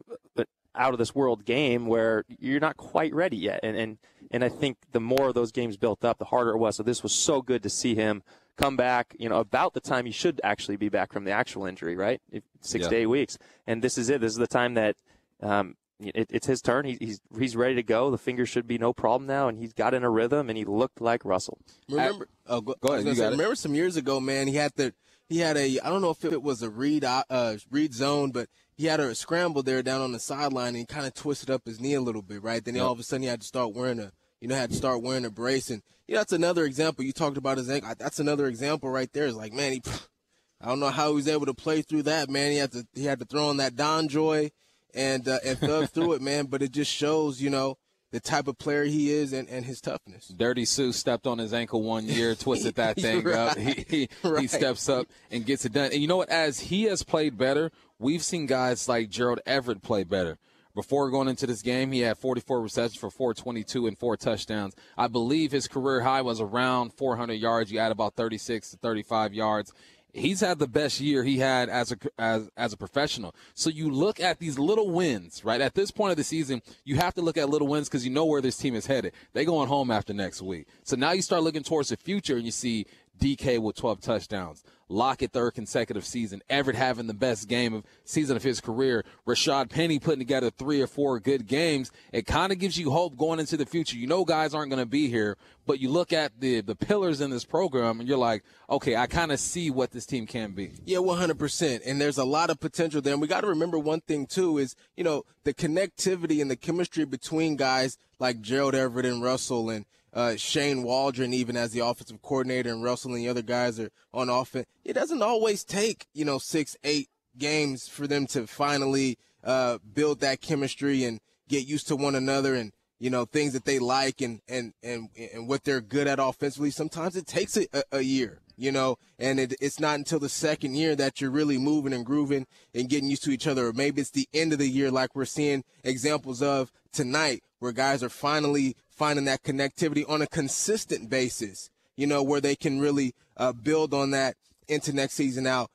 out 0.75 0.93
of 0.93 0.99
this 0.99 1.15
world 1.15 1.45
game 1.45 1.87
where 1.87 2.25
you're 2.39 2.61
not 2.61 2.77
quite 2.77 3.15
ready 3.15 3.37
yet. 3.37 3.61
And, 3.63 3.77
and, 3.77 3.99
and 4.31 4.45
I 4.45 4.49
think 4.49 4.79
the 4.93 5.01
more 5.01 5.29
of 5.29 5.35
those 5.35 5.53
games 5.53 5.77
built 5.77 6.05
up, 6.05 6.19
the 6.19 6.27
harder 6.27 6.51
it 6.51 6.59
was. 6.59 6.77
So 6.77 6.83
this 6.83 7.03
was 7.03 7.13
so 7.13 7.43
good 7.43 7.63
to 7.63 7.71
see 7.71 7.95
him 7.95 8.23
come 8.57 8.77
back, 8.77 9.17
you 9.19 9.29
know, 9.29 9.41
about 9.41 9.75
the 9.75 9.81
time 9.81 10.07
he 10.07 10.13
should 10.13 10.41
actually 10.45 10.77
be 10.77 10.89
back 10.89 11.13
from 11.13 11.25
the 11.25 11.33
actual 11.33 11.67
injury, 11.67 11.97
right? 11.97 12.21
Six 12.61 12.85
yeah. 12.85 12.89
to 12.91 12.97
eight 12.97 13.07
weeks. 13.07 13.39
And 13.67 13.83
this 13.83 13.99
is 13.99 14.09
it. 14.09 14.21
This 14.21 14.33
is 14.33 14.39
the 14.39 14.47
time 14.47 14.75
that, 14.75 14.97
um, 15.43 15.77
it, 15.99 16.29
it's 16.31 16.47
his 16.47 16.63
turn. 16.63 16.87
He, 16.87 16.97
he's 16.99 17.21
he's 17.39 17.55
ready 17.55 17.75
to 17.75 17.83
go. 17.83 18.11
The 18.11 18.17
fingers 18.17 18.49
should 18.49 18.67
be 18.67 18.79
no 18.79 18.95
problem 18.95 19.27
now, 19.27 19.49
and 19.49 19.59
he's 19.59 19.75
got 19.75 19.93
in 19.93 20.03
a 20.03 20.09
rhythm, 20.09 20.49
and 20.49 20.57
he 20.57 20.65
looked 20.65 20.99
like 20.99 21.27
Russell. 21.27 21.59
Remember? 21.91 22.27
oh, 22.47 22.63
go, 22.63 22.75
go 22.81 22.95
ahead. 22.95 23.17
Say, 23.17 23.29
remember 23.29 23.55
some 23.55 23.75
years 23.75 23.99
ago, 23.99 24.19
man. 24.19 24.49
He 24.49 24.55
had 24.55 24.73
the 24.77 24.95
he 25.29 25.41
had 25.41 25.59
a 25.59 25.79
I 25.81 25.91
don't 25.91 26.01
know 26.01 26.09
if 26.09 26.25
it 26.25 26.43
was 26.43 26.63
a 26.63 26.71
read 26.71 27.05
uh, 27.05 27.57
read 27.71 27.93
zone, 27.93 28.31
but 28.31 28.49
he 28.81 28.87
had 28.87 28.99
a 28.99 29.15
scramble 29.15 29.63
there 29.63 29.83
down 29.83 30.01
on 30.01 30.13
the 30.13 30.19
sideline 30.19 30.69
and 30.69 30.79
he 30.79 30.87
kind 30.87 31.07
of 31.07 31.13
twisted 31.13 31.51
up 31.51 31.67
his 31.67 31.81
knee 31.81 31.93
a 31.93 32.01
little 32.01 32.23
bit, 32.23 32.43
right? 32.43 32.65
Then 32.65 32.77
yep. 32.77 32.85
all 32.85 32.93
of 32.93 32.99
a 32.99 33.03
sudden 33.03 33.23
he 33.25 33.29
had 33.29 33.43
to 33.43 33.47
start 33.47 33.75
wearing 33.75 34.01
a, 34.01 34.11
you 34.41 34.49
know, 34.49 34.55
had 34.55 34.71
to 34.71 34.77
start 34.77 35.03
wearing 35.03 35.25
a 35.25 35.31
brace. 35.31 35.71
And 35.71 35.83
yeah, 36.07 36.19
that's 36.19 36.33
another 36.33 36.65
example. 36.65 37.05
You 37.05 37.13
talked 37.13 37.37
about 37.37 37.59
his 37.59 37.71
ankle. 37.71 37.93
That's 37.99 38.19
another 38.19 38.47
example 38.47 38.91
right 38.91 39.13
there. 39.13 39.27
It's 39.27 39.37
like, 39.37 39.53
man, 39.53 39.73
he, 39.73 39.83
I 40.61 40.69
don't 40.69 40.81
know 40.81 40.91
how 40.91 41.09
he 41.09 41.15
was 41.15 41.29
able 41.29 41.47
to 41.47 41.55
play 41.55 41.83
through 41.83 42.03
that, 42.05 42.29
man. 42.29 42.53
He 42.53 42.59
had 42.59 42.73
to, 42.73 42.87
he 42.95 43.05
had 43.05 43.19
to 43.21 43.25
throw 43.25 43.49
on 43.49 43.59
that 43.59 43.77
DonJoy 43.77 44.51
and, 44.95 45.27
uh, 45.27 45.39
and 45.45 45.59
thug 45.59 45.89
through 45.91 46.15
it, 46.15 46.23
man. 46.23 46.47
But 46.47 46.63
it 46.63 46.73
just 46.73 46.93
shows, 46.93 47.41
you 47.41 47.51
know, 47.51 47.79
the 48.13 48.21
type 48.21 48.49
of 48.49 48.59
player 48.59 48.85
he 48.85 49.11
is 49.11 49.33
and, 49.33 49.49
and 49.49 49.65
his 49.65 49.81
toughness. 49.81 50.29
Dirty 50.29 50.65
Suh 50.65 50.93
stepped 50.93 51.27
on 51.27 51.39
his 51.39 51.53
ankle 51.53 51.83
one 51.83 52.07
year, 52.07 52.35
twisted 52.39 52.75
that 52.75 52.97
thing 52.97 53.23
right. 53.23 53.35
up. 53.37 53.57
He 53.57 53.85
he, 53.89 54.09
right. 54.25 54.41
he, 54.41 54.47
steps 54.49 54.89
up 54.89 55.07
and 55.31 55.47
gets 55.47 55.65
it 55.65 55.73
done. 55.73 55.93
And 55.93 56.01
you 56.01 56.09
know 56.09 56.17
what? 56.17 56.29
As 56.29 56.59
he 56.59 56.85
has 56.85 57.03
played 57.03 57.39
better, 57.39 57.71
we've 57.99 58.23
seen 58.23 58.47
guys 58.47 58.89
like 58.89 59.11
Gerald 59.11 59.41
Everett 59.47 59.83
play 59.83 60.05
better. 60.05 60.39
Before 60.75 61.11
going 61.11 61.29
into 61.29 61.47
this 61.47 61.63
game, 61.63 61.93
he 61.93 62.01
had 62.01 62.19
44 62.19 62.61
receptions 62.61 62.99
for 62.99 63.11
422 63.11 63.87
and 63.87 63.99
four 63.99 64.17
touchdowns. 64.17 64.75
I 64.97 65.09
believe 65.09 65.53
his 65.53 65.67
career 65.67 66.01
high 66.01 66.23
was 66.23 66.41
around 66.41 66.95
400 66.95 67.35
yards. 67.35 67.73
You 67.73 67.81
add 67.81 67.93
about 67.93 68.15
36 68.15 68.71
to 68.71 68.77
35 68.77 69.35
yards 69.35 69.73
he's 70.13 70.41
had 70.41 70.59
the 70.59 70.67
best 70.67 71.01
year 71.01 71.23
he 71.25 71.39
had 71.39 71.69
as 71.69 71.93
a 71.93 71.97
as 72.19 72.51
as 72.57 72.73
a 72.73 72.77
professional. 72.77 73.35
So 73.55 73.71
you 73.71 73.91
look 73.91 74.21
at 74.21 74.39
these 74.39 74.59
little 74.59 74.91
wins, 74.91 75.45
right? 75.45 75.61
At 75.61 75.75
this 75.75 75.91
point 75.91 76.11
of 76.11 76.17
the 76.17 76.25
season, 76.25 76.63
you 76.85 76.97
have 76.97 77.15
to 77.15 77.23
look 77.23 77.37
at 77.37 77.49
little 77.49 77.69
wins 77.69 77.89
because 77.89 78.05
you 78.05 78.11
know 78.11 78.25
where 78.25 78.41
this 78.41 78.57
team 78.57 78.75
is 78.75 78.87
headed. 78.87 79.13
They 79.33 79.45
going 79.45 79.69
home 79.69 79.91
after 79.91 80.13
next 80.13 80.43
week. 80.43 80.67
So 80.85 80.97
now 80.97 81.13
you 81.13 81.23
start 81.23 81.43
looking 81.43 81.63
towards 81.63 81.91
the 81.91 81.97
future 81.97 82.37
and 82.37 82.45
you 82.45 82.53
see 82.53 82.87
DK 83.21 83.59
with 83.59 83.77
12 83.77 84.01
touchdowns. 84.01 84.65
Lockett 84.91 85.31
third 85.31 85.53
consecutive 85.53 86.05
season, 86.05 86.43
Everett 86.51 86.77
having 86.77 87.07
the 87.07 87.15
best 87.15 87.49
game 87.49 87.75
of 87.75 87.85
season 88.05 88.37
of 88.37 88.43
his 88.43 88.61
career, 88.61 89.05
Rashaad 89.25 89.71
Penny 89.71 90.01
putting 90.01 90.19
together 90.19 90.51
three 90.51 90.83
or 90.83 90.89
four 90.89 91.21
good 91.21 91.47
games. 91.47 91.93
It 92.13 92.27
kind 92.27 92.51
of 92.51 92.59
gives 92.59 92.77
you 92.77 92.91
hope 92.91 93.17
going 93.17 93.39
into 93.39 93.57
the 93.57 93.67
future. 93.67 93.97
You 93.97 94.09
know, 94.09 94.25
guys 94.25 94.53
aren't 94.53 94.69
going 94.69 94.83
to 94.83 94.91
be 94.91 95.09
here, 95.09 95.37
but 95.65 95.79
you 95.79 95.91
look 95.91 96.13
at 96.13 96.41
the 96.41 96.61
the 96.61 96.75
pillars 96.75 97.21
in 97.21 97.31
this 97.31 97.45
program, 97.45 98.01
and 98.01 98.09
you're 98.09 98.19
like, 98.19 98.43
okay, 98.69 98.97
I 98.97 99.07
kind 99.07 99.31
of 99.31 99.39
see 99.39 99.71
what 99.71 99.93
this 99.93 100.07
team 100.07 100.27
can 100.27 100.53
be. 100.53 100.73
Yeah, 100.85 100.99
100%. 100.99 101.81
And 101.87 102.01
there's 102.01 102.19
a 102.19 102.25
lot 102.25 102.51
of 102.51 102.59
potential 102.59 103.01
there. 103.01 103.13
And 103.13 103.23
we 103.23 103.29
got 103.29 103.43
to 103.43 103.47
remember 103.47 103.79
one 103.79 104.01
thing 104.01 104.27
too 104.27 104.59
is 104.59 104.75
you 104.97 105.05
know 105.05 105.25
the 105.45 105.55
connectivity 105.55 106.43
and 106.43 106.51
the 106.51 106.57
chemistry 106.57 107.05
between 107.05 107.55
guys 107.55 107.97
like 108.19 108.41
Gerald 108.41 108.75
Everett 108.75 109.07
and 109.07 109.23
Russell 109.23 109.71
and 109.71 109.87
uh, 110.13 110.37
Shane 110.37 110.83
Waldron, 110.83 111.33
even 111.35 111.57
as 111.57 111.73
the 111.73 111.81
offensive 111.81 112.23
coordinator, 112.23 112.71
and 112.71 112.83
Russell 112.83 113.15
and 113.15 113.21
the 113.21 113.29
other 113.29 113.43
guys 113.43 113.79
are 113.79 113.91
on 114.13 114.29
offense. 114.29 114.67
It 114.85 114.95
doesn't 114.95 115.23
always 115.23 115.65
take, 115.65 116.07
you 116.13 116.25
know, 116.25 116.39
six, 116.39 116.77
eight 116.85 117.09
games 117.39 117.89
for 117.89 118.07
them 118.07 118.27
to 118.29 118.47
finally 118.47 119.19
uh, 119.45 119.79
build 119.95 120.21
that 120.21 120.41
chemistry 120.41 121.05
and 121.05 121.21
get 121.49 121.67
used 121.67 121.89
to 121.89 121.97
one 121.97 122.15
another 122.15 122.55
and, 122.55 122.73
you 122.99 123.09
know, 123.09 123.25
things 123.25 123.53
that 123.53 123.65
they 123.65 123.79
like 123.79 124.21
and, 124.21 124.41
and, 124.49 124.73
and, 124.83 125.09
and 125.33 125.49
what 125.49 125.65
they're 125.65 125.81
good 125.81 126.07
at 126.07 126.19
offensively. 126.19 126.71
Sometimes 126.71 127.17
it 127.17 127.27
takes 127.27 127.57
a, 127.57 127.67
a 127.93 128.01
year, 128.01 128.41
you 128.57 128.71
know, 128.71 128.99
and 129.19 129.41
it, 129.41 129.55
it's 129.61 129.81
not 129.81 129.95
until 129.95 130.19
the 130.19 130.29
second 130.29 130.75
year 130.75 130.95
that 130.97 131.21
you're 131.21 131.31
really 131.31 131.57
moving 131.57 131.93
and 131.93 132.05
grooving 132.05 132.47
and 132.75 132.89
getting 132.89 133.09
used 133.09 133.25
to 133.25 133.31
each 133.31 133.47
other. 133.47 133.69
Or 133.69 133.73
maybe 133.73 134.01
it's 134.01 134.11
the 134.11 134.29
end 134.35 134.53
of 134.53 134.59
the 134.59 134.69
year, 134.69 134.91
like 134.91 135.15
we're 135.15 135.25
seeing 135.25 135.65
examples 135.83 136.43
of 136.43 136.71
tonight, 136.93 137.43
where 137.61 137.73
guys 137.73 138.03
are 138.03 138.09
finally 138.09 138.77
finding 139.01 139.25
that 139.25 139.43
connectivity 139.43 140.05
on 140.11 140.21
a 140.21 140.27
consistent 140.27 141.09
basis, 141.09 141.71
you 141.97 142.07
know, 142.07 142.23
where 142.23 142.43
they 142.43 142.55
can 142.55 142.79
really 142.79 143.15
uh, 143.39 143.51
build 143.51 143.95
on 143.95 144.11
that 144.11 144.35
into 144.69 144.93
next 144.93 145.15
season. 145.15 145.43
Now, 145.43 145.69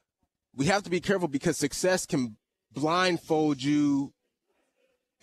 we 0.56 0.68
have 0.68 0.84
to 0.84 0.92
be 0.92 1.00
careful 1.00 1.28
because 1.28 1.58
success 1.58 2.06
can 2.06 2.38
blindfold 2.72 3.64
you 3.64 4.14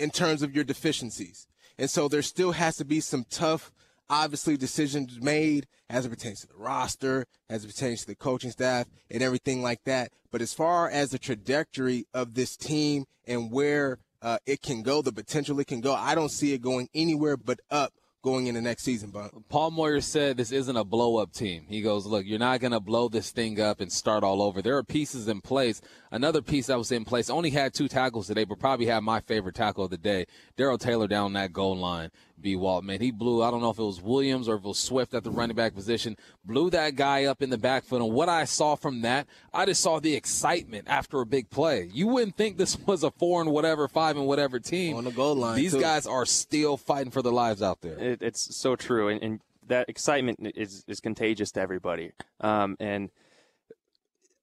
in 0.01 0.11
terms 0.11 0.43
of 0.43 0.53
your 0.53 0.65
deficiencies. 0.65 1.47
And 1.79 1.89
so 1.89 2.09
there 2.09 2.23
still 2.23 2.51
has 2.51 2.77
to 2.79 2.85
be 2.85 2.99
some 2.99 3.25
tough, 3.31 3.71
obviously, 4.11 4.57
decisions 4.57 5.21
made 5.21 5.69
as 5.89 6.05
it 6.05 6.09
pertains 6.09 6.41
to 6.41 6.49
the 6.49 6.57
roster, 6.57 7.27
as 7.49 7.65
it 7.65 7.69
pertains 7.69 8.01
to 8.01 8.09
the 8.09 8.17
coaching 8.17 8.51
staff, 8.51 8.89
and 9.13 9.23
everything 9.23 9.63
like 9.63 9.85
that. 9.85 10.11
But 10.33 10.43
as 10.43 10.53
far 10.53 10.91
as 10.91 11.11
the 11.11 11.21
trajectory 11.21 12.07
of 12.13 12.35
this 12.35 12.57
team 12.57 13.05
and 13.29 13.53
where 13.53 14.01
uh, 14.23 14.39
it 14.47 14.63
can 14.63 14.83
go, 14.83 15.03
the 15.03 15.13
potential 15.13 15.59
it 15.61 15.67
can 15.67 15.81
go. 15.81 15.95
I 15.95 16.15
don't 16.15 16.31
see 16.31 16.55
it 16.55 16.63
going 16.63 16.89
anywhere 16.95 17.37
but 17.37 17.61
up 17.71 17.93
going 18.23 18.47
into 18.47 18.61
next 18.61 18.85
season, 18.85 19.11
but 19.11 19.33
Paul 19.49 19.73
Moyer 19.73 20.01
said 20.01 20.37
this 20.37 20.53
isn't 20.53 20.77
a 20.77 20.85
blow 20.85 21.17
up 21.17 21.33
team. 21.33 21.65
He 21.69 21.83
goes, 21.83 22.07
Look, 22.07 22.25
you're 22.25 22.39
not 22.39 22.61
going 22.61 22.73
to 22.73 22.79
blow 22.79 23.09
this 23.09 23.33
thing 23.33 23.61
up 23.61 23.81
and 23.81 23.93
start 23.93 24.23
all 24.23 24.41
over. 24.41 24.63
There 24.63 24.77
are 24.77 24.85
pieces 24.85 25.27
in 25.27 25.41
place. 25.41 25.81
Another 26.13 26.41
piece 26.41 26.69
that 26.69 26.79
was 26.79 26.93
in 26.93 27.05
place 27.05 27.29
only 27.29 27.51
had 27.51 27.75
two 27.75 27.89
tackles 27.89 28.29
today, 28.29 28.45
but 28.45 28.61
probably 28.61 28.87
had 28.87 29.03
my 29.03 29.21
favorite 29.21 29.57
tackle 29.57 29.85
of 29.85 29.91
the 29.91 29.99
day. 29.99 30.27
Darrell 30.57 30.79
Taylor 30.79 31.09
down 31.09 31.33
that 31.33 31.53
goal 31.53 31.77
line. 31.77 32.11
B. 32.43 32.57
Walt, 32.57 32.85
man. 32.85 33.01
He 33.01 33.11
blew, 33.11 33.43
I 33.43 33.51
don't 33.51 33.61
know 33.61 33.71
if 33.71 33.79
it 33.79 33.85
was 33.85 34.03
Williams 34.03 34.49
or 34.49 34.57
if 34.57 34.65
it 34.65 34.67
was 34.67 34.79
Swift 34.79 35.15
at 35.15 35.25
the 35.25 35.31
running 35.31 35.57
back 35.57 35.75
position, 35.75 36.17
blew 36.45 36.71
that 36.71 36.97
guy 36.97 37.25
up 37.25 37.43
in 37.43 37.51
the 37.51 37.59
backfield. 37.59 38.03
And 38.03 38.13
what 38.13 38.29
I 38.29 38.45
saw 38.45 38.75
from 38.75 39.03
that, 39.03 39.27
I 39.55 39.65
just 39.65 39.83
saw 39.83 40.01
the 40.01 40.15
excitement 40.15 40.89
after 40.89 41.21
a 41.21 41.27
big 41.27 41.49
play. 41.51 41.89
You 41.93 42.09
wouldn't 42.09 42.37
think 42.37 42.59
this 42.59 42.79
was 42.87 43.03
a 43.03 43.11
four 43.11 43.41
and 43.41 43.51
whatever, 43.51 43.89
five 43.89 44.17
and 44.17 44.27
whatever 44.27 44.59
team. 44.59 44.97
On 44.97 45.05
the 45.05 45.11
goal 45.11 45.37
line. 45.37 45.57
These 45.57 45.73
too. 45.73 45.81
guys 45.81 46.07
are 46.07 46.27
still 46.27 46.77
fighting 46.77 47.11
for 47.11 47.23
their 47.23 47.33
lives 47.33 47.63
out 47.63 47.81
there. 47.81 47.99
It, 47.99 48.23
it's 48.23 48.57
so 48.57 48.77
true. 48.77 49.09
And, 49.09 49.23
and, 49.23 49.41
that 49.69 49.89
excitement 49.89 50.41
is, 50.57 50.85
is 50.89 50.99
contagious 51.01 51.53
to 51.53 51.61
everybody. 51.61 52.11
Um, 52.41 52.77
and 52.81 53.11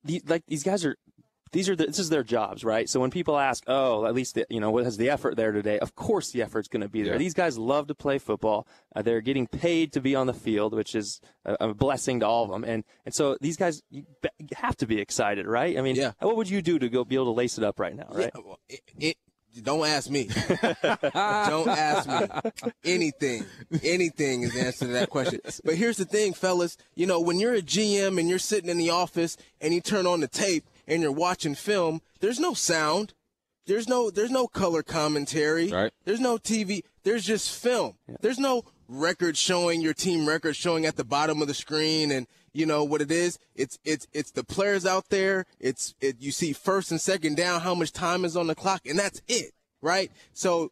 the, 0.04 0.22
like 0.26 0.46
these 0.48 0.64
guys 0.64 0.86
are 0.86 0.96
these 1.52 1.70
are 1.70 1.76
the, 1.76 1.86
this 1.86 2.00
is 2.00 2.10
their 2.10 2.24
jobs, 2.24 2.64
right? 2.64 2.90
So 2.90 3.00
when 3.00 3.12
people 3.12 3.38
ask, 3.38 3.64
oh, 3.68 4.06
at 4.06 4.14
least 4.14 4.36
the, 4.36 4.46
you 4.50 4.60
know 4.60 4.72
what 4.72 4.84
has 4.86 4.98
the 4.98 5.10
effort 5.10 5.36
there 5.36 5.52
today? 5.52 5.80
Of 5.80 5.96
course, 5.96 6.32
the 6.32 6.42
effort's 6.42 6.68
going 6.68 6.82
to 6.82 6.90
be 6.90 7.04
there. 7.04 7.14
Yeah. 7.14 7.20
These 7.20 7.34
guys 7.34 7.58
love 7.58 7.88
to 7.88 7.96
play 7.96 8.18
football. 8.18 8.68
Uh, 8.96 9.02
they're 9.02 9.22
getting 9.22 9.48
paid 9.48 9.94
to 9.94 10.02
be 10.02 10.16
on 10.16 10.28
the 10.28 10.34
field, 10.34 10.74
which 10.74 10.96
is 10.96 11.22
a, 11.46 11.58
a 11.60 11.74
blessing 11.74 12.20
to 12.22 12.28
all 12.28 12.44
of 12.46 12.52
them. 12.52 12.64
And 12.64 12.84
and 13.06 13.14
so 13.14 13.38
these 13.42 13.58
guys 13.58 13.82
you, 13.90 14.06
have 14.56 14.76
to 14.78 14.88
be 14.88 15.00
excited, 15.00 15.46
right? 15.48 15.78
I 15.78 15.82
mean, 15.82 15.96
Yeah. 15.96 16.14
what 16.20 16.36
would 16.36 16.50
you 16.50 16.62
do 16.62 16.80
to 16.80 16.90
go 16.90 17.04
be 17.04 17.16
able 17.16 17.26
to 17.26 17.32
lace 17.32 17.58
it 17.58 17.64
up 17.64 17.80
right 17.80 17.96
now, 17.96 18.08
right? 18.12 18.32
Yeah, 18.34 18.42
well, 18.46 18.60
it, 18.68 18.82
it, 18.98 19.18
don't 19.64 19.86
ask 19.86 20.10
me. 20.10 20.26
don't 21.04 21.68
ask 21.68 22.08
me. 22.08 22.52
Anything, 22.86 23.46
anything 23.84 24.44
is 24.44 24.54
the 24.54 24.62
answer 24.62 24.86
to 24.86 24.92
that 24.92 25.10
question. 25.10 25.40
But 25.66 25.76
here's 25.76 25.98
the 25.98 26.06
thing, 26.06 26.34
fellas. 26.34 26.78
You 26.96 27.08
know, 27.08 27.20
when 27.20 27.40
you're 27.40 27.56
a 27.56 27.62
GM 27.62 28.20
and 28.20 28.30
you're 28.30 28.40
sitting 28.40 28.70
in 28.70 28.78
the 28.78 28.92
office 28.92 29.38
and 29.60 29.74
you 29.74 29.82
turn 29.82 30.06
on 30.06 30.20
the 30.20 30.28
tape 30.28 30.66
and 30.90 31.02
you're 31.02 31.12
watching 31.12 31.56
film, 31.56 32.02
there's 32.20 32.40
no 32.40 32.54
sound. 32.54 33.14
There's 33.68 33.88
no 33.88 34.10
there's 34.10 34.32
no 34.32 34.48
color 34.48 34.84
commentary. 34.84 35.70
Right. 35.70 35.94
There's 36.04 36.20
no 36.20 36.38
TV. 36.38 36.82
There's 37.04 37.24
just 37.24 37.56
film. 37.56 37.94
There's 38.20 38.40
no 38.40 38.64
record 38.90 39.38
showing 39.38 39.82
your 39.82 39.94
team 39.94 40.28
record 40.28 40.56
showing 40.56 40.86
at 40.86 40.96
the 40.96 41.04
bottom 41.04 41.42
of 41.44 41.48
the 41.48 41.54
screen 41.54 42.12
and 42.12 42.26
you 42.54 42.66
know 42.66 42.84
what 42.84 43.02
it 43.02 43.12
is 43.12 43.38
it's 43.54 43.78
it's 43.86 44.08
it's 44.14 44.32
the 44.32 44.44
players 44.44 44.84
out 44.84 45.10
there 45.10 45.46
it's 45.60 45.94
it 46.02 46.16
you 46.20 46.32
see 46.32 46.52
first 46.52 46.90
and 46.90 47.00
second 47.00 47.38
down 47.38 47.62
how 47.62 47.76
much 47.76 47.94
time 47.94 48.26
is 48.26 48.36
on 48.36 48.48
the 48.48 48.56
clock 48.56 48.82
and 48.88 48.98
that's 48.98 49.22
it 49.28 49.52
right 49.84 50.12
so 50.34 50.72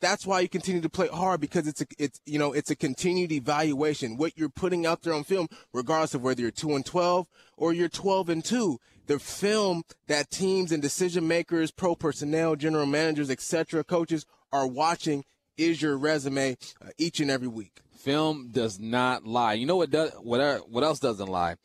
that's 0.00 0.26
why 0.26 0.40
you 0.40 0.48
continue 0.48 0.80
to 0.80 0.88
play 0.88 1.08
hard 1.08 1.40
because 1.40 1.66
it's 1.66 1.80
a 1.80 1.86
it's 1.98 2.20
you 2.26 2.38
know 2.38 2.52
it's 2.52 2.70
a 2.70 2.76
continued 2.76 3.32
evaluation 3.32 4.16
what 4.16 4.36
you're 4.36 4.48
putting 4.48 4.86
out 4.86 5.02
there 5.02 5.14
on 5.14 5.24
film 5.24 5.48
regardless 5.72 6.14
of 6.14 6.22
whether 6.22 6.40
you're 6.40 6.50
2 6.50 6.74
and 6.74 6.86
12 6.86 7.26
or 7.56 7.72
you're 7.72 7.88
12 7.88 8.28
and 8.28 8.44
2 8.44 8.78
the 9.06 9.18
film 9.18 9.82
that 10.06 10.30
teams 10.30 10.72
and 10.72 10.82
decision 10.82 11.26
makers 11.26 11.70
pro 11.70 11.94
personnel 11.94 12.56
general 12.56 12.86
managers 12.86 13.30
etc 13.30 13.82
coaches 13.82 14.26
are 14.52 14.66
watching 14.66 15.24
is 15.56 15.82
your 15.82 15.96
resume 15.96 16.56
uh, 16.82 16.88
each 16.98 17.20
and 17.20 17.30
every 17.30 17.48
week 17.48 17.82
Film 17.98 18.48
does 18.52 18.78
not 18.78 19.26
lie. 19.26 19.54
You 19.54 19.66
know 19.66 19.76
what 19.76 19.90
does 19.90 20.12
what 20.22 20.70
what 20.70 20.84
else 20.84 21.00
doesn't 21.00 21.26
lie? 21.26 21.56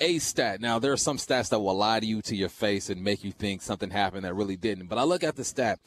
A 0.00 0.18
stat. 0.18 0.60
Now 0.60 0.78
there 0.78 0.90
are 0.90 0.96
some 0.96 1.18
stats 1.18 1.50
that 1.50 1.60
will 1.60 1.76
lie 1.76 2.00
to 2.00 2.06
you 2.06 2.22
to 2.22 2.34
your 2.34 2.48
face 2.48 2.88
and 2.88 3.04
make 3.04 3.22
you 3.22 3.30
think 3.30 3.60
something 3.60 3.90
happened 3.90 4.24
that 4.24 4.34
really 4.34 4.56
didn't. 4.56 4.86
But 4.86 4.98
I 4.98 5.02
look 5.02 5.22
at 5.22 5.36
the 5.36 5.44
stat. 5.44 5.78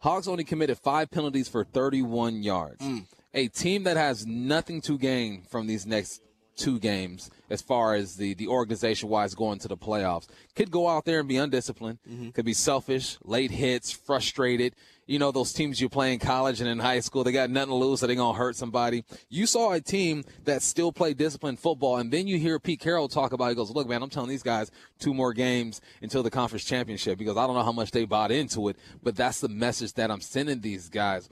Hawks 0.00 0.26
only 0.26 0.44
committed 0.44 0.78
five 0.78 1.10
penalties 1.10 1.48
for 1.48 1.64
31 1.64 2.42
yards. 2.42 2.84
Mm. 2.84 3.04
A 3.34 3.48
team 3.48 3.84
that 3.84 3.96
has 3.96 4.26
nothing 4.26 4.80
to 4.82 4.98
gain 4.98 5.42
from 5.48 5.66
these 5.66 5.86
next 5.86 6.22
two 6.56 6.78
games, 6.78 7.30
as 7.48 7.62
far 7.62 7.94
as 7.94 8.16
the 8.16 8.34
the 8.34 8.48
organization 8.48 9.08
wise 9.08 9.34
going 9.34 9.58
to 9.60 9.68
the 9.68 9.76
playoffs, 9.76 10.26
could 10.54 10.70
go 10.70 10.88
out 10.88 11.04
there 11.04 11.20
and 11.20 11.28
be 11.28 11.36
undisciplined. 11.36 11.98
Mm-hmm. 12.08 12.30
Could 12.30 12.44
be 12.44 12.52
selfish, 12.52 13.16
late 13.24 13.50
hits, 13.50 13.90
frustrated. 13.90 14.74
You 15.10 15.18
know 15.18 15.32
those 15.32 15.52
teams 15.52 15.80
you 15.80 15.88
play 15.88 16.12
in 16.12 16.20
college 16.20 16.60
and 16.60 16.70
in 16.70 16.78
high 16.78 17.00
school, 17.00 17.24
they 17.24 17.32
got 17.32 17.50
nothing 17.50 17.70
to 17.70 17.74
lose, 17.74 17.98
so 17.98 18.06
they're 18.06 18.14
gonna 18.14 18.38
hurt 18.38 18.54
somebody. 18.54 19.02
You 19.28 19.44
saw 19.44 19.72
a 19.72 19.80
team 19.80 20.22
that 20.44 20.62
still 20.62 20.92
played 20.92 21.16
disciplined 21.16 21.58
football, 21.58 21.96
and 21.96 22.12
then 22.12 22.28
you 22.28 22.38
hear 22.38 22.60
Pete 22.60 22.78
Carroll 22.78 23.08
talk 23.08 23.32
about. 23.32 23.48
He 23.48 23.56
goes, 23.56 23.72
"Look, 23.72 23.88
man, 23.88 24.04
I'm 24.04 24.08
telling 24.08 24.30
these 24.30 24.44
guys 24.44 24.70
two 25.00 25.12
more 25.12 25.32
games 25.32 25.80
until 26.00 26.22
the 26.22 26.30
conference 26.30 26.64
championship 26.64 27.18
because 27.18 27.36
I 27.36 27.44
don't 27.48 27.56
know 27.56 27.64
how 27.64 27.72
much 27.72 27.90
they 27.90 28.04
bought 28.04 28.30
into 28.30 28.68
it, 28.68 28.76
but 29.02 29.16
that's 29.16 29.40
the 29.40 29.48
message 29.48 29.94
that 29.94 30.12
I'm 30.12 30.20
sending 30.20 30.60
these 30.60 30.88
guys." 30.88 31.28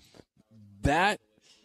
That 0.83 1.21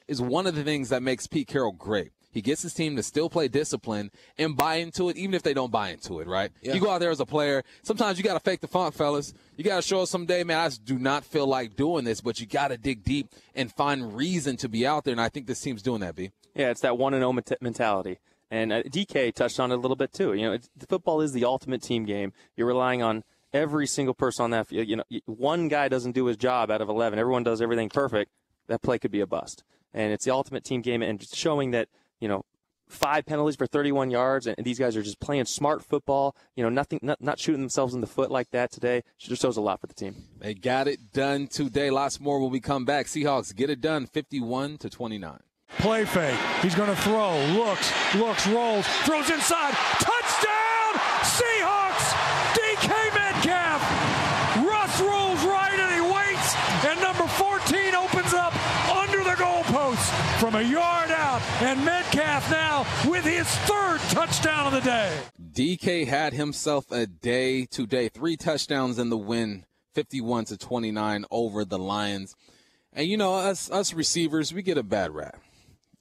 is 0.07 0.21
one 0.21 0.45
of 0.45 0.53
the 0.53 0.63
things 0.63 0.89
that 0.89 1.01
makes 1.01 1.25
Pete 1.25 1.47
Carroll 1.47 1.71
great. 1.71 2.11
He 2.33 2.41
gets 2.41 2.61
his 2.61 2.73
team 2.73 2.95
to 2.95 3.03
still 3.03 3.29
play 3.29 3.47
discipline 3.47 4.11
and 4.37 4.57
buy 4.57 4.75
into 4.75 5.09
it, 5.09 5.17
even 5.17 5.33
if 5.33 5.43
they 5.43 5.53
don't 5.53 5.71
buy 5.71 5.89
into 5.91 6.19
it, 6.19 6.27
right? 6.27 6.51
Yeah. 6.61 6.73
You 6.73 6.81
go 6.81 6.89
out 6.89 6.99
there 6.99 7.11
as 7.11 7.19
a 7.19 7.25
player, 7.25 7.63
sometimes 7.83 8.17
you 8.17 8.23
got 8.23 8.33
to 8.33 8.39
fake 8.39 8.61
the 8.61 8.67
funk, 8.67 8.95
fellas. 8.95 9.33
You 9.55 9.63
got 9.63 9.77
to 9.77 9.81
show 9.81 10.01
us 10.01 10.09
someday, 10.09 10.43
man, 10.43 10.57
I 10.57 10.67
just 10.67 10.83
do 10.83 10.97
not 10.97 11.23
feel 11.23 11.47
like 11.47 11.75
doing 11.75 12.05
this, 12.05 12.21
but 12.21 12.39
you 12.39 12.45
got 12.45 12.69
to 12.69 12.77
dig 12.77 13.03
deep 13.03 13.29
and 13.55 13.71
find 13.71 14.15
reason 14.15 14.57
to 14.57 14.69
be 14.69 14.85
out 14.85 15.03
there. 15.03 15.11
And 15.11 15.21
I 15.21 15.29
think 15.29 15.47
this 15.47 15.61
team's 15.61 15.81
doing 15.81 16.01
that, 16.01 16.15
B. 16.15 16.31
Yeah, 16.55 16.69
it's 16.69 16.81
that 16.81 16.97
one 16.97 17.13
and 17.13 17.21
zero 17.21 17.33
mentality. 17.61 18.19
And 18.51 18.71
uh, 18.71 18.83
DK 18.83 19.33
touched 19.33 19.59
on 19.59 19.71
it 19.71 19.75
a 19.75 19.77
little 19.77 19.95
bit 19.95 20.13
too. 20.13 20.33
You 20.33 20.51
know, 20.51 20.57
football 20.87 21.21
is 21.21 21.33
the 21.33 21.45
ultimate 21.45 21.81
team 21.81 22.05
game. 22.05 22.33
You're 22.55 22.67
relying 22.67 23.01
on 23.01 23.23
every 23.51 23.87
single 23.87 24.13
person 24.13 24.43
on 24.43 24.51
that. 24.51 24.67
field. 24.67 24.87
You 24.87 24.97
know, 24.97 25.03
one 25.25 25.69
guy 25.69 25.87
doesn't 25.87 26.11
do 26.11 26.25
his 26.25 26.37
job 26.37 26.69
out 26.69 26.79
of 26.81 26.89
eleven. 26.89 27.17
Everyone 27.17 27.43
does 27.43 27.61
everything 27.61 27.89
perfect. 27.89 28.31
That 28.67 28.81
play 28.83 28.99
could 28.99 29.11
be 29.11 29.21
a 29.21 29.27
bust. 29.27 29.63
And 29.91 30.13
it's 30.13 30.25
the 30.25 30.31
ultimate 30.31 30.63
team 30.63 30.81
game, 30.81 31.01
and 31.01 31.23
showing 31.33 31.71
that 31.71 31.87
you 32.23 32.29
know. 32.29 32.43
Five 32.89 33.25
penalties 33.25 33.55
for 33.55 33.65
31 33.65 34.11
yards, 34.11 34.45
and 34.45 34.55
these 34.63 34.77
guys 34.77 34.95
are 34.95 35.01
just 35.01 35.19
playing 35.19 35.45
smart 35.45 35.83
football. 35.83 36.35
You 36.55 36.63
know, 36.63 36.69
nothing, 36.69 36.99
not, 37.01 37.19
not 37.21 37.39
shooting 37.39 37.61
themselves 37.61 37.95
in 37.95 38.01
the 38.01 38.07
foot 38.07 38.29
like 38.29 38.51
that 38.51 38.71
today. 38.71 38.97
It 38.97 39.05
just 39.17 39.41
shows 39.41 39.57
a 39.57 39.61
lot 39.61 39.81
for 39.81 39.87
the 39.87 39.95
team. 39.95 40.15
They 40.37 40.53
got 40.53 40.87
it 40.87 41.11
done 41.11 41.47
today. 41.47 41.89
Lots 41.89 42.19
more 42.19 42.39
when 42.39 42.51
we 42.51 42.59
come 42.59 42.85
back. 42.85 43.07
Seahawks 43.07 43.55
get 43.55 43.71
it 43.71 43.81
done 43.81 44.05
51 44.05 44.77
to 44.77 44.89
29. 44.89 45.39
Play 45.79 46.05
fake. 46.05 46.37
He's 46.61 46.75
going 46.75 46.89
to 46.89 46.95
throw. 46.95 47.35
Looks, 47.53 47.91
looks, 48.15 48.45
rolls, 48.47 48.85
throws 49.05 49.29
inside. 49.29 49.73
Touchdown! 49.97 50.93
Seahawks! 51.23 52.13
DK 52.53 52.89
Metcalf. 53.15 53.81
Russ 54.69 55.01
rolls 55.01 55.43
right 55.45 55.79
and 55.79 55.91
he 55.95 56.13
waits, 56.13 56.55
and 56.85 57.01
number 57.01 57.25
14 57.25 57.95
opens 57.95 58.33
up 58.35 58.53
under 58.93 59.23
the 59.23 59.35
goalpost 59.41 60.32
from 60.43 60.55
a 60.55 60.61
yard 60.61 61.09
out. 61.09 61.41
And 61.61 61.85
Metcalf 61.85 62.51
now 62.51 62.85
with 63.09 63.23
his 63.23 63.47
third 63.59 64.01
touchdown 64.09 64.67
of 64.67 64.73
the 64.73 64.81
day. 64.81 65.17
DK 65.41 66.05
had 66.05 66.33
himself 66.33 66.91
a 66.91 67.07
day 67.07 67.65
today. 67.65 68.09
Three 68.09 68.35
touchdowns 68.35 68.99
in 68.99 69.09
the 69.09 69.17
win, 69.17 69.65
51 69.93 70.43
to 70.45 70.57
29 70.57 71.23
over 71.31 71.63
the 71.63 71.79
Lions. 71.79 72.35
And 72.91 73.07
you 73.07 73.15
know, 73.15 73.35
us 73.35 73.71
us 73.71 73.93
receivers, 73.93 74.53
we 74.53 74.63
get 74.63 74.77
a 74.77 74.83
bad 74.83 75.11
rap. 75.11 75.39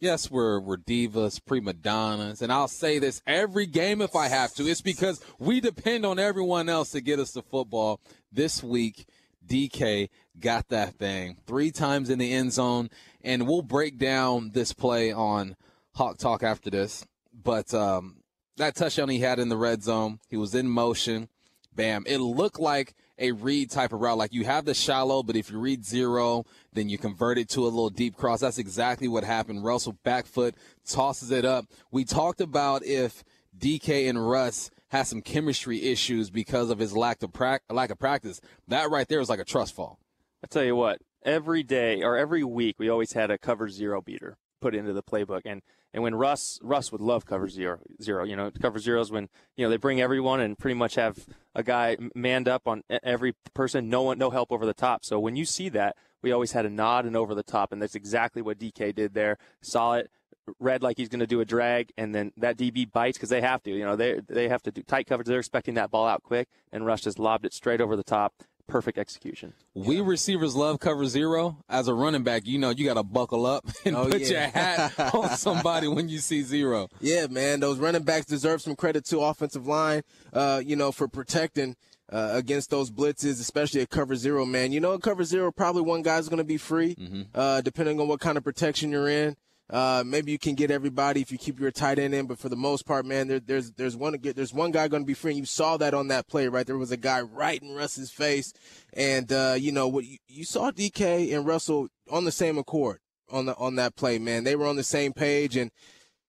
Yes, 0.01 0.29
we're 0.29 0.59
we're 0.59 0.77
divas, 0.77 1.41
prima 1.47 1.73
donnas, 1.73 2.43
and 2.43 2.53
I'll 2.53 2.67
say 2.67 2.99
this 2.99 3.23
every 3.25 3.67
game 3.67 4.03
if 4.03 4.17
I 4.17 4.27
have 4.27 4.53
to. 4.55 4.65
It's 4.65 4.81
because 4.81 5.21
we 5.39 5.61
depend 5.61 6.05
on 6.05 6.19
everyone 6.19 6.69
else 6.69 6.91
to 6.91 7.01
get 7.01 7.21
us 7.21 7.31
the 7.31 7.43
football. 7.43 8.01
This 8.33 8.61
week, 8.61 9.07
DK 9.47 10.09
got 10.39 10.69
that 10.69 10.95
thing 10.95 11.37
three 11.47 11.71
times 11.71 12.11
in 12.11 12.19
the 12.19 12.33
end 12.33 12.53
zone, 12.53 12.91
and 13.23 13.47
we'll 13.47 13.63
break 13.63 13.99
down 13.99 14.51
this 14.53 14.73
play 14.73 15.13
on 15.13 15.57
Hawk 15.95 16.19
Talk 16.19 16.43
after 16.43 16.71
this. 16.71 17.07
But 17.33 17.73
um, 17.75 18.23
that 18.57 18.75
touchdown 18.75 19.09
he 19.09 19.19
had 19.19 19.39
in 19.39 19.49
the 19.49 19.57
red 19.57 19.83
zone, 19.83 20.21
he 20.29 20.37
was 20.37 20.55
in 20.55 20.69
motion. 20.69 21.29
Bam! 21.75 22.05
It 22.07 22.19
looked 22.19 22.61
like 22.61 22.95
a 23.19 23.33
read 23.33 23.71
type 23.71 23.93
of 23.93 24.01
route. 24.01 24.19
Like 24.19 24.33
you 24.33 24.45
have 24.45 24.65
the 24.65 24.75
shallow, 24.75 25.23
but 25.23 25.37
if 25.37 25.51
you 25.51 25.59
read 25.59 25.85
zero, 25.85 26.45
then 26.73 26.89
you 26.89 26.99
convert 26.99 27.39
it 27.39 27.49
to 27.51 27.61
a 27.61 27.65
little 27.65 27.89
deep 27.89 28.17
cross. 28.17 28.41
That's 28.41 28.59
exactly 28.59 29.09
what 29.09 29.25
happened. 29.25 29.65
Russell 29.65 29.97
back 30.03 30.27
foot 30.27 30.55
tosses 30.85 31.31
it 31.31 31.45
up. 31.45 31.67
We 31.91 32.05
talked 32.05 32.41
about 32.41 32.85
if 32.85 33.25
DK 33.59 34.09
and 34.09 34.29
Russ 34.29 34.71
has 34.93 35.09
some 35.09 35.23
chemistry 35.23 35.83
issues 35.83 36.29
because 36.29 36.69
of 36.69 36.79
his 36.79 36.95
lack 36.95 37.23
of 37.23 37.33
pra- 37.33 37.61
lack 37.71 37.91
of 37.91 37.99
practice. 37.99 38.43
That 38.69 38.91
right 38.91 39.09
there 39.09 39.21
is 39.21 39.31
like 39.31 39.41
a 39.41 39.45
trust 39.45 39.75
fall. 39.75 39.99
I 40.45 40.47
tell 40.49 40.63
you 40.63 40.77
what, 40.77 41.01
every 41.25 41.63
day 41.63 42.03
or 42.03 42.17
every 42.17 42.45
week 42.45 42.79
we 42.79 42.91
always 42.91 43.15
had 43.15 43.31
a 43.31 43.39
cover 43.39 43.71
zero 43.71 44.03
beater 44.03 44.37
put 44.61 44.75
into 44.75 44.93
the 44.93 45.03
playbook, 45.03 45.43
and 45.47 45.63
and 45.95 46.03
when 46.03 46.15
Russ 46.15 46.59
Russ 46.63 46.93
would 46.93 47.01
love 47.01 47.25
cover 47.25 47.49
zero 47.49 47.81
zero, 48.03 48.25
you 48.25 48.37
know, 48.37 48.51
cover 48.61 48.79
zeros 48.79 49.11
when 49.11 49.31
you 49.57 49.65
know 49.65 49.71
they 49.71 49.79
bring 49.79 49.99
everyone 49.99 50.41
and 50.41 50.59
pretty 50.59 50.75
much 50.75 50.97
have 50.97 51.27
a 51.55 51.63
guy 51.63 51.97
manned 52.15 52.47
up 52.47 52.69
on 52.69 52.83
every 53.03 53.35
person, 53.55 53.89
no 53.89 54.03
one, 54.03 54.19
no 54.19 54.29
help 54.29 54.53
over 54.53 54.67
the 54.67 54.75
top. 54.75 55.07
So 55.07 55.19
when 55.19 55.37
you 55.37 55.47
see 55.47 55.71
that, 55.71 55.97
we 56.21 56.33
always 56.33 56.53
had 56.53 56.67
a 56.67 56.71
nod 56.71 57.07
and 57.07 57.17
over 57.17 57.35
the 57.35 57.43
top, 57.43 57.73
and 57.73 57.81
that's 57.81 57.95
exactly 57.95 58.43
what 58.43 58.59
DK 58.59 58.95
did 58.95 59.15
there. 59.15 59.39
Saw 59.63 59.95
it, 59.95 60.11
read 60.59 60.83
like 60.83 60.97
he's 60.97 61.09
going 61.09 61.21
to 61.21 61.27
do 61.27 61.41
a 61.41 61.45
drag, 61.45 61.93
and 61.97 62.15
then 62.15 62.33
that 62.37 62.57
DB 62.57 62.91
bites 62.91 63.17
because 63.19 63.29
they 63.31 63.41
have 63.41 63.63
to. 63.65 63.71
You 63.71 63.85
know, 63.85 63.97
they 63.97 64.21
they 64.29 64.49
have 64.49 64.63
to 64.63 64.71
do 64.73 64.83
tight 64.83 65.07
coverage. 65.07 65.27
They're 65.29 65.39
expecting 65.39 65.75
that 65.75 65.91
ball 65.91 66.07
out 66.07 66.23
quick, 66.23 66.49
and 66.73 66.85
Russ 66.87 67.01
just 67.03 67.19
lobbed 67.19 67.45
it 67.45 67.53
straight 67.55 67.81
over 67.81 67.97
the 67.97 68.03
top. 68.05 68.35
Perfect 68.69 68.97
execution. 68.97 69.55
We 69.75 70.01
receivers 70.01 70.55
love 70.55 70.79
cover 70.79 71.05
zero. 71.07 71.59
As 71.69 71.89
a 71.89 71.95
running 71.95 72.23
back, 72.23 72.47
you 72.47 72.59
know 72.59 72.71
you 72.71 72.87
got 72.87 72.95
to 72.95 73.03
buckle 73.03 73.45
up 73.45 73.67
and 73.85 73.97
Oh, 73.97 74.09
put 74.09 74.21
yeah. 74.23 74.29
your 74.29 74.41
hat 74.49 74.93
on 75.15 75.31
somebody 75.37 75.89
when 75.89 76.09
you 76.09 76.19
see 76.19 76.43
zero. 76.43 76.89
Yeah, 77.01 77.27
man, 77.29 77.61
those 77.61 77.79
running 77.79 78.05
backs 78.05 78.27
deserve 78.27 78.63
some 78.63 78.77
credit 78.77 79.05
to 79.07 79.19
offensive 79.21 79.67
line. 79.67 80.03
Uh, 80.33 80.63
you 80.65 80.77
know, 80.77 80.93
for 80.93 81.09
protecting 81.09 81.77
uh, 82.11 82.31
against 82.35 82.71
those 82.71 82.91
blitzes, 82.91 83.41
especially 83.41 83.81
at 83.81 83.91
cover 83.91 84.15
zero. 84.15 84.47
Man, 84.47 84.71
you 84.73 84.81
know, 84.81 84.95
at 84.95 85.03
cover 85.03 85.25
zero, 85.25 85.51
probably 85.51 85.83
one 85.83 86.03
guy's 86.03 86.29
going 86.29 86.39
to 86.39 86.45
be 86.45 86.57
free, 86.57 86.97
uh, 87.35 87.61
depending 87.63 88.01
on 88.01 88.07
what 88.09 88.21
kind 88.21 88.39
of 88.39 88.45
protection 88.45 88.91
you're 88.93 89.09
in. 89.09 89.37
Uh, 89.71 90.03
maybe 90.05 90.33
you 90.33 90.39
can 90.39 90.55
get 90.55 90.71
everybody 90.71 91.23
if 91.23 91.33
you 91.33 91.39
keep 91.39 91.59
your 91.59 91.71
tight 91.71 91.99
end 91.99 92.15
in, 92.15 92.27
but 92.27 92.39
for 92.39 92.49
the 92.49 92.57
most 92.57 92.85
part, 92.85 93.07
man, 93.07 93.29
there, 93.29 93.41
there's 93.41 93.73
there's 93.73 93.97
one 93.97 94.17
there's 94.21 94.53
one 94.53 94.71
guy 94.71 94.87
going 94.89 95.03
to 95.03 95.07
be 95.07 95.15
free. 95.15 95.33
And 95.33 95.39
you 95.39 95.47
saw 95.47 95.77
that 95.79 95.95
on 95.95 96.09
that 96.09 96.29
play, 96.29 96.49
right? 96.49 96.67
There 96.67 96.77
was 96.77 96.93
a 96.93 96.97
guy 96.97 97.23
right 97.23 97.63
in 97.63 97.75
Russ's 97.75 98.11
face, 98.11 98.53
and 98.93 99.33
uh, 99.33 99.55
you 99.59 99.73
know 99.73 99.89
what? 99.89 100.05
You, 100.05 100.19
you 100.29 100.45
saw 100.45 100.71
DK 100.71 101.35
and 101.35 101.47
Russell 101.47 101.89
on 102.11 102.25
the 102.25 102.33
same 102.33 102.59
accord 102.59 102.99
on 103.31 103.47
the 103.47 103.57
on 103.57 103.77
that 103.77 103.97
play, 103.97 104.19
man. 104.19 104.45
They 104.45 104.57
were 104.57 104.67
on 104.67 104.77
the 104.77 104.85
same 104.85 105.13
page, 105.13 105.57
and 105.57 105.71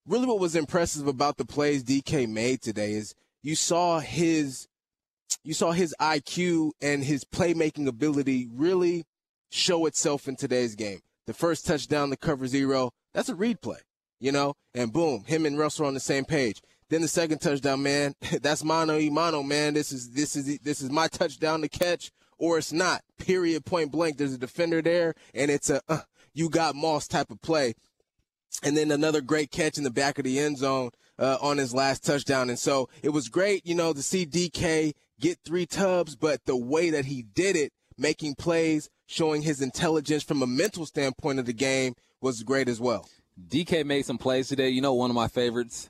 really 0.07 0.25
what 0.25 0.39
was 0.39 0.55
impressive 0.55 1.07
about 1.07 1.37
the 1.37 1.45
plays 1.45 1.83
DK 1.83 2.29
made 2.29 2.61
today 2.61 2.93
is 2.93 3.13
you 3.41 3.55
saw 3.55 3.99
his 3.99 4.67
you 5.43 5.53
saw 5.53 5.71
his 5.71 5.93
IQ 5.99 6.71
and 6.81 7.03
his 7.03 7.25
playmaking 7.25 7.87
ability 7.87 8.47
really 8.51 9.05
show 9.51 9.85
itself 9.85 10.27
in 10.27 10.35
today's 10.35 10.75
game. 10.75 11.01
The 11.27 11.33
first 11.33 11.65
touchdown, 11.65 12.09
the 12.09 12.17
cover 12.17 12.47
zero, 12.47 12.91
that's 13.13 13.29
a 13.29 13.35
read 13.35 13.61
play, 13.61 13.79
you 14.19 14.31
know, 14.31 14.55
and 14.73 14.91
boom, 14.93 15.23
him 15.25 15.45
and 15.45 15.57
Russell 15.57 15.85
on 15.85 15.93
the 15.93 15.99
same 15.99 16.25
page. 16.25 16.61
Then 16.89 17.01
the 17.01 17.07
second 17.07 17.39
touchdown, 17.39 17.81
man, 17.81 18.13
that's 18.41 18.63
mano 18.63 18.97
y 18.97 19.09
mano, 19.11 19.43
man. 19.43 19.73
This 19.73 19.91
is 19.91 20.11
this 20.11 20.35
is 20.35 20.59
this 20.59 20.81
is 20.81 20.89
my 20.89 21.07
touchdown 21.07 21.61
to 21.61 21.69
catch, 21.69 22.11
or 22.37 22.57
it's 22.57 22.73
not. 22.73 23.01
Period, 23.17 23.65
point 23.65 23.91
blank. 23.91 24.17
There's 24.17 24.33
a 24.33 24.37
defender 24.37 24.81
there, 24.81 25.15
and 25.33 25.49
it's 25.49 25.69
a 25.69 25.81
uh, 25.87 26.01
you 26.33 26.49
got 26.49 26.75
Moss 26.75 27.07
type 27.07 27.31
of 27.31 27.41
play 27.41 27.73
and 28.61 28.77
then 28.77 28.91
another 28.91 29.21
great 29.21 29.51
catch 29.51 29.77
in 29.77 29.83
the 29.83 29.89
back 29.89 30.19
of 30.19 30.25
the 30.25 30.37
end 30.37 30.57
zone 30.57 30.91
uh, 31.17 31.37
on 31.41 31.57
his 31.57 31.73
last 31.73 32.03
touchdown. 32.03 32.49
And 32.49 32.59
so 32.59 32.89
it 33.01 33.09
was 33.09 33.29
great, 33.29 33.65
you 33.65 33.73
know, 33.73 33.93
to 33.93 34.03
see 34.03 34.25
DK 34.25 34.93
get 35.19 35.39
three 35.45 35.65
tubs, 35.65 36.15
but 36.15 36.45
the 36.45 36.57
way 36.57 36.89
that 36.91 37.05
he 37.05 37.23
did 37.23 37.55
it, 37.55 37.71
making 37.97 38.35
plays, 38.35 38.89
showing 39.13 39.43
his 39.43 39.61
intelligence 39.61 40.23
from 40.23 40.41
a 40.41 40.47
mental 40.47 40.85
standpoint 40.87 41.37
of 41.37 41.45
the 41.45 41.53
game, 41.53 41.93
was 42.19 42.41
great 42.41 42.67
as 42.67 42.79
well. 42.79 43.07
DK 43.47 43.85
made 43.85 44.05
some 44.05 44.17
plays 44.17 44.47
today. 44.47 44.69
You 44.69 44.81
know, 44.81 44.93
one 44.93 45.11
of 45.11 45.15
my 45.15 45.27
favorites 45.27 45.89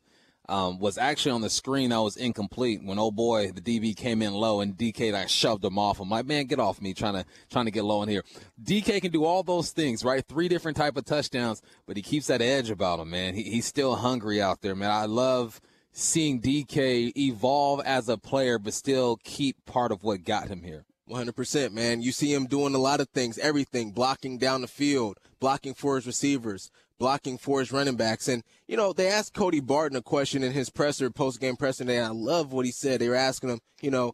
um, 0.49 0.77
was 0.79 0.97
actually 0.97 1.31
on 1.31 1.41
the 1.41 1.49
screen 1.49 1.91
that 1.91 2.01
was 2.01 2.17
incomplete 2.17 2.83
when 2.83 2.99
oh 2.99 3.11
boy 3.11 3.51
the 3.51 3.61
DB 3.61 3.95
came 3.95 4.21
in 4.21 4.33
low 4.33 4.59
and 4.59 4.75
DK 4.75 5.13
like 5.13 5.29
shoved 5.29 5.63
him 5.63 5.79
off. 5.79 6.01
I'm 6.01 6.09
like, 6.09 6.25
man, 6.25 6.45
get 6.45 6.59
off 6.59 6.81
me, 6.81 6.93
trying 6.93 7.13
to 7.13 7.25
trying 7.49 7.65
to 7.65 7.71
get 7.71 7.85
low 7.85 8.03
in 8.03 8.09
here. 8.09 8.23
DK 8.61 9.01
can 9.01 9.11
do 9.11 9.23
all 9.23 9.43
those 9.43 9.71
things, 9.71 10.03
right? 10.03 10.25
Three 10.27 10.49
different 10.49 10.75
type 10.75 10.97
of 10.97 11.05
touchdowns, 11.05 11.61
but 11.87 11.95
he 11.95 12.03
keeps 12.03 12.27
that 12.27 12.41
edge 12.41 12.69
about 12.69 12.99
him, 12.99 13.09
man. 13.09 13.35
He, 13.35 13.43
he's 13.43 13.65
still 13.65 13.95
hungry 13.95 14.41
out 14.41 14.61
there, 14.61 14.75
man. 14.75 14.91
I 14.91 15.05
love 15.05 15.61
seeing 15.93 16.41
DK 16.41 17.15
evolve 17.15 17.81
as 17.85 18.09
a 18.09 18.17
player, 18.17 18.59
but 18.59 18.73
still 18.73 19.17
keep 19.23 19.63
part 19.65 19.93
of 19.93 20.03
what 20.03 20.25
got 20.25 20.49
him 20.49 20.63
here. 20.63 20.85
100%, 21.09 21.71
man. 21.71 22.01
You 22.01 22.11
see 22.11 22.33
him 22.33 22.45
doing 22.45 22.75
a 22.75 22.79
lot 22.79 22.99
of 22.99 23.09
things, 23.09 23.37
everything, 23.39 23.91
blocking 23.91 24.37
down 24.37 24.61
the 24.61 24.67
field, 24.67 25.17
blocking 25.39 25.73
for 25.73 25.95
his 25.95 26.07
receivers, 26.07 26.71
blocking 26.97 27.37
for 27.37 27.59
his 27.59 27.71
running 27.71 27.95
backs. 27.95 28.27
And, 28.27 28.43
you 28.67 28.77
know, 28.77 28.93
they 28.93 29.07
asked 29.07 29.33
Cody 29.33 29.59
Barton 29.59 29.97
a 29.97 30.01
question 30.01 30.43
in 30.43 30.53
his 30.53 30.69
presser, 30.69 31.09
post 31.09 31.41
game 31.41 31.55
presser, 31.55 31.83
and 31.83 31.91
I 31.91 32.09
love 32.09 32.53
what 32.53 32.65
he 32.65 32.71
said. 32.71 33.01
They 33.01 33.09
were 33.09 33.15
asking 33.15 33.49
him, 33.49 33.59
you 33.81 33.91
know, 33.91 34.13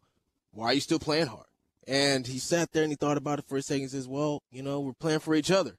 why 0.52 0.68
are 0.68 0.74
you 0.74 0.82
still 0.82 1.00
playing 1.00 1.28
hard? 1.28 1.46
And 1.88 2.28
he 2.28 2.40
sat 2.40 2.72
there 2.72 2.84
and 2.84 2.92
he 2.92 2.96
thought 2.96 3.18
about 3.18 3.40
it 3.40 3.46
for 3.48 3.58
a 3.58 3.62
second 3.62 3.84
and 3.84 3.92
says, 3.92 4.08
well, 4.08 4.44
you 4.52 4.62
know, 4.62 4.80
we're 4.80 4.94
playing 4.94 5.20
for 5.20 5.36
each 5.36 5.52
other. 5.52 5.78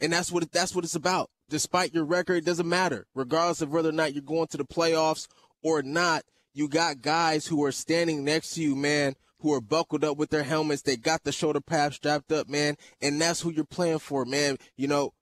And 0.00 0.12
that's 0.12 0.30
what 0.30 0.44
it, 0.44 0.52
that's 0.52 0.74
what 0.74 0.84
it's 0.84 0.94
about. 0.94 1.30
Despite 1.48 1.94
your 1.94 2.04
record, 2.04 2.36
it 2.36 2.44
doesn't 2.44 2.68
matter. 2.68 3.06
Regardless 3.14 3.62
of 3.62 3.72
whether 3.72 3.88
or 3.88 3.92
not 3.92 4.14
you're 4.14 4.22
going 4.22 4.48
to 4.48 4.56
the 4.56 4.64
playoffs 4.64 5.26
or 5.62 5.82
not, 5.82 6.22
you 6.54 6.68
got 6.68 7.02
guys 7.02 7.46
who 7.46 7.64
are 7.64 7.72
standing 7.72 8.24
next 8.24 8.54
to 8.54 8.62
you, 8.62 8.74
man, 8.76 9.14
who 9.40 9.52
are 9.52 9.60
buckled 9.60 10.04
up 10.04 10.16
with 10.16 10.30
their 10.30 10.42
helmets. 10.42 10.82
They 10.82 10.96
got 10.96 11.24
the 11.24 11.32
shoulder 11.32 11.60
pads 11.60 11.96
strapped 11.96 12.32
up, 12.32 12.48
man. 12.48 12.76
And 13.00 13.20
that's 13.20 13.40
who 13.40 13.50
you're 13.50 13.64
playing 13.64 14.00
for, 14.00 14.24
man. 14.24 14.56
You 14.76 14.88
know, 14.88 15.12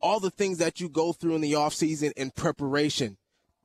all 0.00 0.20
the 0.20 0.30
things 0.30 0.58
that 0.58 0.80
you 0.80 0.88
go 0.88 1.12
through 1.12 1.36
in 1.36 1.40
the 1.40 1.52
offseason 1.52 2.12
in 2.12 2.30
preparation, 2.30 3.16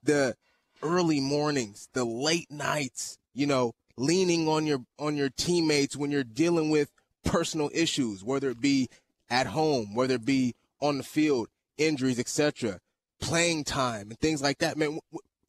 the 0.03 0.35
early 0.81 1.19
mornings, 1.19 1.89
the 1.93 2.05
late 2.05 2.49
nights, 2.51 3.17
you 3.33 3.45
know, 3.45 3.73
leaning 3.97 4.47
on 4.47 4.65
your 4.65 4.79
on 4.97 5.15
your 5.15 5.29
teammates 5.29 5.95
when 5.95 6.11
you're 6.11 6.23
dealing 6.23 6.69
with 6.69 6.91
personal 7.23 7.69
issues, 7.73 8.23
whether 8.23 8.49
it 8.49 8.59
be 8.59 8.89
at 9.29 9.47
home, 9.47 9.95
whether 9.95 10.15
it 10.15 10.25
be 10.25 10.55
on 10.81 10.97
the 10.97 11.03
field, 11.03 11.47
injuries, 11.77 12.19
etc., 12.19 12.79
playing 13.19 13.63
time 13.63 14.09
and 14.09 14.19
things 14.19 14.41
like 14.41 14.57
that, 14.59 14.77
man. 14.77 14.99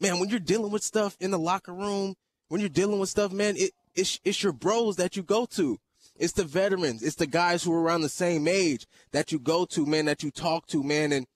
Man, 0.01 0.19
when 0.19 0.29
you're 0.29 0.41
dealing 0.41 0.73
with 0.73 0.83
stuff 0.83 1.17
in 1.21 1.31
the 1.31 1.39
locker 1.39 1.73
room, 1.73 2.15
when 2.49 2.61
you're 2.61 2.69
dealing 2.69 2.99
with 2.99 3.09
stuff, 3.09 3.33
man, 3.33 3.55
it, 3.57 3.71
it's 3.95 4.21
it's 4.25 4.43
your 4.43 4.53
bros 4.53 4.97
that 4.97 5.17
you 5.17 5.23
go 5.23 5.47
to. 5.47 5.79
It's 6.17 6.33
the 6.35 6.45
veterans. 6.45 7.03
It's 7.03 7.17
the 7.17 7.27
guys 7.27 7.63
who 7.63 7.73
are 7.73 7.83
around 7.83 8.03
the 8.03 8.09
same 8.09 8.47
age 8.47 8.87
that 9.13 9.33
you 9.33 9.39
go 9.39 9.65
to, 9.67 9.87
man, 9.87 10.05
that 10.05 10.23
you 10.23 10.31
talk 10.31 10.67
to, 10.69 10.83
man, 10.83 11.11
and 11.13 11.27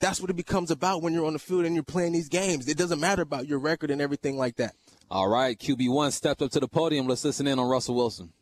that's 0.00 0.20
what 0.20 0.30
it 0.30 0.36
becomes 0.36 0.70
about 0.70 1.00
when 1.00 1.12
you're 1.12 1.24
on 1.24 1.32
the 1.32 1.38
field 1.38 1.64
and 1.64 1.74
you're 1.74 1.84
playing 1.84 2.12
these 2.12 2.28
games. 2.28 2.68
It 2.68 2.76
doesn't 2.76 3.00
matter 3.00 3.22
about 3.22 3.46
your 3.46 3.58
record 3.58 3.90
and 3.90 4.00
everything 4.00 4.36
like 4.36 4.56
that. 4.56 4.74
All 5.10 5.28
right, 5.28 5.58
QB1 5.58 6.12
stepped 6.12 6.42
up 6.42 6.50
to 6.52 6.60
the 6.60 6.68
podium. 6.68 7.06
Let's 7.06 7.24
listen 7.24 7.46
in 7.46 7.58
on 7.58 7.68
Russell 7.68 7.94
Wilson. 7.94 8.32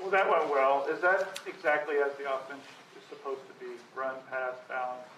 Well, 0.00 0.10
that 0.10 0.30
went 0.30 0.48
well. 0.48 0.86
Is 0.90 1.00
that 1.02 1.40
exactly 1.46 1.96
as 1.96 2.16
the 2.16 2.32
offense 2.32 2.62
is 2.96 3.08
supposed 3.08 3.40
to 3.48 3.64
be? 3.64 3.72
Run, 3.94 4.14
pass, 4.30 4.54
balance, 4.68 5.02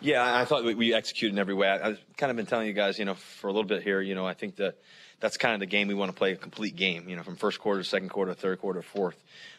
Yeah, 0.00 0.36
I 0.36 0.44
thought 0.44 0.64
we- 0.64 0.94
executed 0.94 1.34
in 1.34 1.38
every 1.38 1.54
way. 1.54 1.68
I've 1.68 2.00
kind 2.16 2.30
of 2.30 2.36
been 2.36 2.46
telling 2.46 2.66
you 2.66 2.72
guys, 2.72 2.98
you 2.98 3.04
know, 3.04 3.14
for 3.14 3.48
a 3.48 3.52
little 3.52 3.66
bit 3.68 3.82
here, 3.82 4.00
you 4.00 4.14
know, 4.14 4.26
I 4.26 4.34
think 4.34 4.56
that 4.56 4.76
that's 5.20 5.36
kind 5.36 5.54
of 5.54 5.60
the 5.60 5.66
game 5.66 5.88
we 5.88 5.94
want 5.94 6.10
to 6.12 6.16
play, 6.16 6.32
a 6.32 6.36
complete 6.36 6.76
game, 6.76 7.08
you 7.08 7.16
know, 7.16 7.22
from 7.22 7.34
first 7.34 7.58
quarter, 7.58 7.82
second 7.82 8.08
quarter, 8.08 8.34
third 8.34 8.60
quarter, 8.60 8.82
fourth. 8.82 9.16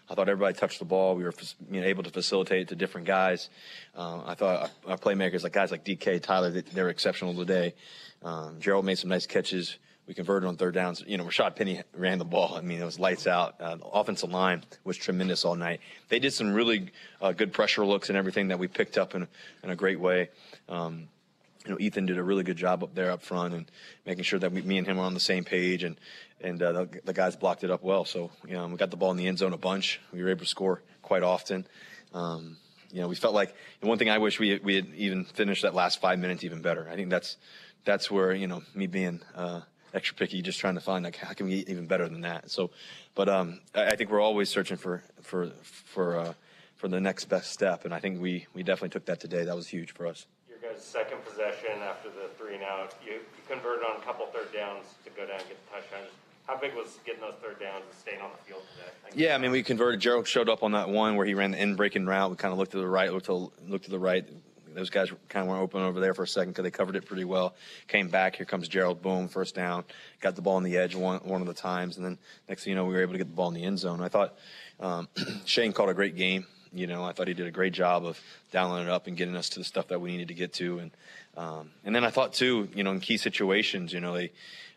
I 0.10 0.16
thought 0.16 0.30
everybody 0.30 0.58
touched 0.58 0.80
the 0.80 0.86
ball. 0.86 1.16
We 1.16 1.24
were 1.24 1.34
you 1.70 1.82
know, 1.82 1.88
able 1.88 2.04
to 2.04 2.10
facilitate 2.10 2.62
it 2.62 2.68
to 2.70 2.76
different 2.76 3.06
guys. 3.06 3.50
Uh, 3.96 4.22
I 4.26 4.36
thought 4.36 4.72
our, 4.86 4.92
our 4.92 4.98
playmakers, 4.98 5.44
like 5.44 5.54
guys 5.54 5.72
like 5.72 5.84
DK, 5.84 6.22
Tyler, 6.22 6.50
they, 6.50 6.62
they 6.62 6.82
were 6.82 6.90
exceptional 6.90 7.34
today. 7.36 7.76
Um, 8.24 8.60
Gerald 8.60 8.86
made 8.86 8.98
some 8.98 9.10
nice 9.10 9.28
catches. 9.28 9.78
We 10.10 10.16
converted 10.16 10.50
on 10.50 10.58
third 10.58 10.74
downs. 10.74 11.04
You 11.06 11.20
know, 11.20 11.24
Rashaad 11.24 11.56
Penny 11.56 11.84
ran 11.94 12.18
the 12.18 12.26
ball. 12.26 12.56
I 12.56 12.62
mean, 12.62 12.82
it 12.82 12.84
was 12.84 12.98
lights 12.98 13.28
out. 13.28 13.62
Uh, 13.62 13.78
offensive 13.94 14.32
line 14.32 14.64
was 14.84 14.98
tremendous 14.98 15.46
all 15.46 15.54
night. 15.54 15.82
They 16.08 16.18
did 16.18 16.34
some 16.34 16.52
really 16.52 16.90
uh, 17.22 17.32
good 17.32 17.54
pressure 17.54 17.86
looks 17.86 18.10
and 18.10 18.18
everything 18.18 18.48
that 18.48 18.58
we 18.58 18.68
picked 18.68 18.98
up 18.98 19.14
in, 19.14 19.28
in 19.62 19.70
a 19.70 19.76
great 19.76 20.00
way. 20.00 20.30
Um, 20.68 21.10
you 21.64 21.70
know, 21.70 21.78
Ethan 21.80 22.08
did 22.08 22.18
a 22.18 22.24
really 22.24 22.42
good 22.42 22.58
job 22.58 22.84
up 22.84 22.96
there 22.96 23.12
up 23.12 23.22
front 23.22 23.54
and 23.54 23.70
making 24.04 24.24
sure 24.24 24.40
that 24.40 24.52
we, 24.52 24.64
me 24.64 24.80
and 24.80 24.88
him 24.88 24.98
are 24.98 25.06
on 25.06 25.14
the 25.14 25.20
same 25.20 25.44
page, 25.44 25.84
and 25.84 25.96
and 26.42 26.60
uh, 26.64 26.72
the, 26.72 27.02
the, 27.06 27.14
guys 27.14 27.36
blocked 27.36 27.64
it 27.64 27.70
up 27.70 27.84
well. 27.84 28.04
So 28.04 28.32
you 28.48 28.56
know, 28.56 28.66
we 28.66 28.78
got 28.78 28.90
the 28.90 28.98
ball 28.98 29.12
in 29.12 29.18
the 29.18 29.28
end 29.28 29.38
zone 29.38 29.54
a 29.54 29.58
bunch. 29.58 30.02
We 30.12 30.24
were 30.24 30.30
able 30.30 30.40
to 30.40 30.48
score 30.48 30.82
quite 31.04 31.22
often. 31.22 31.68
Um, 32.16 32.58
you 32.92 33.02
know, 33.02 33.08
we 33.08 33.16
felt 33.16 33.36
like 33.36 33.54
the 33.80 33.86
one 33.86 34.00
thing 34.00 34.10
I 34.10 34.18
wish 34.18 34.40
we 34.40 34.58
we 34.64 34.74
had 34.74 34.88
even 34.96 35.24
finished 35.26 35.62
that 35.62 35.76
last 35.76 36.02
five 36.02 36.18
minutes 36.18 36.44
even 36.44 36.64
better. 36.64 36.90
I 36.90 36.96
think 36.96 37.12
that's 37.12 37.38
that's 37.86 38.10
where 38.10 38.34
you 38.34 38.48
know 38.48 38.64
me 38.74 38.88
being 38.88 39.22
uh, 39.36 39.62
extra 39.94 40.16
picky, 40.16 40.42
just 40.42 40.60
trying 40.60 40.76
to 40.76 40.82
find 40.82 41.04
like 41.06 41.16
how 41.18 41.34
can 41.34 41.48
we 41.48 41.60
get 41.60 41.70
even 41.70 41.86
better 41.88 42.08
than 42.08 42.22
that. 42.22 42.50
So, 42.52 42.72
but 43.16 43.30
um, 43.30 43.62
I, 43.76 43.88
I 43.88 43.96
think 43.96 44.10
we're 44.10 44.22
always 44.22 44.50
searching 44.50 44.78
for 44.78 45.04
for 45.22 45.50
for 45.64 46.18
uh, 46.18 46.34
for 46.76 46.88
the 46.88 47.00
next 47.00 47.26
best 47.26 47.52
step, 47.52 47.86
and 47.86 47.94
I 47.94 48.00
think 48.00 48.22
we 48.22 48.46
we 48.54 48.64
definitely 48.64 48.90
took 48.90 49.06
that 49.06 49.20
today. 49.20 49.44
That 49.44 49.56
was 49.56 49.68
huge 49.68 49.92
for 49.94 50.08
us 50.08 50.26
Your 50.48 50.58
guys' 50.60 50.84
second 50.84 51.24
possession 51.26 51.82
after 51.84 52.10
the 52.10 52.30
three 52.38 52.56
and 52.56 52.64
out, 52.64 52.96
you, 53.06 53.14
you 53.14 53.20
converted 53.48 53.84
on 53.86 53.98
a 54.02 54.04
couple 54.06 54.26
third 54.28 54.54
downs 54.54 54.86
to 55.04 55.10
go 55.12 55.26
down 55.26 55.40
and 55.40 55.48
get 55.48 55.58
the 55.66 55.72
touchdown. 55.76 56.08
How 56.48 56.58
big 56.58 56.74
was 56.74 56.98
getting 57.06 57.22
those 57.22 57.36
third 57.44 57.60
downs 57.60 57.84
and 57.88 58.00
staying 58.00 58.22
on 58.22 58.32
the 58.32 58.44
field 58.44 58.64
today? 58.76 59.24
Yeah, 59.24 59.36
I 59.36 59.38
mean, 59.38 59.52
we 59.52 59.62
converted. 59.62 60.00
Gerald 60.00 60.28
showed 60.28 60.50
up 60.50 60.64
on 60.64 60.72
that 60.72 60.90
one 60.90 61.16
where 61.16 61.26
he 61.26 61.36
ran 61.36 61.52
the 61.52 61.62
in 61.62 61.76
breaking 61.76 62.08
route. 62.08 62.32
We 62.32 62.38
kind 62.38 62.52
of 62.52 62.58
looked 62.58 62.72
to 62.72 62.80
the 62.80 62.88
right, 62.88 63.14
looked 63.14 63.28
to 63.28 63.52
looked 63.68 63.86
to 63.86 63.92
the 63.92 64.00
right. 64.00 64.28
Those 64.74 64.90
guys 64.90 65.12
kind 65.28 65.44
of 65.44 65.50
went 65.50 65.62
open 65.62 65.82
over 65.82 66.00
there 66.00 66.14
for 66.14 66.24
a 66.24 66.28
second 66.28 66.52
because 66.52 66.64
they 66.64 66.72
covered 66.72 66.96
it 66.96 67.06
pretty 67.06 67.26
well. 67.26 67.56
Came 67.88 68.10
back. 68.10 68.36
Here 68.36 68.46
comes 68.46 68.68
Gerald. 68.68 69.02
Boom, 69.02 69.28
first 69.28 69.56
down. 69.56 69.84
Got 70.22 70.36
the 70.36 70.42
ball 70.42 70.56
on 70.56 70.64
the 70.64 70.78
edge 70.78 70.96
one 70.96 71.20
one 71.20 71.42
of 71.42 71.48
the 71.48 71.54
times, 71.54 71.98
and 71.98 72.06
then 72.06 72.18
next 72.48 72.64
thing 72.64 72.72
you 72.72 72.76
know, 72.76 72.86
we 72.86 72.94
were 72.94 73.02
able 73.02 73.14
to 73.14 73.18
get 73.18 73.28
the 73.28 73.36
ball 73.36 73.50
in 73.50 73.54
the 73.54 73.64
end 73.64 73.80
zone. 73.80 74.02
I 74.02 74.10
thought 74.10 74.38
um, 74.80 75.08
Shane 75.46 75.74
called 75.74 75.90
a 75.90 75.94
great 75.94 76.16
game. 76.16 76.46
You 76.72 76.86
know, 76.86 77.04
I 77.04 77.14
thought 77.14 77.28
he 77.28 77.34
did 77.34 77.48
a 77.48 77.52
great 77.52 77.74
job 77.74 78.06
of 78.06 78.20
dialing 78.52 78.84
it 78.84 78.90
up 78.90 79.08
and 79.08 79.18
getting 79.18 79.36
us 79.36 79.50
to 79.50 79.60
the 79.60 79.66
stuff 79.66 79.88
that 79.88 80.00
we 80.00 80.12
needed 80.12 80.28
to 80.28 80.36
get 80.36 80.54
to. 80.54 80.80
And 80.80 80.92
um, 81.36 81.72
and 81.84 81.96
then 81.96 82.04
I 82.04 82.10
thought 82.10 82.34
too, 82.34 82.70
you 82.76 82.84
know, 82.84 82.92
in 82.92 83.00
key 83.00 83.18
situations, 83.18 83.92
you 83.92 84.00
know, 84.00 84.14
they 84.14 84.32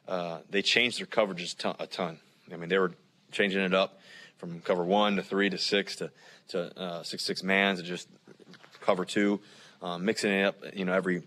uh, 0.09 0.39
they 0.51 0.62
changed 0.62 0.98
their 0.98 1.06
coverages 1.06 1.55
a 1.78 1.86
ton. 1.86 2.19
I 2.52 2.56
mean, 2.56 2.69
they 2.69 2.78
were 2.78 2.93
changing 3.31 3.62
it 3.62 3.74
up 3.74 3.98
from 4.39 4.60
cover 4.60 4.85
one 4.85 5.16
to 5.16 5.23
three 5.23 5.51
to 5.51 5.59
six 5.59 5.97
to 5.97 6.10
to 6.48 6.78
uh, 6.78 7.02
six 7.02 7.24
six 7.24 7.43
man 7.43 7.77
to 7.77 7.82
just 7.82 8.09
cover 8.81 9.05
two, 9.05 9.40
um, 9.82 10.04
mixing 10.04 10.32
it 10.32 10.44
up, 10.44 10.56
you 10.74 10.84
know, 10.84 10.92
every 10.92 11.24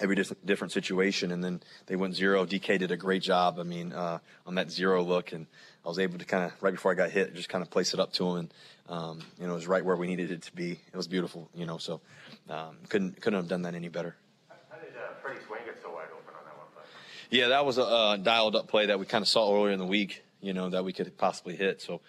every 0.00 0.16
different 0.44 0.72
situation. 0.72 1.30
And 1.30 1.44
then 1.44 1.62
they 1.86 1.96
went 1.96 2.14
zero. 2.14 2.44
DK 2.44 2.78
did 2.78 2.90
a 2.90 2.96
great 2.96 3.22
job. 3.22 3.58
I 3.58 3.62
mean, 3.62 3.92
uh, 3.92 4.18
on 4.46 4.56
that 4.56 4.70
zero 4.70 5.02
look, 5.02 5.32
and 5.32 5.46
I 5.84 5.88
was 5.88 5.98
able 5.98 6.18
to 6.18 6.24
kind 6.24 6.44
of 6.44 6.52
right 6.60 6.72
before 6.72 6.92
I 6.92 6.94
got 6.94 7.10
hit, 7.10 7.34
just 7.34 7.48
kind 7.48 7.62
of 7.62 7.70
place 7.70 7.94
it 7.94 8.00
up 8.00 8.12
to 8.14 8.30
him, 8.30 8.36
and 8.36 8.54
um, 8.88 9.20
you 9.38 9.46
know, 9.46 9.52
it 9.52 9.56
was 9.56 9.66
right 9.66 9.84
where 9.84 9.96
we 9.96 10.06
needed 10.06 10.30
it 10.30 10.42
to 10.42 10.52
be. 10.54 10.72
It 10.72 10.96
was 10.96 11.06
beautiful, 11.06 11.48
you 11.54 11.66
know. 11.66 11.78
So 11.78 12.00
um, 12.48 12.78
couldn't 12.88 13.20
couldn't 13.20 13.38
have 13.38 13.48
done 13.48 13.62
that 13.62 13.74
any 13.74 13.88
better. 13.88 14.16
How 14.48 14.78
did 14.78 14.88
uh, 14.96 15.14
Freddie 15.22 15.40
Swain 15.46 15.60
get 15.64 15.80
so 15.82 15.90
wide 15.90 16.06
open 16.12 16.34
on 16.34 16.44
that 16.44 16.56
one 16.56 16.66
play? 16.74 16.82
Yeah, 17.30 17.48
that 17.48 17.64
was 17.64 17.78
a 17.78 17.84
uh, 17.84 18.16
dialed 18.16 18.56
up 18.56 18.68
play 18.68 18.86
that 18.86 18.98
we 18.98 19.06
kind 19.06 19.22
of 19.22 19.28
saw 19.28 19.54
earlier 19.54 19.72
in 19.72 19.78
the 19.78 19.86
week. 19.86 20.22
You 20.40 20.52
know 20.52 20.70
that 20.70 20.84
we 20.84 20.92
could 20.92 21.16
possibly 21.18 21.54
hit. 21.54 21.80
So, 21.80 22.00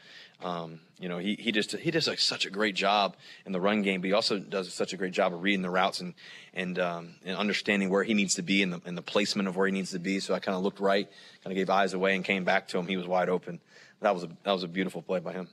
um, 0.44 0.82
you 1.00 1.10
know, 1.10 1.18
he, 1.18 1.36
he 1.36 1.52
just 1.52 1.72
he 1.72 1.90
does 1.90 2.08
like 2.08 2.20
such 2.20 2.46
a 2.46 2.50
great 2.50 2.76
job 2.76 3.16
in 3.46 3.52
the 3.52 3.62
run 3.62 3.82
game, 3.82 4.02
but 4.02 4.08
he 4.08 4.14
also 4.14 4.40
does 4.40 4.74
such 4.74 4.94
a 4.94 4.98
great 4.98 5.14
job 5.14 5.34
of 5.34 5.42
reading 5.42 5.62
the 5.62 5.70
routes 5.70 6.02
and 6.02 6.14
and 6.54 6.78
um, 6.80 7.16
and 7.26 7.38
understanding 7.38 7.90
where 7.90 8.04
he 8.04 8.14
needs 8.14 8.36
to 8.36 8.42
be 8.42 8.62
and 8.62 8.74
the 8.74 8.82
and 8.86 8.98
the 8.98 9.02
placement 9.02 9.48
of 9.48 9.56
where 9.56 9.68
he 9.68 9.74
needs 9.74 9.92
to 9.92 10.00
be. 10.00 10.20
So 10.20 10.34
I 10.34 10.40
kind 10.40 10.56
of 10.56 10.64
looked 10.64 10.80
right, 10.80 11.08
kind 11.44 11.52
of 11.52 11.56
gave 11.56 11.70
eyes 11.70 11.94
away, 11.94 12.16
and 12.16 12.24
came 12.24 12.44
back 12.44 12.68
to 12.70 12.78
him. 12.78 12.88
He 12.88 12.98
was 12.98 13.08
wide 13.08 13.30
open. 13.30 13.60
That 14.02 14.14
was 14.14 14.24
a 14.24 14.30
that 14.44 14.52
was 14.52 14.64
a 14.64 14.68
beautiful 14.68 15.02
play 15.02 15.20
by 15.20 15.32
him 15.32 15.48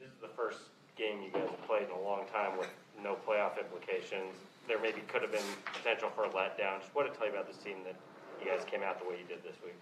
This 0.00 0.08
is 0.08 0.20
the 0.22 0.28
first 0.28 0.58
game 0.96 1.20
you 1.22 1.30
guys 1.30 1.50
have 1.50 1.66
played 1.66 1.84
in 1.84 1.90
a 1.90 2.00
long 2.00 2.24
time 2.32 2.56
with 2.58 2.70
no 3.02 3.16
playoff 3.26 3.58
implications. 3.58 4.34
There 4.66 4.80
maybe 4.80 5.00
could 5.08 5.20
have 5.20 5.32
been 5.32 5.44
potential 5.74 6.10
for 6.14 6.24
a 6.24 6.30
letdown. 6.30 6.80
Just 6.80 6.94
what 6.94 7.02
to 7.12 7.18
tell 7.18 7.26
you 7.26 7.34
about 7.34 7.46
this 7.46 7.58
team 7.58 7.76
that 7.84 7.96
you 8.42 8.50
guys 8.50 8.64
came 8.64 8.82
out 8.82 8.98
the 8.98 9.08
way 9.08 9.16
you 9.18 9.26
did 9.26 9.42
this 9.42 9.56
week? 9.62 9.74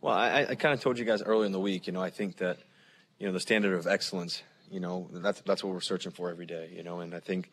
Well, 0.00 0.14
I, 0.14 0.46
I 0.50 0.54
kind 0.54 0.72
of 0.72 0.80
told 0.80 0.98
you 0.98 1.04
guys 1.04 1.22
earlier 1.22 1.46
in 1.46 1.52
the 1.52 1.60
week. 1.60 1.86
You 1.88 1.92
know, 1.92 2.02
I 2.02 2.10
think 2.10 2.36
that 2.36 2.58
you 3.18 3.26
know 3.26 3.32
the 3.32 3.40
standard 3.40 3.74
of 3.74 3.86
excellence. 3.86 4.42
You 4.70 4.80
know, 4.80 5.08
that's 5.10 5.40
that's 5.42 5.64
what 5.64 5.72
we're 5.72 5.80
searching 5.80 6.12
for 6.12 6.30
every 6.30 6.46
day. 6.46 6.70
You 6.74 6.82
know, 6.82 7.00
and 7.00 7.14
I 7.14 7.20
think 7.20 7.50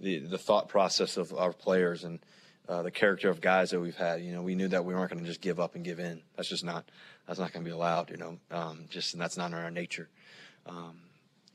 the 0.00 0.18
the 0.18 0.38
thought 0.38 0.68
process 0.68 1.16
of 1.16 1.32
our 1.34 1.52
players 1.52 2.04
and 2.04 2.18
uh, 2.68 2.82
the 2.82 2.90
character 2.90 3.30
of 3.30 3.40
guys 3.40 3.70
that 3.70 3.80
we've 3.80 3.96
had. 3.96 4.22
You 4.22 4.32
know, 4.32 4.42
we 4.42 4.54
knew 4.54 4.68
that 4.68 4.84
we 4.84 4.94
weren't 4.94 5.10
going 5.10 5.22
to 5.22 5.28
just 5.28 5.40
give 5.40 5.60
up 5.60 5.74
and 5.74 5.84
give 5.84 6.00
in. 6.00 6.22
That's 6.36 6.48
just 6.48 6.64
not 6.64 6.84
that's 7.26 7.38
not 7.38 7.52
going 7.52 7.64
to 7.64 7.68
be 7.68 7.74
allowed. 7.74 8.10
You 8.10 8.16
know, 8.16 8.38
um, 8.50 8.86
just 8.90 9.14
and 9.14 9.20
that's 9.20 9.36
not 9.36 9.52
in 9.52 9.54
our 9.54 9.70
nature. 9.70 10.08
Um, 10.66 11.00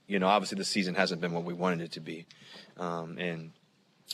you 0.08 0.20
know, 0.20 0.28
obviously 0.28 0.58
the 0.58 0.66
season 0.66 0.96
hasn't 0.96 1.22
been 1.22 1.34
what 1.34 1.44
we 1.44 1.54
wanted 1.54 1.82
it 1.82 1.92
to 1.94 2.00
be, 2.00 2.26
um, 2.78 3.18
and 3.18 3.52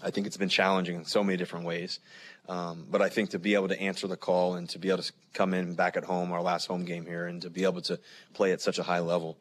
I 0.03 0.11
think 0.11 0.27
it's 0.27 0.37
been 0.37 0.49
challenging 0.49 0.95
in 0.95 1.05
so 1.05 1.23
many 1.23 1.37
different 1.37 1.65
ways. 1.65 1.99
Um, 2.47 2.85
but 2.89 3.01
I 3.01 3.09
think 3.09 3.31
to 3.31 3.39
be 3.39 3.55
able 3.55 3.67
to 3.67 3.79
answer 3.79 4.07
the 4.07 4.15
call 4.15 4.55
and 4.55 4.69
to 4.69 4.79
be 4.79 4.89
able 4.89 5.03
to 5.03 5.11
come 5.33 5.53
in 5.53 5.73
back 5.73 5.97
at 5.97 6.05
home, 6.05 6.31
our 6.31 6.41
last 6.41 6.67
home 6.67 6.85
game 6.85 7.05
here, 7.05 7.25
and 7.25 7.41
to 7.41 7.49
be 7.49 7.63
able 7.63 7.81
to 7.81 7.99
play 8.33 8.51
at 8.53 8.61
such 8.61 8.79
a 8.79 8.83
high 8.83 8.99
level 8.99 9.37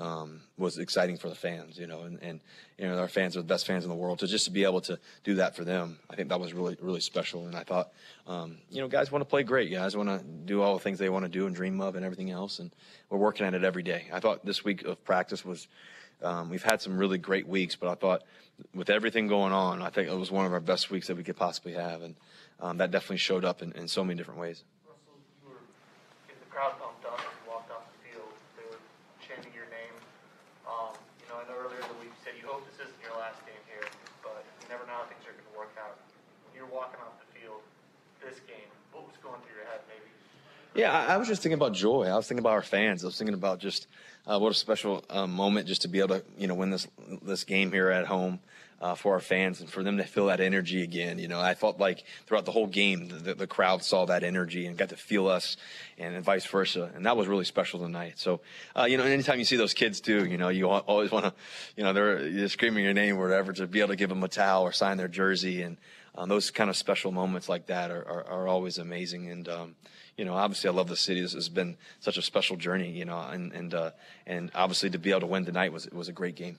um, 0.00 0.40
was 0.56 0.78
exciting 0.78 1.18
for 1.18 1.28
the 1.28 1.34
fans, 1.34 1.78
you 1.78 1.86
know, 1.86 2.02
and, 2.02 2.22
and, 2.22 2.40
you 2.78 2.86
know, 2.86 2.98
our 2.98 3.08
fans 3.08 3.36
are 3.36 3.40
the 3.40 3.46
best 3.46 3.66
fans 3.66 3.84
in 3.84 3.90
the 3.90 3.96
world. 3.96 4.20
So 4.20 4.26
just 4.26 4.46
to 4.46 4.50
be 4.50 4.64
able 4.64 4.80
to 4.82 4.98
do 5.24 5.34
that 5.34 5.54
for 5.54 5.64
them, 5.64 5.98
I 6.08 6.16
think 6.16 6.30
that 6.30 6.40
was 6.40 6.54
really, 6.54 6.76
really 6.80 7.00
special. 7.00 7.46
And 7.46 7.54
I 7.54 7.64
thought, 7.64 7.90
um, 8.26 8.58
you 8.70 8.80
know, 8.80 8.88
guys 8.88 9.12
want 9.12 9.22
to 9.22 9.26
play 9.26 9.42
great. 9.42 9.70
Guys 9.70 9.96
want 9.96 10.08
to 10.08 10.24
do 10.24 10.62
all 10.62 10.74
the 10.74 10.80
things 10.80 10.98
they 10.98 11.10
want 11.10 11.26
to 11.26 11.30
do 11.30 11.46
and 11.46 11.54
dream 11.54 11.80
of 11.80 11.96
and 11.96 12.04
everything 12.04 12.30
else. 12.30 12.60
And 12.60 12.70
we're 13.10 13.18
working 13.18 13.46
at 13.46 13.52
it 13.52 13.64
every 13.64 13.82
day. 13.82 14.06
I 14.12 14.20
thought 14.20 14.44
this 14.44 14.64
week 14.64 14.84
of 14.84 15.04
practice 15.04 15.44
was 15.44 15.68
um, 16.22 16.48
we've 16.50 16.62
had 16.62 16.80
some 16.80 16.96
really 16.96 17.18
great 17.18 17.46
weeks, 17.46 17.76
but 17.76 17.90
I 17.90 17.94
thought 17.94 18.22
with 18.74 18.90
everything 18.90 19.26
going 19.26 19.52
on, 19.52 19.82
I 19.82 19.90
think 19.90 20.08
it 20.08 20.16
was 20.16 20.30
one 20.30 20.46
of 20.46 20.52
our 20.52 20.60
best 20.60 20.90
weeks 20.90 21.06
that 21.06 21.16
we 21.16 21.24
could 21.24 21.36
possibly 21.36 21.72
have, 21.72 22.02
and 22.02 22.14
um, 22.60 22.76
that 22.78 22.90
definitely 22.90 23.18
showed 23.18 23.44
up 23.44 23.62
in, 23.62 23.72
in 23.72 23.88
so 23.88 24.04
many 24.04 24.16
different 24.16 24.38
ways. 24.38 24.64
Russell, 24.84 25.16
you 25.40 25.48
were 25.48 25.64
getting 26.28 26.40
the 26.44 26.52
crowd 26.52 26.76
pumped 26.76 27.04
up 27.08 27.16
as 27.16 27.32
you 27.32 27.44
walked 27.48 27.72
off 27.72 27.88
the 27.88 28.00
field. 28.04 28.30
They 28.56 28.64
were 28.68 28.80
chanting 29.24 29.52
your 29.56 29.68
name. 29.72 29.94
Um, 30.68 30.92
you 31.20 31.26
know, 31.32 31.40
I 31.40 31.44
know 31.48 31.56
earlier 31.56 31.80
in 31.80 31.88
the 31.88 31.98
week 32.04 32.12
you 32.12 32.20
said 32.20 32.36
you 32.36 32.44
hope 32.44 32.64
this 32.68 32.76
isn't 32.84 33.00
your 33.00 33.16
last 33.16 33.40
game 33.48 33.64
here, 33.64 33.88
but 34.20 34.44
you 34.60 34.68
never 34.68 34.84
know 34.84 35.00
how 35.00 35.08
things 35.08 35.24
are 35.24 35.32
going 35.32 35.48
to 35.48 35.56
work 35.56 35.72
out. 35.80 35.96
When 36.44 36.52
you're 36.52 36.68
walking 36.68 37.00
off 37.00 37.16
the 37.18 37.30
field, 37.32 37.64
this 38.20 38.38
game, 38.44 38.68
what 38.92 39.08
was 39.08 39.16
going 39.24 39.40
through 39.48 39.64
your 39.64 39.68
head, 39.72 39.80
maybe? 39.88 40.12
Yeah, 40.80 40.98
I, 40.98 41.18
was 41.18 41.28
just 41.28 41.42
thinking 41.42 41.58
about 41.58 41.74
joy. 41.74 42.04
I 42.04 42.16
was 42.16 42.26
thinking 42.26 42.38
about 42.38 42.54
our 42.54 42.62
fans. 42.62 43.04
I 43.04 43.08
was 43.08 43.18
thinking 43.18 43.34
about 43.34 43.58
just 43.58 43.86
uh, 44.26 44.38
what 44.38 44.50
a 44.50 44.54
special 44.54 45.04
um, 45.10 45.30
moment 45.30 45.68
just 45.68 45.82
to 45.82 45.88
be 45.88 45.98
able 45.98 46.20
to 46.20 46.24
you 46.38 46.46
know 46.46 46.54
win 46.54 46.70
this 46.70 46.88
this 47.20 47.44
game 47.44 47.70
here 47.70 47.90
at 47.90 48.06
home 48.06 48.40
uh, 48.80 48.94
for 48.94 49.12
our 49.12 49.20
fans 49.20 49.60
and 49.60 49.68
for 49.68 49.82
them 49.82 49.98
to 49.98 50.04
feel 50.04 50.28
that 50.28 50.40
energy 50.40 50.82
again. 50.82 51.18
You 51.18 51.28
know, 51.28 51.38
I 51.38 51.52
felt 51.52 51.78
like 51.78 52.04
throughout 52.24 52.46
the 52.46 52.52
whole 52.52 52.66
game 52.66 53.08
the, 53.08 53.34
the 53.34 53.46
crowd 53.46 53.84
saw 53.84 54.06
that 54.06 54.24
energy 54.24 54.64
and 54.64 54.74
got 54.74 54.88
to 54.88 54.96
feel 54.96 55.28
us, 55.28 55.58
and, 55.98 56.14
and 56.14 56.24
vice 56.24 56.46
versa, 56.46 56.90
and 56.94 57.04
that 57.04 57.14
was 57.14 57.28
really 57.28 57.44
special 57.44 57.80
tonight. 57.80 58.14
So, 58.16 58.40
uh, 58.74 58.84
you 58.84 58.96
know, 58.96 59.04
anytime 59.04 59.38
you 59.38 59.44
see 59.44 59.56
those 59.56 59.74
kids 59.74 60.00
too, 60.00 60.24
you 60.24 60.38
know, 60.38 60.48
you 60.48 60.66
always 60.66 61.10
want 61.10 61.26
to, 61.26 61.34
you 61.76 61.84
know, 61.84 61.92
they're 61.92 62.48
screaming 62.48 62.84
your 62.84 62.94
name 62.94 63.18
or 63.18 63.28
whatever 63.28 63.52
to 63.52 63.66
be 63.66 63.80
able 63.80 63.88
to 63.88 63.96
give 63.96 64.08
them 64.08 64.24
a 64.24 64.28
towel 64.28 64.62
or 64.62 64.72
sign 64.72 64.96
their 64.96 65.08
jersey, 65.08 65.60
and 65.60 65.76
um, 66.14 66.30
those 66.30 66.50
kind 66.50 66.70
of 66.70 66.76
special 66.76 67.12
moments 67.12 67.50
like 67.50 67.66
that 67.66 67.90
are, 67.90 68.08
are, 68.08 68.24
are 68.24 68.48
always 68.48 68.78
amazing. 68.78 69.30
And 69.30 69.46
um, 69.46 69.74
you 70.16 70.24
know, 70.24 70.34
obviously 70.34 70.68
I 70.68 70.72
love 70.72 70.88
the 70.88 70.96
city. 70.96 71.20
This 71.20 71.32
has 71.32 71.48
been 71.48 71.76
such 72.00 72.16
a 72.16 72.22
special 72.22 72.56
journey, 72.56 72.90
you 72.90 73.04
know, 73.04 73.18
and 73.18 73.52
and 73.52 73.74
uh, 73.74 73.90
and 74.26 74.50
obviously 74.54 74.90
to 74.90 74.98
be 74.98 75.10
able 75.10 75.20
to 75.20 75.26
win 75.26 75.44
tonight 75.44 75.72
was 75.72 75.88
was 75.90 76.08
a 76.08 76.12
great 76.12 76.34
game. 76.34 76.58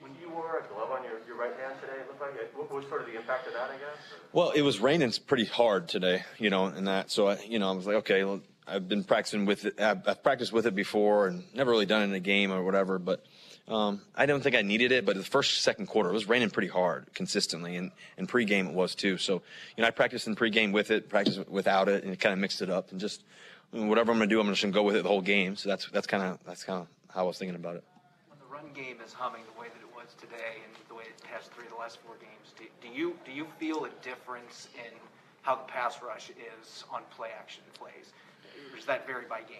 When 0.00 0.12
you 0.20 0.30
wore 0.30 0.58
a 0.58 0.72
glove 0.72 0.90
on 0.90 1.04
your, 1.04 1.20
your 1.26 1.36
right 1.36 1.54
hand 1.60 1.80
today, 1.80 2.00
it 2.00 2.08
looked 2.08 2.20
like 2.20 2.34
it, 2.34 2.52
what 2.56 2.70
was 2.72 2.86
sort 2.88 3.02
of 3.02 3.06
the 3.06 3.16
impact 3.16 3.46
of 3.46 3.52
that, 3.54 3.70
I 3.70 3.74
guess? 3.74 3.96
Well, 4.32 4.50
it 4.50 4.62
was 4.62 4.80
raining 4.80 5.12
pretty 5.26 5.46
hard 5.46 5.88
today, 5.88 6.24
you 6.38 6.50
know, 6.50 6.66
and 6.66 6.86
that. 6.88 7.10
So 7.10 7.28
I, 7.28 7.38
you 7.48 7.58
know, 7.58 7.70
I 7.70 7.74
was 7.74 7.86
like, 7.86 7.96
okay, 7.96 8.24
well, 8.24 8.40
I've 8.66 8.88
been 8.88 9.04
practicing 9.04 9.46
with 9.46 9.64
it. 9.64 9.80
I've, 9.80 10.06
I've 10.08 10.22
practiced 10.22 10.52
with 10.52 10.66
it 10.66 10.74
before, 10.74 11.28
and 11.28 11.44
never 11.54 11.70
really 11.70 11.86
done 11.86 12.02
it 12.02 12.06
in 12.06 12.14
a 12.14 12.20
game 12.20 12.52
or 12.52 12.64
whatever, 12.64 12.98
but 12.98 13.24
um, 13.68 14.00
I 14.14 14.26
don't 14.26 14.42
think 14.42 14.54
I 14.54 14.62
needed 14.62 14.92
it, 14.92 15.04
but 15.04 15.16
the 15.16 15.24
first, 15.24 15.62
second 15.62 15.86
quarter, 15.86 16.10
it 16.10 16.12
was 16.12 16.28
raining 16.28 16.50
pretty 16.50 16.68
hard 16.68 17.06
consistently, 17.14 17.76
and, 17.76 17.90
and 18.16 18.28
pregame 18.28 18.68
it 18.68 18.74
was 18.74 18.94
too. 18.94 19.18
So, 19.18 19.42
you 19.76 19.82
know, 19.82 19.88
I 19.88 19.90
practiced 19.90 20.26
in 20.26 20.36
pregame 20.36 20.72
with 20.72 20.90
it, 20.90 21.08
practiced 21.08 21.48
without 21.48 21.88
it, 21.88 22.04
and 22.04 22.12
it 22.12 22.20
kind 22.20 22.32
of 22.32 22.38
mixed 22.38 22.62
it 22.62 22.70
up, 22.70 22.90
and 22.90 23.00
just 23.00 23.22
whatever 23.70 24.12
I'm 24.12 24.18
going 24.18 24.28
to 24.28 24.34
do, 24.34 24.40
I'm 24.40 24.48
just 24.48 24.62
going 24.62 24.72
to 24.72 24.76
go 24.76 24.82
with 24.82 24.96
it 24.96 25.02
the 25.02 25.08
whole 25.08 25.20
game. 25.20 25.56
So 25.56 25.68
that's 25.68 25.88
that's 25.90 26.06
kind 26.06 26.22
of 26.22 26.38
that's 26.46 26.64
kind 26.64 26.82
of 26.82 26.88
how 27.12 27.22
I 27.22 27.26
was 27.26 27.38
thinking 27.38 27.56
about 27.56 27.76
it. 27.76 27.84
When 28.28 28.38
the 28.38 28.46
run 28.46 28.72
game 28.72 28.98
is 29.04 29.12
humming 29.12 29.42
the 29.52 29.60
way 29.60 29.66
that 29.68 29.80
it 29.80 29.94
was 29.94 30.14
today, 30.20 30.62
and 30.64 30.88
the 30.88 30.94
way 30.94 31.04
it 31.04 31.26
has 31.26 31.46
three 31.46 31.64
of 31.64 31.72
the 31.72 31.78
last 31.78 31.98
four 32.06 32.14
games, 32.20 32.54
do, 32.56 32.64
do 32.80 32.94
you 32.94 33.16
do 33.24 33.32
you 33.32 33.46
feel 33.58 33.84
a 33.84 33.90
difference 34.02 34.68
in 34.76 34.92
how 35.42 35.56
the 35.56 35.64
pass 35.64 36.02
rush 36.02 36.30
is 36.30 36.84
on 36.92 37.02
play 37.16 37.30
action 37.36 37.62
plays? 37.74 38.12
Or 38.72 38.76
does 38.76 38.86
that 38.86 39.06
vary 39.06 39.24
by 39.28 39.40
game? 39.40 39.58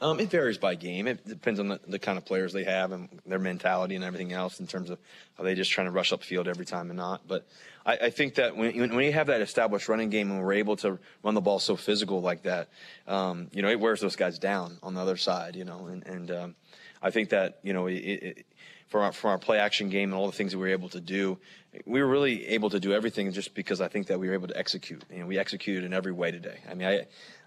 Um, 0.00 0.20
it 0.20 0.30
varies 0.30 0.58
by 0.58 0.76
game. 0.76 1.08
It 1.08 1.26
depends 1.26 1.58
on 1.58 1.68
the, 1.68 1.80
the, 1.88 1.98
kind 1.98 2.18
of 2.18 2.24
players 2.24 2.52
they 2.52 2.62
have 2.62 2.92
and 2.92 3.08
their 3.26 3.40
mentality 3.40 3.96
and 3.96 4.04
everything 4.04 4.32
else 4.32 4.60
in 4.60 4.68
terms 4.68 4.90
of 4.90 4.98
are 5.38 5.44
they 5.44 5.56
just 5.56 5.72
trying 5.72 5.88
to 5.88 5.90
rush 5.90 6.12
up 6.12 6.22
field 6.22 6.46
every 6.46 6.64
time 6.64 6.88
or 6.88 6.94
not. 6.94 7.26
But 7.26 7.48
I, 7.84 7.96
I 7.96 8.10
think 8.10 8.36
that 8.36 8.56
when, 8.56 8.78
when 8.78 9.04
you 9.04 9.12
have 9.12 9.26
that 9.26 9.40
established 9.40 9.88
running 9.88 10.08
game 10.08 10.30
and 10.30 10.40
we're 10.40 10.52
able 10.52 10.76
to 10.76 11.00
run 11.24 11.34
the 11.34 11.40
ball 11.40 11.58
so 11.58 11.74
physical 11.74 12.20
like 12.20 12.44
that, 12.44 12.68
um, 13.08 13.48
you 13.52 13.60
know, 13.60 13.68
it 13.68 13.80
wears 13.80 14.00
those 14.00 14.14
guys 14.14 14.38
down 14.38 14.78
on 14.84 14.94
the 14.94 15.00
other 15.00 15.16
side, 15.16 15.56
you 15.56 15.64
know, 15.64 15.86
and, 15.86 16.06
and 16.06 16.30
um, 16.30 16.54
I 17.02 17.10
think 17.10 17.30
that 17.30 17.58
you 17.62 17.72
know 17.72 17.86
it, 17.86 17.94
it, 17.94 18.46
from 18.88 19.02
our, 19.02 19.12
from 19.12 19.30
our 19.30 19.38
play 19.38 19.58
action 19.58 19.88
game 19.88 20.12
and 20.12 20.18
all 20.18 20.26
the 20.26 20.36
things 20.36 20.52
that 20.52 20.58
we 20.58 20.66
were 20.66 20.72
able 20.72 20.88
to 20.90 21.00
do, 21.00 21.38
we 21.84 22.00
were 22.02 22.08
really 22.08 22.46
able 22.48 22.70
to 22.70 22.80
do 22.80 22.92
everything 22.92 23.30
just 23.32 23.54
because 23.54 23.80
I 23.80 23.88
think 23.88 24.06
that 24.08 24.18
we 24.18 24.28
were 24.28 24.34
able 24.34 24.48
to 24.48 24.56
execute. 24.56 25.04
You 25.10 25.20
know, 25.20 25.26
we 25.26 25.38
executed 25.38 25.84
in 25.84 25.92
every 25.92 26.12
way 26.12 26.30
today. 26.30 26.58
I 26.70 26.74
mean, 26.74 26.88
I 26.88 27.06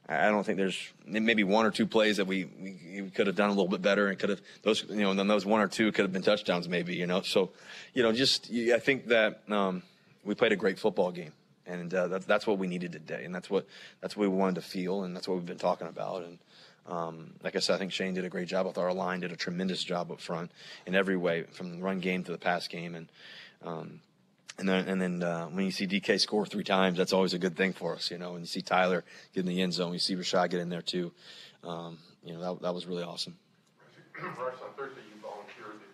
I 0.09 0.29
don't 0.29 0.43
think 0.43 0.57
there's 0.57 0.91
maybe 1.05 1.43
one 1.43 1.65
or 1.65 1.71
two 1.71 1.85
plays 1.85 2.17
that 2.17 2.25
we, 2.25 2.45
we, 2.59 3.01
we 3.01 3.09
could 3.11 3.27
have 3.27 3.35
done 3.35 3.49
a 3.49 3.53
little 3.53 3.67
bit 3.67 3.81
better 3.81 4.07
and 4.07 4.19
could 4.19 4.29
have 4.29 4.41
those 4.63 4.83
you 4.89 4.95
know 4.95 5.11
and 5.11 5.19
then 5.19 5.27
those 5.27 5.45
one 5.45 5.61
or 5.61 5.67
two 5.67 5.91
could 5.91 6.03
have 6.03 6.11
been 6.11 6.23
touchdowns 6.23 6.67
maybe 6.67 6.95
you 6.95 7.07
know 7.07 7.21
so 7.21 7.51
you 7.93 8.03
know 8.03 8.11
just 8.11 8.51
I 8.51 8.79
think 8.79 9.07
that 9.07 9.41
um, 9.49 9.83
we 10.25 10.35
played 10.35 10.51
a 10.51 10.55
great 10.55 10.79
football 10.79 11.11
game 11.11 11.31
and 11.65 11.93
uh, 11.93 12.07
that, 12.07 12.27
that's 12.27 12.45
what 12.45 12.57
we 12.57 12.67
needed 12.67 12.91
today 12.91 13.23
and 13.23 13.33
that's 13.33 13.49
what 13.49 13.65
that's 14.01 14.17
what 14.17 14.29
we 14.29 14.35
wanted 14.35 14.55
to 14.55 14.61
feel 14.61 15.03
and 15.03 15.15
that's 15.15 15.27
what 15.27 15.35
we've 15.35 15.45
been 15.45 15.57
talking 15.57 15.87
about 15.87 16.23
and 16.23 16.39
um, 16.87 17.33
like 17.43 17.55
I 17.55 17.59
said 17.59 17.75
I 17.75 17.77
think 17.77 17.91
Shane 17.91 18.13
did 18.13 18.25
a 18.25 18.29
great 18.29 18.47
job 18.47 18.65
with 18.65 18.77
our 18.77 18.93
line 18.93 19.19
did 19.19 19.31
a 19.31 19.35
tremendous 19.35 19.83
job 19.83 20.11
up 20.11 20.19
front 20.19 20.51
in 20.85 20.95
every 20.95 21.17
way 21.17 21.43
from 21.43 21.71
the 21.71 21.83
run 21.83 21.99
game 21.99 22.23
to 22.23 22.31
the 22.31 22.37
pass 22.37 22.67
game 22.67 22.95
and 22.95 23.07
um, 23.63 24.01
and 24.57 24.69
then, 24.69 24.87
and 24.87 25.01
then 25.01 25.23
uh, 25.23 25.45
when 25.47 25.65
you 25.65 25.71
see 25.71 25.87
DK 25.87 26.19
score 26.19 26.45
three 26.45 26.63
times, 26.63 26.97
that's 26.97 27.13
always 27.13 27.33
a 27.33 27.39
good 27.39 27.55
thing 27.55 27.73
for 27.73 27.95
us, 27.95 28.11
you 28.11 28.17
know. 28.17 28.35
And 28.35 28.41
you 28.41 28.47
see 28.47 28.61
Tyler 28.61 29.03
get 29.33 29.41
in 29.41 29.47
the 29.47 29.61
end 29.61 29.73
zone, 29.73 29.93
you 29.93 29.99
see 29.99 30.15
Rashaad 30.15 30.49
get 30.49 30.59
in 30.59 30.69
there 30.69 30.83
too. 30.83 31.11
Um, 31.63 31.97
you 32.23 32.33
know, 32.33 32.41
that, 32.41 32.61
that 32.61 32.73
was 32.75 32.85
really 32.85 33.03
awesome. 33.03 33.37
Russ, 34.21 34.61
on 34.61 34.69
Thursday 34.77 35.01
you 35.09 35.17
volunteered 35.17 35.81
that 35.81 35.93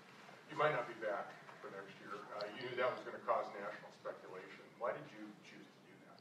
you 0.51 0.57
might 0.59 0.75
not 0.75 0.83
be 0.83 0.99
back 0.99 1.31
for 1.63 1.71
next 1.71 1.95
year. 2.03 2.19
Uh, 2.35 2.43
you 2.59 2.67
knew 2.67 2.75
that 2.75 2.91
was 2.91 2.99
going 3.07 3.15
to 3.15 3.23
cause 3.23 3.47
national 3.55 3.87
speculation. 4.03 4.59
Why 4.83 4.91
did 4.91 5.07
you 5.15 5.23
choose 5.47 5.63
to 5.63 5.79
do 5.87 5.95
that? 6.11 6.19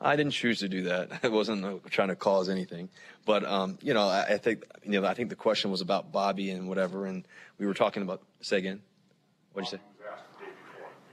I 0.00 0.16
didn't 0.16 0.32
choose 0.32 0.60
to 0.60 0.68
do 0.68 0.82
that. 0.82 1.20
I 1.22 1.28
wasn't 1.28 1.64
uh, 1.64 1.74
trying 1.90 2.08
to 2.08 2.16
cause 2.16 2.48
anything, 2.48 2.88
but 3.26 3.44
um, 3.44 3.78
you 3.82 3.94
know, 3.94 4.06
I, 4.06 4.34
I 4.34 4.38
think 4.38 4.64
you 4.84 5.00
know, 5.00 5.06
I 5.06 5.14
think 5.14 5.28
the 5.28 5.36
question 5.36 5.70
was 5.70 5.80
about 5.80 6.12
Bobby 6.12 6.50
and 6.50 6.68
whatever, 6.68 7.06
and 7.06 7.26
we 7.58 7.66
were 7.66 7.74
talking 7.74 8.02
about. 8.02 8.22
Say 8.40 8.58
again. 8.58 8.80
What 9.52 9.64
did 9.64 9.72
you 9.72 9.78
say? 9.78 9.84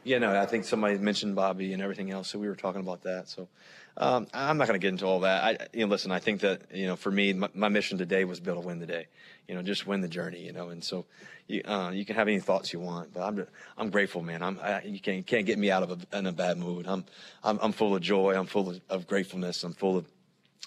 Yeah, 0.03 0.19
no, 0.19 0.39
I 0.39 0.45
think 0.45 0.65
somebody 0.65 0.99
mentioned 0.99 1.35
Bobby 1.35 1.73
and 1.73 1.81
everything 1.81 2.11
else, 2.11 2.29
so 2.29 2.37
we 2.37 2.47
were 2.47 2.55
talking 2.55 2.81
about 2.81 3.01
that. 3.03 3.27
So 3.27 3.47
um, 3.97 4.27
I'm 4.33 4.57
not 4.57 4.67
going 4.67 4.79
to 4.79 4.83
get 4.83 4.89
into 4.89 5.05
all 5.05 5.21
that. 5.21 5.43
I, 5.43 5.67
you 5.73 5.85
know, 5.85 5.91
listen, 5.91 6.11
I 6.11 6.19
think 6.19 6.41
that 6.41 6.63
you 6.73 6.85
know, 6.85 6.95
for 6.95 7.11
me, 7.11 7.31
my, 7.33 7.49
my, 7.53 7.69
mission 7.69 7.97
today 7.97 8.25
was 8.25 8.41
able 8.41 8.61
to 8.61 8.67
win 8.67 8.79
the 8.79 8.85
day. 8.85 9.07
You 9.47 9.55
know, 9.55 9.61
just 9.61 9.87
win 9.87 10.01
the 10.01 10.07
journey. 10.09 10.39
You 10.39 10.51
know, 10.51 10.69
and 10.69 10.83
so 10.83 11.05
you, 11.47 11.61
uh, 11.63 11.91
you 11.93 12.03
can 12.03 12.15
have 12.15 12.27
any 12.27 12.39
thoughts 12.39 12.73
you 12.73 12.79
want, 12.79 13.13
but 13.13 13.21
I'm 13.21 13.47
I'm 13.77 13.89
grateful, 13.89 14.21
man. 14.21 14.41
I'm 14.41 14.59
I, 14.61 14.81
you 14.83 14.99
can't 14.99 15.25
can't 15.25 15.45
get 15.45 15.57
me 15.57 15.71
out 15.71 15.83
of 15.83 15.91
a, 15.91 16.17
in 16.17 16.27
a 16.27 16.33
bad 16.33 16.57
mood. 16.57 16.87
I'm 16.87 17.05
I'm, 17.43 17.57
I'm 17.61 17.71
full 17.71 17.95
of 17.95 18.01
joy. 18.01 18.37
I'm 18.37 18.47
full 18.47 18.69
of, 18.69 18.81
of 18.89 19.07
gratefulness. 19.07 19.63
I'm 19.63 19.73
full 19.73 19.97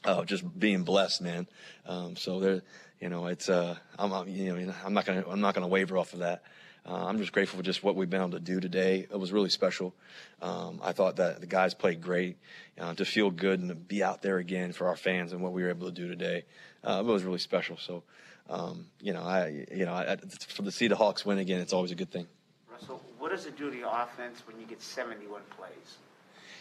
of 0.05 0.27
just 0.27 0.59
being 0.59 0.85
blessed, 0.85 1.23
man. 1.23 1.47
Um, 1.87 2.17
so 2.17 2.41
there, 2.41 2.63
you 3.01 3.09
know, 3.09 3.27
it's 3.27 3.49
uh, 3.49 3.77
I'm, 3.99 4.29
you 4.29 4.55
know, 4.55 4.75
I'm 4.85 4.95
not 4.95 5.05
gonna 5.05 5.25
I'm 5.29 5.41
not 5.41 5.55
gonna 5.55 5.69
waver 5.69 5.99
off 5.99 6.15
of 6.15 6.21
that. 6.21 6.43
Uh, 6.87 7.07
I'm 7.07 7.19
just 7.19 7.33
grateful 7.33 7.59
for 7.59 7.63
just 7.63 7.83
what 7.83 7.97
we've 7.97 8.09
been 8.09 8.21
able 8.21 8.31
to 8.31 8.41
do 8.41 8.61
today. 8.61 9.07
It 9.11 9.19
was 9.19 9.33
really 9.33 9.51
special. 9.51 9.95
Um, 10.41 10.81
I 10.83 10.93
thought 10.93 11.17
that 11.17 11.41
the 11.41 11.47
guys 11.47 11.75
played 11.75 12.01
great. 12.01 12.37
Uh, 12.79 12.95
to 12.95 13.05
feel 13.05 13.31
good 13.31 13.61
and 13.61 13.69
to 13.69 13.75
be 13.75 14.03
out 14.03 14.23
there 14.23 14.39
again 14.39 14.73
for 14.73 14.87
our 14.87 14.97
fans 14.97 15.33
and 15.33 15.43
what 15.43 15.53
we 15.53 15.63
were 15.63 15.71
able 15.71 15.87
to 15.87 15.93
do 15.93 16.09
today, 16.09 16.45
uh, 16.85 17.03
it 17.05 17.05
was 17.05 17.25
really 17.25 17.39
special. 17.39 17.77
So, 17.77 18.05
um, 18.49 18.87
you 19.01 19.13
know, 19.13 19.23
I, 19.23 19.67
you 19.73 19.85
know, 19.85 19.93
I, 19.93 20.17
for 20.49 20.63
the 20.63 20.73
see 20.73 20.89
the 20.89 20.97
Hawks 20.97 21.27
win 21.27 21.39
again, 21.39 21.61
it's 21.61 21.73
always 21.73 21.91
a 21.91 21.97
good 21.97 22.11
thing. 22.11 22.27
Russell, 22.71 23.03
what 23.19 23.31
does 23.31 23.47
it 23.47 23.59
do 23.59 23.71
to 23.71 23.77
your 23.77 23.91
offense 23.93 24.43
when 24.47 24.61
you 24.61 24.67
get 24.67 24.81
71 24.81 25.43
plays? 25.57 25.99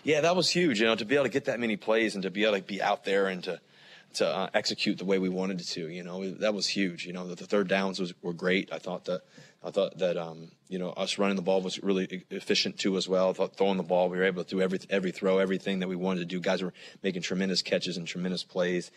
Yeah, 0.03 0.21
that 0.21 0.35
was 0.35 0.49
huge. 0.49 0.79
You 0.79 0.87
know, 0.87 0.95
to 0.95 1.05
be 1.05 1.15
able 1.15 1.25
to 1.25 1.29
get 1.29 1.45
that 1.45 1.59
many 1.59 1.77
plays 1.77 2.15
and 2.15 2.23
to 2.23 2.31
be 2.31 2.43
able 2.43 2.57
to 2.57 2.63
be 2.63 2.81
out 2.81 3.03
there 3.03 3.27
and 3.27 3.43
to 3.43 3.59
to 4.13 4.27
uh, 4.27 4.49
execute 4.53 4.97
the 4.97 5.05
way 5.05 5.19
we 5.19 5.29
wanted 5.29 5.61
it 5.61 5.67
to. 5.67 5.87
You 5.87 6.03
know, 6.03 6.29
that 6.31 6.53
was 6.53 6.67
huge. 6.67 7.05
You 7.05 7.13
know, 7.13 7.27
the, 7.27 7.35
the 7.35 7.45
third 7.45 7.67
downs 7.67 7.99
was, 7.99 8.13
were 8.21 8.33
great. 8.33 8.69
I 8.71 8.79
thought 8.79 9.05
that 9.05 9.21
I 9.63 9.71
thought 9.71 9.97
that 9.97 10.17
um, 10.17 10.51
you 10.69 10.79
know 10.79 10.89
us 10.91 11.17
running 11.17 11.35
the 11.35 11.41
ball 11.41 11.61
was 11.61 11.81
really 11.83 12.23
efficient 12.29 12.77
too 12.77 12.95
as 12.95 13.09
well. 13.09 13.29
I 13.29 13.33
thought 13.33 13.55
throwing 13.57 13.77
the 13.77 13.83
ball, 13.83 14.09
we 14.09 14.17
were 14.17 14.23
able 14.23 14.43
to 14.43 14.49
do 14.49 14.61
every 14.61 14.79
every 14.89 15.11
throw, 15.11 15.39
everything 15.39 15.79
that 15.79 15.89
we 15.89 15.95
wanted 15.95 16.19
to 16.21 16.25
do. 16.25 16.39
Guys 16.39 16.61
were 16.61 16.73
making 17.03 17.23
tremendous 17.23 17.61
catches 17.61 17.97
and 17.97 18.07
tremendous 18.07 18.43
plays. 18.43 18.91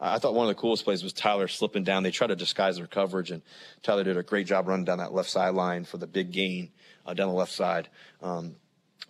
I 0.00 0.18
thought 0.18 0.34
one 0.34 0.48
of 0.48 0.54
the 0.54 0.60
coolest 0.60 0.84
plays 0.84 1.02
was 1.02 1.12
Tyler 1.12 1.48
slipping 1.48 1.84
down. 1.84 2.02
They 2.02 2.10
tried 2.10 2.28
to 2.28 2.36
disguise 2.36 2.76
their 2.76 2.86
coverage, 2.86 3.30
and 3.30 3.42
Tyler 3.82 4.04
did 4.04 4.16
a 4.16 4.22
great 4.22 4.46
job 4.46 4.68
running 4.68 4.84
down 4.84 4.98
that 4.98 5.14
left 5.14 5.30
sideline 5.30 5.84
for 5.84 5.96
the 5.96 6.06
big 6.06 6.32
gain 6.32 6.70
uh, 7.06 7.14
down 7.14 7.28
the 7.28 7.34
left 7.34 7.52
side. 7.52 7.88
Um, 8.22 8.56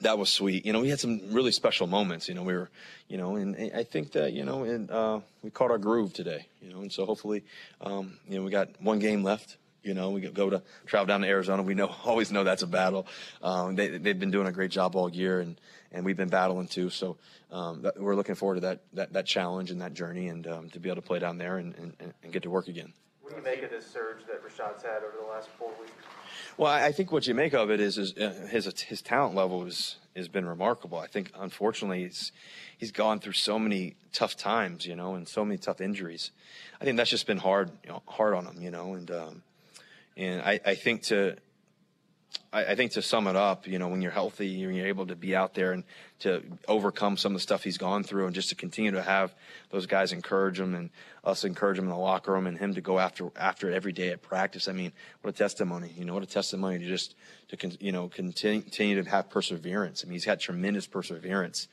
that 0.00 0.18
was 0.18 0.28
sweet. 0.28 0.66
You 0.66 0.72
know, 0.72 0.80
we 0.80 0.90
had 0.90 1.00
some 1.00 1.20
really 1.30 1.52
special 1.52 1.86
moments. 1.86 2.28
You 2.28 2.34
know, 2.34 2.42
we 2.42 2.54
were, 2.54 2.70
you 3.08 3.16
know, 3.16 3.36
and, 3.36 3.56
I 3.74 3.82
think 3.82 4.12
that 4.12 4.32
you 4.32 4.44
know, 4.44 4.64
and 4.64 4.90
uh, 4.90 5.20
we 5.42 5.50
caught 5.50 5.70
our 5.70 5.78
groove 5.78 6.12
today. 6.12 6.46
You 6.60 6.72
know, 6.72 6.80
and 6.80 6.92
so 6.92 7.06
hopefully, 7.06 7.44
um, 7.80 8.18
you 8.28 8.38
know, 8.38 8.44
we 8.44 8.50
got 8.50 8.80
one 8.80 8.98
game 8.98 9.22
left. 9.22 9.56
You 9.82 9.94
know, 9.94 10.10
we 10.10 10.20
go 10.20 10.50
to 10.50 10.62
travel 10.86 11.06
down 11.06 11.20
to 11.20 11.28
Arizona. 11.28 11.62
We 11.62 11.74
know 11.74 11.94
always 12.04 12.32
know 12.32 12.44
that's 12.44 12.62
a 12.62 12.66
battle. 12.66 13.06
Um, 13.42 13.76
they 13.76 13.98
they've 13.98 14.18
been 14.18 14.30
doing 14.30 14.46
a 14.46 14.52
great 14.52 14.70
job 14.70 14.96
all 14.96 15.10
year, 15.10 15.40
and 15.40 15.58
and 15.92 16.04
we've 16.04 16.16
been 16.16 16.28
battling 16.28 16.66
too. 16.66 16.90
So 16.90 17.16
um, 17.50 17.82
that, 17.82 17.98
we're 18.00 18.16
looking 18.16 18.34
forward 18.34 18.56
to 18.56 18.60
that, 18.62 18.80
that 18.94 19.12
that 19.14 19.26
challenge 19.26 19.70
and 19.70 19.80
that 19.80 19.94
journey, 19.94 20.28
and 20.28 20.46
um, 20.46 20.70
to 20.70 20.80
be 20.80 20.88
able 20.88 21.00
to 21.00 21.06
play 21.06 21.20
down 21.20 21.38
there 21.38 21.58
and, 21.58 21.74
and, 21.76 22.14
and 22.22 22.32
get 22.32 22.42
to 22.42 22.50
work 22.50 22.68
again. 22.68 22.92
What 23.22 23.30
do 23.30 23.36
you 23.36 23.42
make 23.42 23.62
of 23.62 23.70
this 23.70 23.86
surge 23.86 24.26
that 24.26 24.44
Rashaad's 24.44 24.82
had 24.82 25.02
over 25.02 25.16
the 25.20 25.28
last 25.28 25.48
four 25.58 25.70
weeks? 25.80 25.92
Well, 26.58 26.72
I 26.72 26.90
think 26.92 27.12
what 27.12 27.26
you 27.26 27.34
make 27.34 27.52
of 27.52 27.70
it 27.70 27.80
is, 27.80 27.98
is 27.98 28.16
uh, 28.16 28.48
his 28.50 28.64
his 28.82 29.02
talent 29.02 29.34
level 29.34 29.66
is 29.66 29.96
has 30.16 30.28
been 30.28 30.46
remarkable. 30.46 30.98
I 30.98 31.06
think 31.06 31.30
unfortunately 31.38 32.04
he's 32.04 32.32
he's 32.78 32.92
gone 32.92 33.20
through 33.20 33.34
so 33.34 33.58
many 33.58 33.96
tough 34.14 34.36
times, 34.38 34.86
you 34.86 34.96
know, 34.96 35.14
and 35.14 35.28
so 35.28 35.44
many 35.44 35.58
tough 35.58 35.82
injuries. 35.82 36.30
I 36.80 36.84
think 36.84 36.96
that's 36.96 37.10
just 37.10 37.26
been 37.26 37.36
hard, 37.36 37.70
you 37.84 37.90
know, 37.90 38.02
hard 38.06 38.32
on 38.32 38.46
him, 38.46 38.62
you 38.62 38.70
know, 38.70 38.94
and 38.94 39.10
um, 39.10 39.42
and 40.16 40.40
I, 40.40 40.58
I 40.64 40.74
think 40.76 41.02
to 41.04 41.36
I, 42.56 42.72
I, 42.72 42.74
think 42.74 42.92
to 42.92 43.02
sum 43.02 43.26
it 43.26 43.36
up, 43.36 43.66
you 43.66 43.78
know, 43.78 43.88
when 43.88 44.00
you're 44.00 44.10
healthy, 44.10 44.64
when 44.64 44.74
you're 44.74 44.86
able 44.86 45.06
to 45.06 45.14
be 45.14 45.36
out 45.36 45.52
there 45.52 45.72
and 45.72 45.84
to 46.20 46.42
overcome 46.66 47.18
some 47.18 47.32
of 47.32 47.36
the 47.36 47.42
stuff 47.42 47.62
he's 47.62 47.76
gone 47.76 48.02
through, 48.02 48.24
and 48.24 48.34
just 48.34 48.48
to 48.48 48.54
continue 48.54 48.92
to 48.92 49.02
have 49.02 49.34
those 49.70 49.84
guys 49.84 50.12
encourage 50.12 50.58
him 50.58 50.74
and 50.74 50.88
us 51.22 51.44
encourage 51.44 51.78
him 51.78 51.84
in 51.84 51.90
the 51.90 51.96
locker 51.96 52.32
room, 52.32 52.46
and 52.46 52.56
him 52.56 52.74
to 52.74 52.80
go 52.80 52.98
after 52.98 53.30
after 53.36 53.70
it 53.70 53.74
every 53.74 53.92
day 53.92 54.08
at 54.08 54.22
practice. 54.22 54.68
I 54.68 54.72
mean, 54.72 54.92
what 55.20 55.34
a 55.34 55.36
testimony! 55.36 55.92
You 55.96 56.06
know, 56.06 56.14
what 56.14 56.22
a 56.22 56.26
testimony 56.26 56.78
to 56.78 56.86
just 56.86 57.14
to 57.48 57.76
you 57.78 57.92
know 57.92 58.08
continue, 58.08 58.62
continue 58.62 59.02
to 59.02 59.10
have 59.10 59.28
perseverance. 59.28 60.02
I 60.02 60.08
mean, 60.08 60.14
he's 60.14 60.24
had 60.24 60.40
tremendous 60.40 60.86
perseverance. 60.86 61.68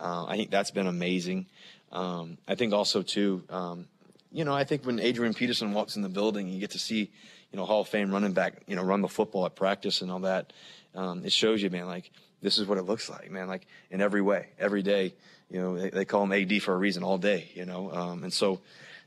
Uh, 0.00 0.24
I 0.26 0.36
think 0.36 0.50
that's 0.50 0.70
been 0.70 0.86
amazing. 0.86 1.46
Um, 1.92 2.38
I 2.48 2.54
think 2.54 2.72
also 2.72 3.02
too, 3.02 3.44
um, 3.50 3.86
you 4.32 4.46
know, 4.46 4.54
I 4.54 4.64
think 4.64 4.86
when 4.86 4.98
Adrian 4.98 5.34
Peterson 5.34 5.74
walks 5.74 5.96
in 5.96 6.00
the 6.00 6.08
building, 6.08 6.48
you 6.48 6.58
get 6.58 6.70
to 6.70 6.78
see 6.78 7.10
you 7.52 7.58
know, 7.58 7.66
Hall 7.66 7.82
of 7.82 7.88
Fame 7.88 8.10
running 8.10 8.32
back, 8.32 8.62
you 8.66 8.76
know, 8.76 8.82
run 8.82 9.02
the 9.02 9.08
football 9.08 9.44
at 9.46 9.54
practice 9.54 10.00
and 10.00 10.10
all 10.10 10.20
that. 10.20 10.52
Um, 10.94 11.24
it 11.24 11.32
shows 11.32 11.62
you, 11.62 11.70
man, 11.70 11.86
like 11.86 12.10
this 12.40 12.58
is 12.58 12.66
what 12.66 12.78
it 12.78 12.82
looks 12.82 13.08
like, 13.08 13.30
man, 13.30 13.46
like 13.46 13.66
in 13.90 14.00
every 14.00 14.22
way, 14.22 14.48
every 14.58 14.82
day. 14.82 15.14
You 15.50 15.60
know, 15.60 15.78
they, 15.78 15.90
they 15.90 16.04
call 16.06 16.24
him 16.24 16.32
AD 16.32 16.62
for 16.62 16.72
a 16.72 16.76
reason 16.76 17.04
all 17.04 17.18
day, 17.18 17.50
you 17.54 17.66
know. 17.66 17.92
Um, 17.92 18.24
and 18.24 18.32
so, 18.32 18.60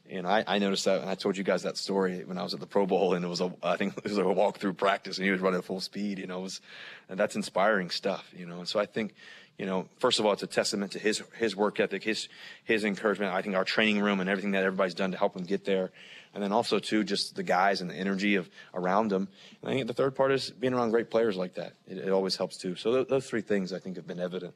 you 0.08 0.22
know, 0.22 0.30
I, 0.30 0.44
I 0.46 0.60
noticed 0.60 0.86
that, 0.86 1.02
and 1.02 1.10
I 1.10 1.16
told 1.16 1.38
you 1.38 1.44
guys 1.44 1.64
that 1.64 1.76
story 1.76 2.24
when 2.24 2.38
I 2.38 2.44
was 2.44 2.54
at 2.54 2.60
the 2.60 2.68
Pro 2.68 2.86
Bowl, 2.86 3.16
and 3.16 3.26
it 3.26 3.28
was 3.28 3.42
a, 3.42 3.52
I 3.64 3.78
think 3.78 3.98
it 3.98 4.04
was 4.04 4.18
a 4.18 4.28
walk 4.28 4.60
through 4.60 4.74
practice, 4.74 5.18
and 5.18 5.26
he 5.26 5.32
was 5.32 5.42
running 5.42 5.58
at 5.58 5.66
full 5.66 5.82
speed. 5.82 6.20
You 6.20 6.28
know, 6.28 6.40
it 6.40 6.44
was, 6.44 6.62
and 7.10 7.20
that's 7.20 7.36
inspiring 7.36 7.90
stuff. 7.90 8.32
You 8.36 8.46
know, 8.46 8.60
and 8.60 8.68
so 8.68 8.80
I 8.80 8.86
think, 8.86 9.16
you 9.58 9.66
know, 9.66 9.88
first 9.98 10.20
of 10.20 10.26
all, 10.26 10.34
it's 10.34 10.44
a 10.44 10.48
testament 10.48 10.92
to 10.92 11.00
his 11.00 11.24
his 11.38 11.56
work 11.56 11.80
ethic, 11.80 12.04
his 12.04 12.30
his 12.64 12.84
encouragement. 12.84 13.34
I 13.34 13.42
think 13.42 13.56
our 13.56 13.66
training 13.66 14.02
room 14.02 14.20
and 14.20 14.30
everything 14.30 14.52
that 14.52 14.64
everybody's 14.64 14.94
done 14.94 15.12
to 15.12 15.18
help 15.18 15.36
him 15.36 15.46
get 15.46 15.66
there 15.66 15.92
and 16.36 16.44
then 16.44 16.52
also 16.52 16.78
too 16.78 17.04
just 17.04 17.36
the 17.36 17.44
guys 17.44 17.82
and 17.82 17.90
the 17.90 17.96
energy 17.96 18.36
of 18.36 18.50
around 18.74 19.10
them. 19.10 19.30
And 19.62 19.72
I 19.72 19.74
think 19.74 19.88
the 19.88 19.94
third 19.94 20.16
part 20.16 20.34
is 20.34 20.52
being 20.52 20.74
around 20.74 20.92
great 20.92 21.10
players 21.10 21.38
like 21.38 21.56
that. 21.56 21.74
It, 21.88 21.98
it 21.98 22.10
always 22.10 22.36
helps 22.36 22.58
too. 22.58 22.76
So 22.76 22.94
th- 22.94 23.08
those 23.08 23.26
three 23.26 23.42
things 23.42 23.72
I 23.72 23.80
think 23.80 23.96
have 23.96 24.06
been 24.06 24.20
evident. 24.20 24.54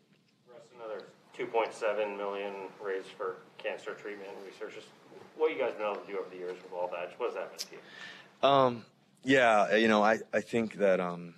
Another 0.75 1.05
2.7 1.37 2.17
million 2.17 2.53
raised 2.83 3.07
for 3.07 3.37
cancer 3.57 3.93
treatment 3.93 4.29
research. 4.45 4.75
Just 4.75 4.87
what 5.37 5.51
you 5.51 5.57
guys 5.57 5.73
been 5.73 5.85
able 5.85 5.95
to 5.95 6.11
do 6.11 6.19
over 6.19 6.29
the 6.29 6.35
years 6.35 6.57
with 6.61 6.73
all 6.73 6.89
that? 6.89 7.13
What 7.17 7.27
does 7.27 7.35
that 7.35 7.49
mean 7.49 7.59
to 7.59 7.67
you? 7.71 8.47
Um, 8.47 8.85
yeah, 9.23 9.75
you 9.75 9.87
know, 9.87 10.03
I, 10.03 10.19
I 10.33 10.41
think 10.41 10.75
that 10.75 10.99
um, 10.99 11.33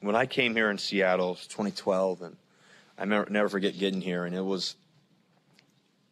when 0.00 0.16
I 0.16 0.24
came 0.24 0.56
here 0.56 0.70
in 0.70 0.78
Seattle, 0.78 1.28
it 1.28 1.30
was 1.32 1.46
2012, 1.48 2.22
and 2.22 2.36
I 2.98 3.04
never, 3.04 3.30
never 3.30 3.48
forget 3.50 3.78
getting 3.78 4.00
here, 4.00 4.24
and 4.24 4.34
it 4.34 4.44
was 4.44 4.76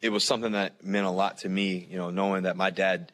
it 0.03 0.11
was 0.11 0.25
something 0.25 0.51
that 0.51 0.83
meant 0.83 1.05
a 1.05 1.09
lot 1.09 1.37
to 1.39 1.49
me, 1.49 1.87
you 1.89 1.95
know, 1.95 2.09
knowing 2.09 2.43
that 2.43 2.57
my 2.57 2.69
dad 2.69 3.09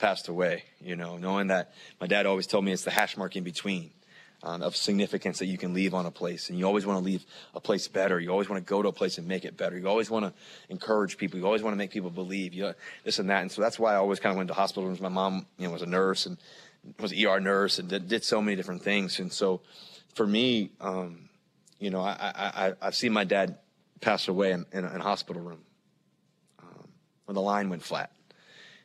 passed 0.00 0.28
away, 0.28 0.64
you 0.80 0.96
know, 0.96 1.16
knowing 1.16 1.48
that 1.48 1.72
my 2.00 2.06
dad 2.06 2.26
always 2.26 2.46
told 2.46 2.64
me 2.64 2.72
it's 2.72 2.84
the 2.84 2.90
hash 2.90 3.16
mark 3.16 3.36
in 3.36 3.44
between 3.44 3.90
um, 4.42 4.62
of 4.62 4.74
significance 4.74 5.38
that 5.38 5.46
you 5.46 5.58
can 5.58 5.74
leave 5.74 5.94
on 5.94 6.06
a 6.06 6.10
place. 6.10 6.48
And 6.48 6.58
you 6.58 6.64
always 6.64 6.86
want 6.86 6.98
to 6.98 7.04
leave 7.04 7.24
a 7.54 7.60
place 7.60 7.86
better. 7.88 8.18
You 8.18 8.30
always 8.30 8.48
want 8.48 8.64
to 8.64 8.68
go 8.68 8.82
to 8.82 8.88
a 8.88 8.92
place 8.92 9.18
and 9.18 9.28
make 9.28 9.44
it 9.44 9.56
better. 9.56 9.78
You 9.78 9.86
always 9.86 10.10
want 10.10 10.24
to 10.24 10.32
encourage 10.70 11.18
people. 11.18 11.38
You 11.38 11.46
always 11.46 11.62
want 11.62 11.74
to 11.74 11.76
make 11.76 11.90
people 11.90 12.10
believe 12.10 12.54
you 12.54 12.62
know, 12.62 12.74
this 13.04 13.18
and 13.18 13.28
that. 13.30 13.42
And 13.42 13.52
so 13.52 13.60
that's 13.60 13.78
why 13.78 13.92
I 13.92 13.96
always 13.96 14.18
kind 14.18 14.32
of 14.32 14.38
went 14.38 14.48
to 14.48 14.54
hospital 14.54 14.86
rooms. 14.86 15.00
My 15.00 15.08
mom, 15.08 15.46
you 15.58 15.66
know, 15.66 15.72
was 15.72 15.82
a 15.82 15.86
nurse 15.86 16.26
and 16.26 16.38
was 16.98 17.12
an 17.12 17.26
ER 17.26 17.40
nurse 17.40 17.78
and 17.78 17.88
did, 17.88 18.08
did 18.08 18.24
so 18.24 18.40
many 18.40 18.56
different 18.56 18.82
things. 18.82 19.20
And 19.20 19.30
so 19.30 19.60
for 20.14 20.26
me, 20.26 20.70
um, 20.80 21.28
you 21.78 21.90
know, 21.90 22.00
I, 22.00 22.32
I, 22.34 22.72
I've 22.80 22.94
seen 22.94 23.12
my 23.12 23.24
dad 23.24 23.58
pass 24.00 24.28
away 24.28 24.52
in, 24.52 24.64
in, 24.72 24.84
a, 24.84 24.94
in 24.94 25.00
a 25.00 25.04
hospital 25.04 25.42
room 25.42 25.60
um, 26.62 26.88
when 27.26 27.34
the 27.34 27.42
line 27.42 27.68
went 27.68 27.82
flat 27.82 28.10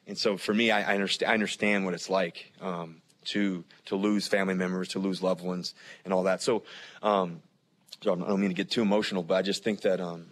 and 0.08 0.18
so 0.18 0.38
for 0.38 0.54
me, 0.54 0.72
I, 0.72 0.92
I, 0.92 0.94
understand, 0.94 1.32
I 1.32 1.34
understand 1.34 1.86
what 1.86 1.94
it's 1.94 2.10
like 2.10 2.52
um, 2.62 3.02
to 3.26 3.64
to 3.86 3.96
lose 3.96 4.28
family 4.28 4.54
members, 4.54 4.90
to 4.90 5.00
lose 5.00 5.24
loved 5.24 5.44
ones, 5.44 5.74
and 6.04 6.14
all 6.14 6.24
that. 6.24 6.42
So, 6.42 6.64
um, 7.02 7.42
so 8.04 8.14
I 8.14 8.16
don't 8.16 8.40
mean 8.40 8.50
to 8.50 8.56
get 8.56 8.70
too 8.70 8.82
emotional, 8.82 9.24
but 9.24 9.36
I 9.36 9.42
just 9.42 9.64
think 9.64 9.82
that 9.82 10.00
um, 10.00 10.28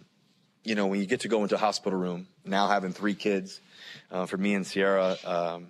you 0.62 0.74
know 0.74 0.86
when 0.86 1.00
you 1.00 1.06
get 1.06 1.20
to 1.20 1.28
go 1.28 1.42
into 1.42 1.56
a 1.56 1.58
hospital 1.58 1.98
room 1.98 2.28
now, 2.44 2.68
having 2.68 2.92
three 2.92 3.14
kids, 3.14 3.60
uh, 4.10 4.26
for 4.26 4.36
me 4.36 4.54
and 4.54 4.66
Ciara, 4.66 5.16
um, 5.24 5.68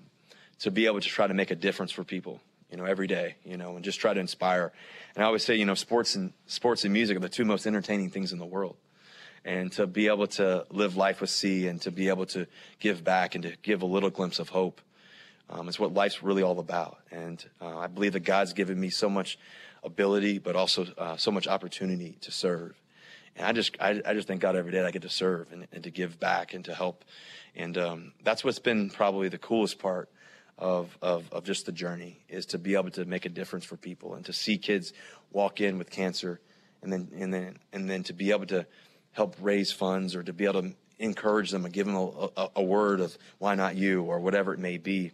to 0.60 0.70
be 0.70 0.86
able 0.86 1.01
to 1.01 1.09
try 1.09 1.26
to 1.26 1.35
make 1.35 1.51
a 1.51 1.56
difference 1.56 1.93
for 1.93 2.05
people, 2.05 2.40
you 2.70 2.76
know, 2.76 2.85
every 2.85 3.06
day, 3.06 3.36
you 3.44 3.56
know, 3.56 3.76
and 3.76 3.85
just 3.85 4.01
try 4.01 4.12
to 4.12 4.20
inspire. 4.20 4.72
And 5.14 5.22
I 5.22 5.26
always 5.26 5.44
say, 5.44 5.55
you 5.55 5.64
know, 5.64 5.74
sports 5.74 6.14
and 6.14 6.32
sports 6.47 6.85
and 6.85 6.93
music 6.93 7.16
are 7.16 7.20
the 7.20 7.28
two 7.28 7.44
most 7.44 7.66
entertaining 7.66 8.10
things 8.10 8.32
in 8.32 8.39
the 8.39 8.47
world 8.47 8.76
and 9.44 9.70
to 9.72 9.86
be 9.86 10.08
able 10.08 10.26
to 10.26 10.66
live 10.70 10.96
life 10.96 11.20
with 11.20 11.30
C 11.30 11.66
and 11.68 11.80
to 11.82 11.90
be 11.90 12.08
able 12.08 12.26
to 12.26 12.46
give 12.80 13.04
back 13.04 13.34
and 13.34 13.44
to 13.44 13.52
give 13.62 13.82
a 13.82 13.86
little 13.86 14.10
glimpse 14.10 14.38
of 14.38 14.48
hope 14.48 14.80
um, 15.50 15.68
is 15.68 15.78
what 15.78 15.92
life's 15.92 16.22
really 16.22 16.42
all 16.42 16.58
about. 16.58 16.98
And 17.10 17.44
uh, 17.60 17.78
I 17.78 17.86
believe 17.86 18.14
that 18.14 18.20
God's 18.20 18.52
given 18.52 18.80
me 18.80 18.90
so 18.90 19.10
much 19.10 19.38
ability, 19.82 20.38
but 20.38 20.56
also 20.56 20.86
uh, 20.96 21.16
so 21.16 21.30
much 21.30 21.46
opportunity 21.46 22.16
to 22.22 22.30
serve. 22.30 22.80
And 23.36 23.46
I 23.46 23.52
just, 23.52 23.76
I, 23.80 24.00
I, 24.06 24.14
just 24.14 24.28
thank 24.28 24.40
God 24.40 24.56
every 24.56 24.72
day 24.72 24.78
that 24.78 24.86
I 24.86 24.90
get 24.90 25.02
to 25.02 25.10
serve 25.10 25.52
and, 25.52 25.66
and 25.72 25.84
to 25.84 25.90
give 25.90 26.18
back 26.18 26.54
and 26.54 26.64
to 26.64 26.74
help. 26.74 27.04
And 27.54 27.76
um, 27.76 28.12
that's 28.22 28.44
what's 28.44 28.58
been 28.58 28.90
probably 28.90 29.28
the 29.28 29.38
coolest 29.38 29.78
part 29.78 30.08
of, 30.56 30.96
of, 31.02 31.30
of 31.32 31.44
just 31.44 31.66
the 31.66 31.72
journey 31.72 32.20
is 32.28 32.46
to 32.46 32.58
be 32.58 32.74
able 32.74 32.90
to 32.90 33.04
make 33.04 33.26
a 33.26 33.28
difference 33.28 33.64
for 33.64 33.76
people 33.76 34.14
and 34.14 34.24
to 34.26 34.32
see 34.32 34.56
kids 34.56 34.92
walk 35.32 35.60
in 35.60 35.78
with 35.78 35.90
cancer 35.90 36.40
and 36.82 36.92
then, 36.92 37.08
and 37.18 37.34
then, 37.34 37.58
and 37.72 37.90
then 37.90 38.04
to 38.04 38.12
be 38.12 38.30
able 38.30 38.46
to 38.46 38.66
help 39.15 39.36
raise 39.41 39.73
funds 39.73 40.15
or 40.15 40.23
to 40.23 40.32
be 40.32 40.45
able 40.45 40.62
to 40.62 40.73
encourage 40.99 41.51
them 41.51 41.65
and 41.65 41.73
give 41.73 41.86
them 41.86 41.97
a, 41.97 42.28
a, 42.36 42.49
a 42.57 42.62
word 42.62 43.01
of 43.01 43.16
why 43.39 43.55
not 43.55 43.77
you 43.77 44.03
or 44.03 44.20
whatever 44.20 44.53
it 44.53 44.61
may 44.61 44.78
be, 44.78 45.12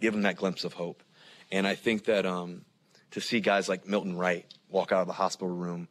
give 0.00 0.12
them 0.12 0.22
that 0.22 0.36
glimpse 0.36 0.64
of 0.64 0.74
hope. 0.74 1.02
And 1.50 1.66
I 1.66 1.74
think 1.74 2.04
that 2.04 2.26
um, 2.26 2.64
to 3.12 3.20
see 3.20 3.40
guys 3.40 3.68
like 3.68 3.86
Milton 3.86 4.16
Wright 4.16 4.46
walk 4.68 4.92
out 4.92 5.00
of 5.00 5.06
the 5.06 5.12
hospital 5.12 5.54
room 5.54 5.88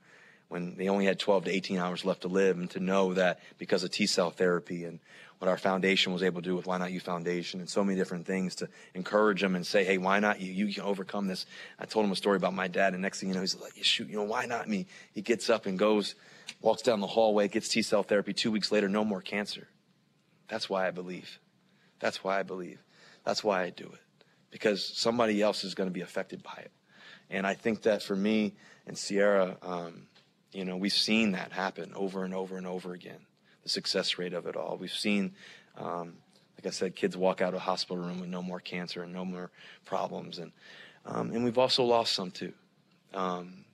when 0.47 0.75
they 0.75 0.89
only 0.89 1.05
had 1.05 1.19
12 1.19 1.45
to 1.45 1.51
18 1.51 1.77
hours 1.77 2.05
left 2.05 2.21
to 2.21 2.27
live, 2.27 2.57
and 2.57 2.69
to 2.71 2.79
know 2.79 3.13
that 3.13 3.39
because 3.59 3.83
of 3.83 3.91
T 3.91 4.07
cell 4.07 4.31
therapy 4.31 4.83
and 4.83 4.99
what 5.37 5.47
our 5.47 5.57
foundation 5.57 6.11
was 6.11 6.23
able 6.23 6.41
to 6.41 6.49
do 6.49 6.55
with 6.55 6.65
Why 6.65 6.77
Not 6.77 6.91
You 6.91 6.99
Foundation 6.99 7.59
and 7.61 7.69
so 7.69 7.83
many 7.83 7.97
different 7.97 8.25
things 8.25 8.55
to 8.55 8.67
encourage 8.93 9.41
them 9.41 9.55
and 9.55 9.65
say, 9.65 9.85
hey, 9.85 9.97
why 9.97 10.19
not 10.19 10.41
you? 10.41 10.51
You 10.51 10.73
can 10.73 10.83
overcome 10.83 11.27
this. 11.27 11.45
I 11.79 11.85
told 11.85 12.05
him 12.05 12.11
a 12.11 12.15
story 12.15 12.35
about 12.35 12.53
my 12.53 12.67
dad, 12.67 12.93
and 12.93 13.01
next 13.01 13.19
thing 13.19 13.29
you 13.29 13.35
know, 13.35 13.41
he's 13.41 13.55
like, 13.55 13.73
shoot, 13.81 14.09
you 14.09 14.17
know, 14.17 14.23
why 14.23 14.47
not 14.47 14.67
me? 14.67 14.87
He 15.13 15.21
gets 15.21 15.49
up 15.49 15.65
and 15.65 15.79
goes 15.79 16.15
walks 16.61 16.81
down 16.81 16.99
the 16.99 17.07
hallway, 17.07 17.47
gets 17.47 17.69
T 17.69 17.81
cell 17.81 18.03
therapy. 18.03 18.33
Two 18.33 18.51
weeks 18.51 18.71
later, 18.71 18.89
no 18.89 19.03
more 19.03 19.21
cancer. 19.21 19.67
That's 20.47 20.69
why 20.69 20.87
I 20.87 20.91
believe. 20.91 21.39
That's 21.99 22.23
why 22.23 22.39
I 22.39 22.43
believe. 22.43 22.79
That's 23.23 23.43
why 23.43 23.63
I 23.63 23.69
do 23.69 23.85
it. 23.85 23.99
Because 24.51 24.85
somebody 24.85 25.41
else 25.41 25.63
is 25.63 25.75
going 25.75 25.89
to 25.89 25.93
be 25.93 26.01
affected 26.01 26.41
by 26.41 26.57
it. 26.57 26.71
And 27.29 27.45
I 27.45 27.53
think 27.53 27.83
that 27.83 28.01
for 28.01 28.15
me 28.15 28.55
and 28.87 28.97
Ciara, 28.97 29.57
um, 29.61 30.07
you 30.51 30.65
know, 30.65 30.77
we've 30.77 30.91
seen 30.91 31.33
that 31.33 31.51
happen 31.51 31.91
over 31.95 32.23
and 32.23 32.33
over 32.33 32.57
and 32.57 32.65
over 32.65 32.93
again. 32.93 33.19
The 33.63 33.69
success 33.69 34.17
rate 34.17 34.33
of 34.33 34.47
it 34.47 34.55
all. 34.55 34.77
We've 34.79 34.91
seen, 34.91 35.33
um, 35.77 36.15
like 36.57 36.65
I 36.65 36.71
said, 36.71 36.95
kids 36.95 37.15
walk 37.15 37.41
out 37.41 37.49
of 37.49 37.55
a 37.55 37.59
hospital 37.59 38.03
room 38.03 38.19
with 38.19 38.29
no 38.29 38.41
more 38.41 38.59
cancer 38.59 39.03
and 39.03 39.13
no 39.13 39.25
more 39.25 39.51
problems. 39.85 40.39
And, 40.39 40.51
um, 41.05 41.31
and 41.31 41.43
we've 41.43 41.57
also 41.59 41.83
lost 41.83 42.13
some 42.13 42.31
too. 42.31 42.53
Um, 43.13 43.65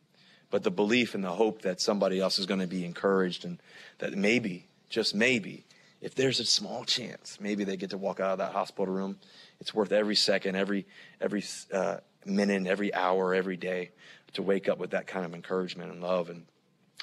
but 0.52 0.64
the 0.64 0.72
belief 0.72 1.16
and 1.16 1.24
the 1.24 1.32
hope 1.32 1.62
that 1.64 1.82
somebody 1.82 2.20
else 2.20 2.40
is 2.40 2.46
going 2.46 2.60
to 2.60 2.68
be 2.68 2.86
encouraged 2.86 3.46
and 3.46 3.60
that 4.00 4.14
maybe, 4.14 4.68
just 4.90 5.16
maybe, 5.16 5.66
if 6.02 6.14
there's 6.16 6.40
a 6.40 6.46
small 6.46 6.84
chance, 6.84 7.40
maybe 7.42 7.64
they 7.64 7.78
get 7.78 7.90
to 7.90 7.98
walk 7.98 8.20
out 8.20 8.34
of 8.34 8.38
that 8.38 8.52
hospital 8.52 8.94
room. 8.94 9.18
It's 9.60 9.74
worth 9.74 9.92
every 9.92 10.16
second, 10.16 10.56
every 10.56 10.86
every 11.20 11.44
uh, 11.74 11.98
minute, 12.26 12.68
every 12.68 12.94
hour, 12.94 13.34
every 13.34 13.58
day 13.58 13.92
to 14.34 14.44
wake 14.44 14.70
up 14.70 14.78
with 14.78 14.92
that 14.92 15.08
kind 15.08 15.26
of 15.26 15.34
encouragement 15.34 15.92
and 15.92 16.02
love. 16.02 16.30
And 16.30 16.46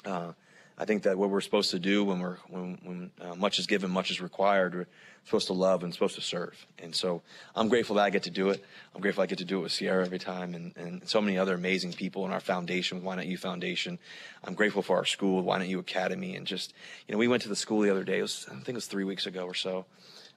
uh, 0.05 0.33
I 0.77 0.85
think 0.85 1.03
that 1.03 1.17
what 1.17 1.29
we're 1.29 1.41
supposed 1.41 1.71
to 1.71 1.79
do 1.79 2.03
when 2.03 2.19
we're 2.19 2.37
when, 2.49 2.79
when 2.83 3.11
uh, 3.21 3.35
much 3.35 3.59
is 3.59 3.67
given, 3.67 3.91
much 3.91 4.09
is 4.09 4.19
required. 4.19 4.73
We're 4.73 4.87
supposed 5.25 5.47
to 5.47 5.53
love 5.53 5.83
and 5.83 5.93
supposed 5.93 6.15
to 6.15 6.21
serve. 6.21 6.65
And 6.79 6.95
so 6.95 7.21
I'm 7.55 7.69
grateful 7.69 7.95
that 7.97 8.03
I 8.03 8.09
get 8.09 8.23
to 8.23 8.31
do 8.31 8.49
it. 8.49 8.63
I'm 8.93 9.01
grateful 9.01 9.23
I 9.23 9.27
get 9.27 9.37
to 9.37 9.45
do 9.45 9.59
it 9.59 9.61
with 9.63 9.71
Ciara 9.71 10.03
every 10.03 10.19
time, 10.19 10.55
and, 10.55 10.75
and 10.75 11.07
so 11.07 11.21
many 11.21 11.37
other 11.37 11.53
amazing 11.53 11.93
people 11.93 12.25
in 12.25 12.33
our 12.33 12.39
foundation, 12.39 13.03
Why 13.03 13.15
Not 13.15 13.27
You 13.27 13.37
Foundation. 13.37 13.99
I'm 14.43 14.55
grateful 14.55 14.81
for 14.81 14.97
our 14.97 15.05
school, 15.05 15.43
Why 15.43 15.59
Not 15.59 15.67
You 15.67 15.79
Academy, 15.79 16.35
and 16.35 16.47
just 16.47 16.73
you 17.07 17.13
know 17.13 17.19
we 17.19 17.27
went 17.27 17.43
to 17.43 17.49
the 17.49 17.55
school 17.55 17.81
the 17.81 17.91
other 17.91 18.03
day. 18.03 18.21
Was 18.21 18.47
I 18.49 18.55
think 18.55 18.69
it 18.69 18.75
was 18.75 18.87
three 18.87 19.05
weeks 19.05 19.25
ago 19.25 19.45
or 19.45 19.53
so. 19.53 19.85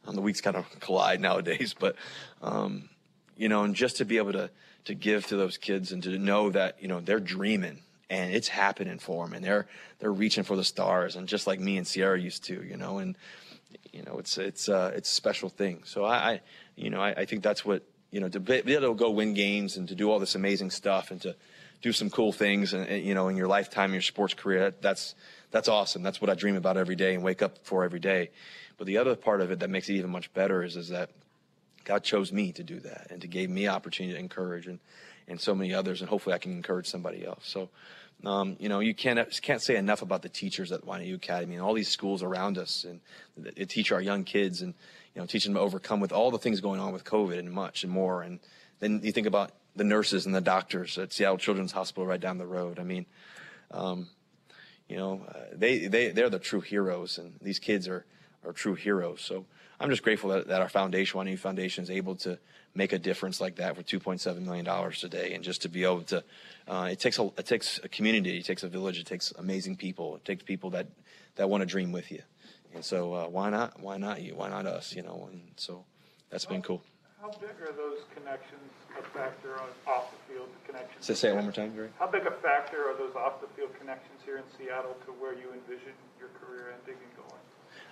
Um, 0.06 0.14
the 0.14 0.22
weeks 0.22 0.40
kind 0.40 0.56
of 0.56 0.66
collide 0.80 1.20
nowadays, 1.20 1.74
but 1.78 1.96
um, 2.42 2.90
you 3.36 3.48
know, 3.48 3.64
and 3.64 3.74
just 3.74 3.96
to 3.96 4.04
be 4.04 4.18
able 4.18 4.32
to 4.32 4.50
to 4.84 4.94
give 4.94 5.26
to 5.26 5.36
those 5.36 5.56
kids 5.56 5.92
and 5.92 6.02
to 6.02 6.18
know 6.18 6.50
that 6.50 6.76
you 6.80 6.88
know 6.88 7.00
they're 7.00 7.20
dreaming 7.20 7.80
and 8.08 8.32
it's 8.32 8.48
happening 8.48 8.98
for 8.98 9.24
them 9.24 9.34
and 9.34 9.44
they're 9.44 9.66
they're 9.98 10.12
reaching 10.12 10.44
for 10.44 10.56
the 10.56 10.64
stars 10.64 11.16
and 11.16 11.28
just 11.28 11.46
like 11.46 11.60
me 11.60 11.76
and 11.76 11.86
Ciara 11.86 12.20
used 12.20 12.44
to 12.44 12.62
you 12.62 12.76
know 12.76 12.98
and 12.98 13.16
you 13.92 14.02
know 14.02 14.18
it's 14.18 14.38
it's 14.38 14.68
uh, 14.68 14.92
it's 14.94 15.10
a 15.10 15.14
special 15.14 15.48
thing. 15.48 15.82
So 15.84 16.04
I, 16.04 16.16
I 16.16 16.40
you 16.76 16.90
know 16.90 17.00
I, 17.00 17.10
I, 17.10 17.24
think 17.24 17.42
that's 17.42 17.64
what 17.64 17.82
you 18.10 18.20
know 18.20 18.28
to 18.28 18.40
be 18.40 18.54
able 18.54 18.88
to 18.88 18.94
go 18.94 19.10
win 19.10 19.34
games 19.34 19.76
and 19.76 19.88
to 19.88 19.94
do 19.94 20.10
all 20.10 20.18
this 20.18 20.34
amazing 20.34 20.70
stuff 20.70 21.10
and 21.10 21.20
to 21.22 21.34
do 21.82 21.92
some 21.92 22.10
cool 22.10 22.32
things 22.32 22.72
and, 22.72 22.86
and 22.86 23.04
you 23.04 23.14
know 23.14 23.28
in 23.28 23.36
your 23.36 23.48
lifetime 23.48 23.92
your 23.92 24.02
sports 24.02 24.34
career 24.34 24.74
that's 24.80 25.14
that's 25.50 25.68
awesome. 25.68 26.02
That's 26.02 26.20
what 26.20 26.30
I 26.30 26.34
dream 26.34 26.56
about 26.56 26.76
every 26.76 26.96
day 26.96 27.14
and 27.14 27.22
wake 27.22 27.42
up 27.42 27.58
for 27.64 27.84
every 27.84 28.00
day. 28.00 28.30
But 28.76 28.86
the 28.86 28.98
other 28.98 29.16
part 29.16 29.40
of 29.40 29.50
it 29.50 29.60
that 29.60 29.70
makes 29.70 29.88
it 29.88 29.94
even 29.94 30.10
much 30.10 30.32
better 30.34 30.62
is 30.62 30.76
is 30.76 30.88
that 30.88 31.10
God 31.84 32.02
chose 32.02 32.32
me 32.32 32.52
to 32.52 32.62
do 32.62 32.80
that 32.80 33.08
and 33.10 33.20
to 33.22 33.28
give 33.28 33.48
me 33.48 33.68
opportunity 33.68 34.14
to 34.14 34.20
encourage 34.20 34.66
and 34.66 34.80
and 35.28 35.40
so 35.40 35.54
many 35.54 35.74
others, 35.74 36.00
and 36.00 36.08
hopefully 36.08 36.34
I 36.34 36.38
can 36.38 36.52
encourage 36.52 36.86
somebody 36.86 37.24
else. 37.24 37.46
So, 37.46 37.68
um, 38.24 38.56
you 38.58 38.68
know, 38.68 38.80
you 38.80 38.94
can't 38.94 39.18
can't 39.42 39.60
say 39.60 39.76
enough 39.76 40.02
about 40.02 40.22
the 40.22 40.28
teachers 40.28 40.72
at 40.72 40.82
YNU 40.86 41.16
Academy 41.16 41.54
and 41.54 41.62
all 41.62 41.74
these 41.74 41.88
schools 41.88 42.22
around 42.22 42.58
us, 42.58 42.84
and 42.84 43.00
they 43.36 43.64
teach 43.64 43.92
our 43.92 44.00
young 44.00 44.24
kids 44.24 44.62
and 44.62 44.74
you 45.14 45.20
know 45.20 45.26
teaching 45.26 45.52
them 45.52 45.60
to 45.60 45.64
overcome 45.64 46.00
with 46.00 46.12
all 46.12 46.30
the 46.30 46.38
things 46.38 46.60
going 46.60 46.80
on 46.80 46.92
with 46.92 47.04
COVID 47.04 47.38
and 47.38 47.50
much 47.50 47.84
and 47.84 47.92
more. 47.92 48.22
And 48.22 48.40
then 48.80 49.00
you 49.02 49.12
think 49.12 49.26
about 49.26 49.52
the 49.74 49.84
nurses 49.84 50.26
and 50.26 50.34
the 50.34 50.40
doctors 50.40 50.96
at 50.96 51.12
Seattle 51.12 51.38
Children's 51.38 51.72
Hospital 51.72 52.06
right 52.06 52.20
down 52.20 52.38
the 52.38 52.46
road. 52.46 52.78
I 52.78 52.84
mean, 52.84 53.06
um, 53.70 54.08
you 54.88 54.96
know, 54.96 55.26
uh, 55.28 55.38
they 55.52 55.86
they 55.86 56.10
they're 56.10 56.30
the 56.30 56.38
true 56.38 56.60
heroes, 56.60 57.18
and 57.18 57.34
these 57.42 57.58
kids 57.58 57.86
are 57.88 58.06
are 58.44 58.52
true 58.52 58.74
heroes. 58.74 59.20
So 59.20 59.44
I'm 59.78 59.90
just 59.90 60.02
grateful 60.02 60.30
that, 60.30 60.48
that 60.48 60.62
our 60.62 60.68
foundation, 60.68 61.20
YNU 61.20 61.38
Foundation, 61.38 61.84
is 61.84 61.90
able 61.90 62.16
to 62.16 62.38
make 62.76 62.92
a 62.92 62.98
difference 62.98 63.40
like 63.40 63.56
that 63.56 63.74
for 63.74 63.82
2.7 63.82 64.42
million 64.42 64.64
dollars 64.64 65.00
today, 65.00 65.32
and 65.34 65.42
just 65.42 65.62
to 65.62 65.68
be 65.68 65.84
able 65.84 66.02
to, 66.02 66.22
uh, 66.68 66.88
it 66.90 67.00
takes 67.00 67.18
a 67.18 67.24
it 67.38 67.46
takes 67.46 67.80
a 67.82 67.88
community, 67.88 68.38
it 68.38 68.44
takes 68.44 68.62
a 68.62 68.68
village, 68.68 68.98
it 68.98 69.06
takes 69.06 69.32
amazing 69.32 69.76
people, 69.76 70.16
it 70.16 70.24
takes 70.24 70.42
people 70.42 70.70
that 70.70 70.86
that 71.36 71.48
want 71.48 71.62
to 71.62 71.66
dream 71.66 71.90
with 71.92 72.12
you, 72.12 72.22
and 72.74 72.84
so 72.84 73.14
uh, 73.14 73.26
why 73.26 73.50
not 73.50 73.80
why 73.80 73.96
not 73.96 74.22
you 74.22 74.34
why 74.34 74.48
not 74.48 74.66
us 74.66 74.94
you 74.94 75.02
know 75.02 75.28
and 75.32 75.40
so 75.56 75.84
that's 76.30 76.44
been 76.44 76.62
cool. 76.62 76.82
How 77.20 77.30
big 77.40 77.56
are 77.62 77.72
those 77.72 78.00
connections 78.14 78.70
a 78.98 79.02
factor 79.16 79.54
on 79.54 79.68
off 79.86 80.12
the 80.12 80.34
field 80.34 80.48
connections? 80.66 81.04
So 81.04 81.14
say 81.14 81.30
it 81.30 81.34
one 81.34 81.44
more 81.44 81.52
time, 81.52 81.74
Gary. 81.74 81.88
How 81.98 82.06
big 82.06 82.26
a 82.26 82.30
factor 82.30 82.84
are 82.88 82.96
those 82.96 83.16
off 83.16 83.40
the 83.40 83.48
field 83.56 83.70
connections 83.80 84.20
here 84.24 84.36
in 84.36 84.44
Seattle 84.56 84.96
to 85.06 85.12
where 85.12 85.32
you 85.32 85.52
envision 85.52 85.92
your 86.20 86.28
career 86.40 86.74
ending 86.78 87.00
and 87.02 87.16
going? 87.16 87.42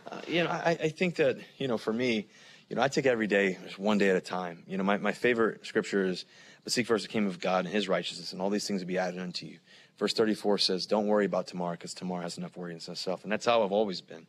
Uh, 0.06 0.20
you 0.28 0.44
know, 0.44 0.50
I, 0.50 0.78
I 0.82 0.88
think 0.90 1.16
that 1.16 1.38
you 1.58 1.66
know, 1.66 1.78
for 1.78 1.92
me, 1.92 2.28
you 2.68 2.76
know, 2.76 2.82
I 2.82 2.88
take 2.88 3.06
every 3.06 3.26
day 3.26 3.58
just 3.64 3.78
one 3.78 3.98
day 3.98 4.10
at 4.10 4.16
a 4.16 4.20
time. 4.20 4.62
You 4.66 4.78
know, 4.78 4.84
my, 4.84 4.96
my 4.96 5.12
favorite 5.12 5.66
scripture 5.66 6.06
is, 6.06 6.24
but 6.62 6.72
seek 6.72 6.86
first 6.86 7.04
the 7.04 7.12
kingdom 7.12 7.30
of 7.30 7.40
God 7.40 7.64
and 7.64 7.74
his 7.74 7.88
righteousness, 7.88 8.32
and 8.32 8.40
all 8.40 8.50
these 8.50 8.66
things 8.66 8.80
will 8.80 8.88
be 8.88 8.98
added 8.98 9.20
unto 9.20 9.46
you. 9.46 9.58
Verse 9.98 10.12
34 10.12 10.58
says, 10.58 10.86
Don't 10.86 11.06
worry 11.06 11.24
about 11.24 11.46
tomorrow 11.46 11.72
because 11.72 11.94
tomorrow 11.94 12.22
has 12.22 12.36
enough 12.36 12.56
worry 12.56 12.72
in 12.72 12.78
itself. 12.78 13.22
And 13.22 13.30
that's 13.30 13.46
how 13.46 13.62
I've 13.62 13.72
always 13.72 14.00
been. 14.00 14.26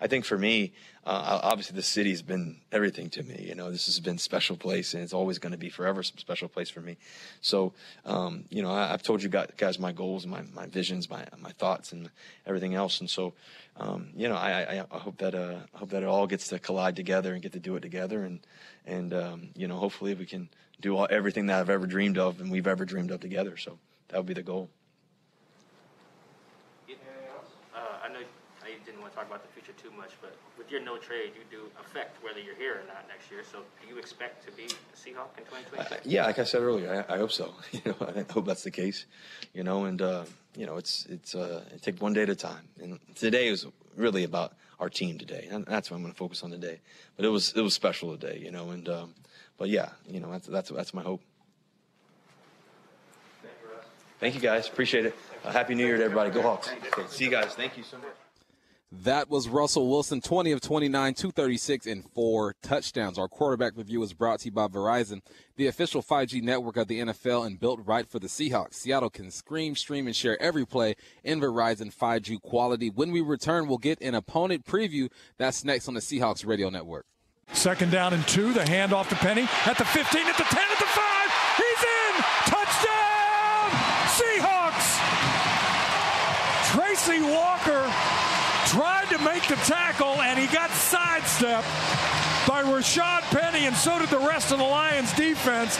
I 0.00 0.06
think 0.06 0.24
for 0.24 0.38
me, 0.38 0.72
uh, 1.04 1.40
obviously 1.42 1.74
the 1.74 1.82
city 1.82 2.10
has 2.10 2.22
been 2.22 2.60
everything 2.70 3.10
to 3.10 3.24
me. 3.24 3.46
You 3.48 3.56
know, 3.56 3.72
this 3.72 3.86
has 3.86 3.98
been 3.98 4.16
special 4.18 4.56
place 4.56 4.94
and 4.94 5.02
it's 5.02 5.12
always 5.12 5.40
going 5.40 5.50
to 5.50 5.58
be 5.58 5.70
forever 5.70 6.00
a 6.00 6.04
special 6.04 6.48
place 6.48 6.70
for 6.70 6.80
me. 6.80 6.98
So, 7.40 7.72
um, 8.04 8.44
you 8.48 8.62
know, 8.62 8.70
I, 8.70 8.86
have 8.86 9.02
told 9.02 9.20
you 9.20 9.28
guys 9.28 9.80
my 9.80 9.90
goals, 9.90 10.24
my, 10.24 10.42
my 10.54 10.66
visions, 10.66 11.10
my, 11.10 11.26
my 11.36 11.50
thoughts 11.50 11.90
and 11.90 12.10
everything 12.46 12.76
else. 12.76 13.00
And 13.00 13.10
so, 13.10 13.34
um, 13.76 14.10
you 14.14 14.28
know, 14.28 14.36
I, 14.36 14.62
I, 14.62 14.84
I, 14.88 14.98
hope 14.98 15.18
that, 15.18 15.34
uh, 15.34 15.56
I 15.74 15.78
hope 15.78 15.90
that 15.90 16.04
it 16.04 16.08
all 16.08 16.28
gets 16.28 16.46
to 16.48 16.60
collide 16.60 16.94
together 16.94 17.32
and 17.32 17.42
get 17.42 17.52
to 17.52 17.60
do 17.60 17.74
it 17.74 17.80
together. 17.80 18.22
And, 18.22 18.38
and, 18.86 19.12
um, 19.12 19.48
you 19.56 19.66
know, 19.66 19.78
hopefully 19.78 20.14
we 20.14 20.26
can 20.26 20.48
do 20.80 20.96
all, 20.96 21.08
everything 21.10 21.46
that 21.46 21.58
I've 21.58 21.70
ever 21.70 21.86
dreamed 21.88 22.18
of 22.18 22.40
and 22.40 22.52
we've 22.52 22.68
ever 22.68 22.84
dreamed 22.84 23.10
of 23.10 23.20
together. 23.20 23.56
So 23.56 23.78
that 24.08 24.18
would 24.18 24.26
be 24.26 24.34
the 24.34 24.42
goal. 24.42 24.70
Talk 29.18 29.26
about 29.26 29.42
the 29.42 29.48
future 29.48 29.72
too 29.82 29.90
much, 29.96 30.10
but 30.20 30.36
with 30.56 30.70
your 30.70 30.80
no 30.80 30.96
trade, 30.96 31.32
you 31.34 31.44
do 31.50 31.64
affect 31.80 32.22
whether 32.22 32.38
you're 32.38 32.54
here 32.54 32.74
or 32.74 32.86
not 32.86 33.04
next 33.08 33.30
year. 33.30 33.42
So 33.50 33.58
do 33.82 33.88
you 33.92 33.98
expect 33.98 34.46
to 34.46 34.52
be 34.52 34.64
a 34.64 34.96
Seahawk 34.96 35.36
in 35.36 35.44
2026? 35.44 35.92
Uh, 35.92 35.96
yeah, 36.04 36.24
like 36.24 36.38
I 36.38 36.44
said 36.44 36.62
earlier, 36.62 37.04
I, 37.08 37.14
I, 37.14 37.18
hope 37.18 37.32
so. 37.32 37.52
You 37.72 37.80
know, 37.86 37.96
I 38.00 38.32
hope 38.32 38.46
that's 38.46 38.62
the 38.62 38.70
case. 38.70 39.06
You 39.54 39.64
know, 39.64 39.84
and 39.84 40.00
uh, 40.00 40.24
you 40.56 40.66
know, 40.66 40.76
it's 40.76 41.06
it's 41.06 41.34
uh, 41.34 41.64
it 41.74 41.82
take 41.82 42.00
one 42.00 42.12
day 42.12 42.22
at 42.22 42.30
a 42.30 42.36
time. 42.36 42.68
And 42.80 43.00
today 43.16 43.50
was 43.50 43.66
really 43.96 44.22
about 44.22 44.54
our 44.78 44.88
team 44.88 45.18
today, 45.18 45.48
and 45.50 45.64
that's 45.66 45.90
what 45.90 45.96
I'm 45.96 46.02
going 46.02 46.12
to 46.12 46.18
focus 46.18 46.44
on 46.44 46.50
today. 46.50 46.80
But 47.16 47.24
it 47.24 47.30
was 47.30 47.52
it 47.54 47.62
was 47.62 47.74
special 47.74 48.16
today, 48.16 48.38
you 48.38 48.52
know. 48.52 48.70
And 48.70 48.88
um, 48.88 49.14
but 49.56 49.68
yeah, 49.68 49.90
you 50.06 50.20
know, 50.20 50.30
that's 50.30 50.46
that's 50.46 50.70
that's 50.70 50.94
my 50.94 51.02
hope. 51.02 51.22
Thank 54.20 54.34
you 54.34 54.40
guys. 54.40 54.68
Appreciate 54.68 55.06
it. 55.06 55.14
Uh, 55.44 55.52
Happy 55.52 55.74
New 55.74 55.86
Year 55.86 55.96
to 55.96 56.04
everybody. 56.04 56.30
Go 56.30 56.42
Hawks. 56.42 56.70
Okay, 56.92 57.02
see 57.08 57.24
you 57.24 57.30
guys. 57.30 57.54
Thank 57.54 57.76
you 57.76 57.84
so 57.84 57.96
much. 57.98 58.27
That 58.90 59.28
was 59.28 59.50
Russell 59.50 59.90
Wilson, 59.90 60.22
20 60.22 60.50
of 60.52 60.62
29, 60.62 61.12
236, 61.12 61.86
and 61.86 62.10
four 62.10 62.54
touchdowns. 62.62 63.18
Our 63.18 63.28
quarterback 63.28 63.74
review 63.76 64.02
is 64.02 64.14
brought 64.14 64.40
to 64.40 64.46
you 64.46 64.52
by 64.52 64.66
Verizon, 64.68 65.20
the 65.56 65.66
official 65.66 66.02
5G 66.02 66.42
network 66.42 66.78
of 66.78 66.88
the 66.88 67.00
NFL 67.00 67.46
and 67.46 67.60
built 67.60 67.80
right 67.84 68.08
for 68.08 68.18
the 68.18 68.28
Seahawks. 68.28 68.74
Seattle 68.74 69.10
can 69.10 69.30
scream, 69.30 69.76
stream, 69.76 70.06
and 70.06 70.16
share 70.16 70.40
every 70.40 70.64
play 70.64 70.94
in 71.22 71.38
Verizon 71.38 71.94
5G 71.94 72.40
quality. 72.40 72.88
When 72.88 73.12
we 73.12 73.20
return, 73.20 73.68
we'll 73.68 73.76
get 73.76 74.00
an 74.00 74.14
opponent 74.14 74.64
preview. 74.64 75.10
That's 75.36 75.64
next 75.64 75.86
on 75.88 75.92
the 75.92 76.00
Seahawks 76.00 76.46
Radio 76.46 76.70
Network. 76.70 77.04
Second 77.52 77.92
down 77.92 78.14
and 78.14 78.26
two. 78.26 78.54
The 78.54 78.60
handoff 78.60 79.10
to 79.10 79.16
Penny 79.16 79.46
at 79.66 79.76
the 79.76 79.84
15, 79.84 80.26
at 80.26 80.36
the 80.38 80.44
10, 80.44 80.58
at 80.58 80.78
the 80.78 80.86
5. 80.86 81.30
He's 81.58 81.82
in! 81.84 82.22
Touchdown! 82.46 83.70
Seahawks! 84.16 84.96
Tracy 86.72 87.20
Walker 87.20 88.27
tried 88.70 89.08
to 89.08 89.18
make 89.24 89.46
the 89.48 89.56
tackle, 89.56 90.20
and 90.20 90.38
he 90.38 90.46
got 90.46 90.70
sidestepped 90.70 91.66
by 92.46 92.62
Rashaad 92.62 93.22
Penny, 93.22 93.66
and 93.66 93.74
so 93.74 93.98
did 93.98 94.08
the 94.10 94.18
rest 94.18 94.52
of 94.52 94.58
the 94.58 94.64
Lions 94.64 95.12
defense. 95.14 95.78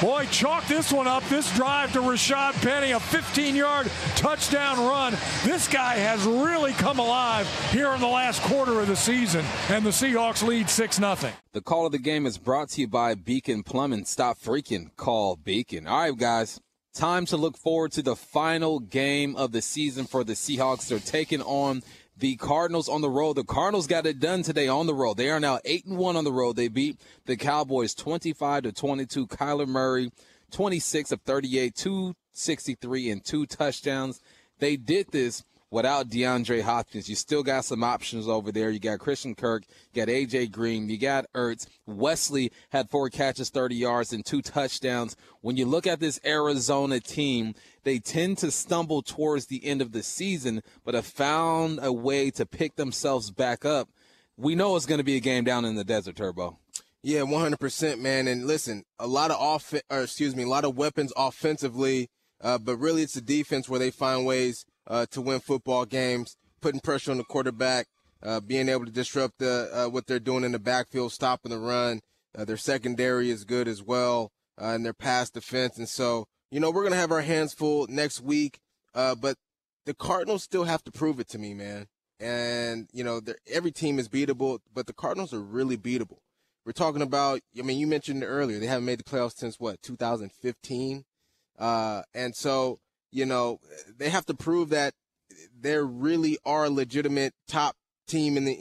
Boy, 0.00 0.26
chalk 0.30 0.66
this 0.66 0.92
one 0.92 1.08
up. 1.08 1.24
This 1.28 1.52
drive 1.56 1.92
to 1.92 2.00
Rashaad 2.00 2.54
Penny, 2.62 2.92
a 2.92 3.00
15 3.00 3.56
yard 3.56 3.90
touchdown 4.14 4.78
run. 4.78 5.16
This 5.44 5.66
guy 5.66 5.94
has 5.94 6.24
really 6.24 6.72
come 6.72 7.00
alive 7.00 7.48
here 7.72 7.90
in 7.92 8.00
the 8.00 8.06
last 8.06 8.40
quarter 8.42 8.80
of 8.80 8.86
the 8.86 8.96
season, 8.96 9.44
and 9.68 9.84
the 9.84 9.90
Seahawks 9.90 10.46
lead 10.46 10.70
6 10.70 10.96
0. 10.96 11.16
The 11.52 11.60
call 11.60 11.86
of 11.86 11.92
the 11.92 11.98
game 11.98 12.26
is 12.26 12.38
brought 12.38 12.70
to 12.70 12.80
you 12.80 12.88
by 12.88 13.14
Beacon 13.14 13.64
Plumbing. 13.64 14.04
Stop 14.04 14.38
freaking. 14.38 14.90
Call 14.96 15.36
Beacon. 15.36 15.86
All 15.86 16.00
right, 16.00 16.16
guys. 16.16 16.60
Time 16.94 17.26
to 17.26 17.36
look 17.36 17.56
forward 17.56 17.92
to 17.92 18.02
the 18.02 18.16
final 18.16 18.80
game 18.80 19.36
of 19.36 19.52
the 19.52 19.62
season 19.62 20.04
for 20.04 20.24
the 20.24 20.32
Seahawks. 20.32 20.88
They're 20.88 20.98
taking 20.98 21.42
on 21.42 21.82
the 22.18 22.36
Cardinals 22.36 22.88
on 22.88 23.00
the 23.00 23.10
road. 23.10 23.34
The 23.34 23.44
Cardinals 23.44 23.86
got 23.86 24.06
it 24.06 24.18
done 24.18 24.42
today 24.42 24.68
on 24.68 24.86
the 24.86 24.94
road. 24.94 25.16
They 25.16 25.30
are 25.30 25.40
now 25.40 25.60
8 25.64 25.86
and 25.86 25.98
1 25.98 26.16
on 26.16 26.24
the 26.24 26.32
road. 26.32 26.56
They 26.56 26.68
beat 26.68 27.00
the 27.26 27.36
Cowboys 27.36 27.94
25 27.94 28.64
to 28.64 28.72
22. 28.72 29.26
Kyler 29.28 29.66
Murray 29.66 30.10
26 30.50 31.12
of 31.12 31.20
38, 31.22 31.74
263 31.74 33.10
and 33.10 33.24
two 33.24 33.46
touchdowns. 33.46 34.20
They 34.58 34.76
did 34.76 35.12
this 35.12 35.44
without 35.70 36.08
DeAndre 36.08 36.62
Hopkins. 36.62 37.08
You 37.08 37.14
still 37.14 37.42
got 37.42 37.64
some 37.64 37.84
options 37.84 38.28
over 38.28 38.50
there. 38.50 38.70
You 38.70 38.78
got 38.78 38.98
Christian 38.98 39.34
Kirk, 39.34 39.64
you 39.92 40.04
got 40.04 40.12
AJ 40.12 40.50
Green, 40.50 40.88
you 40.88 40.98
got 40.98 41.26
Ertz. 41.34 41.66
Wesley 41.86 42.52
had 42.70 42.90
four 42.90 43.10
catches, 43.10 43.50
30 43.50 43.76
yards, 43.76 44.12
and 44.12 44.24
two 44.24 44.42
touchdowns. 44.42 45.16
When 45.40 45.56
you 45.56 45.66
look 45.66 45.86
at 45.86 46.00
this 46.00 46.20
Arizona 46.24 47.00
team, 47.00 47.54
they 47.84 47.98
tend 47.98 48.38
to 48.38 48.50
stumble 48.50 49.02
towards 49.02 49.46
the 49.46 49.64
end 49.64 49.82
of 49.82 49.92
the 49.92 50.02
season, 50.02 50.62
but 50.84 50.94
have 50.94 51.06
found 51.06 51.80
a 51.82 51.92
way 51.92 52.30
to 52.32 52.46
pick 52.46 52.76
themselves 52.76 53.30
back 53.30 53.64
up. 53.64 53.88
We 54.36 54.54
know 54.54 54.76
it's 54.76 54.86
going 54.86 54.98
to 54.98 55.04
be 55.04 55.16
a 55.16 55.20
game 55.20 55.44
down 55.44 55.64
in 55.64 55.74
the 55.74 55.84
desert, 55.84 56.16
Turbo. 56.16 56.58
Yeah, 57.02 57.20
100%, 57.20 58.00
man. 58.00 58.26
And 58.26 58.46
listen, 58.46 58.84
a 58.98 59.06
lot 59.06 59.30
of 59.30 59.40
off, 59.40 59.72
or 59.90 60.02
excuse 60.02 60.34
me, 60.34 60.42
a 60.42 60.48
lot 60.48 60.64
of 60.64 60.76
weapons 60.76 61.12
offensively, 61.16 62.10
uh, 62.40 62.58
but 62.58 62.76
really 62.76 63.02
it's 63.02 63.14
the 63.14 63.20
defense 63.20 63.68
where 63.68 63.78
they 63.78 63.90
find 63.90 64.26
ways 64.26 64.64
uh, 64.88 65.06
to 65.10 65.20
win 65.20 65.40
football 65.40 65.84
games, 65.84 66.36
putting 66.60 66.80
pressure 66.80 67.10
on 67.10 67.18
the 67.18 67.24
quarterback, 67.24 67.86
uh, 68.22 68.40
being 68.40 68.68
able 68.68 68.84
to 68.84 68.90
disrupt 68.90 69.38
the, 69.38 69.70
uh, 69.72 69.88
what 69.88 70.06
they're 70.06 70.18
doing 70.18 70.44
in 70.44 70.52
the 70.52 70.58
backfield, 70.58 71.12
stopping 71.12 71.50
the 71.50 71.58
run. 71.58 72.00
Uh, 72.36 72.44
their 72.44 72.56
secondary 72.56 73.30
is 73.30 73.44
good 73.44 73.68
as 73.68 73.82
well, 73.82 74.32
uh, 74.60 74.66
and 74.66 74.84
their 74.84 74.92
pass 74.92 75.30
defense. 75.30 75.78
And 75.78 75.88
so, 75.88 76.26
you 76.50 76.60
know, 76.60 76.70
we're 76.70 76.82
going 76.82 76.92
to 76.92 76.98
have 76.98 77.12
our 77.12 77.22
hands 77.22 77.54
full 77.54 77.86
next 77.88 78.20
week, 78.20 78.58
but 78.94 79.36
the 79.86 79.94
Cardinals 79.94 80.42
still 80.42 80.64
have 80.64 80.82
to 80.84 80.92
prove 80.92 81.20
it 81.20 81.28
to 81.28 81.38
me, 81.38 81.54
man. 81.54 81.86
And, 82.20 82.88
you 82.92 83.04
know, 83.04 83.20
every 83.50 83.70
team 83.70 83.98
is 83.98 84.08
beatable, 84.08 84.58
but 84.74 84.86
the 84.86 84.92
Cardinals 84.92 85.32
are 85.32 85.40
really 85.40 85.76
beatable. 85.76 86.18
We're 86.66 86.72
talking 86.72 87.00
about, 87.00 87.40
I 87.58 87.62
mean, 87.62 87.78
you 87.78 87.86
mentioned 87.86 88.22
earlier, 88.22 88.58
they 88.58 88.66
haven't 88.66 88.84
made 88.84 88.98
the 88.98 89.04
playoffs 89.04 89.36
since 89.36 89.58
what, 89.58 89.80
2015? 89.82 91.04
Uh, 91.58 92.02
and 92.12 92.36
so, 92.36 92.80
you 93.10 93.26
know, 93.26 93.60
they 93.96 94.10
have 94.10 94.26
to 94.26 94.34
prove 94.34 94.70
that 94.70 94.94
they 95.60 95.76
really 95.76 96.38
are 96.44 96.64
a 96.64 96.70
legitimate 96.70 97.34
top 97.46 97.76
team 98.06 98.36
in 98.36 98.44
the 98.44 98.52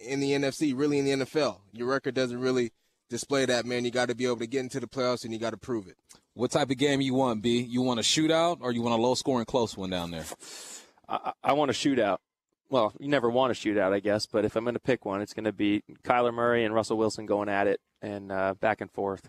in 0.00 0.20
the 0.20 0.32
NFC, 0.32 0.72
really 0.76 0.98
in 0.98 1.04
the 1.04 1.24
NFL. 1.24 1.60
Your 1.72 1.88
record 1.88 2.14
doesn't 2.14 2.40
really 2.40 2.72
display 3.10 3.44
that, 3.44 3.66
man. 3.66 3.84
You 3.84 3.90
got 3.90 4.08
to 4.08 4.14
be 4.14 4.24
able 4.24 4.38
to 4.38 4.46
get 4.46 4.60
into 4.60 4.80
the 4.80 4.86
playoffs 4.86 5.24
and 5.24 5.32
you 5.32 5.38
got 5.38 5.50
to 5.50 5.56
prove 5.56 5.86
it. 5.86 5.96
What 6.34 6.50
type 6.50 6.70
of 6.70 6.78
game 6.78 7.00
you 7.00 7.14
want, 7.14 7.42
B? 7.42 7.60
You 7.60 7.82
want 7.82 8.00
a 8.00 8.02
shootout 8.02 8.58
or 8.60 8.72
you 8.72 8.80
want 8.80 8.98
a 8.98 9.02
low 9.02 9.14
scoring 9.14 9.44
close 9.44 9.76
one 9.76 9.90
down 9.90 10.12
there? 10.12 10.24
I, 11.08 11.32
I 11.44 11.52
want 11.52 11.70
a 11.70 11.74
shootout. 11.74 12.18
Well, 12.70 12.94
you 12.98 13.08
never 13.08 13.28
want 13.28 13.50
a 13.50 13.54
shootout, 13.54 13.92
I 13.92 14.00
guess, 14.00 14.24
but 14.24 14.46
if 14.46 14.56
I'm 14.56 14.64
going 14.64 14.74
to 14.74 14.80
pick 14.80 15.04
one, 15.04 15.20
it's 15.20 15.34
going 15.34 15.44
to 15.44 15.52
be 15.52 15.82
Kyler 16.04 16.32
Murray 16.32 16.64
and 16.64 16.74
Russell 16.74 16.96
Wilson 16.96 17.26
going 17.26 17.50
at 17.50 17.66
it 17.66 17.80
and 18.00 18.32
uh, 18.32 18.54
back 18.54 18.80
and 18.80 18.90
forth. 18.90 19.28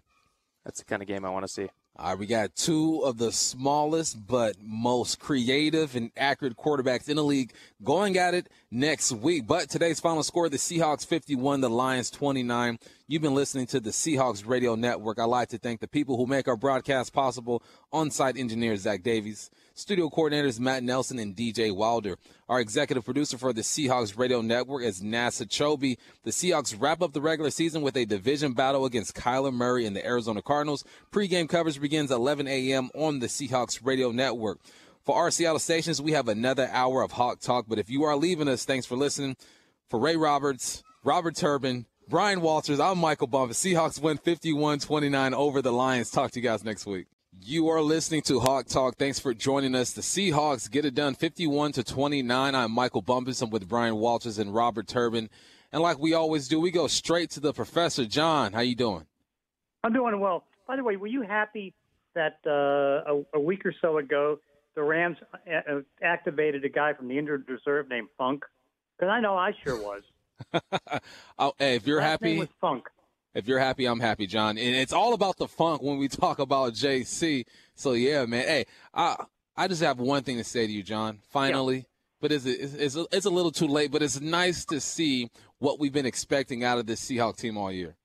That's 0.64 0.80
the 0.80 0.86
kind 0.86 1.02
of 1.02 1.10
game 1.10 1.26
I 1.26 1.30
want 1.30 1.44
to 1.44 1.52
see. 1.52 1.68
All 1.95 2.10
right, 2.10 2.18
we 2.18 2.26
got 2.26 2.56
two 2.56 3.02
of 3.06 3.20
the 3.20 3.32
smallest 3.32 4.26
but 4.26 4.56
most 4.60 5.20
creative 5.20 5.95
and 5.95 6.10
accurate 6.18 6.57
quarterbacks 6.57 7.07
in 7.07 7.18
the 7.18 7.24
league 7.24 7.53
going 7.84 8.18
at 8.18 8.34
it 8.34 8.49
next 8.72 9.11
week. 9.11 9.45
But 9.45 9.70
today's 9.70 9.99
final 9.99 10.24
score 10.24 10.49
the 10.49 10.57
Seahawks 10.57 11.06
51, 11.06 11.61
the 11.61 11.70
Lions 11.70 12.10
29. 12.10 12.80
You've 13.07 13.22
been 13.22 13.36
listening 13.36 13.68
to 13.68 13.80
the 13.80 13.91
Seahawks 13.91 14.48
Radio 14.48 14.74
Network. 14.74 15.20
I'd 15.20 15.26
like 15.26 15.49
to 15.49 15.60
thank 15.60 15.82
the 15.82 15.88
people 15.88 16.18
who 16.18 16.26
make 16.26 16.48
our 16.48 16.57
broadcast 16.57 17.14
possible 17.14 17.61
on 17.91 18.10
site 18.10 18.38
engineer 18.38 18.76
Zach 18.76 19.03
Davies. 19.03 19.52
Studio 19.76 20.08
coordinators 20.08 20.60
Matt 20.60 20.84
Nelson 20.84 21.18
and 21.18 21.36
DJ 21.36 21.76
Wilder. 21.76 22.18
Our 22.48 22.60
executive 22.60 23.06
producer 23.06 23.40
for 23.40 23.54
the 23.54 23.62
Seahawks 23.62 24.16
Radio 24.16 24.41
Network 24.41 24.84
is 24.84 25.02
NASA 25.02 25.48
Chobe. 25.48 25.98
The 26.24 26.30
Seahawks 26.32 26.76
wrap 26.80 27.02
up 27.02 27.14
the 27.14 27.22
regular 27.22 27.50
season 27.50 27.82
with 27.82 27.98
a 27.98 28.06
division 28.06 28.54
battle 28.54 28.86
against 28.86 29.16
Kyler 29.16 29.52
Murray 29.52 29.88
and 29.88 29.95
the 29.95 30.06
Arizona 30.06 30.44
Cardinals. 30.44 30.84
Pre-game 31.10 31.48
coverage 31.48 31.82
begins 31.82 32.12
11 32.12 32.48
a.m. 32.48 32.91
on 32.94 33.18
the 33.18 33.26
Seahawks 33.26 33.84
Radio 33.84 34.12
Network. 34.12 34.60
For 35.02 35.16
our 35.16 35.32
Seattle 35.32 35.58
stations, 35.58 36.00
we 36.00 36.12
have 36.12 36.28
another 36.28 36.70
hour 36.72 37.02
of 37.02 37.14
Hawk 37.14 37.40
Talk. 37.40 37.66
But 37.68 37.80
if 37.80 37.90
you 37.90 38.04
are 38.04 38.16
leaving 38.16 38.48
us, 38.48 38.66
thanks 38.66 38.86
for 38.86 38.95
listening. 38.95 39.36
For 39.90 40.00
Ray 40.00 40.18
Roberts, 40.18 40.84
Robert 41.04 41.36
Turbin, 41.36 41.88
Bryan 42.08 42.41
Walters, 42.41 42.80
I'm 42.80 43.00
Michael 43.00 43.28
Bumpus. 43.28 43.60
Seahawks 43.64 44.00
win 44.00 44.18
51 44.20 44.82
29 44.82 45.34
over 45.34 45.64
the 45.64 45.74
Lions. 45.74 46.12
Talk 46.12 46.30
to 46.32 46.40
you 46.40 46.44
guys 46.44 46.64
next 46.64 46.86
week. 46.86 47.08
You 47.41 47.69
are 47.69 47.81
listening 47.81 48.22
to 48.23 48.39
Hawk 48.39 48.68
Talk. 48.68 48.97
Thanks 48.97 49.19
for 49.19 49.34
joining 49.34 49.76
us. 49.76 49.91
The 49.91 50.01
Seahawks 50.01 50.69
get 50.69 50.85
it 50.85 50.93
done 50.93 51.15
51 51.15 51.73
to 51.73 51.84
29. 51.84 52.55
I'm 52.55 52.72
Michael 52.72 53.01
Bumpus. 53.01 53.41
I'm 53.41 53.49
with 53.49 53.68
Bryan 53.68 53.95
Walters 53.95 54.38
and 54.38 54.53
Robert 54.53 54.88
Turbin. 54.88 55.30
And 55.72 55.81
like 55.81 55.99
we 55.99 56.14
always 56.14 56.47
do, 56.47 56.60
we 56.60 56.72
go 56.72 56.88
straight 56.88 57.31
to 57.31 57.39
the 57.39 57.51
professor. 57.51 58.05
John, 58.05 58.53
how 58.53 58.61
you 58.61 58.76
doing? 58.76 59.05
I'm 59.84 59.93
doing 59.93 60.19
well. 60.19 60.45
By 60.68 60.76
the 60.76 60.84
way, 60.84 60.95
were 60.95 61.07
you 61.07 61.23
happy 61.23 61.73
that 62.15 62.39
uh, 62.45 63.11
a, 63.11 63.23
a, 63.34 63.39
week 63.39 63.65
or 63.65 63.73
so 63.81 63.97
ago 63.97 64.39
the 64.76 64.84
Rams 64.84 65.18
a- 65.47 65.77
uh, 65.77 65.81
activated 66.01 66.64
a 66.64 66.69
guy 66.69 66.93
from 66.93 67.07
the 67.07 67.18
injured 67.18 67.45
reserve 67.49 67.89
named 67.89 68.07
Funk? 68.18 68.43
Because 68.97 69.11
I 69.11 69.19
know 69.19 69.35
I 69.35 69.51
sure 69.64 69.81
was. 69.81 70.03
oh, 71.39 71.53
hey, 71.57 71.76
if 71.76 71.88
you're 71.88 71.99
Last 71.99 72.22
happy, 72.22 72.47
Funk. 72.61 72.88
If 73.34 73.47
you're 73.47 73.60
happy, 73.60 73.85
I'm 73.85 73.99
happy, 73.99 74.27
John. 74.27 74.57
And 74.57 74.76
it's 74.76 74.93
all 74.93 75.14
about 75.14 75.38
the 75.38 75.47
funk 75.47 75.81
when 75.81 75.97
we 75.97 76.07
talk 76.10 76.39
about 76.39 76.73
JC. 76.73 77.45
So 77.76 77.93
yeah, 77.93 78.26
man. 78.26 78.47
Hey, 78.47 78.65
I 78.93 79.15
I 79.55 79.68
just 79.68 79.81
have 79.81 79.99
one 79.99 80.23
thing 80.23 80.38
to 80.38 80.43
say 80.43 80.68
to 80.68 80.72
you, 80.72 80.84
John. 80.84 81.19
Finally, 81.30 81.77
yeah. 81.77 81.84
but 82.22 82.31
it's 82.31 82.45
it's, 82.45 82.95
it's 83.11 83.26
a, 83.26 83.30
little 83.30 83.51
too 83.51 83.68
late. 83.68 83.91
But 83.91 84.03
it's 84.03 84.22
nice 84.22 84.65
to 84.65 84.80
see 84.80 85.30
what 85.60 85.80
we've 85.80 85.93
been 85.93 86.05
expecting 86.05 86.64
out 86.64 86.77
of 86.77 86.85
this 86.85 87.01
Seahawk 87.01 87.38
team 87.38 87.57
all 87.57 87.72
year. 87.72 87.95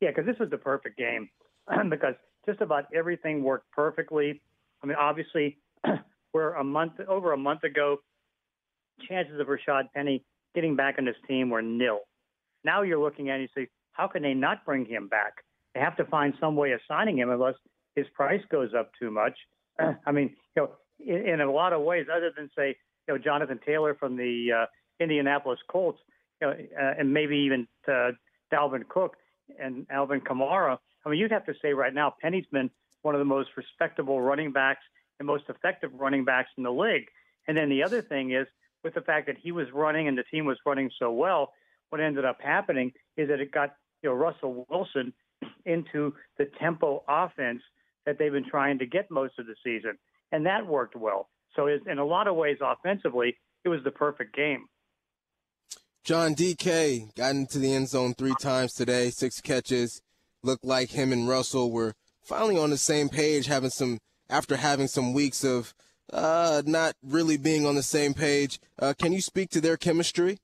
Yeah, 0.00 0.10
because 0.10 0.26
this 0.26 0.38
was 0.38 0.50
the 0.50 0.58
perfect 0.58 0.98
game 0.98 1.30
because 1.90 2.14
just 2.44 2.60
about 2.60 2.86
everything 2.94 3.42
worked 3.42 3.70
perfectly. 3.72 4.40
I 4.82 4.86
mean, 4.86 4.96
obviously, 5.00 5.58
we're 6.32 6.54
a 6.54 6.64
month 6.64 7.00
over 7.08 7.32
a 7.32 7.36
month 7.36 7.64
ago. 7.64 7.98
Chances 9.08 9.40
of 9.40 9.48
Rashaad 9.48 9.92
Penny 9.94 10.24
getting 10.54 10.76
back 10.76 10.96
on 10.98 11.04
this 11.04 11.16
team 11.28 11.50
were 11.50 11.62
nil. 11.62 12.00
Now 12.64 12.82
you're 12.82 13.00
looking 13.00 13.28
at 13.28 13.34
it 13.34 13.42
and 13.42 13.42
you 13.42 13.62
say, 13.62 13.68
how 13.96 14.06
can 14.06 14.22
they 14.22 14.34
not 14.34 14.64
bring 14.64 14.84
him 14.84 15.08
back? 15.08 15.32
They 15.74 15.80
have 15.80 15.96
to 15.96 16.04
find 16.04 16.34
some 16.40 16.56
way 16.56 16.72
of 16.72 16.80
signing 16.88 17.18
him 17.18 17.30
unless 17.30 17.54
his 17.94 18.06
price 18.14 18.42
goes 18.50 18.70
up 18.78 18.90
too 19.00 19.10
much. 19.10 19.34
I 20.06 20.12
mean, 20.12 20.34
you 20.54 20.62
know, 20.62 20.70
in, 21.00 21.28
in 21.28 21.40
a 21.40 21.50
lot 21.50 21.72
of 21.72 21.82
ways, 21.82 22.06
other 22.14 22.30
than 22.36 22.50
say, 22.56 22.76
you 23.06 23.14
know, 23.14 23.18
Jonathan 23.18 23.60
Taylor 23.64 23.94
from 23.94 24.16
the 24.16 24.48
uh, 24.62 24.66
Indianapolis 25.00 25.58
Colts, 25.70 25.98
you 26.40 26.48
know, 26.48 26.52
uh, 26.52 26.94
and 26.98 27.12
maybe 27.12 27.36
even 27.38 27.66
uh, 27.88 28.12
Dalvin 28.52 28.86
Cook 28.88 29.16
and 29.58 29.86
Alvin 29.90 30.20
Kamara. 30.20 30.78
I 31.04 31.08
mean, 31.08 31.18
you'd 31.18 31.32
have 31.32 31.46
to 31.46 31.54
say 31.62 31.72
right 31.72 31.94
now, 31.94 32.14
Penny's 32.20 32.46
been 32.50 32.70
one 33.02 33.14
of 33.14 33.18
the 33.20 33.24
most 33.24 33.50
respectable 33.56 34.20
running 34.20 34.52
backs 34.52 34.82
and 35.18 35.26
most 35.26 35.44
effective 35.48 35.90
running 35.94 36.24
backs 36.24 36.50
in 36.56 36.64
the 36.64 36.72
league. 36.72 37.06
And 37.48 37.56
then 37.56 37.68
the 37.68 37.82
other 37.82 38.02
thing 38.02 38.32
is, 38.32 38.46
with 38.82 38.94
the 38.94 39.00
fact 39.00 39.26
that 39.26 39.36
he 39.40 39.52
was 39.52 39.66
running 39.72 40.08
and 40.08 40.18
the 40.18 40.24
team 40.24 40.44
was 40.44 40.58
running 40.66 40.90
so 40.98 41.10
well, 41.12 41.52
what 41.90 42.00
ended 42.00 42.24
up 42.24 42.38
happening 42.42 42.92
is 43.16 43.28
that 43.28 43.40
it 43.40 43.52
got 43.52 43.74
you 44.02 44.10
know 44.10 44.14
Russell 44.14 44.66
Wilson 44.68 45.12
into 45.64 46.14
the 46.38 46.46
tempo 46.60 47.02
offense 47.08 47.62
that 48.04 48.18
they've 48.18 48.32
been 48.32 48.48
trying 48.48 48.78
to 48.78 48.86
get 48.86 49.10
most 49.10 49.38
of 49.38 49.46
the 49.46 49.54
season, 49.64 49.98
and 50.32 50.46
that 50.46 50.66
worked 50.66 50.96
well. 50.96 51.28
So, 51.54 51.68
in 51.68 51.98
a 51.98 52.04
lot 52.04 52.28
of 52.28 52.36
ways, 52.36 52.58
offensively, 52.60 53.36
it 53.64 53.68
was 53.68 53.80
the 53.82 53.90
perfect 53.90 54.36
game. 54.36 54.68
John 56.04 56.34
DK 56.34 57.14
got 57.16 57.34
into 57.34 57.58
the 57.58 57.74
end 57.74 57.88
zone 57.88 58.14
three 58.14 58.34
times 58.40 58.74
today, 58.74 59.10
six 59.10 59.40
catches. 59.40 60.02
Looked 60.42 60.64
like 60.64 60.90
him 60.90 61.12
and 61.12 61.28
Russell 61.28 61.72
were 61.72 61.94
finally 62.22 62.56
on 62.56 62.70
the 62.70 62.78
same 62.78 63.08
page, 63.08 63.46
having 63.46 63.70
some 63.70 63.98
after 64.30 64.56
having 64.56 64.86
some 64.86 65.12
weeks 65.12 65.42
of 65.44 65.74
uh, 66.12 66.62
not 66.64 66.94
really 67.02 67.36
being 67.36 67.66
on 67.66 67.74
the 67.74 67.82
same 67.82 68.14
page. 68.14 68.60
Uh, 68.78 68.94
can 68.96 69.12
you 69.12 69.20
speak 69.20 69.50
to 69.50 69.60
their 69.60 69.76
chemistry? 69.76 70.38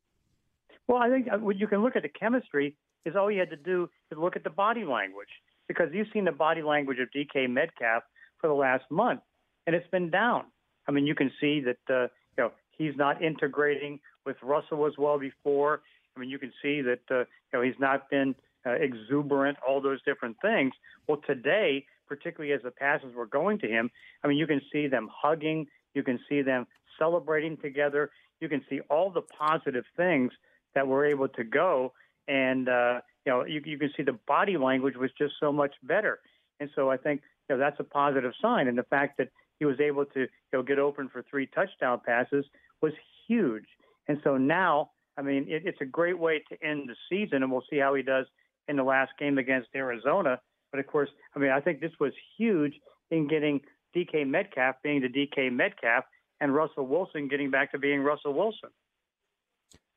Well, 0.88 0.98
I 0.98 1.08
think 1.10 1.28
uh, 1.32 1.48
you 1.50 1.68
can 1.68 1.82
look 1.82 1.94
at 1.94 2.02
the 2.02 2.08
chemistry 2.08 2.74
is 3.04 3.16
all 3.16 3.30
you 3.30 3.40
had 3.40 3.50
to 3.50 3.56
do 3.56 3.88
is 4.10 4.18
look 4.18 4.36
at 4.36 4.44
the 4.44 4.50
body 4.50 4.84
language 4.84 5.28
because 5.68 5.88
you've 5.92 6.08
seen 6.12 6.24
the 6.24 6.32
body 6.32 6.62
language 6.62 6.98
of 6.98 7.08
DK 7.10 7.48
Metcalf 7.48 8.02
for 8.38 8.48
the 8.48 8.54
last 8.54 8.84
month, 8.90 9.20
and 9.66 9.74
it's 9.76 9.88
been 9.90 10.10
down. 10.10 10.44
I 10.88 10.92
mean, 10.92 11.06
you 11.06 11.14
can 11.14 11.30
see 11.40 11.60
that 11.60 11.94
uh, 11.94 12.08
you 12.36 12.44
know 12.44 12.52
he's 12.76 12.96
not 12.96 13.22
integrating 13.22 14.00
with 14.26 14.36
Russell 14.42 14.86
as 14.86 14.94
well 14.98 15.18
before. 15.18 15.82
I 16.16 16.20
mean, 16.20 16.28
you 16.28 16.38
can 16.38 16.52
see 16.62 16.82
that 16.82 17.00
uh, 17.10 17.18
you 17.20 17.26
know 17.54 17.62
he's 17.62 17.78
not 17.78 18.10
been 18.10 18.34
uh, 18.66 18.72
exuberant, 18.72 19.58
all 19.66 19.80
those 19.80 20.02
different 20.02 20.36
things. 20.42 20.72
Well, 21.08 21.20
today, 21.26 21.84
particularly 22.06 22.52
as 22.52 22.62
the 22.62 22.70
passes 22.70 23.14
were 23.14 23.26
going 23.26 23.58
to 23.60 23.68
him, 23.68 23.90
I 24.22 24.28
mean, 24.28 24.38
you 24.38 24.46
can 24.46 24.60
see 24.72 24.86
them 24.86 25.08
hugging, 25.12 25.66
you 25.94 26.02
can 26.02 26.18
see 26.28 26.42
them 26.42 26.66
celebrating 26.98 27.56
together, 27.56 28.10
you 28.40 28.48
can 28.48 28.62
see 28.68 28.80
all 28.90 29.10
the 29.10 29.22
positive 29.22 29.84
things 29.96 30.32
that 30.74 30.86
were 30.86 31.04
able 31.04 31.28
to 31.28 31.44
go, 31.44 31.92
and 32.28 32.68
uh, 32.68 33.00
you 33.24 33.32
know, 33.32 33.44
you, 33.44 33.60
you 33.64 33.78
can 33.78 33.90
see 33.96 34.02
the 34.02 34.18
body 34.26 34.56
language 34.56 34.96
was 34.96 35.10
just 35.16 35.34
so 35.40 35.52
much 35.52 35.74
better. 35.82 36.20
And 36.60 36.70
so 36.74 36.90
I 36.90 36.96
think 36.96 37.22
you 37.48 37.56
know, 37.56 37.58
that's 37.58 37.80
a 37.80 37.84
positive 37.84 38.32
sign, 38.40 38.68
and 38.68 38.78
the 38.78 38.84
fact 38.84 39.18
that 39.18 39.28
he 39.58 39.64
was 39.64 39.80
able 39.80 40.04
to 40.06 40.20
you 40.20 40.28
know, 40.52 40.62
get 40.62 40.78
open 40.78 41.08
for 41.08 41.24
three 41.30 41.46
touchdown 41.46 42.00
passes 42.04 42.44
was 42.80 42.92
huge. 43.28 43.66
And 44.08 44.18
so 44.24 44.36
now, 44.36 44.90
I 45.16 45.22
mean, 45.22 45.46
it, 45.48 45.62
it's 45.64 45.80
a 45.80 45.86
great 45.86 46.18
way 46.18 46.42
to 46.50 46.66
end 46.66 46.88
the 46.88 46.96
season, 47.08 47.42
and 47.42 47.52
we'll 47.52 47.64
see 47.70 47.78
how 47.78 47.94
he 47.94 48.02
does 48.02 48.26
in 48.68 48.76
the 48.76 48.82
last 48.82 49.12
game 49.18 49.38
against 49.38 49.68
Arizona. 49.74 50.40
But 50.70 50.80
of 50.80 50.86
course, 50.86 51.10
I 51.36 51.38
mean, 51.38 51.50
I 51.50 51.60
think 51.60 51.80
this 51.80 51.92
was 52.00 52.12
huge 52.36 52.74
in 53.10 53.28
getting 53.28 53.60
DK 53.94 54.26
Metcalf 54.26 54.76
being 54.82 55.02
the 55.02 55.08
DK 55.08 55.52
Metcalf 55.52 56.04
and 56.40 56.54
Russell 56.54 56.86
Wilson 56.86 57.28
getting 57.28 57.50
back 57.50 57.72
to 57.72 57.78
being 57.78 58.00
Russell 58.00 58.32
Wilson. 58.32 58.70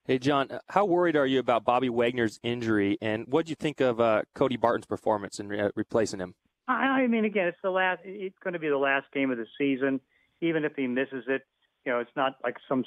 Hey, 0.07 0.19
John, 0.19 0.49
how 0.69 0.86
worried 0.86 1.15
are 1.15 1.26
you 1.26 1.40
about 1.40 1.65
Bobby 1.65 1.90
Wagner's 1.90 2.40
injury, 2.44 2.95
and 3.02 3.26
what 3.27 3.48
do 3.48 3.49
you 3.49 3.56
think 3.56 3.82
of 3.82 3.99
uh, 3.99 4.22
Cody 4.36 4.56
Barton's 4.56 4.86
performance 4.86 5.40
in 5.40 5.48
re- 5.48 5.72
replacing 5.76 6.19
him? 6.19 6.36
I, 6.68 6.73
I 6.73 7.07
mean, 7.07 7.26
again, 7.26 7.48
it's 7.48 7.57
the 7.64 7.72
last. 7.72 8.02
It's 8.06 8.38
going 8.44 8.53
to 8.53 8.60
be 8.60 8.69
the 8.69 8.77
last 8.77 9.07
game 9.15 9.32
of 9.32 9.40
the 9.40 9.48
season. 9.57 9.99
Even 10.41 10.64
if 10.64 10.73
he 10.76 10.86
misses 10.86 11.23
it, 11.27 11.41
you 11.86 11.91
know, 11.91 12.02
it's 12.02 12.15
not 12.15 12.36
like 12.44 12.57
some 12.69 12.84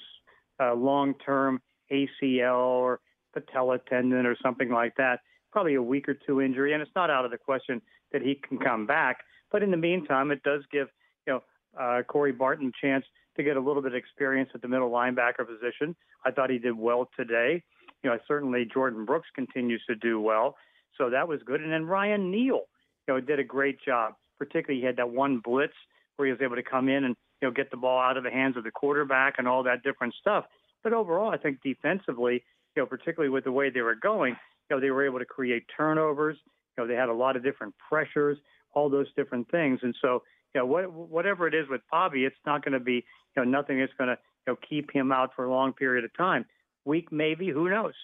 uh, 0.62 0.74
long-term 0.74 1.60
ACL 1.90 2.56
or 2.56 3.00
patella 3.34 3.80
tendon 3.90 4.24
or 4.24 4.36
something 4.40 4.70
like 4.70 4.94
that. 4.96 5.18
Probably 5.50 5.74
a 5.74 5.82
week 5.82 6.08
or 6.08 6.14
two 6.14 6.40
injury, 6.40 6.72
and 6.72 6.80
it's 6.80 6.92
not 6.94 7.10
out 7.10 7.24
of 7.24 7.32
the 7.32 7.38
question 7.38 7.82
that 8.12 8.22
he 8.22 8.36
can 8.36 8.58
come 8.58 8.86
back. 8.86 9.18
But 9.50 9.64
in 9.64 9.72
the 9.72 9.76
meantime, 9.76 10.30
it 10.30 10.44
does 10.44 10.62
give 10.70 10.86
you 11.26 11.32
know 11.32 11.42
uh, 11.76 12.02
Corey 12.04 12.30
Barton 12.30 12.70
a 12.72 12.86
chance 12.86 13.04
to 13.38 13.44
get 13.44 13.56
a 13.56 13.60
little 13.60 13.80
bit 13.80 13.92
of 13.92 13.96
experience 13.96 14.50
at 14.54 14.62
the 14.62 14.68
middle 14.68 14.90
linebacker 14.90 15.46
position. 15.46 15.96
I 16.26 16.32
thought 16.32 16.50
he 16.50 16.58
did 16.58 16.76
well 16.76 17.08
today. 17.16 17.62
You 18.02 18.10
know, 18.10 18.18
certainly 18.26 18.66
Jordyn 18.66 19.06
Brooks 19.06 19.28
continues 19.34 19.82
to 19.88 19.94
do 19.94 20.20
well, 20.20 20.56
so 20.96 21.10
that 21.10 21.26
was 21.26 21.40
good. 21.46 21.60
And 21.60 21.72
then 21.72 21.86
Ryan 21.86 22.30
Neal, 22.30 22.62
you 23.06 23.14
know, 23.14 23.20
did 23.20 23.38
a 23.38 23.44
great 23.44 23.78
job. 23.84 24.14
Particularly, 24.38 24.80
he 24.80 24.86
had 24.86 24.96
that 24.96 25.10
one 25.10 25.40
blitz 25.42 25.72
where 26.16 26.26
he 26.26 26.32
was 26.32 26.42
able 26.42 26.56
to 26.56 26.62
come 26.62 26.88
in 26.88 27.04
and 27.04 27.16
you 27.40 27.48
know 27.48 27.52
get 27.52 27.70
the 27.70 27.76
ball 27.76 28.00
out 28.00 28.16
of 28.16 28.24
the 28.24 28.30
hands 28.30 28.56
of 28.56 28.64
the 28.64 28.70
quarterback 28.70 29.34
and 29.38 29.48
all 29.48 29.62
that 29.64 29.82
different 29.82 30.14
stuff. 30.20 30.44
But 30.84 30.92
overall, 30.92 31.30
I 31.30 31.38
think 31.38 31.58
defensively, 31.62 32.44
you 32.76 32.82
know, 32.82 32.86
particularly 32.86 33.30
with 33.30 33.44
the 33.44 33.52
way 33.52 33.70
they 33.70 33.80
were 33.80 33.96
going, 33.96 34.36
you 34.68 34.76
know, 34.76 34.80
they 34.80 34.90
were 34.90 35.04
able 35.04 35.18
to 35.18 35.24
create 35.24 35.64
turnovers. 35.76 36.36
You 36.76 36.84
know, 36.84 36.88
they 36.88 36.94
had 36.94 37.08
a 37.08 37.14
lot 37.14 37.36
of 37.36 37.42
different 37.42 37.74
pressures, 37.88 38.38
all 38.74 38.88
those 38.88 39.06
different 39.16 39.50
things, 39.50 39.80
and 39.82 39.94
so 40.00 40.22
you 40.58 40.64
know, 40.64 40.66
what, 40.66 40.92
whatever 40.92 41.46
it 41.46 41.54
is 41.54 41.68
with 41.68 41.82
Bobby, 41.90 42.24
it's 42.24 42.36
not 42.44 42.64
going 42.64 42.72
to 42.72 42.80
be, 42.80 42.94
you 42.94 43.02
know, 43.36 43.44
nothing 43.44 43.78
that's 43.78 43.92
going 43.96 44.08
to, 44.08 44.18
you 44.46 44.52
know, 44.52 44.58
keep 44.68 44.92
him 44.92 45.12
out 45.12 45.30
for 45.36 45.44
a 45.44 45.50
long 45.50 45.72
period 45.72 46.04
of 46.04 46.10
time. 46.16 46.44
Week 46.84 47.12
maybe, 47.12 47.48
who 47.50 47.70
knows? 47.70 47.94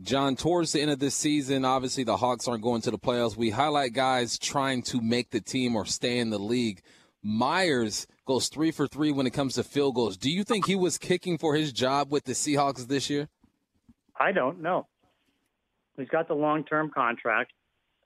John, 0.00 0.36
towards 0.36 0.72
the 0.72 0.80
end 0.80 0.92
of 0.92 1.00
this 1.00 1.16
season, 1.16 1.64
obviously 1.64 2.04
the 2.04 2.16
Hawks 2.16 2.46
aren't 2.46 2.62
going 2.62 2.82
to 2.82 2.90
the 2.92 2.98
playoffs. 2.98 3.36
We 3.36 3.50
highlight 3.50 3.94
guys 3.94 4.38
trying 4.38 4.82
to 4.84 5.00
make 5.00 5.30
the 5.30 5.40
team 5.40 5.74
or 5.74 5.84
stay 5.84 6.18
in 6.18 6.30
the 6.30 6.38
league. 6.38 6.82
Myers 7.22 8.06
goes 8.26 8.48
three 8.48 8.70
for 8.70 8.86
three 8.86 9.10
when 9.10 9.26
it 9.26 9.32
comes 9.32 9.54
to 9.54 9.64
field 9.64 9.96
goals. 9.96 10.16
Do 10.16 10.30
you 10.30 10.44
think 10.44 10.66
he 10.66 10.76
was 10.76 10.98
kicking 10.98 11.38
for 11.38 11.56
his 11.56 11.72
job 11.72 12.12
with 12.12 12.24
the 12.24 12.32
Seahawks 12.32 12.86
this 12.86 13.10
year? 13.10 13.28
I 14.18 14.30
don't 14.30 14.62
know. 14.62 14.86
He's 15.96 16.08
got 16.08 16.28
the 16.28 16.34
long 16.34 16.64
term 16.64 16.92
contract. 16.94 17.52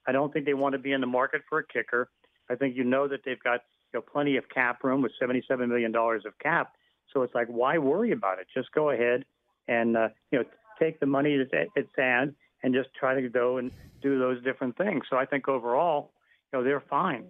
I 0.07 0.11
don't 0.13 0.33
think 0.33 0.47
they 0.47 0.55
want 0.55 0.73
to 0.73 0.79
be 0.79 0.91
in 0.91 1.01
the 1.01 1.07
market 1.07 1.41
for 1.47 1.59
a 1.59 1.67
kicker. 1.67 2.09
I 2.49 2.55
think 2.55 2.75
you 2.75 2.83
know 2.83 3.07
that 3.07 3.21
they've 3.25 3.41
got 3.41 3.61
you 3.93 3.99
know, 3.99 4.01
plenty 4.01 4.37
of 4.37 4.49
cap 4.49 4.83
room 4.83 5.01
with 5.01 5.11
$77 5.21 5.67
million 5.67 5.95
of 5.95 6.39
cap. 6.41 6.73
So 7.13 7.23
it's 7.23 7.33
like, 7.33 7.47
why 7.47 7.77
worry 7.77 8.11
about 8.11 8.39
it? 8.39 8.47
Just 8.53 8.71
go 8.71 8.89
ahead 8.89 9.25
and, 9.67 9.97
uh, 9.97 10.09
you 10.31 10.39
know, 10.39 10.45
take 10.79 10.99
the 10.99 11.05
money 11.05 11.37
that's 11.37 11.69
at 11.75 11.85
hand 11.97 12.35
and 12.63 12.73
just 12.73 12.89
try 12.99 13.19
to 13.19 13.29
go 13.29 13.57
and 13.57 13.71
do 14.01 14.19
those 14.19 14.43
different 14.43 14.77
things. 14.77 15.03
So 15.09 15.17
I 15.17 15.25
think 15.25 15.47
overall, 15.47 16.11
you 16.51 16.59
know, 16.59 16.65
they're 16.65 16.83
fine. 16.89 17.25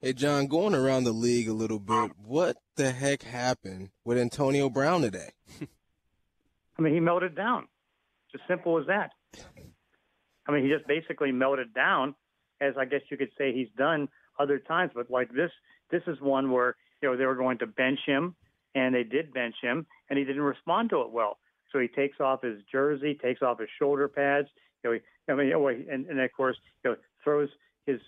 Hey, 0.00 0.12
John, 0.12 0.46
going 0.46 0.74
around 0.74 1.04
the 1.04 1.12
league 1.12 1.48
a 1.48 1.52
little 1.52 1.78
bit, 1.78 2.12
what 2.22 2.56
the 2.76 2.92
heck 2.92 3.22
happened 3.22 3.90
with 4.04 4.18
Antonio 4.18 4.68
Brown 4.68 5.00
today? 5.00 5.30
I 6.78 6.82
mean, 6.82 6.92
he 6.92 7.00
melted 7.00 7.34
down. 7.34 7.68
It's 8.32 8.42
as 8.42 8.48
simple 8.48 8.78
as 8.78 8.86
that. 8.86 9.12
I 10.46 10.52
mean, 10.52 10.62
he 10.62 10.70
just 10.70 10.86
basically 10.86 11.32
melted 11.32 11.72
down 11.72 12.14
as 12.60 12.74
I 12.78 12.84
guess 12.84 13.00
you 13.10 13.16
could 13.16 13.30
say 13.36 13.52
he's 13.52 13.68
done 13.76 14.08
other 14.38 14.58
times. 14.58 14.92
But 14.94 15.10
like 15.10 15.32
this, 15.32 15.50
this 15.90 16.02
is 16.06 16.20
one 16.20 16.50
where 16.50 16.76
you 17.02 17.10
know 17.10 17.16
they 17.16 17.26
were 17.26 17.34
going 17.34 17.58
to 17.58 17.66
bench 17.66 18.00
him, 18.06 18.34
and 18.74 18.94
they 18.94 19.04
did 19.04 19.32
bench 19.32 19.54
him, 19.62 19.86
and 20.10 20.18
he 20.18 20.24
didn't 20.24 20.42
respond 20.42 20.90
to 20.90 21.02
it 21.02 21.10
well. 21.10 21.38
So 21.72 21.78
he 21.80 21.88
takes 21.88 22.20
off 22.20 22.42
his 22.42 22.60
jersey, 22.70 23.18
takes 23.20 23.42
off 23.42 23.58
his 23.58 23.68
shoulder 23.78 24.08
pads. 24.08 24.48
You 24.82 24.90
know, 24.90 24.96
he, 24.96 25.32
I 25.32 25.34
mean, 25.34 25.52
oh, 25.54 25.68
and, 25.68 26.06
and 26.06 26.20
of 26.20 26.32
course, 26.32 26.56
you 26.84 26.90
know, 26.90 26.96
throws 27.22 27.48
his 27.86 28.00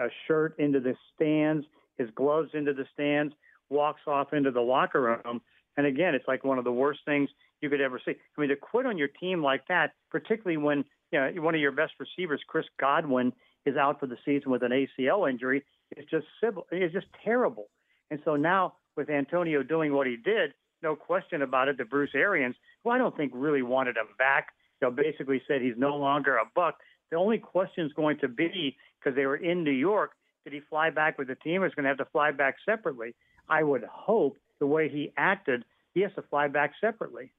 uh, 0.00 0.08
shirt 0.26 0.58
into 0.58 0.80
the 0.80 0.94
stands, 1.14 1.66
his 1.98 2.08
gloves 2.14 2.50
into 2.54 2.72
the 2.72 2.86
stands, 2.92 3.34
walks 3.68 4.02
off 4.06 4.32
into 4.32 4.50
the 4.50 4.60
locker 4.60 5.02
room. 5.02 5.40
And 5.76 5.86
again, 5.86 6.14
it's 6.14 6.26
like 6.28 6.44
one 6.44 6.58
of 6.58 6.64
the 6.64 6.72
worst 6.72 7.00
things 7.04 7.28
you 7.60 7.68
could 7.68 7.80
ever 7.80 8.00
see. 8.04 8.12
I 8.12 8.40
mean, 8.40 8.50
to 8.50 8.56
quit 8.56 8.86
on 8.86 8.96
your 8.96 9.08
team 9.08 9.42
like 9.42 9.66
that, 9.68 9.92
particularly 10.10 10.56
when 10.56 10.84
you 11.10 11.20
know 11.20 11.32
one 11.42 11.54
of 11.54 11.60
your 11.60 11.72
best 11.72 11.92
receivers, 11.98 12.40
Chris 12.46 12.66
Godwin, 12.78 13.32
is 13.66 13.76
out 13.76 14.00
for 14.00 14.06
the 14.06 14.16
season 14.24 14.50
with 14.50 14.62
an 14.62 14.72
ACL 14.72 15.28
injury 15.28 15.64
is 15.96 16.04
just 16.10 16.26
is 16.72 16.92
just 16.92 17.06
terrible. 17.24 17.68
And 18.10 18.20
so 18.24 18.36
now 18.36 18.74
with 18.96 19.10
Antonio 19.10 19.62
doing 19.62 19.92
what 19.92 20.06
he 20.06 20.16
did, 20.16 20.52
no 20.82 20.94
question 20.94 21.42
about 21.42 21.68
it, 21.68 21.78
the 21.78 21.84
Bruce 21.84 22.10
Arians, 22.14 22.56
who 22.82 22.90
I 22.90 22.98
don't 22.98 23.16
think 23.16 23.32
really 23.34 23.62
wanted 23.62 23.96
him 23.96 24.08
back, 24.18 24.48
you 24.80 24.88
know, 24.88 24.94
basically 24.94 25.42
said 25.48 25.62
he's 25.62 25.76
no 25.76 25.96
longer 25.96 26.36
a 26.36 26.44
buck. 26.54 26.76
The 27.10 27.16
only 27.16 27.38
question 27.38 27.86
is 27.86 27.92
going 27.92 28.18
to 28.18 28.28
be 28.28 28.76
because 28.98 29.16
they 29.16 29.26
were 29.26 29.36
in 29.36 29.64
New 29.64 29.70
York, 29.70 30.12
did 30.44 30.52
he 30.52 30.60
fly 30.68 30.90
back 30.90 31.18
with 31.18 31.28
the 31.28 31.36
team 31.36 31.62
or 31.62 31.66
is 31.66 31.74
going 31.74 31.84
to 31.84 31.88
have 31.88 31.98
to 31.98 32.04
fly 32.06 32.32
back 32.32 32.56
separately? 32.66 33.14
I 33.48 33.62
would 33.62 33.84
hope 33.84 34.36
the 34.60 34.66
way 34.66 34.88
he 34.88 35.12
acted, 35.16 35.64
he 35.94 36.02
has 36.02 36.12
to 36.16 36.22
fly 36.22 36.48
back 36.48 36.72
separately. 36.80 37.32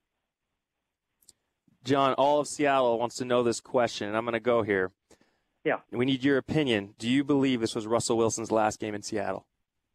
John, 1.83 2.13
all 2.13 2.39
of 2.39 2.47
Seattle 2.47 2.97
wants 2.97 3.15
to 3.17 3.25
know 3.25 3.43
this 3.43 3.59
question, 3.59 4.07
and 4.07 4.17
I'm 4.17 4.23
going 4.25 4.33
to 4.33 4.39
go 4.39 4.63
here. 4.63 4.91
Yeah. 5.65 5.79
We 5.91 6.05
need 6.05 6.23
your 6.23 6.37
opinion. 6.37 6.93
Do 6.99 7.09
you 7.09 7.23
believe 7.23 7.59
this 7.59 7.73
was 7.73 7.87
Russell 7.87 8.17
Wilson's 8.17 8.51
last 8.51 8.79
game 8.79 8.93
in 8.93 9.01
Seattle? 9.01 9.47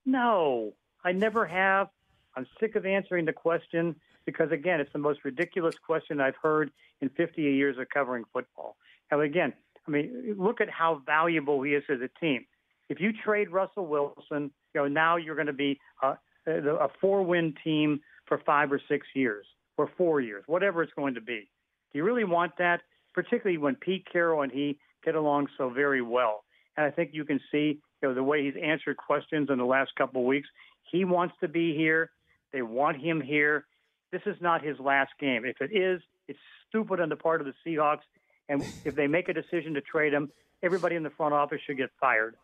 No, 0.05 0.75
I 1.05 1.13
never 1.13 1.47
have. 1.47 1.89
I'm 2.37 2.47
sick 2.59 2.75
of 2.75 2.85
answering 2.85 3.25
the 3.25 3.33
question 3.33 3.95
because, 4.27 4.51
again, 4.51 4.81
it's 4.81 4.93
the 4.93 4.99
most 4.99 5.21
ridiculous 5.25 5.77
question 5.79 6.21
I've 6.21 6.37
heard 6.43 6.73
in 7.01 7.09
50 7.11 7.41
years 7.41 7.79
of 7.79 7.89
covering 7.89 8.25
football. 8.33 8.77
And 9.13 9.23
again, 9.23 9.53
I 9.87 9.91
mean, 9.91 10.35
look 10.37 10.61
at 10.61 10.69
how 10.69 11.03
valuable 11.07 11.63
he 11.63 11.75
is 11.75 11.85
to 11.87 11.97
the 11.97 12.11
team. 12.21 12.45
If 12.89 13.01
you 13.01 13.13
trade 13.13 13.51
Russell 13.51 13.87
Wilson, 13.87 14.51
you 14.75 14.81
know, 14.81 14.89
now 14.89 15.17
you're 15.17 15.37
going 15.37 15.47
to 15.47 15.53
be 15.53 15.79
uh, 16.03 16.17
a, 16.47 16.75
a 16.75 16.89
four-win 17.01 17.55
team 17.63 18.01
for 18.27 18.39
five 18.45 18.73
or 18.73 18.81
six 18.89 19.07
years 19.15 19.47
or 19.77 19.89
four 19.97 20.21
years, 20.21 20.43
whatever 20.47 20.83
it's 20.83 20.93
going 20.95 21.15
to 21.15 21.21
be. 21.21 21.49
Do 21.93 21.99
you 21.99 22.05
really 22.05 22.25
want 22.25 22.53
that? 22.59 22.83
Particularly 23.15 23.59
when 23.59 23.77
Pete 23.77 24.07
Carroll 24.13 24.43
and 24.43 24.53
he 24.53 24.79
get 25.05 25.15
along 25.15 25.49
so 25.57 25.71
very 25.71 26.03
well. 26.03 26.45
And 26.77 26.87
I 26.87 26.91
think 26.91 27.11
you 27.13 27.25
can 27.25 27.41
see, 27.51 27.81
you 28.03 28.09
know, 28.09 28.15
the 28.15 28.23
way 28.23 28.45
he's 28.45 28.61
answered 28.63 28.97
questions 28.97 29.49
in 29.51 29.59
the 29.59 29.65
last 29.65 29.91
couple 29.97 30.23
of 30.23 30.27
weeks. 30.27 30.49
He 30.91 31.05
wants 31.05 31.35
to 31.41 31.49
be 31.49 31.75
here. 31.75 32.11
They 32.53 32.63
want 32.63 33.01
him 33.01 33.21
here. 33.21 33.67
This 34.13 34.23
is 34.27 34.37
not 34.41 34.65
his 34.65 34.79
last 34.79 35.11
game. 35.21 35.45
If 35.45 35.61
it 35.61 35.75
is, 35.77 36.01
it's 36.27 36.39
stupid 36.69 37.01
on 37.01 37.09
the 37.09 37.17
part 37.17 37.41
of 37.41 37.47
the 37.47 37.55
Seahawks. 37.67 38.01
And 38.49 38.65
if 38.85 38.95
they 38.95 39.07
make 39.07 39.29
a 39.29 39.33
decision 39.33 39.75
to 39.75 39.81
trade 39.81 40.13
him, 40.13 40.31
everybody 40.63 40.97
in 40.97 41.03
the 41.03 41.11
front 41.11 41.35
office 41.35 41.61
should 41.67 41.77
get 41.77 41.91
fired. 42.01 42.35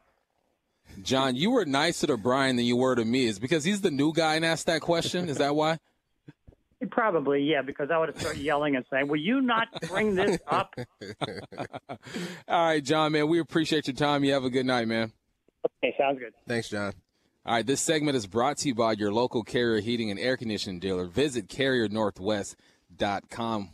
John, 1.02 1.34
you 1.34 1.50
were 1.50 1.64
nicer 1.64 2.06
to 2.06 2.16
Bryan 2.16 2.56
than 2.56 2.64
you 2.64 2.76
were 2.76 2.94
to 2.94 3.04
me. 3.04 3.26
Is 3.26 3.38
because 3.38 3.64
he's 3.64 3.80
the 3.80 3.90
new 3.90 4.12
guy 4.12 4.36
and 4.36 4.44
asked 4.44 4.66
that 4.66 4.80
question? 4.80 5.28
Is 5.28 5.38
that 5.38 5.56
why? 5.56 5.78
Probably, 6.90 7.43
yeah, 7.43 7.62
because 7.62 7.89
I 7.90 7.97
would 7.98 8.11
have 8.11 8.20
started 8.20 8.43
yelling 8.43 8.77
and 8.77 8.85
saying, 8.93 9.09
"Will 9.09 9.16
you 9.16 9.40
not 9.40 9.69
bring 9.89 10.15
this 10.15 10.39
up?" 10.47 10.74
All 12.48 12.66
right, 12.66 12.85
John, 12.85 13.12
man, 13.12 13.28
we 13.28 13.40
appreciate 13.40 13.86
your 13.86 13.97
time. 13.97 14.24
You 14.24 14.35
have 14.35 14.44
a 14.44 14.51
good 14.51 14.66
night, 14.66 14.86
man. 14.86 15.12
Okay, 15.82 15.94
sounds 15.98 16.19
good. 16.19 16.35
Thanks, 16.47 16.69
John. 16.69 16.93
All 17.47 17.55
right, 17.55 17.66
this 17.66 17.81
segment 17.81 18.15
is 18.16 18.27
brought 18.27 18.59
to 18.59 18.69
you 18.69 18.74
by 18.74 18.93
your 18.93 19.11
local 19.12 19.43
carrier 19.43 19.81
heating 19.81 20.11
and 20.11 20.20
air 20.20 20.36
conditioning 20.36 20.81
dealer. 20.81 21.07
Visit 21.07 21.48
carriernorthwest.com. 21.48 23.70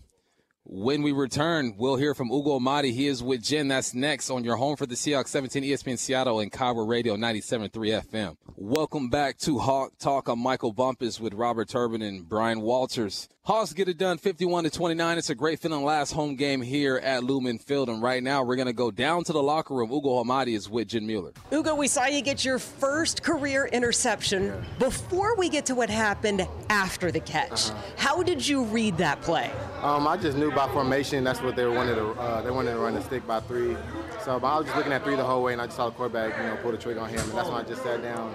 When 0.64 1.02
we 1.02 1.10
return, 1.10 1.74
we'll 1.76 1.96
hear 1.96 2.14
from 2.14 2.30
Ugo 2.30 2.54
Amadi. 2.54 2.92
He 2.92 3.08
is 3.08 3.20
with 3.20 3.42
Jen. 3.42 3.66
That's 3.66 3.94
next 3.94 4.30
on 4.30 4.44
your 4.44 4.54
home 4.54 4.76
for 4.76 4.86
the 4.86 4.94
Seahawks 4.94 5.26
17 5.26 5.64
ESPN 5.64 5.98
Seattle 5.98 6.38
and 6.38 6.52
KIRO 6.52 6.86
Radio 6.88 7.16
97.3 7.16 8.00
FM. 8.04 8.36
Welcome 8.54 9.10
back 9.10 9.38
to 9.38 9.58
Hawk 9.58 9.98
Talk. 9.98 10.28
I'm 10.28 10.38
Michael 10.38 10.72
Bumpus 10.72 11.18
with 11.18 11.34
Robert 11.34 11.68
Turbin 11.68 12.00
and 12.00 12.28
Bryan 12.28 12.60
Walters. 12.60 13.28
Hawks 13.44 13.72
get 13.72 13.88
it 13.88 13.98
done 13.98 14.18
51 14.18 14.62
to 14.62 14.70
29. 14.70 15.18
It's 15.18 15.28
a 15.28 15.34
great 15.34 15.58
feeling 15.58 15.82
last 15.82 16.12
home 16.12 16.36
game 16.36 16.62
here 16.62 16.98
at 16.98 17.24
Lumen 17.24 17.58
Field. 17.58 17.88
And 17.88 18.00
right 18.00 18.22
now 18.22 18.44
we're 18.44 18.54
going 18.54 18.66
to 18.68 18.72
go 18.72 18.92
down 18.92 19.24
to 19.24 19.32
the 19.32 19.42
locker 19.42 19.74
room. 19.74 19.90
Ugo 19.90 20.18
Amadi 20.20 20.54
is 20.54 20.70
with 20.70 20.86
Jen 20.86 21.04
Mueller. 21.08 21.32
Ugo, 21.52 21.74
we 21.74 21.88
saw 21.88 22.06
you 22.06 22.22
get 22.22 22.44
your 22.44 22.60
first 22.60 23.24
career 23.24 23.66
interception. 23.72 24.52
Before 24.78 25.34
we 25.36 25.48
get 25.48 25.66
to 25.66 25.74
what 25.74 25.90
happened 25.90 26.46
after 26.70 27.10
the 27.10 27.18
catch, 27.18 27.70
Uh-huh. 27.70 27.82
how 27.96 28.22
did 28.22 28.46
you 28.46 28.62
read 28.62 28.96
that 28.98 29.20
play? 29.22 29.50
Um, 29.82 30.06
I 30.06 30.16
just 30.16 30.38
knew 30.38 30.52
by 30.52 30.68
formation 30.68 31.24
that's 31.24 31.42
what 31.42 31.56
they 31.56 31.66
wanted 31.66 31.96
to. 31.96 32.10
Uh, 32.12 32.42
they 32.42 32.50
wanted 32.52 32.74
to 32.74 32.78
run 32.78 32.94
the 32.94 33.02
stick 33.02 33.26
by 33.26 33.40
three. 33.40 33.76
So 34.24 34.38
but 34.38 34.46
I 34.46 34.56
was 34.58 34.66
just 34.66 34.76
looking 34.76 34.92
at 34.92 35.02
three 35.02 35.16
the 35.16 35.24
whole 35.24 35.42
way, 35.42 35.52
and 35.52 35.60
I 35.60 35.64
just 35.64 35.76
saw 35.78 35.86
the 35.86 35.96
quarterback, 35.96 36.38
you 36.38 36.44
know, 36.44 36.56
pull 36.62 36.70
the 36.70 36.78
trigger 36.78 37.00
on 37.00 37.08
him, 37.08 37.18
and 37.18 37.32
that's 37.32 37.48
when 37.48 37.56
I 37.58 37.64
just 37.64 37.82
sat 37.82 38.02
down, 38.04 38.32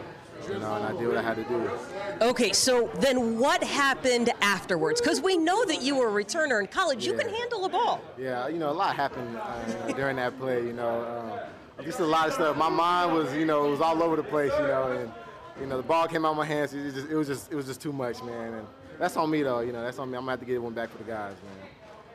you 0.47 0.59
know, 0.59 0.75
and 0.75 0.85
I 0.85 0.91
did 0.97 1.07
what 1.07 1.17
I 1.17 1.21
had 1.21 1.35
to 1.35 1.43
do. 1.43 1.69
Okay, 2.21 2.53
so 2.53 2.89
then 2.99 3.37
what 3.37 3.63
happened 3.63 4.31
afterwards? 4.41 5.01
Because 5.01 5.21
we 5.21 5.37
know 5.37 5.65
that 5.65 5.81
you 5.81 5.95
were 5.95 6.07
a 6.07 6.23
returner 6.23 6.59
in 6.59 6.67
college. 6.67 7.05
You 7.05 7.13
can 7.13 7.29
handle 7.29 7.65
a 7.65 7.69
ball. 7.69 8.01
Yeah, 8.17 8.47
you 8.47 8.57
know, 8.57 8.69
a 8.69 8.73
lot 8.73 8.95
happened 8.95 9.37
uh, 9.37 9.91
during 9.93 10.15
that 10.17 10.37
play. 10.39 10.65
You 10.65 10.73
know, 10.73 11.49
um, 11.79 11.85
just 11.85 11.99
a 11.99 12.05
lot 12.05 12.27
of 12.27 12.33
stuff. 12.33 12.55
My 12.57 12.69
mind 12.69 13.13
was, 13.13 13.33
you 13.33 13.45
know, 13.45 13.65
it 13.67 13.71
was 13.71 13.81
all 13.81 14.01
over 14.01 14.15
the 14.15 14.23
place. 14.23 14.51
You 14.59 14.67
know, 14.67 14.91
and 14.91 15.11
you 15.59 15.67
know, 15.67 15.77
the 15.77 15.83
ball 15.83 16.07
came 16.07 16.25
out 16.25 16.31
of 16.31 16.37
my 16.37 16.45
hands. 16.45 16.73
It, 16.73 16.93
just, 16.93 17.09
it 17.09 17.15
was 17.15 17.27
just, 17.27 17.51
it 17.51 17.55
was 17.55 17.65
just 17.65 17.81
too 17.81 17.93
much, 17.93 18.21
man. 18.23 18.53
And 18.53 18.67
that's 18.99 19.17
on 19.17 19.29
me, 19.29 19.43
though. 19.43 19.59
You 19.59 19.73
know, 19.73 19.81
that's 19.81 19.99
on 19.99 20.09
me. 20.09 20.17
I'm 20.17 20.23
gonna 20.23 20.31
have 20.31 20.39
to 20.39 20.45
get 20.45 20.61
one 20.61 20.73
back 20.73 20.89
for 20.89 20.97
the 20.97 21.03
guys, 21.03 21.35
man. 21.43 21.69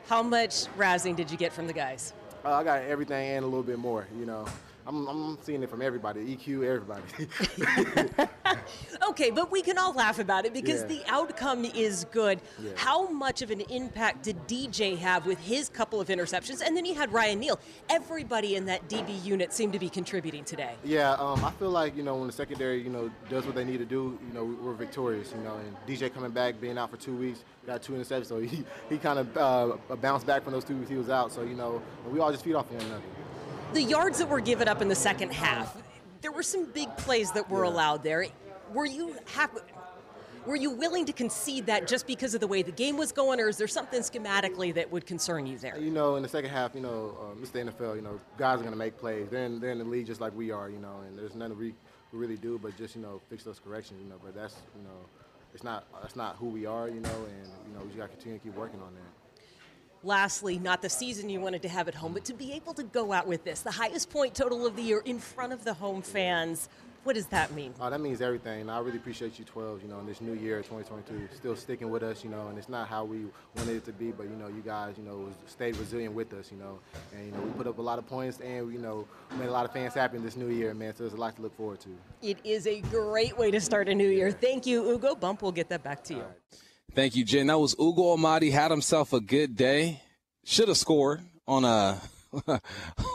How 0.07 0.21
much 0.21 0.65
razzing 0.77 1.15
did 1.15 1.31
you 1.31 1.37
get 1.37 1.53
from 1.53 1.67
the 1.67 1.73
guys? 1.73 2.13
Uh, 2.43 2.51
I 2.51 2.63
got 2.63 2.81
everything 2.81 3.29
and 3.29 3.43
a 3.43 3.47
little 3.47 3.63
bit 3.63 3.79
more. 3.79 4.07
You 4.19 4.25
know, 4.25 4.45
I'm, 4.85 5.07
I'm 5.07 5.37
seeing 5.41 5.63
it 5.63 5.69
from 5.69 5.81
everybody. 5.81 6.35
EQ, 6.35 6.65
everybody. 6.65 8.27
Okay, 9.09 9.29
but 9.31 9.51
we 9.51 9.61
can 9.61 9.77
all 9.77 9.93
laugh 9.93 10.17
about 10.17 10.45
it 10.45 10.53
because 10.53 10.81
Yeah. 10.81 10.87
the 10.87 11.01
outcome 11.07 11.65
is 11.65 12.05
good. 12.11 12.39
Yeah. 12.61 12.71
How 12.75 13.09
much 13.09 13.41
of 13.41 13.51
an 13.51 13.61
impact 13.61 14.23
did 14.23 14.47
DJ 14.47 14.97
have 14.97 15.25
with 15.25 15.39
his 15.39 15.67
couple 15.69 15.99
of 15.99 16.07
interceptions? 16.07 16.61
And 16.65 16.75
then 16.75 16.85
he 16.85 16.93
had 16.93 17.11
Ryan 17.11 17.39
Neal. 17.39 17.59
Everybody 17.89 18.55
in 18.55 18.65
that 18.65 18.87
DB 18.87 19.23
unit 19.23 19.51
seemed 19.53 19.73
to 19.73 19.79
be 19.79 19.89
contributing 19.89 20.43
today. 20.45 20.75
Yeah, 20.83 21.13
um, 21.13 21.43
I 21.43 21.51
feel 21.51 21.69
like 21.69 21.95
you 21.97 22.03
know 22.03 22.15
when 22.15 22.27
the 22.27 22.33
secondary 22.33 22.81
you 22.81 22.89
know 22.89 23.11
does 23.29 23.45
what 23.45 23.55
they 23.55 23.65
need 23.65 23.79
to 23.79 23.85
do, 23.85 24.17
you 24.27 24.33
know 24.33 24.45
we're 24.45 24.73
victorious. 24.73 25.31
You 25.37 25.43
know, 25.43 25.57
and 25.57 25.75
DJ 25.85 26.11
coming 26.13 26.31
back, 26.31 26.59
being 26.61 26.77
out 26.77 26.89
for 26.89 26.97
two 26.97 27.15
weeks, 27.15 27.43
got 27.67 27.83
two 27.83 27.93
interceptions, 27.93 28.27
so 28.27 28.39
he 28.39 28.63
he 28.89 28.97
kind 28.97 29.19
of 29.19 29.37
uh, 29.37 29.95
bounced 29.97 30.25
back 30.25 30.43
from 30.43 30.53
those 30.53 30.63
two 30.63 30.75
weeks 30.77 30.89
he 30.89 30.95
was 30.95 31.09
out. 31.09 31.31
So 31.31 31.43
you 31.43 31.55
know 31.55 31.81
we 32.09 32.19
all 32.19 32.31
just 32.31 32.43
feed 32.45 32.55
off 32.55 32.71
one 32.71 32.81
another. 32.81 33.03
The 33.73 33.81
yards 33.81 34.19
that 34.19 34.29
were 34.29 34.39
given 34.39 34.67
up 34.67 34.83
in 34.83 34.87
the 34.87 34.95
second 34.95 35.33
half, 35.33 35.75
there 36.21 36.31
were 36.31 36.43
some 36.43 36.65
big 36.65 36.95
plays 36.95 37.31
that 37.31 37.49
were 37.49 37.63
allowed 37.63 38.03
there. 38.03 38.27
Were 38.71 38.85
you 38.85 39.15
happy? 39.25 39.61
Were 40.45 40.55
you 40.55 40.69
willing 40.69 41.05
to 41.05 41.13
concede 41.13 41.65
that 41.65 41.87
just 41.87 42.05
because 42.05 42.35
of 42.35 42.41
the 42.41 42.47
way 42.47 42.61
the 42.61 42.71
game 42.71 42.97
was 42.97 43.11
going, 43.11 43.39
or 43.39 43.49
is 43.49 43.57
there 43.57 43.67
something 43.67 44.01
schematically 44.01 44.75
that 44.75 44.91
would 44.91 45.07
concern 45.07 45.47
you 45.47 45.57
there? 45.57 45.79
You 45.79 45.89
know, 45.89 46.17
in 46.17 46.21
the 46.21 46.29
second 46.29 46.51
half, 46.51 46.75
you 46.75 46.81
know, 46.81 47.17
um, 47.19 47.39
it's 47.41 47.49
the 47.49 47.59
NFL. 47.59 47.95
You 47.95 48.03
know, 48.03 48.19
guys 48.37 48.59
are 48.59 48.63
gonna 48.63 48.75
make 48.75 48.95
plays. 48.97 49.29
They're 49.29 49.45
in, 49.45 49.59
they're 49.59 49.71
in 49.71 49.79
the 49.79 49.85
league 49.85 50.05
just 50.05 50.21
like 50.21 50.35
we 50.35 50.51
are. 50.51 50.69
You 50.69 50.79
know, 50.79 51.01
and 51.07 51.17
there's 51.17 51.33
nothing 51.33 51.57
we, 51.57 51.73
we 52.11 52.19
really 52.19 52.37
do 52.37 52.59
but 52.61 52.77
just 52.77 52.95
you 52.95 53.01
know 53.01 53.21
fix 53.27 53.43
those 53.43 53.59
corrections. 53.59 54.01
You 54.03 54.09
know, 54.09 54.19
but 54.23 54.35
that's 54.35 54.55
you 54.77 54.83
know, 54.83 54.99
it's 55.51 55.63
not 55.63 55.87
that's 55.99 56.15
not 56.15 56.35
who 56.35 56.47
we 56.47 56.67
are. 56.67 56.89
You 56.89 56.99
know, 56.99 57.09
and 57.09 57.49
you 57.67 57.73
know 57.73 57.79
we 57.79 57.87
just 57.87 57.97
got 57.97 58.03
to 58.03 58.09
continue 58.09 58.37
to 58.37 58.43
keep 58.43 58.55
working 58.55 58.81
on 58.81 58.93
that. 58.93 59.22
Lastly, 60.05 60.59
not 60.59 60.81
the 60.81 60.89
season 60.89 61.29
you 61.29 61.39
wanted 61.39 61.61
to 61.61 61.69
have 61.69 61.87
at 61.87 61.95
home, 61.95 62.11
but 62.11 62.25
to 62.25 62.33
be 62.33 62.51
able 62.51 62.73
to 62.73 62.83
go 62.83 63.13
out 63.13 63.25
with 63.25 63.45
this, 63.45 63.61
the 63.61 63.71
highest 63.71 64.09
point 64.09 64.35
total 64.35 64.65
of 64.65 64.75
the 64.75 64.81
year 64.81 65.01
in 65.05 65.17
front 65.17 65.53
of 65.53 65.63
the 65.63 65.73
home 65.73 66.01
fans. 66.01 66.67
What 67.05 67.15
does 67.15 67.27
that 67.27 67.51
mean? 67.53 67.73
Uh, 67.79 67.89
that 67.89 67.99
means 67.99 68.21
everything. 68.21 68.69
I 68.69 68.79
really 68.79 68.97
appreciate 68.97 69.37
you 69.39 69.45
12, 69.45 69.81
you 69.81 69.87
know, 69.89 69.99
in 69.99 70.05
this 70.05 70.21
new 70.21 70.33
year, 70.33 70.57
2022, 70.57 71.35
still 71.35 71.55
sticking 71.55 71.89
with 71.89 72.03
us, 72.03 72.23
you 72.23 72.29
know, 72.29 72.47
and 72.47 72.57
it's 72.57 72.69
not 72.69 72.87
how 72.87 73.03
we 73.03 73.25
wanted 73.55 73.75
it 73.75 73.85
to 73.85 73.93
be, 73.93 74.11
but, 74.11 74.29
you 74.29 74.35
know, 74.35 74.47
you 74.47 74.61
guys, 74.61 74.95
you 74.97 75.03
know, 75.03 75.29
stayed 75.45 75.75
resilient 75.77 76.13
with 76.13 76.33
us, 76.33 76.49
you 76.51 76.57
know, 76.57 76.79
and, 77.13 77.25
you 77.25 77.31
know, 77.33 77.41
we 77.41 77.51
put 77.51 77.67
up 77.67 77.77
a 77.77 77.81
lot 77.81 77.99
of 77.99 78.05
points 78.07 78.39
and, 78.39 78.71
you 78.71 78.79
know, 78.79 79.05
made 79.37 79.47
a 79.47 79.51
lot 79.51 79.65
of 79.65 79.73
fans 79.73 79.93
happy 79.93 80.15
in 80.17 80.23
this 80.23 80.37
new 80.37 80.49
year, 80.49 80.73
man, 80.73 80.93
so 80.95 81.03
there's 81.03 81.13
a 81.13 81.17
lot 81.17 81.35
to 81.35 81.41
look 81.41 81.55
forward 81.57 81.79
to. 81.81 81.89
It 82.21 82.39
is 82.45 82.67
a 82.67 82.79
great 82.81 83.37
way 83.37 83.51
to 83.51 83.59
start 83.59 83.89
a 83.89 83.95
new 83.95 84.09
year. 84.09 84.31
Thank 84.31 84.65
you, 84.65 84.89
Ugo. 84.89 85.15
Bump, 85.15 85.41
we'll 85.41 85.51
get 85.51 85.67
that 85.69 85.83
back 85.83 86.05
to 86.05 86.13
you. 86.13 86.23
Thank 86.95 87.15
you, 87.15 87.25
Jen. 87.25 87.47
That 87.47 87.57
was 87.57 87.75
Ugo 87.79 88.13
Amadi. 88.13 88.51
Had 88.51 88.69
himself 88.69 89.13
a 89.13 89.19
good 89.19 89.55
day. 89.55 90.01
Should 90.45 90.67
have 90.67 90.77
scored 90.77 91.21
on 91.47 91.65
a 91.65 91.99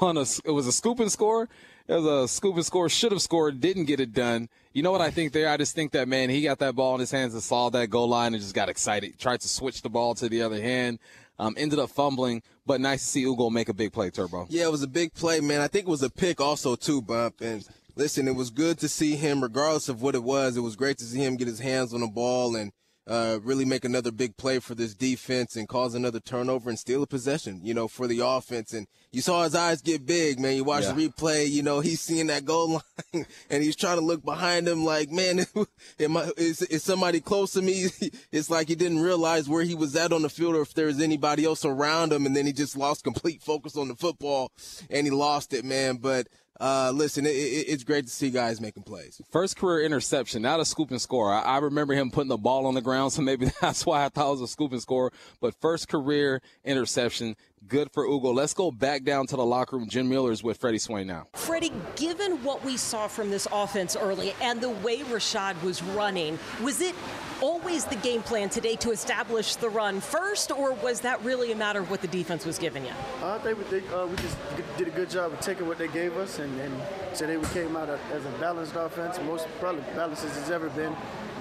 on 0.03 0.17
a. 0.17 0.23
It 0.45 0.51
was 0.51 0.67
a 0.67 0.73
scoop 0.73 0.99
and 0.99 1.13
score. 1.13 1.49
It 1.87 1.95
was 1.95 2.05
a 2.05 2.27
scoop 2.27 2.57
and 2.57 2.67
score. 2.67 2.89
Should 2.89 3.13
have 3.13 3.23
scored. 3.23 3.61
Didn't 3.61 3.85
get 3.85 4.01
it 4.01 4.13
done. 4.13 4.49
You 4.73 4.83
know 4.83 4.91
what 4.91 5.01
I 5.01 5.11
think 5.11 5.33
there? 5.33 5.49
I 5.49 5.57
just 5.57 5.77
think 5.77 5.93
that 5.93 6.09
man, 6.09 6.29
he 6.29 6.43
got 6.43 6.59
that 6.59 6.75
ball 6.75 6.95
in 6.95 7.01
his 7.01 7.13
hands 7.13 7.35
and 7.35 7.43
saw 7.43 7.71
that 7.71 7.89
goal 7.89 8.09
line 8.09 8.35
and 8.35 8.43
just 8.43 8.55
got 8.55 8.69
excited. 8.69 9.17
Tried 9.17 9.43
to 9.43 9.49
switch 9.49 9.83
the 9.83 9.89
ball 9.89 10.17
to 10.17 10.29
the 10.29 10.43
other 10.43 10.61
hand. 10.61 10.99
Um, 11.39 11.55
ended 11.57 11.79
up 11.79 11.91
fumbling, 11.91 12.43
but 12.67 12.81
nice 12.81 13.03
to 13.03 13.07
see 13.07 13.23
Ugo 13.23 13.49
make 13.49 13.69
a 13.69 13.75
big 13.75 13.93
play, 13.93 14.11
Turbo. 14.11 14.49
Yeah, 14.51 14.65
it 14.65 14.73
was 14.73 14.83
a 14.83 14.89
big 14.89 15.15
play, 15.15 15.39
man. 15.39 15.61
I 15.61 15.69
think 15.69 15.87
it 15.87 15.91
was 15.91 16.03
a 16.03 16.11
pick 16.11 16.41
also 16.41 16.75
too, 16.75 17.01
Bump. 17.01 17.41
And 17.41 17.65
listen, 17.95 18.27
it 18.27 18.35
was 18.35 18.51
good 18.51 18.79
to 18.81 18.89
see 18.89 19.15
him, 19.15 19.41
regardless 19.41 19.89
of 19.89 20.03
what 20.03 20.17
it 20.17 20.25
was. 20.25 20.57
It 20.57 20.63
was 20.63 20.75
great 20.75 20.99
to 20.99 21.05
see 21.05 21.25
him 21.25 21.37
get 21.37 21.47
his 21.47 21.61
hands 21.61 21.95
on 21.95 22.01
the 22.01 22.09
ball 22.09 22.57
and 22.57 22.73
uh, 23.09 23.39
really 23.43 23.65
make 23.65 23.85
another 23.87 24.13
big 24.13 24.37
play 24.37 24.59
for 24.59 24.75
this 24.75 24.93
defense 24.95 25.57
and 25.57 25.67
cause 25.67 25.95
another 25.95 26.21
turnover 26.21 26.69
and 26.69 26.79
steal 26.79 27.03
a 27.03 27.07
possession, 27.07 27.61
you 27.65 27.73
know, 27.73 27.89
for 27.89 28.07
the 28.07 28.21
offense. 28.21 28.75
And 28.75 28.87
you 29.13 29.23
saw 29.23 29.45
his 29.45 29.55
eyes 29.55 29.81
get 29.81 30.05
big, 30.05 30.39
man. 30.39 30.57
You 30.57 30.65
watch 30.65 30.85
Yeah. 30.85 30.93
the 30.93 31.09
replay, 31.09 31.49
you 31.49 31.63
know, 31.63 31.81
he's 31.81 32.01
seeing 32.03 32.27
that 32.27 32.45
goal 32.45 32.83
line 33.15 33.27
and 33.51 33.63
he's 33.63 33.77
trying 33.77 33.99
to 33.99 34.05
look 34.05 34.23
behind 34.23 34.69
him 34.69 34.85
like, 34.85 35.11
man, 35.11 35.47
am 36.01 36.17
I, 36.19 36.31
is, 36.37 36.61
is 36.63 36.83
somebody 36.83 37.21
close 37.21 37.53
to 37.53 37.63
me? 37.63 37.87
It's 38.31 38.51
like 38.51 38.69
he 38.69 38.75
didn't 38.75 39.01
realize 39.01 39.49
where 39.49 39.65
he 39.65 39.75
was 39.75 39.97
at 39.97 40.13
on 40.13 40.21
the 40.23 40.29
field 40.29 40.55
or 40.55 40.61
if 40.61 40.75
there 40.75 40.87
was 40.87 41.01
anybody 41.01 41.45
else 41.47 41.65
around 41.65 42.13
him. 42.13 42.27
And 42.27 42.37
then 42.37 42.45
he 42.45 42.53
just 42.53 42.77
lost 42.77 43.05
complete 43.05 43.43
focus 43.43 43.75
on 43.77 43.89
the 43.89 43.97
football 43.97 44.53
and 44.91 45.07
he 45.07 45.11
lost 45.11 45.55
it, 45.55 45.65
man. 45.65 45.97
But, 45.97 46.29
uh, 46.61 46.91
listen, 46.93 47.25
it, 47.25 47.31
it, 47.31 47.67
it's 47.69 47.85
great 47.85 48.07
to 48.07 48.13
see 48.13 48.31
guys 48.31 48.61
making 48.61 48.83
plays. 48.83 49.21
First 49.31 49.57
career 49.57 49.85
interception, 49.85 50.43
not 50.43 50.59
a 50.59 50.65
scoop 50.65 50.91
and 50.91 51.01
score. 51.01 51.33
I, 51.33 51.41
I 51.41 51.59
remember 51.59 51.95
him 51.95 52.11
putting 52.11 52.29
the 52.29 52.37
ball 52.37 52.67
on 52.67 52.75
the 52.75 52.81
ground, 52.81 53.13
so 53.13 53.23
maybe 53.23 53.51
that's 53.61 53.87
why 53.87 54.05
I 54.05 54.09
thought 54.09 54.29
it 54.29 54.33
was 54.33 54.41
a 54.41 54.49
scoop 54.49 54.73
and 54.73 54.83
score. 54.83 55.13
But 55.41 55.55
first 55.61 55.89
career 55.89 56.43
interception, 56.65 57.37
good 57.67 57.89
for 57.93 58.05
Ugo. 58.05 58.31
Let's 58.33 58.55
go 58.55 58.71
back 58.71 59.05
down 59.05 59.27
to 59.29 59.37
the 59.37 59.45
locker 59.45 59.77
room. 59.77 59.89
Jen 59.89 60.09
Mueller's 60.09 60.43
with 60.43 60.59
Freddie 60.59 60.79
Swain 60.79 61.07
now. 61.07 61.27
Freddie, 61.35 61.73
given 61.97 62.43
what 62.45 62.65
we 62.65 62.77
saw 62.77 63.09
from 63.09 63.31
this 63.31 63.49
offense 63.53 63.97
early 63.97 64.35
and 64.41 64.61
the 64.61 64.71
way 64.71 64.99
Rashaad 65.01 65.61
was 65.63 65.83
running, 65.83 66.39
was 66.63 66.81
it 66.81 66.95
always 67.41 67.85
the 67.85 67.97
game 67.97 68.23
plan 68.23 68.49
today 68.49 68.77
to 68.77 68.91
establish 68.91 69.57
the 69.57 69.69
run 69.69 70.01
first, 70.01 70.51
or 70.51 70.73
was 70.75 71.01
that 71.01 71.23
really 71.23 71.53
a 71.53 71.57
matter 71.57 71.81
of 71.81 71.91
what 71.91 72.01
the 72.01 72.09
defense 72.09 72.45
was 72.45 72.59
giving 72.59 72.85
you? 72.85 72.93
I 73.23 73.39
think 73.39 73.59
we, 73.71 73.79
uh, 73.89 74.07
we 74.07 74.17
just 74.17 74.37
did 74.77 74.89
a 74.89 74.91
good 74.91 75.11
job 75.11 75.33
of 75.33 75.41
taking 75.41 75.67
what 75.67 75.79
they 75.79 75.89
gave 75.89 76.17
us, 76.17 76.39
and, 76.39 76.61
and 76.61 76.75
today 77.15 77.37
we 77.37 77.47
came 77.49 77.77
out 77.77 77.89
as 77.89 78.25
a 78.25 78.31
balanced 78.41 78.75
offense, 78.77 79.19
most 79.25 79.47
probably 79.61 79.83
balanced 79.95 80.25
as 80.25 80.37
it's 80.37 80.51
ever 80.51 80.69
been. 80.71 80.95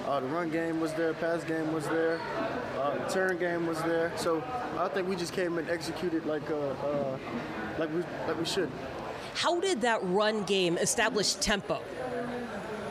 Uh, 0.08 0.20
the 0.20 0.26
run 0.28 0.48
game 0.48 0.80
was 0.80 0.94
there, 0.94 1.12
pass 1.12 1.44
game 1.44 1.70
was 1.70 1.86
there, 1.88 2.18
uh, 2.78 2.96
turn 3.10 3.36
game 3.36 3.66
was 3.66 3.76
there. 3.82 4.10
So 4.16 4.42
I 4.78 4.88
think 4.88 5.06
we 5.06 5.14
just 5.14 5.34
came 5.34 5.58
and 5.58 5.68
executed 5.68 6.24
like 6.24 6.50
uh, 6.50 6.56
uh, 6.56 7.18
like 7.78 7.92
we 7.92 8.00
like 8.26 8.38
we 8.38 8.46
should. 8.46 8.70
How 9.34 9.60
did 9.60 9.82
that 9.82 10.00
run 10.04 10.44
game 10.44 10.78
establish 10.78 11.34
tempo? 11.34 11.82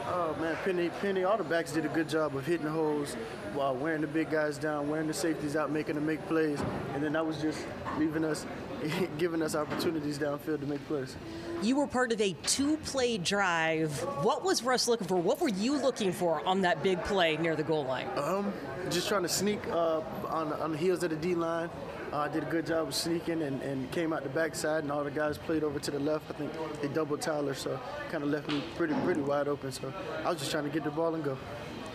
Oh 0.10 0.34
man, 0.40 0.56
Penny, 0.64 0.90
Penny, 1.02 1.26
all 1.26 1.38
the 1.38 1.44
backs 1.44 1.74
did 1.74 1.84
a 1.84 1.90
good 1.90 2.08
job 2.08 2.34
of 2.38 2.46
hitting 2.46 2.66
the 2.66 2.72
holes 2.72 3.16
while 3.54 3.76
wearing 3.76 4.00
the 4.00 4.08
big 4.08 4.30
guys 4.30 4.58
down, 4.58 4.88
wearing 4.88 5.08
the 5.08 5.14
safeties 5.14 5.58
out, 5.58 5.70
making 5.70 5.96
them 5.96 6.06
make 6.06 6.26
plays, 6.28 6.62
and 6.94 7.04
then 7.04 7.12
that 7.12 7.26
was 7.26 7.42
just 7.42 7.60
leaving 7.98 8.24
us, 8.24 8.46
giving 9.18 9.42
us 9.42 9.54
opportunities 9.54 10.18
downfield 10.18 10.62
to 10.62 10.66
make 10.66 10.86
plays. 10.88 11.18
You 11.62 11.76
were 11.76 11.88
part 11.88 12.14
of 12.14 12.22
a 12.22 12.34
two 12.44 12.78
play 12.78 13.18
drive. 13.18 14.00
What 14.24 14.46
was 14.46 14.64
Russ 14.64 14.88
looking 14.88 15.08
for? 15.08 15.18
What 15.18 15.42
were 15.42 15.50
you 15.50 15.78
looking 15.78 16.14
for 16.14 16.46
on 16.48 16.62
that 16.62 16.84
big 16.84 17.04
play 17.04 17.36
near 17.36 17.58
the 17.58 17.64
goal 17.64 17.84
line? 17.84 18.08
Um, 18.16 18.54
just 18.90 19.10
trying 19.10 19.24
to 19.24 19.30
sneak 19.30 19.60
uh, 19.68 20.02
on, 20.30 20.54
on 20.54 20.72
the 20.72 20.78
heels 20.78 21.04
of 21.04 21.10
the 21.10 21.18
D 21.18 21.36
line, 21.36 21.70
uh, 22.18 22.22
I 22.22 22.28
did 22.28 22.44
a 22.44 22.48
good 22.48 22.66
job 22.66 22.88
of 22.88 22.96
sneaking 22.96 23.44
and, 23.44 23.62
and 23.62 23.90
came 23.92 24.12
out 24.12 24.24
the 24.24 24.30
backside, 24.30 24.84
and 24.84 24.92
all 24.92 25.04
the 25.04 25.12
guys 25.12 25.38
played 25.38 25.64
over 25.64 25.80
to 25.80 25.92
the 25.92 26.00
left. 26.00 26.30
I 26.30 26.34
think 26.34 26.52
they 26.82 26.88
doubled 26.88 27.22
Tyler, 27.22 27.54
so 27.54 27.80
kind 28.10 28.24
of 28.24 28.30
left 28.30 28.50
me 28.50 28.64
pretty 28.76 28.96
pretty 29.06 29.22
wide 29.22 29.48
open. 29.48 29.72
So 29.72 29.94
I 30.26 30.30
was 30.30 30.40
just 30.40 30.52
trying 30.52 30.64
to 30.64 30.70
get 30.70 30.84
the 30.84 30.92
ball 30.92 31.14
and 31.16 31.24
go. 31.24 31.38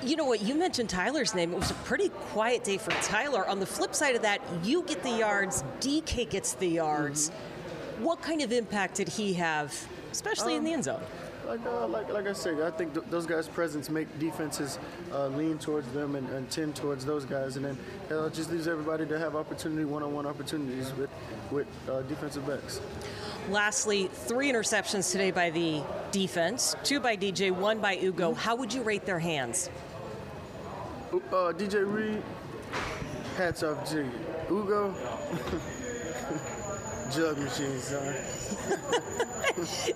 You 0.03 0.17
know 0.17 0.25
what? 0.25 0.43
You 0.43 0.55
mentioned 0.55 0.89
Tyler's 0.89 1.35
name. 1.35 1.53
It 1.53 1.59
was 1.59 1.71
a 1.71 1.75
pretty 1.75 2.09
quiet 2.09 2.65
day 2.65 2.79
for 2.79 2.91
Tyler. 3.03 3.47
On 3.47 3.61
the 3.61 3.67
flip 3.67 3.95
side 3.95 4.17
of 4.17 4.23
that, 4.23 4.41
you 4.63 4.83
get 4.83 5.03
the 5.03 5.11
yards, 5.11 5.63
DK 5.81 6.29
gets 6.29 6.55
the 6.55 6.67
yards. 6.67 7.31
Mm-hmm. 7.31 8.05
What 8.05 8.21
kind 8.21 8.43
of 8.43 8.51
impact 8.53 8.97
did 8.97 9.09
he 9.09 9.35
have, 9.35 9.73
especially 10.11 10.55
um, 10.55 10.59
in 10.59 10.65
the 10.65 10.73
end 10.73 10.85
zone? 10.85 11.03
Like, 11.47 11.61
uh, 11.67 11.87
like, 11.89 12.13
like 12.13 12.29
I 12.29 12.33
said, 12.33 12.61
I 12.61 12.71
think 12.71 12.95
th- 12.95 13.07
those 13.11 13.27
guys' 13.27 13.49
presence 13.49 13.91
make 13.91 14.07
defenses 14.19 14.79
uh, 15.13 15.27
lean 15.29 15.59
towards 15.59 15.91
them 15.93 16.15
and, 16.15 16.29
and, 16.31 16.49
tend 16.51 16.77
towards 16.77 17.05
those 17.05 17.25
guys, 17.25 17.57
and 17.57 17.65
then 17.65 17.79
uh, 18.11 18.29
just 18.31 18.51
leaves 18.53 18.69
everybody 18.69 19.07
to 19.07 19.19
have 19.19 19.35
opportunity, 19.35 19.85
one-on-one 19.85 20.27
opportunities 20.27 20.93
with 20.95 21.11
with 21.51 21.67
uh, 21.91 22.03
defensive 22.03 22.47
backs. 22.47 22.81
Lastly, 23.51 24.09
three 24.13 24.53
interceptions 24.53 25.11
today 25.11 25.31
by 25.31 25.51
the 25.51 25.83
defense, 26.13 26.77
two 26.85 27.01
by 27.01 27.17
DJ, 27.17 27.51
one 27.51 27.81
by 27.81 27.97
Ugo. 27.97 28.35
How 28.35 28.55
would 28.55 28.73
you 28.73 28.83
rate 28.83 29.05
their 29.05 29.19
hands? 29.19 29.69
Uh, 31.13 31.53
DJ 31.53 31.91
Reed, 31.93 32.23
hats 33.37 33.63
off 33.63 33.89
to 33.91 33.99
you. 33.99 34.13
Ugo, 34.51 34.95
jug 37.15 37.39
machine, 37.39 37.79
son. 37.81 38.15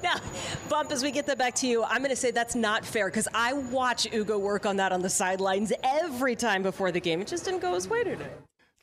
now, 0.03 0.17
Bump, 0.69 0.93
as 0.93 1.03
we 1.03 1.11
get 1.11 1.27
that 1.27 1.39
back 1.39 1.55
to 1.57 1.67
you, 1.67 1.83
I'm 1.85 1.99
going 1.99 2.11
to 2.11 2.17
say 2.17 2.31
that's 2.31 2.55
not 2.55 2.85
fair 2.85 3.07
because 3.07 3.29
I 3.33 3.55
watch 3.55 4.07
Ugo 4.13 4.39
work 4.39 4.67
on 4.67 4.77
that 4.77 4.93
on 4.93 5.03
the 5.03 5.11
sidelines 5.11 5.73
every 5.83 6.37
time 6.37 6.63
before 6.63 6.93
the 6.93 7.01
game. 7.01 7.21
It 7.21 7.29
just 7.29 7.45
didn't 7.45 7.61
go 7.61 7.75
his 7.75 7.89
way 7.89 8.05
today. 8.05 8.31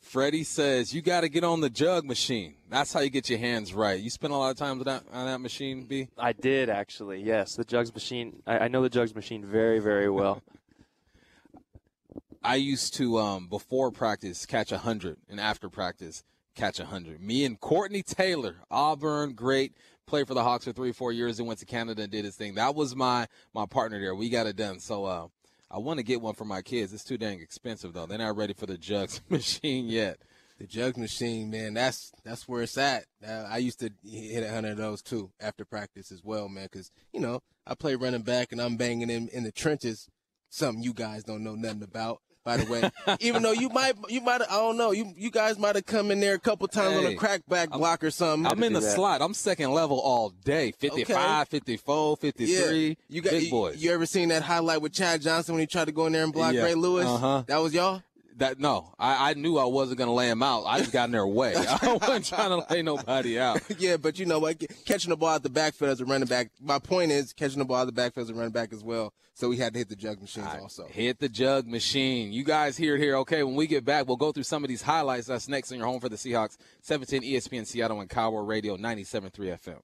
Freddie 0.02 0.44
says 0.44 0.94
you 0.94 1.02
got 1.02 1.22
to 1.22 1.30
get 1.30 1.44
on 1.44 1.62
the 1.62 1.70
jug 1.70 2.06
machine. 2.06 2.56
That's 2.70 2.94
how 2.94 3.00
you 3.00 3.10
get 3.10 3.30
your 3.30 3.40
hands 3.40 3.74
right. 3.74 4.00
You 4.00 4.10
spent 4.10 4.34
a 4.34 4.38
lot 4.38 4.52
of 4.52 4.58
time 4.58 4.80
on 4.80 4.84
that, 4.86 5.04
on 5.12 5.26
that 5.26 5.40
machine, 5.40 5.86
B. 5.86 6.10
I 6.18 6.34
did 6.34 6.70
actually. 6.70 7.24
Yes, 7.24 7.56
the 7.56 7.64
jugs 7.64 7.94
machine. 7.94 8.42
I, 8.46 8.60
I 8.60 8.68
know 8.68 8.82
the 8.82 8.90
jugs 8.90 9.16
machine 9.16 9.46
very, 9.46 9.80
very 9.80 10.10
well. 10.10 10.42
I 12.44 12.56
used 12.56 12.96
to 12.96 13.20
um, 13.20 13.48
before 13.48 13.90
practice 13.90 14.46
catch 14.46 14.72
a 14.72 14.78
hundred, 14.78 15.18
and 15.30 15.40
after 15.40 15.70
practice 15.70 16.24
catch 16.56 16.80
a 16.80 16.86
hundred. 16.86 17.22
Me 17.22 17.46
and 17.46 17.60
Courtney 17.60 18.04
Taylor, 18.04 18.58
Auburn, 18.70 19.34
great 19.34 19.74
played 20.06 20.28
for 20.28 20.34
the 20.34 20.44
Hawks 20.44 20.66
for 20.66 20.74
three, 20.74 20.92
four 20.92 21.12
years, 21.12 21.40
and 21.40 21.48
went 21.48 21.60
to 21.60 21.66
Canada 21.66 22.04
and 22.04 22.12
did 22.12 22.26
his 22.26 22.36
thing. 22.36 22.56
That 22.56 22.76
was 22.76 22.96
my 22.96 23.28
my 23.54 23.66
partner 23.66 24.00
there. 24.00 24.16
We 24.16 24.30
got 24.30 24.48
it 24.48 24.56
done. 24.56 24.80
So 24.80 25.06
uh, 25.06 25.28
I 25.72 25.80
want 25.80 25.98
to 25.98 26.04
get 26.04 26.22
one 26.22 26.36
for 26.36 26.46
my 26.46 26.62
kids. 26.62 26.94
It's 26.94 27.04
too 27.04 27.18
dang 27.18 27.40
expensive 27.40 27.94
though. 27.94 28.06
They're 28.06 28.18
not 28.18 28.38
ready 28.38 28.54
for 28.54 28.66
the 28.66 28.78
jugs 28.78 29.22
machine 29.30 29.88
yet. 29.88 30.20
The 30.60 30.68
jugs 30.68 30.98
machine, 30.98 31.50
man, 31.50 31.74
that's 31.74 32.12
that's 32.24 32.48
where 32.48 32.62
it's 32.62 32.78
at. 32.78 33.06
Uh, 33.28 33.48
I 33.50 33.58
used 33.58 33.80
to 33.80 33.90
hit 34.04 34.44
a 34.44 34.52
hundred 34.52 34.74
of 34.74 34.78
those 34.78 35.02
too 35.02 35.32
after 35.40 35.66
practice 35.66 36.12
as 36.12 36.24
well, 36.24 36.48
man. 36.48 36.68
Because 36.72 36.92
you 37.12 37.20
know 37.20 37.42
I 37.66 37.76
play 37.76 37.96
running 37.96 38.22
back 38.22 38.52
and 38.52 38.62
I'm 38.62 38.78
banging 38.78 39.10
in 39.10 39.30
in 39.30 39.44
the 39.44 39.52
trenches. 39.52 40.08
Something 40.50 40.84
you 40.84 40.94
guys 40.94 41.24
don't 41.24 41.44
know 41.44 41.56
nothing 41.56 41.82
about 41.82 42.22
by 42.44 42.58
the 42.58 42.72
way. 42.72 42.90
Even 43.20 43.42
though 43.44 43.52
you 43.52 43.70
might, 43.70 43.96
you 44.10 44.22
might, 44.22 44.42
I 44.42 44.56
don't 44.56 44.78
know, 44.78 44.92
you 44.92 45.14
you 45.18 45.32
guys 45.32 45.58
might 45.58 45.76
have 45.76 45.86
come 45.86 46.12
in 46.12 46.20
there 46.20 46.36
a 46.36 46.40
couple 46.40 46.68
times 46.68 47.00
hey, 47.00 47.06
on 47.06 47.14
a 47.14 47.16
crackback 47.16 47.70
block 47.72 48.04
or 48.04 48.12
something. 48.12 48.52
I'm 48.52 48.62
in 48.64 48.74
the 48.74 48.80
that. 48.80 48.96
slot. 48.96 49.22
I'm 49.22 49.34
second 49.34 49.72
level 49.72 50.00
all 50.00 50.30
day. 50.30 50.72
55, 50.80 51.18
okay. 51.18 51.44
54, 51.50 52.18
53. 52.18 52.88
Yeah. 52.88 52.96
You 53.10 53.22
got, 53.22 53.32
big 53.32 53.50
boys. 53.50 53.78
You, 53.78 53.90
you, 53.90 53.96
ever 53.96 54.06
seen 54.06 54.30
that 54.30 54.44
highlight 54.44 54.82
with 54.82 54.94
Chad 54.94 55.22
Johnson 55.22 55.56
when 55.56 55.62
he 55.62 55.68
tried 55.68 55.86
to 55.86 55.92
go 55.92 56.06
in 56.06 56.14
there 56.14 56.24
and 56.24 56.34
block 56.34 56.54
yeah. 56.54 56.64
Ray 56.64 56.76
Lewis? 56.76 57.08
Uh-huh. 57.08 57.44
That 57.48 57.58
was 57.58 57.74
y'all? 57.74 58.02
That 58.38 58.60
no, 58.60 58.94
I, 58.98 59.32
I 59.32 59.34
knew 59.34 59.58
I 59.58 59.66
wasn't 59.66 60.00
gonna 60.00 60.14
lay 60.14 60.30
him 60.30 60.42
out. 60.42 60.64
I 60.66 60.80
just 60.80 60.92
got 60.92 61.06
in 61.06 61.12
their 61.12 61.28
way. 61.28 61.54
I 61.82 61.94
wasn't 61.94 62.26
trying 62.26 62.50
to 62.50 62.66
lay 62.72 62.82
nobody 62.82 63.40
out. 63.40 63.62
yeah, 63.80 63.98
but 63.98 64.18
you 64.20 64.26
know 64.26 64.40
what? 64.40 64.64
Catching 64.86 65.10
the 65.10 65.18
ball 65.18 65.30
out 65.30 65.44
the 65.44 65.50
backfield 65.50 65.92
as 65.92 66.02
a 66.02 66.06
running 66.06 66.28
back. 66.28 66.50
My 66.62 66.80
point 66.80 67.12
is 67.12 67.34
catching 67.34 67.60
the 67.60 67.66
ball 67.66 67.78
out 67.78 67.86
the 67.86 67.92
backfield 67.92 68.26
as 68.26 68.30
a 68.30 68.34
running 68.34 68.52
back 68.52 68.74
as 68.74 68.84
well. 68.84 69.14
So 69.36 69.50
we 69.50 69.58
had 69.58 69.74
to 69.74 69.80
hit 69.80 69.90
the 69.90 69.96
jug 69.96 70.22
machines 70.22 70.46
right, 70.46 70.62
also. 70.62 70.86
Hit 70.88 71.20
the 71.20 71.30
jug 71.30 71.68
machine. 71.68 72.32
You 72.32 72.44
guys 72.44 72.78
hear 72.78 72.96
it 72.96 73.00
here. 73.00 73.18
Okay, 73.18 73.44
when 73.44 73.56
we 73.56 73.66
get 73.66 73.84
back, 73.84 74.08
we'll 74.08 74.18
go 74.18 74.32
through 74.32 74.44
some 74.44 74.64
of 74.64 74.68
these 74.68 74.84
highlights. 74.84 75.28
That's 75.28 75.48
next 75.48 75.72
on 75.72 75.80
your 75.80 75.88
home 75.88 76.00
for 76.00 76.10
the 76.10 76.16
Seahawks. 76.16 76.58
17 76.82 77.24
ESPN 77.24 77.66
Seattle 77.66 78.00
and 78.00 78.10
KIRO 78.10 78.48
Radio 78.48 78.78
97.3 78.78 79.32
FM. 79.32 79.80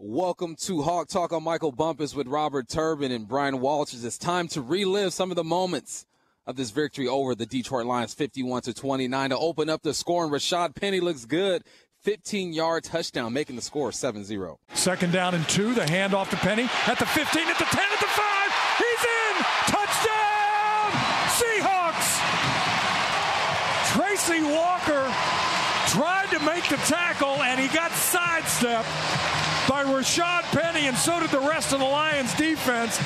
Welcome 0.00 0.54
to 0.60 0.82
Hawk 0.82 1.08
Talk. 1.08 1.32
I'm 1.32 1.42
Michael 1.42 1.72
Bumpus 1.72 2.14
with 2.14 2.28
Robert 2.28 2.68
Turbin 2.68 3.10
and 3.10 3.26
Bryan 3.26 3.60
Walters. 3.60 4.04
It's 4.04 4.18
time 4.18 4.46
to 4.48 4.62
relive 4.62 5.12
some 5.12 5.30
of 5.30 5.36
the 5.36 5.42
moments 5.42 6.06
of 6.48 6.56
this 6.56 6.70
victory 6.70 7.06
over 7.06 7.34
the 7.34 7.44
Detroit 7.44 7.84
Lions 7.84 8.14
51 8.14 8.62
to 8.62 8.74
29 8.74 9.30
to 9.30 9.38
open 9.38 9.68
up 9.68 9.82
the 9.82 9.92
score. 9.92 10.24
And 10.24 10.32
Rashaad 10.32 10.74
Penny 10.74 10.98
looks 10.98 11.26
good. 11.26 11.62
15 12.02 12.54
yard 12.54 12.84
touchdown, 12.84 13.34
making 13.34 13.56
the 13.56 13.62
score 13.62 13.92
7 13.92 14.24
0. 14.24 14.58
Second 14.72 15.12
down 15.12 15.34
and 15.34 15.46
two. 15.48 15.74
The 15.74 15.82
handoff 15.82 16.30
to 16.30 16.36
Penny 16.36 16.62
at 16.86 16.98
the 16.98 17.04
15, 17.04 17.48
at 17.48 17.58
the 17.58 17.64
10, 17.64 17.80
at 17.80 18.00
the 18.00 18.06
5. 18.06 18.52
He's 18.78 19.04
in! 19.04 19.34
Touchdown! 19.66 20.90
Seahawks! 21.36 22.08
Tracy 23.92 24.42
Walker 24.42 25.12
tried 25.88 26.28
to 26.30 26.40
make 26.46 26.66
the 26.68 26.76
tackle 26.86 27.42
and 27.42 27.60
he 27.60 27.68
got 27.68 27.90
sidestepped 27.92 28.88
by 29.68 29.84
Rashaad 29.84 30.44
Penny, 30.44 30.86
and 30.86 30.96
so 30.96 31.20
did 31.20 31.30
the 31.30 31.40
rest 31.40 31.74
of 31.74 31.80
the 31.80 31.84
Lions 31.84 32.32
defense. 32.34 32.98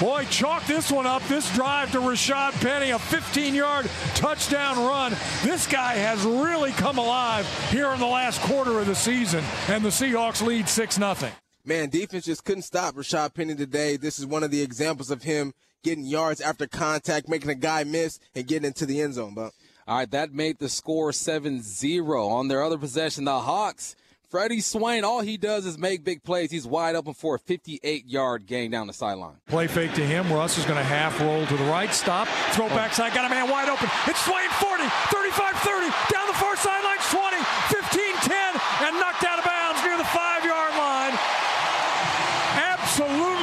Boy, 0.00 0.26
chalk 0.28 0.66
this 0.66 0.92
one 0.92 1.06
up. 1.06 1.22
This 1.22 1.50
drive 1.54 1.90
to 1.92 1.98
Rashaad 2.00 2.52
Penny, 2.60 2.90
a 2.90 2.98
15 2.98 3.54
yard 3.54 3.88
touchdown 4.14 4.76
run. 4.76 5.16
This 5.42 5.66
guy 5.66 5.94
has 5.94 6.22
really 6.22 6.72
come 6.72 6.98
alive 6.98 7.46
here 7.70 7.88
in 7.92 7.98
the 7.98 8.06
last 8.06 8.42
quarter 8.42 8.78
of 8.78 8.86
the 8.86 8.94
season, 8.94 9.42
and 9.68 9.82
the 9.82 9.88
Seahawks 9.88 10.46
lead 10.46 10.68
6 10.68 10.96
0. 10.96 11.16
Man, 11.64 11.88
defense 11.88 12.26
just 12.26 12.44
couldn't 12.44 12.64
stop 12.64 12.94
Rashaad 12.94 13.32
Penny 13.32 13.54
today. 13.54 13.96
This 13.96 14.18
is 14.18 14.26
one 14.26 14.42
of 14.42 14.50
the 14.50 14.60
examples 14.60 15.10
of 15.10 15.22
him 15.22 15.54
getting 15.82 16.04
yards 16.04 16.42
after 16.42 16.66
contact, 16.66 17.26
making 17.26 17.48
a 17.48 17.54
guy 17.54 17.82
miss, 17.84 18.20
and 18.34 18.46
getting 18.46 18.66
into 18.66 18.84
the 18.84 19.00
end 19.00 19.14
zone, 19.14 19.32
But 19.34 19.52
All 19.88 19.96
right, 19.96 20.10
that 20.10 20.30
made 20.30 20.58
the 20.58 20.68
score 20.68 21.10
7 21.10 21.62
0. 21.62 22.28
On 22.28 22.48
their 22.48 22.62
other 22.62 22.76
possession, 22.76 23.24
the 23.24 23.40
Hawks 23.40 23.96
Freddie 24.28 24.60
Swain, 24.60 25.04
all 25.04 25.20
he 25.20 25.36
does 25.36 25.66
is 25.66 25.78
make 25.78 26.02
big 26.02 26.24
plays. 26.24 26.50
He's 26.50 26.66
wide 26.66 26.96
open 26.96 27.14
for 27.14 27.36
a 27.36 27.38
58 27.38 28.06
yard 28.06 28.46
gain 28.46 28.72
down 28.72 28.88
the 28.88 28.92
sideline. 28.92 29.36
Play 29.46 29.68
fake 29.68 29.94
to 29.94 30.04
him. 30.04 30.32
Russ 30.32 30.58
is 30.58 30.64
going 30.64 30.78
to 30.78 30.84
half 30.84 31.20
roll 31.20 31.46
to 31.46 31.56
the 31.56 31.64
right, 31.70 31.94
stop, 31.94 32.26
throw 32.50 32.66
oh. 32.66 32.70
backside, 32.70 33.14
got 33.14 33.24
a 33.24 33.30
man 33.30 33.48
wide 33.48 33.68
open. 33.68 33.88
It's 34.06 34.18
Swain 34.26 34.50
40, 34.58 34.82
35 35.14 35.54
30, 35.62 35.86
down 36.10 36.26
the 36.26 36.34
far 36.42 36.56
sideline, 36.58 36.98
20, 37.06 37.38
15 37.70 38.14
10, 38.26 38.90
and 38.90 38.98
knocked 38.98 39.22
out 39.22 39.38
of 39.38 39.44
bounds 39.46 39.78
near 39.86 39.96
the 39.96 40.10
five 40.10 40.42
yard 40.42 40.74
line. 40.74 41.14
Absolutely 42.58 43.35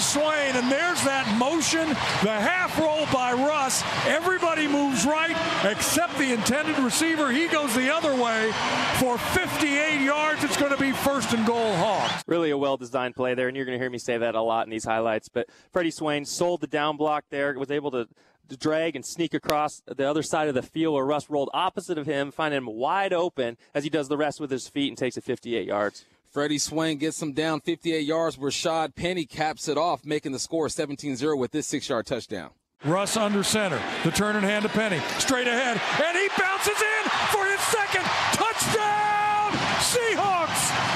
Swain, 0.00 0.56
and 0.56 0.70
there's 0.70 1.02
that 1.04 1.36
motion, 1.38 1.88
the 2.22 2.32
half 2.32 2.78
roll 2.78 3.06
by 3.12 3.32
Russ. 3.32 3.82
Everybody 4.06 4.66
moves 4.66 5.04
right 5.04 5.36
except 5.64 6.16
the 6.18 6.32
intended 6.32 6.78
receiver. 6.78 7.30
He 7.30 7.48
goes 7.48 7.74
the 7.74 7.92
other 7.92 8.14
way 8.14 8.52
for 8.98 9.18
58 9.18 10.02
yards. 10.04 10.44
It's 10.44 10.56
going 10.56 10.72
to 10.72 10.78
be 10.78 10.92
first 10.92 11.32
and 11.32 11.46
goal 11.46 11.74
Hawks. 11.76 12.24
Really 12.26 12.50
a 12.50 12.58
well 12.58 12.76
designed 12.76 13.16
play 13.16 13.34
there, 13.34 13.48
and 13.48 13.56
you're 13.56 13.66
going 13.66 13.78
to 13.78 13.82
hear 13.82 13.90
me 13.90 13.98
say 13.98 14.18
that 14.18 14.34
a 14.34 14.42
lot 14.42 14.66
in 14.66 14.70
these 14.70 14.84
highlights. 14.84 15.28
But 15.28 15.48
Freddie 15.72 15.90
Swain 15.90 16.24
sold 16.24 16.60
the 16.60 16.66
down 16.66 16.96
block 16.96 17.24
there, 17.30 17.52
was 17.58 17.70
able 17.70 17.90
to 17.92 18.08
drag 18.54 18.94
and 18.94 19.04
sneak 19.04 19.34
across 19.34 19.82
the 19.86 20.08
other 20.08 20.22
side 20.22 20.48
of 20.48 20.54
the 20.54 20.62
field 20.62 20.94
where 20.94 21.04
Russ 21.04 21.28
rolled 21.28 21.50
opposite 21.52 21.98
of 21.98 22.06
him, 22.06 22.30
finding 22.30 22.58
him 22.58 22.66
wide 22.66 23.12
open 23.12 23.56
as 23.74 23.82
he 23.82 23.90
does 23.90 24.08
the 24.08 24.16
rest 24.16 24.40
with 24.40 24.50
his 24.50 24.68
feet 24.68 24.88
and 24.88 24.96
takes 24.96 25.16
it 25.16 25.24
58 25.24 25.66
yards. 25.66 26.04
Freddie 26.30 26.58
Swain 26.58 26.98
gets 26.98 27.20
him 27.20 27.32
down 27.32 27.60
58 27.60 28.00
yards. 28.04 28.36
Rashaad 28.36 28.94
Penny 28.94 29.24
caps 29.24 29.68
it 29.68 29.78
off, 29.78 30.04
making 30.04 30.32
the 30.32 30.38
score 30.38 30.68
17 30.68 31.16
0 31.16 31.36
with 31.36 31.52
this 31.52 31.66
six 31.66 31.88
yard 31.88 32.06
touchdown. 32.06 32.50
Russ 32.84 33.16
under 33.16 33.42
center. 33.42 33.80
The 34.04 34.10
turn 34.10 34.36
and 34.36 34.44
hand 34.44 34.64
to 34.64 34.68
Penny. 34.68 35.00
Straight 35.18 35.48
ahead. 35.48 35.80
And 36.04 36.16
he 36.16 36.28
bounces 36.40 36.80
in 36.80 37.10
for 37.30 37.44
his 37.46 37.60
second 37.60 38.04
touchdown! 38.32 39.52
Seahawks! 39.80 40.95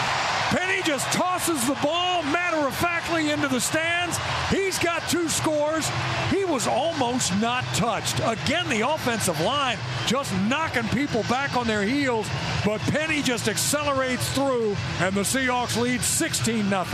Just 0.90 1.12
tosses 1.12 1.64
the 1.68 1.78
ball 1.84 2.20
matter 2.24 2.66
of 2.66 2.74
factly 2.74 3.30
into 3.30 3.46
the 3.46 3.60
stands. 3.60 4.18
He's 4.48 4.76
got 4.76 5.08
two 5.08 5.28
scores. 5.28 5.88
He 6.30 6.44
was 6.44 6.66
almost 6.66 7.32
not 7.40 7.62
touched. 7.76 8.18
Again, 8.18 8.68
the 8.68 8.80
offensive 8.80 9.40
line 9.40 9.78
just 10.08 10.34
knocking 10.48 10.88
people 10.88 11.22
back 11.28 11.56
on 11.56 11.68
their 11.68 11.84
heels, 11.84 12.28
but 12.64 12.80
Penny 12.80 13.22
just 13.22 13.46
accelerates 13.46 14.32
through, 14.32 14.76
and 14.98 15.14
the 15.14 15.20
Seahawks 15.20 15.80
lead 15.80 16.00
16 16.00 16.68
0. 16.68 16.84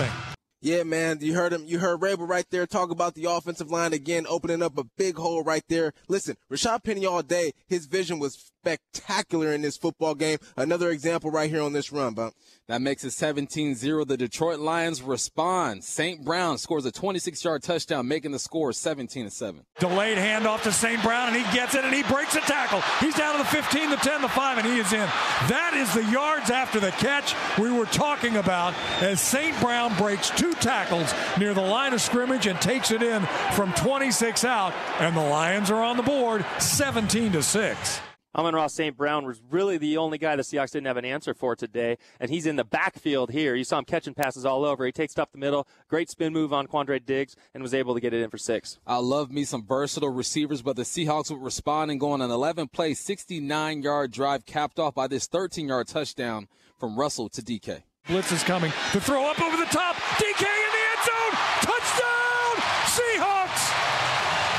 Yeah, 0.60 0.82
man, 0.82 1.20
you 1.22 1.32
heard 1.32 1.54
him. 1.54 1.64
You 1.64 1.78
heard 1.78 2.00
Raible 2.00 2.28
right 2.28 2.44
there 2.50 2.66
talk 2.66 2.90
about 2.90 3.14
the 3.14 3.24
offensive 3.24 3.70
line 3.70 3.94
again, 3.94 4.26
opening 4.28 4.62
up 4.62 4.76
a 4.76 4.84
big 4.98 5.16
hole 5.16 5.42
right 5.42 5.64
there. 5.70 5.94
Listen, 6.06 6.36
Rashaad 6.52 6.84
Penny 6.84 7.06
all 7.06 7.22
day, 7.22 7.52
his 7.66 7.86
vision 7.86 8.18
was 8.18 8.52
spectacular 8.66 9.52
in 9.52 9.62
this 9.62 9.76
football 9.76 10.14
game. 10.14 10.38
Another 10.56 10.90
example 10.90 11.30
right 11.30 11.48
here 11.48 11.62
on 11.62 11.72
this 11.72 11.92
run, 11.92 12.14
Bump. 12.14 12.34
That 12.66 12.82
makes 12.82 13.04
it 13.04 13.08
17-0. 13.08 14.08
The 14.08 14.16
Detroit 14.16 14.58
Lions 14.58 15.00
respond. 15.00 15.84
St. 15.84 16.24
Brown 16.24 16.58
scores 16.58 16.84
a 16.84 16.90
26-yard 16.90 17.62
touchdown, 17.62 18.08
making 18.08 18.32
the 18.32 18.40
score 18.40 18.72
17-7. 18.72 19.60
Delayed 19.78 20.18
handoff 20.18 20.64
to 20.64 20.72
St. 20.72 21.00
Brown, 21.00 21.28
and 21.28 21.36
he 21.36 21.54
gets 21.54 21.76
it, 21.76 21.84
and 21.84 21.94
he 21.94 22.02
breaks 22.02 22.34
a 22.34 22.40
tackle. 22.40 22.80
He's 22.98 23.14
down 23.14 23.36
to 23.36 23.38
the 23.38 23.48
15, 23.48 23.90
the 23.90 23.96
10, 23.96 24.22
the 24.22 24.28
5, 24.28 24.58
and 24.58 24.66
he 24.66 24.78
is 24.78 24.92
in. 24.92 25.08
That 25.46 25.74
is 25.76 25.94
the 25.94 26.10
yards 26.10 26.50
after 26.50 26.80
the 26.80 26.90
catch 26.90 27.36
we 27.58 27.70
were 27.70 27.86
talking 27.86 28.36
about 28.36 28.74
as 29.00 29.20
St. 29.20 29.58
Brown 29.60 29.96
breaks 29.96 30.30
two 30.30 30.54
tackles 30.54 31.14
near 31.38 31.54
the 31.54 31.60
line 31.60 31.92
of 31.92 32.00
scrimmage 32.00 32.48
and 32.48 32.60
takes 32.60 32.90
it 32.90 33.02
in 33.02 33.22
from 33.52 33.72
26 33.74 34.44
out, 34.44 34.74
and 34.98 35.16
the 35.16 35.20
Lions 35.20 35.70
are 35.70 35.84
on 35.84 35.96
the 35.96 36.02
board 36.02 36.44
17 36.58 37.30
to 37.32 37.42
6. 37.44 38.00
Amon-Ra 38.36 38.66
St. 38.66 38.96
Brown 38.96 39.24
was 39.24 39.40
really 39.50 39.78
the 39.78 39.96
only 39.96 40.18
guy 40.18 40.36
the 40.36 40.42
Seahawks 40.42 40.72
didn't 40.72 40.86
have 40.86 40.98
an 40.98 41.04
answer 41.06 41.32
for 41.32 41.56
today, 41.56 41.96
and 42.20 42.30
he's 42.30 42.44
in 42.44 42.56
the 42.56 42.64
backfield 42.64 43.30
here. 43.30 43.54
You 43.54 43.64
saw 43.64 43.78
him 43.78 43.84
catching 43.86 44.14
passes 44.14 44.44
all 44.44 44.64
over. 44.64 44.84
He 44.84 44.92
takes 44.92 45.14
it 45.14 45.18
up 45.18 45.32
the 45.32 45.38
middle, 45.38 45.66
great 45.88 46.10
spin 46.10 46.32
move 46.32 46.52
on 46.52 46.66
Quandre 46.66 47.04
Diggs, 47.04 47.34
and 47.54 47.62
was 47.62 47.72
able 47.72 47.94
to 47.94 48.00
get 48.00 48.12
it 48.12 48.22
in 48.22 48.28
for 48.28 48.38
six. 48.38 48.78
I 48.86 48.98
love 48.98 49.30
me 49.30 49.44
some 49.44 49.64
versatile 49.64 50.10
receivers, 50.10 50.60
but 50.60 50.76
the 50.76 50.82
Seahawks 50.82 51.30
would 51.30 51.42
respond 51.42 51.90
and 51.90 51.98
go 51.98 52.12
on 52.12 52.20
an 52.20 52.30
11 52.30 52.68
play, 52.68 52.92
69 52.94 53.82
yard 53.82 54.12
drive 54.12 54.44
capped 54.44 54.78
off 54.78 54.94
by 54.94 55.06
this 55.06 55.26
13 55.26 55.68
yard 55.68 55.88
touchdown 55.88 56.48
from 56.78 56.98
Russell 56.98 57.28
to 57.30 57.42
DK. 57.42 57.82
Blitz 58.06 58.30
is 58.32 58.42
coming. 58.44 58.70
The 58.92 59.00
throw 59.00 59.28
up 59.28 59.40
over 59.40 59.56
the 59.56 59.64
top. 59.64 59.96
DK 59.96 60.42
in 60.42 60.70
the 60.76 60.84
end 60.92 61.02
zone. 61.04 61.38
Touchdown! 61.62 62.56
Seahawks! 62.94 63.86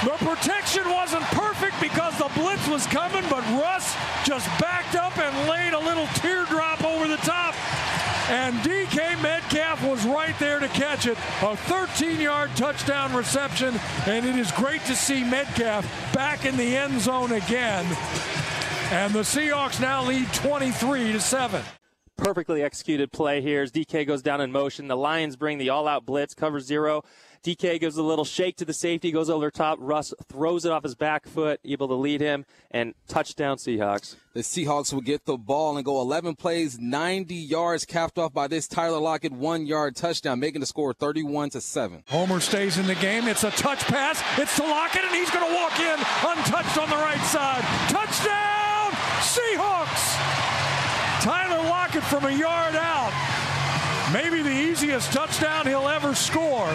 The 0.04 0.26
protection 0.26 0.90
wasn't 0.90 1.24
perfect 1.24 1.58
because 1.58 1.58
the 1.58 1.67
blitz 2.38 2.68
was 2.68 2.86
coming, 2.88 3.24
but 3.30 3.44
Russ 3.60 3.96
just 4.24 4.48
backed 4.60 4.96
up 4.96 5.18
and 5.18 5.50
laid 5.50 5.74
a 5.74 5.80
little 5.80 6.08
teardrop 6.16 6.84
over 6.84 7.08
the 7.08 7.18
top. 7.18 7.56
And 8.30 8.56
DK 8.58 9.22
Metcalf 9.22 9.84
was 9.84 10.06
right 10.06 10.38
there 10.38 10.60
to 10.60 10.68
catch 10.70 11.08
it. 11.08 11.18
A 11.42 11.56
13 11.56 12.20
yard 12.20 12.50
touchdown 12.56 13.14
reception. 13.14 13.80
And 14.06 14.26
it 14.26 14.36
is 14.36 14.52
great 14.52 14.82
to 14.82 14.96
see 14.96 15.24
Metcalf 15.24 15.86
back 16.14 16.46
in 16.46 16.58
the 16.58 16.76
end 16.76 17.00
zone 17.00 17.32
again. 17.32 17.86
And 18.92 19.14
the 19.14 19.22
Seahawks 19.22 19.80
now 19.80 20.04
lead 20.04 20.32
23 20.34 21.14
to 21.14 21.20
7 21.20 21.64
perfectly 22.18 22.64
executed 22.64 23.12
play 23.12 23.42
here 23.42 23.62
as 23.62 23.72
DK 23.72 24.06
goes 24.06 24.24
down 24.24 24.42
in 24.42 24.52
motion. 24.52 24.88
The 24.88 24.98
Lions 24.98 25.36
bring 25.36 25.60
the 25.60 25.70
all 25.70 25.88
out 25.88 26.06
blitz, 26.06 26.34
cover 26.34 26.60
zero. 26.60 27.04
DK 27.48 27.80
gives 27.80 27.96
a 27.96 28.04
little 28.04 28.26
shake 28.26 28.58
to 28.58 28.66
the 28.66 28.74
safety, 28.74 29.10
goes 29.10 29.30
over 29.30 29.50
top. 29.50 29.78
Russ 29.80 30.14
throws 30.28 30.66
it 30.66 30.72
off 30.74 30.84
his 30.84 30.96
back 30.96 31.26
foot, 31.26 31.62
able 31.64 31.88
to 31.88 31.94
lead 31.94 32.20
him, 32.20 32.46
and 32.72 32.94
touchdown 33.08 33.56
Seahawks. 33.56 34.18
The 34.34 34.42
Seahawks 34.42 34.92
will 34.92 35.00
get 35.00 35.24
the 35.24 35.38
ball 35.38 35.78
and 35.78 35.86
go 35.86 36.02
11 36.02 36.36
plays, 36.36 36.78
90 36.78 37.34
yards, 37.34 37.86
capped 37.86 38.20
off 38.20 38.34
by 38.34 38.48
this 38.50 38.68
Tyler 38.68 39.00
Lockett 39.00 39.32
one 39.32 39.66
yard 39.66 39.96
touchdown, 39.96 40.42
making 40.42 40.60
the 40.60 40.68
score 40.68 40.94
31 40.94 41.52
to 41.52 41.62
7. 41.62 42.04
Homer 42.10 42.42
stays 42.42 42.78
in 42.78 42.86
the 42.86 42.96
game. 42.96 43.30
It's 43.30 43.46
a 43.46 43.52
touch 43.52 43.80
pass. 43.86 44.22
It's 44.38 44.58
to 44.58 44.64
Lockett, 44.64 45.06
and 45.06 45.16
he's 45.16 45.32
going 45.32 45.48
to 45.48 45.56
walk 45.56 45.80
in 45.80 46.00
untouched 46.28 46.78
on 46.78 46.90
the 46.90 46.98
right 46.98 47.24
side. 47.24 47.62
Touchdown, 47.88 48.92
Seahawks! 49.24 50.18
Tyler 51.24 51.64
Lockett 51.70 52.04
from 52.04 52.26
a 52.26 52.32
yard 52.32 52.76
out. 52.76 53.37
Maybe 54.14 54.42
the 54.42 54.50
easiest 54.50 55.12
touchdown 55.12 55.68
he'll 55.68 55.90
ever 55.90 56.16
score 56.16 56.70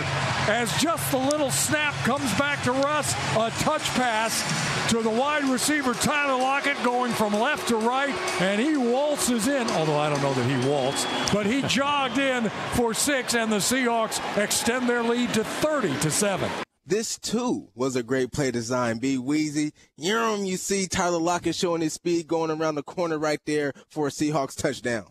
as 0.49 0.71
just 0.79 1.11
the 1.11 1.17
little 1.17 1.51
snap 1.51 1.95
comes 2.05 2.31
back 2.39 2.63
to 2.65 2.73
Russ. 2.73 3.15
A 3.37 3.51
touch 3.63 3.85
pass 3.95 4.91
to 4.91 5.03
the 5.03 5.09
wide 5.09 5.45
receiver 5.45 5.95
Tyler 5.95 6.39
Lockett 6.39 6.77
going 6.85 7.11
from 7.13 7.33
left 7.33 7.69
to 7.69 7.77
right, 7.77 8.15
and 8.43 8.61
he 8.61 8.77
waltzes 8.77 9.49
in. 9.49 9.71
Although 9.71 9.97
I 9.97 10.11
don't 10.11 10.21
know 10.21 10.35
that 10.35 10.45
he 10.45 10.69
waltzed, 10.69 11.07
but 11.33 11.47
he 11.47 11.63
jogged 11.69 12.19
in 12.19 12.51
for 12.75 12.93
six, 12.93 13.35
and 13.35 13.51
the 13.51 13.57
Seahawks 13.57 14.21
extend 14.37 14.87
their 14.87 15.03
lead 15.03 15.33
to 15.33 15.43
30 15.43 15.99
to 16.01 16.11
7. 16.11 16.51
This 16.85 17.19
too 17.19 17.71
was 17.75 17.97
a 17.97 18.03
great 18.03 18.31
play 18.31 18.51
design. 18.51 18.99
Be 18.99 19.17
Weezy. 19.17 19.73
Yum, 19.97 20.45
you 20.45 20.59
see 20.59 20.87
Tyler 20.87 21.19
Lockett 21.19 21.55
showing 21.55 21.81
his 21.81 21.95
speed 21.95 22.27
going 22.27 22.51
around 22.51 22.75
the 22.75 22.83
corner 22.83 23.19
right 23.19 23.41
there 23.47 23.73
for 23.89 24.09
a 24.09 24.11
Seahawks 24.11 24.55
touchdown. 24.55 25.07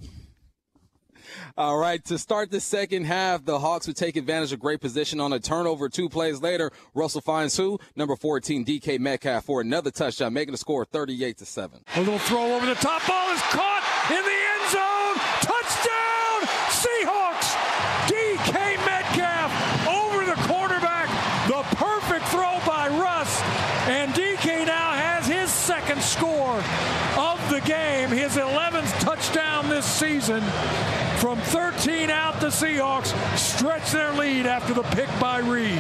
All 1.58 1.78
right, 1.78 2.04
to 2.06 2.18
start 2.18 2.52
the 2.52 2.60
second 2.60 3.06
half, 3.06 3.46
the 3.46 3.60
Hawks 3.60 3.88
would 3.88 3.96
take 3.96 4.16
advantage 4.16 4.52
of 4.54 4.60
great 4.60 4.82
position 4.82 5.20
on 5.20 5.34
a 5.34 5.40
turnover. 5.40 5.90
Two 5.90 6.10
plays 6.10 6.42
later, 6.42 6.72
Russell 6.94 7.22
finds 7.22 7.56
who? 7.58 7.80
Number 7.96 8.16
14, 8.16 8.66
DK 8.66 9.00
Metcalf 9.00 9.46
for 9.46 9.62
another 9.62 9.92
touchdown, 9.92 10.34
making 10.34 10.52
the 10.52 10.58
score 10.58 10.86
38 10.86 11.38
to 11.38 11.46
7. 11.46 11.84
A 11.96 12.00
little 12.00 12.20
throw 12.20 12.56
over 12.56 12.66
the 12.66 12.76
top 12.76 13.06
ball 13.08 13.30
is 13.32 13.42
caught 13.44 13.84
in 14.10 14.24
the 14.24 14.40
end 14.54 14.72
zone. 14.72 15.16
Touchdown, 15.42 16.42
Seahawks! 16.70 17.56
DK 18.08 18.86
Metcalf 18.86 19.88
over 19.88 20.26
the 20.26 20.36
quarterback. 20.48 21.08
The 21.48 21.64
perfect 21.76 22.26
throw 22.26 22.60
by 22.66 22.88
Russ. 22.90 23.42
And 23.88 24.14
DK 24.14 24.66
now 24.66 24.92
has 24.92 25.28
his 25.28 25.52
second 25.52 26.02
score 26.02 26.62
of 27.18 27.40
the 27.50 27.62
game, 27.66 28.10
his 28.10 28.36
11th 28.36 29.00
touchdown 29.00 29.70
this 29.70 29.86
season. 29.86 30.42
From 31.22 31.38
13 31.38 32.10
out, 32.10 32.42
the 32.42 32.48
Seahawks 32.48 33.14
stretch 33.38 33.92
their 33.92 34.12
lead 34.14 34.48
after 34.48 34.74
the 34.74 34.82
pick 34.82 35.08
by 35.20 35.38
Reed. 35.38 35.78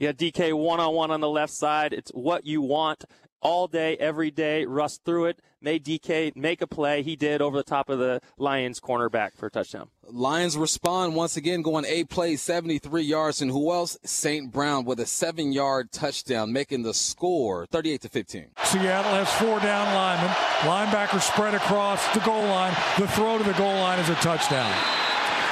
Yeah, 0.00 0.10
DK 0.10 0.52
one 0.52 0.80
on 0.80 0.94
one 0.96 1.12
on 1.12 1.20
the 1.20 1.28
left 1.28 1.52
side. 1.52 1.92
It's 1.92 2.10
what 2.10 2.44
you 2.44 2.60
want 2.60 3.04
all 3.40 3.68
day, 3.68 3.96
every 3.98 4.30
day. 4.30 4.64
Russ 4.64 4.98
threw 5.04 5.26
it, 5.26 5.40
made 5.60 5.84
DK 5.84 6.34
make 6.36 6.62
a 6.62 6.66
play. 6.66 7.02
He 7.02 7.16
did 7.16 7.40
over 7.40 7.56
the 7.56 7.64
top 7.64 7.88
of 7.88 7.98
the 7.98 8.20
Lions 8.38 8.80
cornerback 8.80 9.36
for 9.36 9.46
a 9.46 9.50
touchdown. 9.50 9.88
Lions 10.08 10.56
respond 10.56 11.14
once 11.14 11.36
again, 11.36 11.62
going 11.62 11.84
eight 11.84 12.08
plays, 12.08 12.42
73 12.42 13.02
yards. 13.02 13.42
And 13.42 13.50
who 13.50 13.72
else? 13.72 13.98
St. 14.04 14.52
Brown 14.52 14.84
with 14.84 15.00
a 15.00 15.06
seven 15.06 15.52
yard 15.52 15.92
touchdown, 15.92 16.52
making 16.52 16.82
the 16.82 16.94
score 16.94 17.66
38 17.66 18.00
to 18.02 18.08
15. 18.08 18.46
Seattle 18.64 19.12
has 19.12 19.32
four 19.34 19.60
down 19.60 19.94
linemen. 19.94 20.30
Linebacker 20.60 21.20
spread 21.20 21.54
across 21.54 22.06
the 22.14 22.20
goal 22.20 22.42
line. 22.44 22.74
The 22.98 23.08
throw 23.08 23.38
to 23.38 23.44
the 23.44 23.52
goal 23.54 23.74
line 23.74 23.98
is 23.98 24.08
a 24.08 24.14
touchdown 24.16 25.05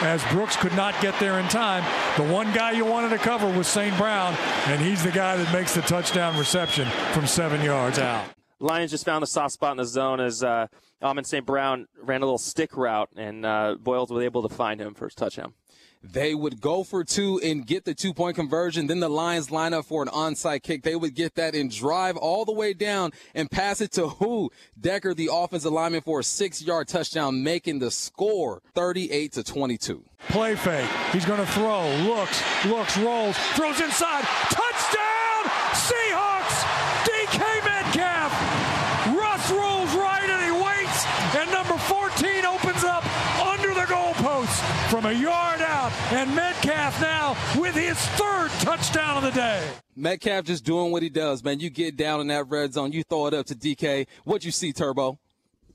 as 0.05 0.25
Brooks 0.33 0.57
could 0.57 0.75
not 0.75 1.01
get 1.01 1.19
there 1.19 1.39
in 1.39 1.49
time. 1.49 1.83
The 2.17 2.33
one 2.33 2.53
guy 2.53 2.73
you 2.73 2.85
wanted 2.85 3.11
to 3.11 3.19
cover 3.19 3.51
was 3.51 3.67
St. 3.67 3.97
Brown, 3.97 4.35
and 4.67 4.81
he's 4.81 5.03
the 5.03 5.11
guy 5.11 5.37
that 5.37 5.53
makes 5.53 5.75
the 5.75 5.83
touchdown 5.83 6.39
reception 6.39 6.89
from 7.13 7.27
seven 7.27 7.63
yards 7.63 7.99
out. 7.99 8.27
Lions 8.61 8.91
just 8.91 9.05
found 9.05 9.25
a 9.25 9.27
soft 9.27 9.53
spot 9.55 9.73
in 9.73 9.77
the 9.79 9.85
zone 9.85 10.21
as 10.21 10.43
uh, 10.43 10.69
Amon 11.03 11.25
St. 11.25 11.45
Brown 11.45 11.87
ran 12.01 12.23
a 12.23 12.25
little 12.25 12.39
stick 12.39 12.77
route, 12.77 13.11
and 13.17 13.45
uh, 13.45 13.77
Boyles 13.81 14.11
was 14.11 14.23
able 14.25 14.47
to 14.47 14.55
find 14.55 14.81
him 14.81 14.95
for 14.95 15.07
his 15.07 15.15
touchdown. 15.15 15.55
They 16.13 16.35
would 16.35 16.61
go 16.61 16.85
for 16.85 17.03
two 17.03 17.41
and 17.43 17.67
get 17.67 17.87
the 17.87 17.95
two 17.95 18.13
point 18.13 18.37
conversion. 18.37 18.87
Then 18.87 19.01
the 19.01 19.09
Lions 19.09 19.51
line 19.51 19.73
up 19.73 19.87
for 19.87 20.03
an 20.03 20.09
onside 20.09 20.63
kick. 20.63 20.83
They 20.83 20.97
would 20.97 21.15
get 21.15 21.37
that 21.37 21.55
and 21.55 21.71
drive 21.71 22.19
all 22.19 22.45
the 22.45 22.53
way 22.53 22.75
down 22.75 23.13
and 23.35 23.51
pass 23.51 23.81
it 23.81 23.93
to 23.93 24.09
who? 24.09 24.51
Decker, 24.79 25.15
the 25.15 25.31
offensive 25.33 25.73
lineman, 25.73 26.03
for 26.03 26.21
a 26.21 26.25
six 26.25 26.61
yard 26.61 26.89
touchdown, 26.89 27.43
making 27.43 27.79
the 27.79 27.91
score 27.91 28.61
38 28.75 29.33
to 29.33 29.43
22. 29.43 30.05
Play 30.29 30.57
fake. 30.57 30.89
He's 31.13 31.25
going 31.25 31.41
to 31.41 31.51
throw. 31.53 31.89
Looks, 32.03 32.43
looks, 32.67 32.99
rolls, 32.99 33.37
throws 33.55 33.81
inside. 33.81 34.25
Touchdown! 34.51 35.45
Seahawks! 35.73 36.65
DK 37.09 37.65
Metcalf! 37.65 39.17
Russ 39.17 39.51
rolls 39.51 39.95
right 39.95 40.29
and 40.29 40.45
he 40.45 40.65
waits, 40.65 41.07
and 41.35 41.51
number 41.51 41.79
14 41.79 42.45
opens 42.45 42.85
up 42.85 43.05
under 43.41 43.73
the 43.73 43.87
goalpost 43.87 44.84
from 44.95 45.07
a 45.07 45.13
yard 45.13 45.61
out. 45.61 45.91
And 46.13 46.37
Metcalf 46.37 47.01
now 47.01 47.37
with 47.59 47.75
his 47.75 47.99
third 48.11 48.49
touchdown 48.61 49.17
of 49.17 49.25
the 49.25 49.33
day. 49.33 49.69
Metcalf 49.97 50.45
just 50.45 50.65
doing 50.65 50.93
what 50.93 51.03
he 51.03 51.09
does, 51.09 51.43
man. 51.43 51.59
You 51.59 51.69
get 51.69 51.97
down 51.97 52.21
in 52.21 52.29
that 52.29 52.49
red 52.49 52.75
zone, 52.75 52.93
you 52.93 53.03
throw 53.03 53.27
it 53.27 53.35
up 53.35 53.47
to 53.47 53.57
DK. 53.57 54.07
What 54.23 54.45
you 54.45 54.53
see, 54.53 54.73
Turbo? 54.73 55.19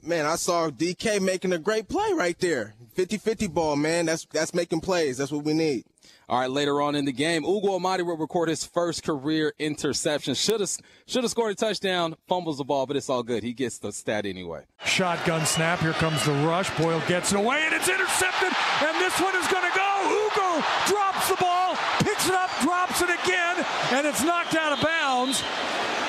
Man, 0.01 0.25
I 0.25 0.37
saw 0.37 0.69
DK 0.69 1.21
making 1.21 1.51
a 1.51 1.57
great 1.57 1.89
play 1.89 2.13
right 2.13 2.39
there. 2.39 2.75
50-50 2.95 3.53
ball, 3.53 3.75
man. 3.75 4.05
That's 4.05 4.25
that's 4.31 4.53
making 4.53 4.81
plays. 4.81 5.17
That's 5.17 5.31
what 5.31 5.43
we 5.43 5.53
need. 5.53 5.85
All 6.27 6.39
right, 6.39 6.49
later 6.49 6.81
on 6.81 6.95
in 6.95 7.05
the 7.05 7.11
game, 7.11 7.43
Ugo 7.43 7.75
Amadi 7.75 8.03
will 8.03 8.17
record 8.17 8.49
his 8.49 8.63
first 8.63 9.03
career 9.03 9.53
interception. 9.57 10.35
Should 10.35 10.59
have 10.59 10.69
should 11.07 11.23
have 11.23 11.31
scored 11.31 11.51
a 11.51 11.55
touchdown, 11.55 12.15
fumbles 12.27 12.59
the 12.59 12.63
ball, 12.63 12.85
but 12.85 12.95
it's 12.95 13.09
all 13.09 13.23
good. 13.23 13.41
He 13.41 13.53
gets 13.53 13.79
the 13.79 13.91
stat 13.91 14.25
anyway. 14.25 14.65
Shotgun 14.85 15.45
snap. 15.45 15.79
Here 15.79 15.93
comes 15.93 16.23
the 16.25 16.33
rush. 16.45 16.69
Boyle 16.77 17.01
gets 17.07 17.31
it 17.31 17.39
away, 17.39 17.61
and 17.65 17.73
it's 17.73 17.89
intercepted. 17.89 18.53
And 18.83 18.95
this 18.97 19.19
one 19.19 19.35
is 19.35 19.47
going 19.47 19.69
to 19.69 19.75
go. 19.75 20.27
Ugo 20.27 20.65
drops 20.87 21.29
the 21.29 21.37
ball, 21.37 21.75
picks 21.99 22.27
it 22.27 22.35
up, 22.35 22.51
drops 22.61 23.01
it 23.01 23.09
again, 23.09 23.65
and 23.91 24.05
it's 24.05 24.23
knocked 24.23 24.55
out 24.55 24.77
of 24.77 24.83
bounds 24.83 25.43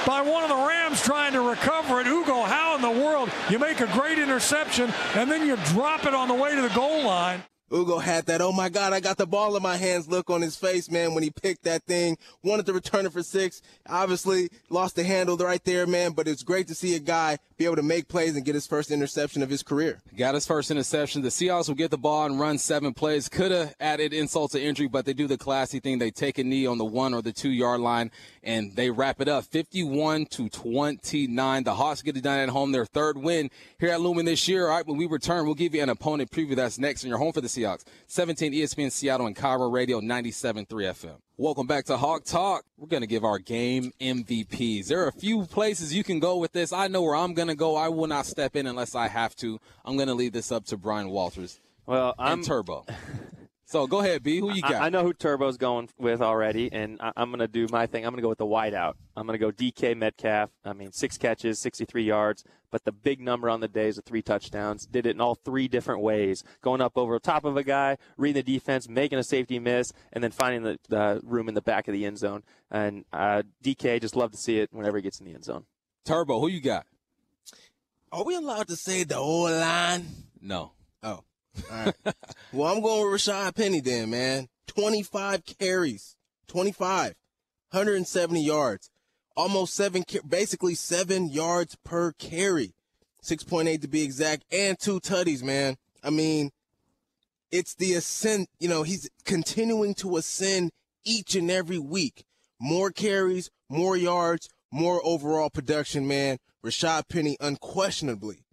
by 0.07 0.21
one 0.21 0.43
of 0.43 0.49
the 0.49 0.57
Rams 0.57 1.03
trying 1.03 1.33
to 1.33 1.41
recover 1.41 2.01
it. 2.01 2.07
Ugo, 2.07 2.43
how 2.43 2.77
in 2.77 2.83
the 2.83 2.91
world 2.91 3.31
you 3.49 3.59
make 3.59 3.81
a 3.81 3.87
great 3.89 4.19
interception 4.19 4.93
and 5.15 5.31
then 5.31 5.47
you 5.47 5.57
drop 5.67 6.07
it 6.07 6.15
on 6.15 6.29
the 6.29 6.35
way 6.35 6.55
to 6.55 6.63
the 6.63 6.69
goal 6.71 7.05
line? 7.05 7.43
Ugo 7.73 7.99
had 7.99 8.27
that, 8.27 8.41
oh 8.41 8.53
my 8.53 8.69
God, 8.69 8.93
I 8.93 9.01
got 9.01 9.17
the 9.17 9.27
ball 9.27 9.57
in 9.57 9.63
my 9.63 9.77
hands 9.77 10.09
look 10.09 10.29
on 10.31 10.43
his 10.43 10.57
face, 10.57 10.91
man, 10.91 11.15
when 11.15 11.23
he 11.23 11.31
picked 11.31 11.65
that 11.65 11.85
thing. 11.85 12.19
Wanted 12.43 12.67
to 12.67 12.73
return 12.73 13.07
it 13.07 13.13
for 13.13 13.23
six. 13.23 13.63
Obviously, 13.89 14.49
lost 14.69 14.97
the 14.97 15.05
handle 15.05 15.37
right 15.37 15.63
there, 15.65 15.87
man, 15.87 16.13
but 16.13 16.27
it's 16.27 16.43
great 16.43 16.67
to 16.69 16.75
see 16.75 16.95
a 16.97 16.99
guy 16.99 17.39
be 17.57 17.67
able 17.67 17.77
to 17.77 17.83
make 17.83 18.09
plays 18.09 18.35
and 18.37 18.45
get 18.45 18.55
his 18.55 18.67
first 18.67 18.91
interception 18.91 19.43
of 19.43 19.51
his 19.51 19.63
career. 19.63 20.01
Got 20.17 20.35
his 20.35 20.47
first 20.47 20.71
interception. 20.71 21.23
The 21.23 21.29
Seahawks 21.29 21.69
will 21.69 21.75
get 21.75 21.91
the 21.91 21.99
ball 21.99 22.27
and 22.27 22.41
run 22.41 22.57
seven 22.57 22.95
plays. 22.95 23.29
Could 23.29 23.53
have 23.53 23.75
added 23.79 24.15
insult 24.15 24.53
to 24.53 24.63
injury, 24.63 24.89
but 24.89 25.05
they 25.05 25.13
do 25.13 25.27
the 25.27 25.37
classy 25.37 25.79
thing. 25.79 25.99
They 25.99 26.11
take 26.11 26.39
a 26.39 26.45
knee 26.45 26.67
on 26.67 26.79
the 26.79 26.87
one 26.87 27.13
or 27.13 27.21
the 27.21 27.33
two 27.33 27.51
yard 27.51 27.81
line 27.81 28.11
and 28.43 28.75
they 28.75 28.91
wrap 28.91 29.21
it 29.21 29.29
up 29.29 29.45
51 29.45 30.27
to 30.27 30.49
29. 30.49 31.65
The 31.65 31.75
Hawks 31.75 32.03
get 32.03 32.17
it 32.17 32.23
done 32.23 32.39
at 32.39 32.49
home, 32.49 32.73
their 32.73 32.87
third 32.87 33.19
win 33.19 33.51
here 33.79 33.91
at 33.91 34.01
Lumen 34.01 34.25
this 34.25 34.49
year. 34.49 34.69
All 34.69 34.77
right, 34.77 34.87
when 34.87 34.97
we 34.97 35.07
return, 35.07 35.45
we'll 35.45 35.55
give 35.55 35.75
you 35.75 35.83
an 35.83 35.91
opponent 35.91 36.31
preview 36.31 36.57
that's 36.57 36.79
next 36.79 37.05
in 37.05 37.11
your 37.11 37.19
home 37.19 37.33
for 37.33 37.41
the 37.43 37.49
Seahawks. 37.61 37.85
17 38.07 38.53
ESPN 38.53 38.91
Seattle 38.91 39.27
and 39.27 39.37
KIRO 39.37 39.73
Radio 39.73 40.01
97.3 40.01 40.67
FM. 40.67 41.17
Welcome 41.37 41.67
back 41.67 41.87
to 41.87 41.97
Hawk 41.97 42.25
Talk. 42.25 42.65
We're 42.77 42.89
going 42.89 43.03
to 43.03 43.07
give 43.07 43.25
our 43.25 43.39
game 43.39 43.93
MVPs. 44.01 44.89
There 44.89 45.03
are 45.05 45.09
a 45.09 45.13
few 45.13 45.45
places 45.45 45.95
you 45.95 46.05
can 46.05 46.21
go 46.21 46.37
with 46.37 46.53
this. 46.53 46.73
I 46.73 46.89
know 46.89 47.03
where 47.03 47.17
I'm 47.17 47.35
going 47.35 47.49
to 47.49 47.55
go. 47.55 47.77
I 47.77 47.89
will 47.89 48.07
not 48.07 48.27
step 48.27 48.57
in 48.57 48.67
unless 48.67 48.95
I 48.95 49.09
have 49.09 49.35
to. 49.37 49.61
I'm 49.85 49.97
going 49.97 50.09
to 50.09 50.15
leave 50.15 50.33
this 50.33 50.53
up 50.53 50.65
to 50.67 50.77
Bryan 50.77 51.11
Walters. 51.11 51.61
Well, 51.87 52.15
I'm 52.19 52.39
and 52.39 52.45
Turbo. 52.45 52.85
So 53.71 53.87
go 53.87 54.01
ahead, 54.01 54.25
B. 54.25 54.41
Who 54.41 54.53
you 54.53 54.63
got? 54.63 54.75
I, 54.75 54.87
I 54.87 54.89
know 54.89 55.05
who 55.05 55.13
Turbo's 55.13 55.57
going 55.57 55.89
with 55.97 56.21
already, 56.21 56.73
and 56.73 57.01
I, 57.01 57.13
am 57.15 57.31
going 57.31 57.39
to 57.39 57.47
do 57.47 57.69
my 57.71 57.87
thing. 57.87 58.05
I'm 58.05 58.11
going 58.11 58.19
to 58.19 58.23
go 58.23 58.29
with 58.29 58.39
the 58.39 58.45
wideout. 58.45 58.95
I'm 59.17 59.29
going 59.29 59.39
to 59.39 59.47
go 59.47 59.53
DK 59.53 59.97
Metcalf. 59.97 60.51
I 60.65 60.73
mean, 60.73 60.91
six 60.91 61.17
catches, 61.17 61.61
63 61.61 62.03
yards, 62.03 62.43
but 62.73 62.83
the 62.83 62.91
big 62.91 63.21
number 63.21 63.49
on 63.49 63.61
the 63.61 63.69
day 63.69 63.87
is 63.87 63.95
the 63.95 64.03
three 64.03 64.23
touchdowns. 64.23 64.87
Did 64.87 65.07
it 65.07 65.11
in 65.11 65.21
all 65.21 65.37
three 65.37 65.69
different 65.69 66.03
ways. 66.03 66.43
Going 66.63 66.81
up 66.81 66.99
over 66.99 67.15
the 67.15 67.21
top 67.21 67.45
of 67.45 67.57
a 67.57 67.63
guy, 67.63 67.97
reading 68.17 68.43
the 68.45 68.55
defense, 68.55 68.89
making 68.89 69.21
a 69.21 69.23
safety 69.23 69.61
miss, 69.61 69.93
and 70.13 70.25
then 70.25 70.33
finding 70.33 70.65
the, 70.65 70.79
the 70.89 71.21
room 71.23 71.49
in 71.49 71.55
the 71.55 71.63
back 71.63 71.87
of 71.87 71.95
the 71.95 72.07
end 72.07 72.19
zone. 72.19 72.43
And 72.73 73.05
uh, 73.13 73.45
DK, 73.63 74.01
just 74.01 74.17
love 74.17 74.33
to 74.33 74.37
see 74.37 74.59
it 74.59 74.71
whenever 74.73 74.97
he 74.97 75.03
gets 75.05 75.21
in 75.21 75.27
the 75.27 75.35
end 75.35 75.45
zone. 75.45 75.67
Turbo, 76.05 76.41
who 76.41 76.49
you 76.49 76.61
got? 76.61 76.87
Are 78.11 78.25
we 78.25 78.35
allowed 78.35 78.67
to 78.67 78.75
say 78.75 79.05
the 79.05 79.15
whole 79.15 79.49
line? 79.49 80.07
No. 80.41 80.73
Oh. 81.05 81.23
All 81.71 81.85
right. 81.85 81.95
well, 82.53 82.73
I'm 82.73 82.83
going 82.83 83.11
with 83.11 83.21
Rashaad 83.21 83.55
Penny 83.55 83.81
then, 83.81 84.11
man. 84.11 84.49
25 84.67 85.45
carries, 85.59 86.17
25, 86.47 87.15
170 87.71 88.45
yards, 88.45 88.91
almost 89.37 89.75
seven, 89.75 90.05
basically 90.29 90.75
seven 90.75 91.29
yards 91.29 91.77
per 91.85 92.13
carry, 92.13 92.75
6.8 93.23 93.81
to 93.83 93.89
be 93.89 94.03
exact, 94.03 94.45
and 94.53 94.79
two 94.79 95.01
tutties, 95.01 95.43
man. 95.43 95.77
I 96.05 96.11
mean, 96.11 96.51
it's 97.51 97.75
the 97.75 97.95
ascent. 97.95 98.49
You 98.61 98.69
know, 98.69 98.85
he's 98.85 99.09
continuing 99.25 99.95
to 99.97 100.17
ascend 100.17 100.71
each 101.05 101.35
and 101.35 101.51
every 101.51 101.79
week. 101.79 102.25
More 102.61 102.91
carries, 102.91 103.51
more 103.69 103.97
yards, 103.97 104.49
more 104.71 105.01
overall 105.05 105.51
production, 105.51 106.07
man. 106.07 106.39
Rashaad 106.65 107.09
Penny, 107.09 107.37
unquestionably, 107.41 108.45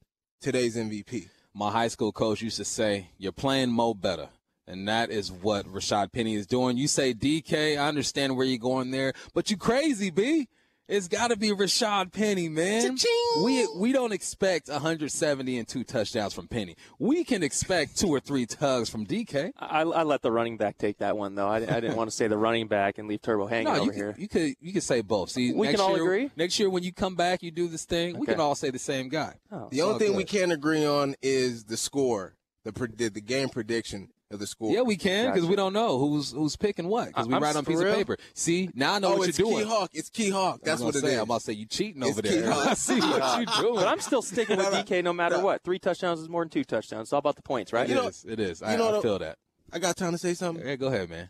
today's 0.41 0.75
MVP 0.75 1.29
my 1.57 1.71
high 1.71 1.87
school 1.87 2.11
coach 2.11 2.41
used 2.41 2.57
to 2.57 2.65
say, 2.65 3.09
"You're 3.17 3.31
playing 3.31 3.71
Mo 3.71 3.95
better." 3.95 4.29
And 4.67 4.87
that 4.87 5.09
is 5.09 5.31
what 5.31 5.65
Rashaad 5.65 6.11
Penny 6.11 6.35
is 6.35 6.45
doing. 6.45 6.77
You 6.77 6.87
say 6.87 7.13
DK, 7.13 7.77
I 7.77 7.87
understand 7.87 8.35
where 8.35 8.45
you're 8.45 8.57
going 8.59 8.91
there, 8.91 9.13
but 9.33 9.49
you 9.49 9.57
crazy, 9.57 10.09
B. 10.11 10.49
It's 10.87 11.09
got 11.09 11.31
to 11.31 11.35
be 11.35 11.49
Rashaad 11.49 12.13
Penny, 12.13 12.47
man. 12.47 12.95
Cha-ching. 12.95 13.43
We 13.43 13.67
we 13.75 13.91
don't 13.91 14.13
expect 14.13 14.69
170 14.69 15.57
and 15.57 15.67
two 15.67 15.83
touchdowns 15.83 16.33
from 16.33 16.47
Penny. 16.47 16.77
We 16.97 17.25
can 17.25 17.43
expect 17.43 17.97
two 17.97 18.07
or 18.07 18.21
three 18.21 18.45
tugs 18.45 18.89
from 18.89 19.05
DK. 19.05 19.51
I, 19.57 19.81
I 19.81 20.03
let 20.03 20.21
the 20.21 20.31
running 20.31 20.55
back 20.55 20.77
take 20.77 20.99
that 20.99 21.17
one 21.17 21.35
though. 21.35 21.47
I, 21.47 21.57
I 21.57 21.79
didn't 21.81 21.97
want 21.97 22.09
to 22.09 22.15
say 22.15 22.27
the 22.27 22.37
running 22.37 22.67
back 22.67 22.97
and 22.97 23.09
leave 23.09 23.21
Turbo 23.21 23.47
hanging 23.47 23.73
no, 23.73 23.81
over 23.81 23.85
you 23.85 23.91
here. 23.91 24.15
you 24.17 24.29
could 24.29 24.55
you 24.61 24.71
could 24.71 24.83
say 24.83 25.01
both. 25.01 25.29
See, 25.29 25.51
we 25.51 25.67
next 25.67 25.81
can 25.81 25.89
all 25.89 25.95
year, 25.95 26.05
agree. 26.05 26.31
Next 26.37 26.57
year 26.57 26.69
when 26.69 26.83
you 26.83 26.93
come 26.93 27.15
back, 27.15 27.43
you 27.43 27.51
do 27.51 27.67
this 27.67 27.83
thing. 27.83 28.11
Okay. 28.11 28.19
We 28.19 28.25
can 28.27 28.39
all 28.39 28.55
say 28.55 28.69
the 28.69 28.79
same 28.79 29.09
guy. 29.09 29.35
Oh, 29.51 29.67
the 29.69 29.81
only 29.81 29.99
thing 29.99 30.11
good. 30.11 30.17
we 30.17 30.23
can't 30.23 30.53
agree 30.53 30.85
on 30.85 31.15
is 31.21 31.65
the 31.65 31.77
score, 31.77 32.35
the 32.63 32.71
the 32.71 33.21
game 33.21 33.49
prediction 33.49 34.09
of 34.31 34.39
the 34.39 34.47
school. 34.47 34.73
Yeah, 34.73 34.81
we 34.81 34.95
can 34.97 35.27
because 35.27 35.41
gotcha. 35.41 35.49
we 35.49 35.55
don't 35.55 35.73
know 35.73 35.97
who's 35.97 36.31
who's 36.31 36.55
picking 36.55 36.87
what 36.87 37.07
because 37.07 37.27
we 37.27 37.35
I'm 37.35 37.41
wite 37.41 37.55
on 37.55 37.63
a 37.63 37.65
piece 37.65 37.77
real? 37.77 37.89
of 37.89 37.95
paper. 37.95 38.17
See, 38.33 38.69
now 38.73 38.93
I 38.95 38.99
know 38.99 39.13
oh, 39.13 39.17
what 39.17 39.29
it's 39.29 39.39
you're 39.39 39.49
doing. 39.49 39.63
Key 39.63 39.69
Hawk. 39.69 39.89
It's 39.93 40.09
Key 40.09 40.29
Hawk. 40.29 40.61
That's 40.63 40.81
what 40.81 40.95
it 40.95 41.01
say, 41.01 41.13
is. 41.13 41.17
I'm 41.17 41.23
about 41.23 41.39
to 41.39 41.45
say 41.45 41.53
you 41.53 41.65
cheating 41.65 42.01
it's 42.01 42.11
over 42.11 42.21
Key 42.21 42.37
there. 42.37 42.51
I 42.53 42.73
see 42.73 42.99
what 42.99 43.37
you're 43.37 43.61
doing. 43.61 43.75
But 43.75 43.87
I'm 43.87 43.99
still 43.99 44.21
sticking 44.21 44.57
with 44.57 44.67
DK 44.67 45.03
no 45.03 45.13
matter 45.13 45.37
no. 45.37 45.45
what. 45.45 45.63
Three 45.63 45.79
touchdowns 45.79 46.19
is 46.19 46.29
more 46.29 46.43
than 46.43 46.49
two 46.49 46.63
touchdowns. 46.63 47.07
It's 47.07 47.13
all 47.13 47.19
about 47.19 47.35
the 47.35 47.41
points, 47.41 47.71
right? 47.73 47.85
It 47.85 47.89
You 47.89 47.95
know- 47.95 48.07
is. 48.07 48.25
It 48.27 48.39
is. 48.39 48.61
you 48.61 48.67
I, 48.67 48.75
know 48.75 48.99
I 48.99 49.01
feel 49.01 49.19
that. 49.19 49.37
I 49.71 49.79
got 49.79 49.97
time 49.97 50.13
to 50.13 50.17
say 50.17 50.33
something. 50.33 50.65
Yeah, 50.65 50.75
go 50.75 50.87
ahead, 50.87 51.09
man. 51.09 51.29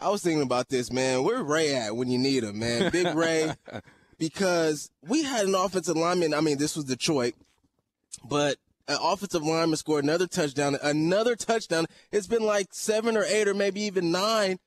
I 0.00 0.10
was 0.10 0.22
thinking 0.22 0.42
about 0.42 0.68
this, 0.68 0.92
man. 0.92 1.24
Where 1.24 1.42
Ray 1.42 1.74
at 1.74 1.96
when 1.96 2.08
you 2.10 2.18
need 2.18 2.44
him, 2.44 2.58
man? 2.58 2.90
Big 2.92 3.14
Ray. 3.14 3.54
because 4.18 4.90
we 5.06 5.22
had 5.22 5.46
an 5.46 5.54
offensive 5.54 5.96
lineman. 5.96 6.34
I 6.34 6.40
mean, 6.40 6.58
this 6.58 6.76
was 6.76 6.84
Detroit, 6.84 7.34
but 8.24 8.56
an 8.88 8.98
offensive 9.00 9.42
lineman 9.42 9.76
scored 9.76 10.04
another 10.04 10.26
touchdown. 10.26 10.76
Another 10.82 11.36
touchdown. 11.36 11.86
It's 12.10 12.26
been 12.26 12.42
like 12.42 12.68
seven 12.72 13.16
or 13.16 13.24
eight 13.24 13.46
or 13.46 13.54
maybe 13.54 13.82
even 13.82 14.10
nine 14.10 14.58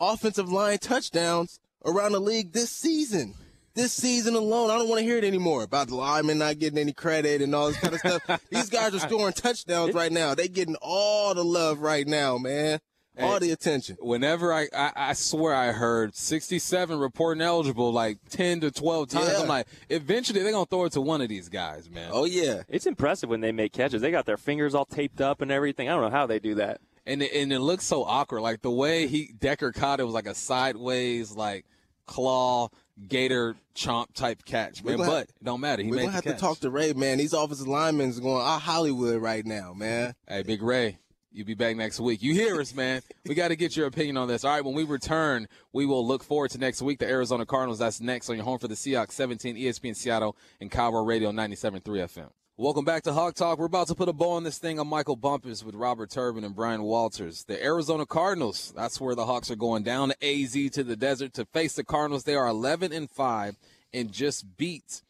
offensive 0.00 0.50
line 0.50 0.78
touchdowns 0.78 1.60
around 1.84 2.12
the 2.12 2.20
league 2.20 2.52
this 2.52 2.70
season. 2.70 3.34
This 3.74 3.92
season 3.92 4.34
alone, 4.34 4.70
I 4.70 4.78
don't 4.78 4.88
want 4.88 5.00
to 5.00 5.04
hear 5.04 5.18
it 5.18 5.24
anymore 5.24 5.62
about 5.62 5.88
the 5.88 5.96
linemen 5.96 6.38
not 6.38 6.58
getting 6.58 6.78
any 6.78 6.94
credit 6.94 7.42
and 7.42 7.54
all 7.54 7.68
this 7.68 7.76
kind 7.76 7.92
of 7.92 8.00
stuff. 8.00 8.40
These 8.50 8.70
guys 8.70 8.94
are 8.94 8.98
scoring 9.06 9.34
touchdowns 9.34 9.94
right 9.94 10.10
now. 10.10 10.34
They 10.34 10.48
getting 10.48 10.76
all 10.80 11.34
the 11.34 11.44
love 11.44 11.80
right 11.80 12.06
now, 12.06 12.38
man. 12.38 12.80
All 13.18 13.32
Hey, 13.34 13.38
the 13.38 13.50
attention. 13.52 13.96
Whenever 14.00 14.52
I, 14.52 14.68
I, 14.76 14.92
I 14.94 15.12
swear 15.14 15.54
I 15.54 15.72
heard 15.72 16.14
67 16.14 16.98
reporting 16.98 17.40
eligible 17.42 17.92
like 17.92 18.18
10 18.30 18.60
to 18.60 18.70
12 18.70 19.08
times. 19.08 19.28
Yeah. 19.28 19.40
I'm 19.40 19.48
like, 19.48 19.66
eventually 19.88 20.42
they're 20.42 20.52
going 20.52 20.64
to 20.66 20.68
throw 20.70 20.84
it 20.84 20.92
to 20.92 21.00
one 21.00 21.20
of 21.20 21.28
these 21.28 21.48
guys, 21.48 21.88
man. 21.90 22.10
Oh 22.12 22.24
yeah. 22.24 22.62
It's 22.68 22.86
impressive 22.86 23.28
when 23.30 23.40
they 23.40 23.52
make 23.52 23.72
catches. 23.72 24.02
They 24.02 24.10
got 24.10 24.26
their 24.26 24.36
fingers 24.36 24.74
all 24.74 24.84
taped 24.84 25.20
up 25.20 25.40
and 25.40 25.50
everything. 25.50 25.88
I 25.88 25.92
don't 25.92 26.02
know 26.02 26.10
how 26.10 26.26
they 26.26 26.38
do 26.38 26.56
that. 26.56 26.80
And 27.06 27.22
it, 27.22 27.32
and 27.32 27.52
it 27.52 27.60
looks 27.60 27.84
so 27.84 28.02
awkward. 28.04 28.40
Like 28.42 28.62
the 28.62 28.70
way 28.70 29.06
he 29.06 29.32
Decker 29.38 29.72
caught 29.72 30.00
it 30.00 30.04
was 30.04 30.14
like 30.14 30.26
a 30.26 30.34
sideways, 30.34 31.32
like 31.32 31.64
claw, 32.06 32.68
gator 33.08 33.56
chomp 33.74 34.12
type 34.14 34.44
catch, 34.44 34.82
We're 34.82 34.96
man. 34.98 35.06
But 35.06 35.12
have- 35.12 35.22
it 35.28 35.30
don't 35.44 35.60
matter. 35.60 35.82
He 35.82 35.90
We're 35.90 35.96
made 35.96 36.02
gonna 36.02 36.10
the 36.10 36.14
have 36.16 36.24
catch. 36.24 36.34
to 36.36 36.40
talk 36.40 36.58
to 36.60 36.70
Ray, 36.70 36.92
man. 36.94 37.18
These 37.18 37.32
offensive 37.32 37.68
linemen 37.68 38.10
are 38.16 38.20
going 38.20 38.46
out 38.46 38.62
Hollywood 38.62 39.20
right 39.22 39.44
now, 39.46 39.72
man. 39.74 40.14
Hey, 40.28 40.42
Big 40.42 40.62
Ray, 40.62 40.98
you'll 41.32 41.46
be 41.46 41.54
back 41.54 41.76
next 41.76 42.00
week. 42.00 42.22
You 42.22 42.32
hear 42.32 42.60
us, 42.60 42.74
man. 42.74 43.02
We 43.26 43.34
got 43.34 43.48
to 43.48 43.56
get 43.56 43.76
your 43.76 43.86
opinion 43.86 44.16
on 44.16 44.28
this. 44.28 44.44
All 44.44 44.52
right, 44.52 44.64
when 44.64 44.74
we 44.74 44.84
return, 44.84 45.48
we 45.72 45.86
will 45.86 46.06
look 46.06 46.22
forward 46.22 46.50
to 46.52 46.58
next 46.58 46.82
week. 46.82 46.98
The 46.98 47.08
Arizona 47.08 47.46
Cardinals, 47.46 47.78
that's 47.78 48.00
next 48.00 48.30
on 48.30 48.36
your 48.36 48.44
home 48.44 48.58
for 48.58 48.68
the 48.68 48.74
Seahawks, 48.74 49.12
17 49.12 49.56
ESPN 49.56 49.94
Seattle 49.94 50.36
and 50.60 50.70
Cowboy 50.70 51.00
Radio 51.00 51.30
97.3 51.30 51.82
FM. 51.82 52.30
Welcome 52.58 52.86
back 52.86 53.02
to 53.02 53.12
Hawk 53.12 53.34
Talk. 53.34 53.58
We're 53.58 53.66
about 53.66 53.88
to 53.88 53.94
put 53.94 54.08
a 54.08 54.14
bow 54.14 54.30
on 54.30 54.42
this 54.42 54.56
thing 54.56 54.80
on 54.80 54.88
Michael 54.88 55.14
Bumpus 55.14 55.62
with 55.62 55.74
Robert 55.74 56.08
Turbin 56.08 56.42
and 56.42 56.56
Bryan 56.56 56.82
Walters. 56.84 57.44
The 57.44 57.62
Arizona 57.62 58.06
Cardinals, 58.06 58.72
that's 58.74 58.98
where 58.98 59.14
the 59.14 59.26
Hawks 59.26 59.50
are 59.50 59.56
going 59.56 59.82
down 59.82 60.08
to 60.08 60.26
AZ 60.26 60.52
to 60.70 60.82
the 60.82 60.96
desert 60.96 61.34
to 61.34 61.44
face 61.44 61.74
the 61.74 61.84
Cardinals. 61.84 62.24
They 62.24 62.34
are 62.34 62.46
11 62.46 62.94
and 62.94 63.10
5 63.10 63.58
and 63.92 64.10
just 64.10 64.56
beat 64.56 65.02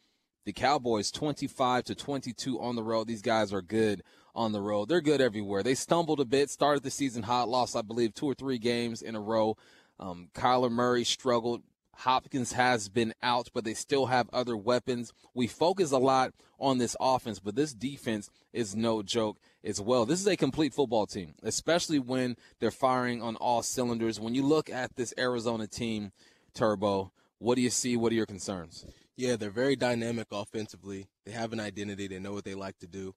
the 0.45 0.53
Cowboys 0.53 1.13
25 1.13 1.85
to 1.85 1.95
22 1.95 2.61
on 2.61 2.75
the 2.75 2.83
road. 2.83 3.07
These 3.07 3.23
guys 3.23 3.53
are 3.53 3.63
good 3.63 4.03
on 4.37 4.53
the 4.53 4.61
road. 4.61 4.89
They're 4.89 5.01
good 5.01 5.21
everywhere. 5.21 5.63
They 5.63 5.75
stumbled 5.75 6.21
a 6.21 6.25
bit, 6.25 6.51
started 6.51 6.83
the 6.83 6.91
season 6.91 7.25
hot, 7.25 7.49
lost, 7.49 7.75
I 7.75 7.83
believe, 7.83 8.15
two 8.15 8.27
or 8.27 8.35
three 8.35 8.59
games 8.59 9.03
in 9.03 9.17
a 9.17 9.21
row. 9.21 9.57
Um, 9.99 10.29
Kyler 10.35 10.71
Murray 10.71 11.05
struggled. 11.05 11.63
Hopkins 12.01 12.53
has 12.53 12.91
been 12.91 13.15
out, 13.23 13.49
but 13.55 13.65
they 13.65 13.73
still 13.73 14.07
have 14.07 14.29
other 14.31 14.55
weapons. 14.55 15.15
We 15.33 15.47
focus 15.47 15.93
a 15.93 15.99
lot 15.99 16.35
on 16.61 16.77
this 16.77 16.95
offense, 17.01 17.41
but 17.41 17.57
this 17.57 17.73
defense 17.73 18.29
is 18.53 18.77
no 18.77 19.03
joke 19.03 19.39
as 19.65 19.81
well. 19.81 20.05
This 20.05 20.21
is 20.21 20.27
a 20.27 20.37
complete 20.37 20.75
football 20.75 21.07
team, 21.07 21.33
especially 21.43 21.99
when 21.99 22.37
they're 22.61 22.71
firing 22.71 23.23
on 23.23 23.37
all 23.37 23.63
cylinders. 23.63 24.21
When 24.21 24.35
you 24.35 24.43
look 24.43 24.69
at 24.69 24.97
this 24.97 25.15
Arizona 25.17 25.67
team, 25.67 26.13
Turbo, 26.53 27.13
what 27.39 27.55
do 27.55 27.63
you 27.63 27.71
see? 27.71 27.97
What 27.97 28.13
are 28.13 28.17
your 28.17 28.27
concerns? 28.27 28.85
Yeah, 29.17 29.37
they're 29.37 29.49
very 29.49 29.77
dynamic 29.77 30.27
offensively. 30.31 31.07
They 31.25 31.33
have 31.33 31.55
an 31.55 31.61
identity. 31.61 32.07
They 32.07 32.19
know 32.19 32.35
what 32.35 32.45
they 32.45 32.55
like 32.55 32.79
to 32.81 32.87
do. 32.87 33.15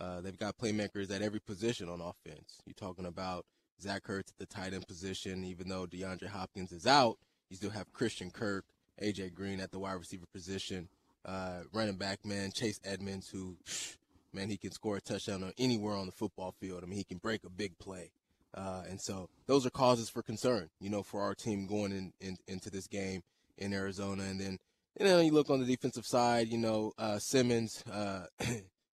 Uh, 0.00 0.20
they've 0.20 0.38
got 0.38 0.56
playmakers 0.56 1.10
at 1.14 1.22
every 1.22 1.40
position 1.40 1.88
on 1.88 2.00
offense. 2.00 2.62
You're 2.64 2.74
talking 2.74 3.06
about 3.06 3.44
Zach 3.80 4.04
Ertz 4.04 4.30
at 4.30 4.38
the 4.38 4.46
tight 4.46 4.72
end 4.72 4.86
position. 4.86 5.44
Even 5.44 5.68
though 5.68 5.86
DeAndre 5.86 6.28
Hopkins 6.28 6.72
is 6.72 6.86
out, 6.86 7.18
you 7.50 7.56
still 7.56 7.70
have 7.70 7.92
Christian 7.92 8.30
Kirk, 8.30 8.64
AJ 9.02 9.34
Green 9.34 9.60
at 9.60 9.70
the 9.70 9.78
wide 9.78 9.92
receiver 9.92 10.26
position. 10.32 10.88
Uh, 11.24 11.60
running 11.72 11.96
back 11.96 12.24
man 12.24 12.50
Chase 12.50 12.80
Edmonds, 12.84 13.28
who 13.28 13.56
man 14.32 14.48
he 14.48 14.56
can 14.56 14.72
score 14.72 14.96
a 14.96 15.00
touchdown 15.00 15.42
on 15.42 15.52
anywhere 15.58 15.96
on 15.96 16.06
the 16.06 16.12
football 16.12 16.54
field. 16.60 16.82
I 16.82 16.86
mean 16.86 16.98
he 16.98 17.04
can 17.04 17.18
break 17.18 17.44
a 17.44 17.50
big 17.50 17.78
play. 17.78 18.10
Uh, 18.54 18.82
and 18.88 19.00
so 19.00 19.28
those 19.46 19.64
are 19.64 19.70
causes 19.70 20.08
for 20.08 20.22
concern, 20.22 20.70
you 20.80 20.90
know, 20.90 21.04
for 21.04 21.20
our 21.20 21.34
team 21.34 21.66
going 21.66 21.92
in, 21.92 22.12
in 22.20 22.36
into 22.48 22.70
this 22.70 22.86
game 22.86 23.22
in 23.58 23.72
Arizona. 23.74 24.22
And 24.24 24.40
then 24.40 24.58
you 24.98 25.06
know, 25.06 25.20
you 25.20 25.32
look 25.32 25.50
on 25.50 25.60
the 25.60 25.66
defensive 25.66 26.06
side, 26.06 26.48
you 26.48 26.58
know, 26.58 26.92
uh, 26.98 27.18
Simmons, 27.18 27.84
uh, 27.92 28.26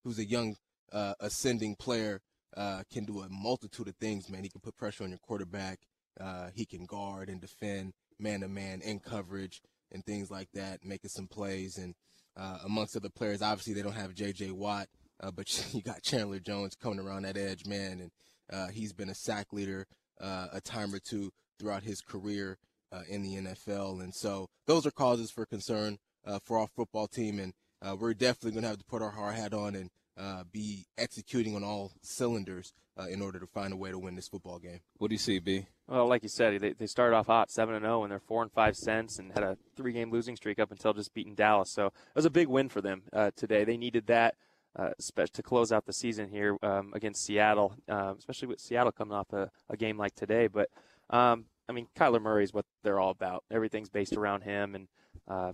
who's 0.04 0.20
a 0.20 0.26
young, 0.26 0.56
uh, 0.92 1.14
ascending 1.20 1.76
player, 1.76 2.22
uh, 2.56 2.84
can 2.92 3.06
do 3.06 3.22
a 3.22 3.30
multitude 3.30 3.88
of 3.88 3.96
things, 3.98 4.30
man. 4.30 4.44
He 4.44 4.50
can 4.50 4.62
put 4.62 4.78
pressure 4.78 5.04
on 5.04 5.10
your 5.10 5.20
quarterback. 5.20 5.80
Uh, 6.20 6.50
he 6.56 6.66
can 6.66 6.86
guard 6.86 7.30
and 7.30 7.40
defend 7.40 7.94
man 8.20 8.42
to 8.42 8.48
man 8.48 8.82
in 8.82 9.00
coverage 9.00 9.62
and 9.92 10.04
things 10.04 10.32
like 10.32 10.50
that, 10.54 10.84
making 10.84 11.10
some 11.10 11.28
plays. 11.28 11.78
And 11.78 11.94
uh, 12.36 12.60
amongst 12.66 12.96
other 12.96 13.10
players, 13.10 13.42
obviously 13.42 13.74
they 13.74 13.84
don't 13.84 13.94
have 13.94 14.16
J.J. 14.16 14.52
Watt, 14.52 14.88
uh, 15.22 15.32
but 15.32 15.68
you 15.74 15.82
got 15.82 16.02
Chandler 16.02 16.40
Jones 16.40 16.76
coming 16.76 17.00
around 17.00 17.24
that 17.24 17.38
edge, 17.38 17.66
man, 17.66 18.00
and 18.00 18.12
uh, 18.52 18.68
he's 18.70 18.94
been 18.94 19.10
a 19.10 19.16
sack 19.16 19.54
leader 19.54 19.86
a 20.20 20.60
time 20.64 20.96
or 20.96 21.00
two 21.00 21.32
throughout 21.60 21.84
his 21.84 22.02
career 22.02 22.58
in 23.08 23.22
the 23.22 23.36
NFL. 23.36 24.02
And 24.02 24.16
so 24.16 24.48
those 24.66 24.88
are 24.88 24.92
causes 24.92 25.30
for 25.30 25.46
concern 25.46 26.00
for 26.44 26.58
our 26.58 26.68
football 26.76 27.06
team, 27.06 27.40
and 27.40 27.54
we're 28.00 28.16
definitely 28.16 28.52
going 28.52 28.64
to 28.64 28.70
have 28.70 28.80
to 28.80 28.86
put 28.86 29.04
our 29.04 29.12
hard 29.12 29.36
hat 29.36 29.54
on 29.54 29.76
and 29.76 29.92
uh, 30.18 30.44
be 30.52 30.86
executing 30.98 31.56
on 31.56 31.64
all 31.64 31.92
cylinders 32.02 32.74
uh, 33.00 33.08
in 33.08 33.22
order 33.22 33.40
to 33.40 33.48
find 33.48 33.74
a 33.74 33.78
way 33.78 33.92
to 33.92 34.00
win 34.00 34.16
this 34.16 34.28
football 34.28 34.60
game. 34.60 34.80
What 34.98 35.10
do 35.10 35.16
you 35.16 35.20
see, 35.20 35.40
B? 35.40 35.68
Well, 35.88 36.08
like 36.08 36.24
you 36.24 36.30
said, 36.30 36.60
they, 36.60 36.74
they 36.74 36.88
started 36.88 37.16
off 37.16 37.28
hot, 37.28 37.52
seven 37.52 37.76
and 37.76 37.84
zero, 37.84 38.04
and 38.04 38.12
they're 38.12 38.20
four 38.20 38.42
and 38.42 38.52
five 38.52 38.76
cents, 38.76 39.20
and 39.20 39.32
had 39.32 39.44
a 39.44 39.58
three 39.76 39.94
game 39.94 40.12
losing 40.12 40.36
streak 40.36 40.60
up 40.60 40.72
until 40.72 40.94
just 40.94 41.14
beating 41.14 41.36
Dallas. 41.36 41.72
So 41.72 41.88
it 41.88 41.94
was 42.16 42.26
a 42.26 42.30
big 42.30 42.48
win 42.48 42.70
for 42.70 42.82
them 42.82 43.04
uh, 43.14 43.32
today. 43.36 43.64
They 43.64 43.78
needed 43.78 44.08
that. 44.08 44.36
Uh, 44.76 44.92
to 45.34 45.42
close 45.42 45.72
out 45.72 45.88
the 45.88 45.94
season 45.94 46.30
here 46.30 46.56
um, 46.62 46.92
against 46.94 47.26
Seattle, 47.26 47.74
uh, 47.90 48.14
especially 48.16 48.48
with 48.48 48.60
Seattle 48.60 48.92
coming 48.92 49.18
off 49.18 49.34
a, 49.34 49.50
a 49.72 49.76
game 49.76 49.98
like 49.98 50.14
today. 50.14 50.46
But 50.46 50.70
um, 51.10 51.46
I 51.68 51.72
mean, 51.72 51.88
Kyler 51.98 52.22
Murray 52.22 52.44
is 52.44 52.54
what 52.54 52.66
they're 52.84 53.00
all 53.00 53.10
about. 53.10 53.44
Everything's 53.50 53.90
based 53.90 54.16
around 54.16 54.42
him, 54.42 54.76
and 54.76 54.88
uh, 55.28 55.54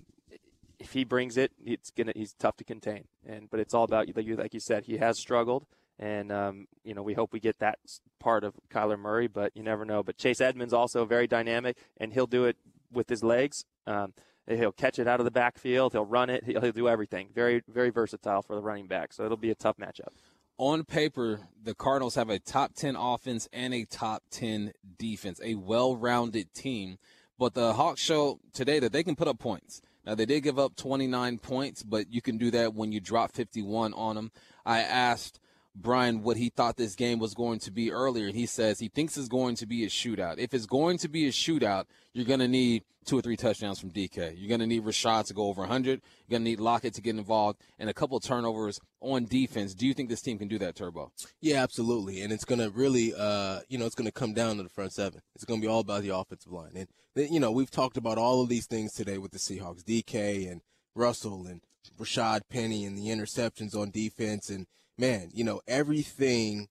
if 0.84 0.94
he 0.94 1.04
brings 1.04 1.38
it, 1.38 1.52
it's 1.66 1.92
gonna 1.92 2.12
he's 2.16 2.34
tough 2.34 2.58
to 2.58 2.64
contain. 2.64 3.06
And 3.26 3.50
but 3.50 3.60
it's 3.60 3.74
all 3.74 3.84
about 3.84 4.08
you, 4.08 4.36
like 4.36 4.54
you 4.54 4.60
said, 4.60 4.86
he 4.86 4.98
has 4.98 5.18
struggled, 5.18 5.66
and 5.98 6.32
um, 6.32 6.68
you 6.84 6.94
know 6.94 7.02
we 7.02 7.14
hope 7.14 7.32
we 7.32 7.40
get 7.40 7.60
that 7.60 7.80
part 8.20 8.44
of 8.44 8.54
Kyler 8.70 9.00
Murray, 9.00 9.28
but 9.28 9.56
you 9.56 9.64
never 9.64 9.86
know. 9.86 10.04
But 10.04 10.18
Chase 10.18 10.42
Edmonds 10.42 10.74
also 10.74 11.06
very 11.06 11.26
dynamic, 11.26 11.78
and 11.98 12.14
he'll 12.14 12.28
do 12.28 12.46
it 12.46 12.58
with 12.92 13.10
his 13.10 13.24
legs. 13.24 13.66
Um, 13.88 14.14
He'll 14.46 14.74
catch 14.74 15.00
it 15.00 15.08
out 15.08 15.22
of 15.22 15.24
the 15.24 15.32
backfield. 15.32 15.94
He'll 15.94 16.06
run 16.06 16.30
it. 16.30 16.44
He'll, 16.44 16.60
he'll 16.60 16.74
do 16.74 16.90
everything. 16.90 17.30
Very, 17.34 17.64
very 17.70 17.92
versatile 17.92 18.42
for 18.42 18.56
the 18.58 18.62
running 18.62 18.88
back. 18.88 19.14
So 19.14 19.24
it'll 19.24 19.38
be 19.38 19.52
a 19.52 19.56
tough 19.56 19.78
matchup. 19.78 20.10
On 20.58 20.84
paper, 20.84 21.40
the 21.64 21.74
Cardinals 21.74 22.16
have 22.16 22.30
a 22.30 22.40
top 22.40 22.74
10 22.76 22.98
offense 22.98 23.48
and 23.54 23.74
a 23.74 23.86
top 23.86 24.22
10 24.32 24.74
defense, 24.98 25.40
a 25.42 25.56
well 25.56 25.96
rounded 25.96 26.54
team. 26.54 26.98
But 27.40 27.54
the 27.54 27.74
Hawks 27.74 28.02
show 28.02 28.40
today 28.54 28.80
that 28.80 28.92
they 28.92 29.04
can 29.04 29.16
put 29.16 29.30
up 29.30 29.40
points. 29.40 29.82
Now, 30.06 30.16
they 30.16 30.26
did 30.26 30.42
give 30.42 30.60
up 30.60 30.76
29 30.76 31.38
points, 31.40 31.84
but 31.84 32.12
you 32.12 32.22
can 32.22 32.38
do 32.38 32.52
that 32.52 32.74
when 32.74 32.92
you 32.92 33.00
drop 33.00 33.32
51 33.32 33.94
on 33.94 34.16
them. 34.16 34.32
I 34.66 34.82
asked 34.82 35.40
Bryan 35.76 36.22
what 36.22 36.38
he 36.38 36.50
thought 36.50 36.78
this 36.78 36.96
game 36.96 37.20
was 37.20 37.34
going 37.34 37.60
to 37.60 37.72
be 37.72 37.92
earlier. 37.92 38.30
He 38.30 38.46
says 38.46 38.80
he 38.80 38.90
thinks 38.90 39.18
it's 39.18 39.28
going 39.28 39.56
to 39.56 39.66
be 39.66 39.84
a 39.84 39.90
shootout. 39.90 40.38
If 40.38 40.54
it's 40.54 40.66
going 40.66 40.98
to 41.00 41.08
be 41.08 41.28
a 41.28 41.32
shootout, 41.32 41.86
you're 42.14 42.26
going 42.26 42.40
to 42.40 42.48
need 42.48 42.84
two 43.06 43.18
or 43.18 43.22
three 43.22 43.36
touchdowns 43.36 43.80
from 43.80 43.92
DK. 43.92 44.36
You're 44.38 44.48
going 44.48 44.60
to 44.60 44.68
need 44.68 44.84
Rashaad 44.84 45.26
to 45.28 45.34
go 45.34 45.48
over 45.48 45.62
100. 45.62 46.02
You're 46.28 46.38
going 46.38 46.44
to 46.44 46.50
need 46.50 46.60
Lockett 46.60 46.94
to 46.94 47.02
get 47.02 47.16
involved 47.16 47.60
and 47.80 47.90
a 47.90 47.94
couple 47.94 48.20
turnovers 48.20 48.80
on 49.02 49.26
defense. 49.26 49.74
Do 49.74 49.88
you 49.88 49.94
think 49.94 50.10
this 50.10 50.22
team 50.22 50.38
can 50.38 50.48
do 50.48 50.60
that, 50.60 50.76
Turbo? 50.76 51.12
Yeah, 51.42 51.62
absolutely. 51.64 52.22
And 52.22 52.32
it's 52.32 52.46
going 52.46 52.60
to 52.60 52.70
really, 52.70 53.14
uh, 53.18 53.60
you 53.68 53.78
know, 53.78 53.86
it's 53.86 53.96
going 53.96 54.08
to 54.08 54.12
come 54.12 54.34
down 54.34 54.58
to 54.58 54.64
the 54.64 54.70
front 54.70 54.94
seven. 54.94 55.22
It's 55.36 55.44
going 55.44 55.60
to 55.60 55.66
be 55.66 55.72
all 55.72 55.80
about 55.80 56.04
the 56.04 56.16
offensive 56.16 56.52
line. 56.52 56.72
And, 56.76 56.88
you 57.32 57.40
know, 57.40 57.52
we've 57.52 57.72
talked 57.72 57.98
about 57.98 58.18
all 58.18 58.42
of 58.42 58.50
these 58.50 58.68
things 58.68 58.94
today 58.94 59.18
with 59.18 59.32
the 59.32 59.40
Seahawks, 59.40 59.84
DK 59.84 60.50
and 60.50 60.62
Russell 60.96 61.46
and 61.48 61.62
Rashaad 62.00 62.42
Penny 62.50 62.86
and 62.86 62.98
the 62.98 63.08
interceptions 63.08 63.76
on 63.76 63.92
defense. 63.92 64.50
And, 64.50 64.68
man, 64.98 65.30
you 65.34 65.44
know, 65.44 65.62
everything, 65.68 66.68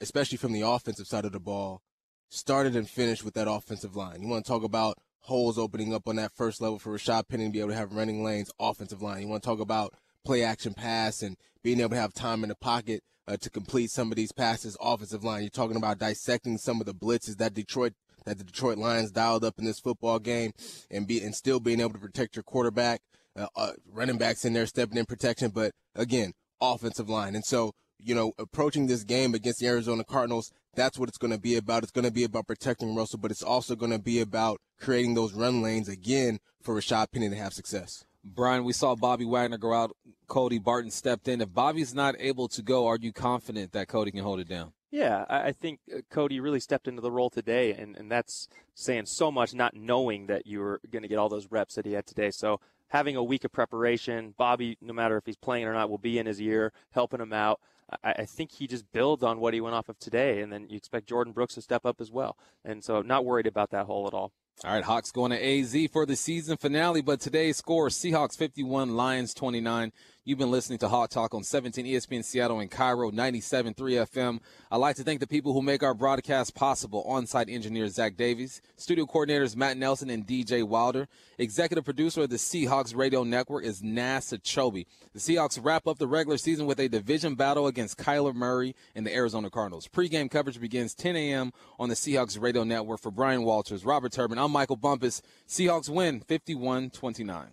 especially 0.00 0.38
from 0.38 0.52
the 0.52 0.62
offensive 0.62 1.06
side 1.06 1.24
of 1.24 1.32
the 1.32 1.40
ball, 1.40 1.82
started 2.28 2.74
and 2.76 2.88
finished 2.88 3.24
with 3.24 3.34
that 3.34 3.50
offensive 3.50 3.96
line. 3.96 4.22
You 4.22 4.28
want 4.28 4.44
to 4.44 4.50
talk 4.50 4.62
about 4.62 4.98
holes 5.20 5.58
opening 5.58 5.94
up 5.94 6.08
on 6.08 6.16
that 6.16 6.32
first 6.34 6.60
level 6.60 6.78
for 6.78 6.96
Rashaad 6.96 7.28
Penny 7.28 7.46
to 7.46 7.52
be 7.52 7.60
able 7.60 7.70
to 7.70 7.76
have 7.76 7.92
running 7.92 8.24
lanes, 8.24 8.50
offensive 8.58 9.02
line. 9.02 9.22
You 9.22 9.28
want 9.28 9.42
to 9.42 9.48
talk 9.48 9.60
about 9.60 9.94
play 10.24 10.42
action 10.42 10.74
pass 10.74 11.22
and 11.22 11.36
being 11.62 11.80
able 11.80 11.90
to 11.90 11.96
have 11.96 12.12
time 12.12 12.42
in 12.42 12.48
the 12.48 12.54
pocket 12.56 13.02
uh, 13.28 13.36
to 13.36 13.50
complete 13.50 13.90
some 13.90 14.10
of 14.10 14.16
these 14.16 14.32
passes, 14.32 14.76
offensive 14.80 15.24
line. 15.24 15.42
You're 15.42 15.50
talking 15.50 15.76
about 15.76 15.98
dissecting 15.98 16.58
some 16.58 16.80
of 16.80 16.86
the 16.86 16.94
blitzes 16.94 17.36
that 17.36 17.54
Detroit 17.54 17.94
that 18.24 18.38
the 18.38 18.44
Detroit 18.44 18.78
Lions 18.78 19.10
dialed 19.10 19.44
up 19.44 19.58
in 19.58 19.64
this 19.64 19.80
football 19.80 20.20
game 20.20 20.52
and 20.90 21.08
be 21.08 21.20
and 21.20 21.34
still 21.34 21.58
being 21.58 21.80
able 21.80 21.92
to 21.92 21.98
protect 21.98 22.36
your 22.36 22.44
quarterback. 22.44 23.00
Uh, 23.34 23.46
uh, 23.56 23.72
running 23.90 24.18
backs 24.18 24.44
in 24.44 24.52
there 24.52 24.66
stepping 24.66 24.98
in 24.98 25.06
protection, 25.06 25.50
but 25.50 25.72
again, 25.94 26.34
offensive 26.62 27.10
line. 27.10 27.34
And 27.34 27.44
so, 27.44 27.72
you 27.98 28.14
know, 28.14 28.32
approaching 28.38 28.86
this 28.86 29.04
game 29.04 29.34
against 29.34 29.60
the 29.60 29.66
Arizona 29.66 30.04
Cardinals, 30.04 30.50
that's 30.74 30.98
what 30.98 31.08
it's 31.08 31.18
going 31.18 31.32
to 31.32 31.40
be 31.40 31.56
about. 31.56 31.82
It's 31.82 31.92
going 31.92 32.04
to 32.04 32.10
be 32.10 32.24
about 32.24 32.46
protecting 32.46 32.94
Russell, 32.94 33.18
but 33.18 33.30
it's 33.30 33.42
also 33.42 33.76
going 33.76 33.92
to 33.92 33.98
be 33.98 34.20
about 34.20 34.60
creating 34.80 35.14
those 35.14 35.34
run 35.34 35.62
lanes 35.62 35.88
again 35.88 36.38
for 36.62 36.74
Rashaad 36.74 37.12
Penny 37.12 37.28
to 37.28 37.36
have 37.36 37.52
success. 37.52 38.04
Bryan, 38.24 38.64
we 38.64 38.72
saw 38.72 38.94
Bobby 38.94 39.24
Wagner 39.24 39.58
go 39.58 39.72
out. 39.72 39.96
Cody 40.28 40.58
Barton 40.58 40.90
stepped 40.90 41.28
in. 41.28 41.40
If 41.40 41.52
Bobby's 41.52 41.94
not 41.94 42.14
able 42.18 42.48
to 42.48 42.62
go, 42.62 42.86
are 42.86 42.98
you 43.00 43.12
confident 43.12 43.72
that 43.72 43.88
Cody 43.88 44.12
can 44.12 44.22
hold 44.22 44.40
it 44.40 44.48
down? 44.48 44.72
Yeah, 44.92 45.24
I 45.28 45.52
think 45.52 45.80
uh, 45.92 46.00
Cody 46.10 46.38
really 46.38 46.60
stepped 46.60 46.86
into 46.86 47.00
the 47.00 47.10
role 47.10 47.30
today, 47.30 47.72
and, 47.72 47.96
and 47.96 48.10
that's 48.12 48.46
saying 48.74 49.06
so 49.06 49.30
much, 49.32 49.54
not 49.54 49.74
knowing 49.74 50.26
that 50.26 50.46
you 50.46 50.60
were 50.60 50.80
going 50.90 51.02
to 51.02 51.08
get 51.08 51.18
all 51.18 51.30
those 51.30 51.50
reps 51.50 51.74
that 51.74 51.86
he 51.86 51.94
had 51.94 52.06
today. 52.06 52.30
So 52.30 52.60
having 52.92 53.16
a 53.16 53.24
week 53.24 53.42
of 53.42 53.50
preparation, 53.50 54.34
Bobby, 54.36 54.76
no 54.82 54.92
matter 54.92 55.16
if 55.16 55.24
he's 55.24 55.36
playing 55.36 55.64
or 55.64 55.72
not, 55.72 55.88
will 55.88 55.96
be 55.96 56.18
in 56.18 56.26
his 56.26 56.38
ear, 56.42 56.74
helping 56.90 57.22
him 57.22 57.32
out. 57.32 57.58
I, 58.04 58.12
I 58.18 58.24
think 58.26 58.52
he 58.52 58.66
just 58.66 58.84
builds 58.92 59.22
on 59.22 59.40
what 59.40 59.54
he 59.54 59.62
went 59.62 59.74
off 59.74 59.88
of 59.88 59.98
today, 59.98 60.42
and 60.42 60.52
then 60.52 60.66
you 60.68 60.76
expect 60.76 61.08
Jordyn 61.08 61.32
Brooks 61.32 61.54
to 61.54 61.62
step 61.62 61.86
up 61.86 62.02
as 62.02 62.10
well. 62.10 62.36
And 62.66 62.84
so, 62.84 63.00
not 63.00 63.24
worried 63.24 63.46
about 63.46 63.70
that 63.70 63.86
hole 63.86 64.06
at 64.06 64.12
all. 64.12 64.30
All 64.62 64.74
right, 64.74 64.84
Hawks 64.84 65.10
going 65.10 65.30
to 65.30 65.42
AZ 65.42 65.74
for 65.90 66.04
the 66.04 66.14
season 66.14 66.58
finale, 66.58 67.00
but 67.00 67.18
today's 67.18 67.56
score 67.56 67.88
Seahawks 67.88 68.36
51, 68.36 68.94
Lions 68.94 69.32
29. 69.32 69.90
You've 70.24 70.38
been 70.38 70.52
listening 70.52 70.78
to 70.78 70.88
Hawk 70.88 71.10
Talk 71.10 71.34
on 71.34 71.42
17 71.42 71.84
ESPN 71.84 72.24
Seattle 72.24 72.60
and 72.60 72.70
KIRO 72.70 73.10
97.3 73.10 73.74
FM. 73.74 74.38
I'd 74.70 74.76
like 74.76 74.94
to 74.94 75.02
thank 75.02 75.18
the 75.18 75.26
people 75.26 75.52
who 75.52 75.62
make 75.62 75.82
our 75.82 75.94
broadcast 75.94 76.54
possible. 76.54 77.02
On-site 77.08 77.48
engineer 77.48 77.88
Zach 77.88 78.16
Davies, 78.16 78.62
studio 78.76 79.04
coordinators 79.04 79.56
Matt 79.56 79.76
Nelson 79.78 80.10
and 80.10 80.24
DJ 80.24 80.62
Wilder. 80.62 81.08
Executive 81.38 81.84
producer 81.84 82.22
of 82.22 82.30
the 82.30 82.36
Seahawks 82.36 82.94
Radio 82.94 83.24
Network 83.24 83.64
is 83.64 83.82
Nasa 83.82 84.40
Chobe. 84.40 84.86
The 85.12 85.18
Seahawks 85.18 85.58
wrap 85.60 85.88
up 85.88 85.98
the 85.98 86.06
regular 86.06 86.38
season 86.38 86.66
with 86.66 86.78
a 86.78 86.88
division 86.88 87.34
battle 87.34 87.66
against 87.66 87.98
Kyler 87.98 88.32
Murray 88.32 88.76
and 88.94 89.04
the 89.04 89.12
Arizona 89.12 89.50
Cardinals. 89.50 89.88
Pre-game 89.88 90.28
coverage 90.28 90.60
begins 90.60 90.94
10 90.94 91.16
a.m. 91.16 91.52
on 91.80 91.88
the 91.88 91.96
Seahawks 91.96 92.40
Radio 92.40 92.62
Network. 92.62 93.00
For 93.00 93.10
Bryan 93.10 93.42
Walters, 93.42 93.84
Robert 93.84 94.12
Turbin, 94.12 94.38
I'm 94.38 94.52
Michael 94.52 94.76
Bumpus. 94.76 95.20
Seahawks 95.48 95.88
win 95.88 96.20
51-29. 96.20 97.46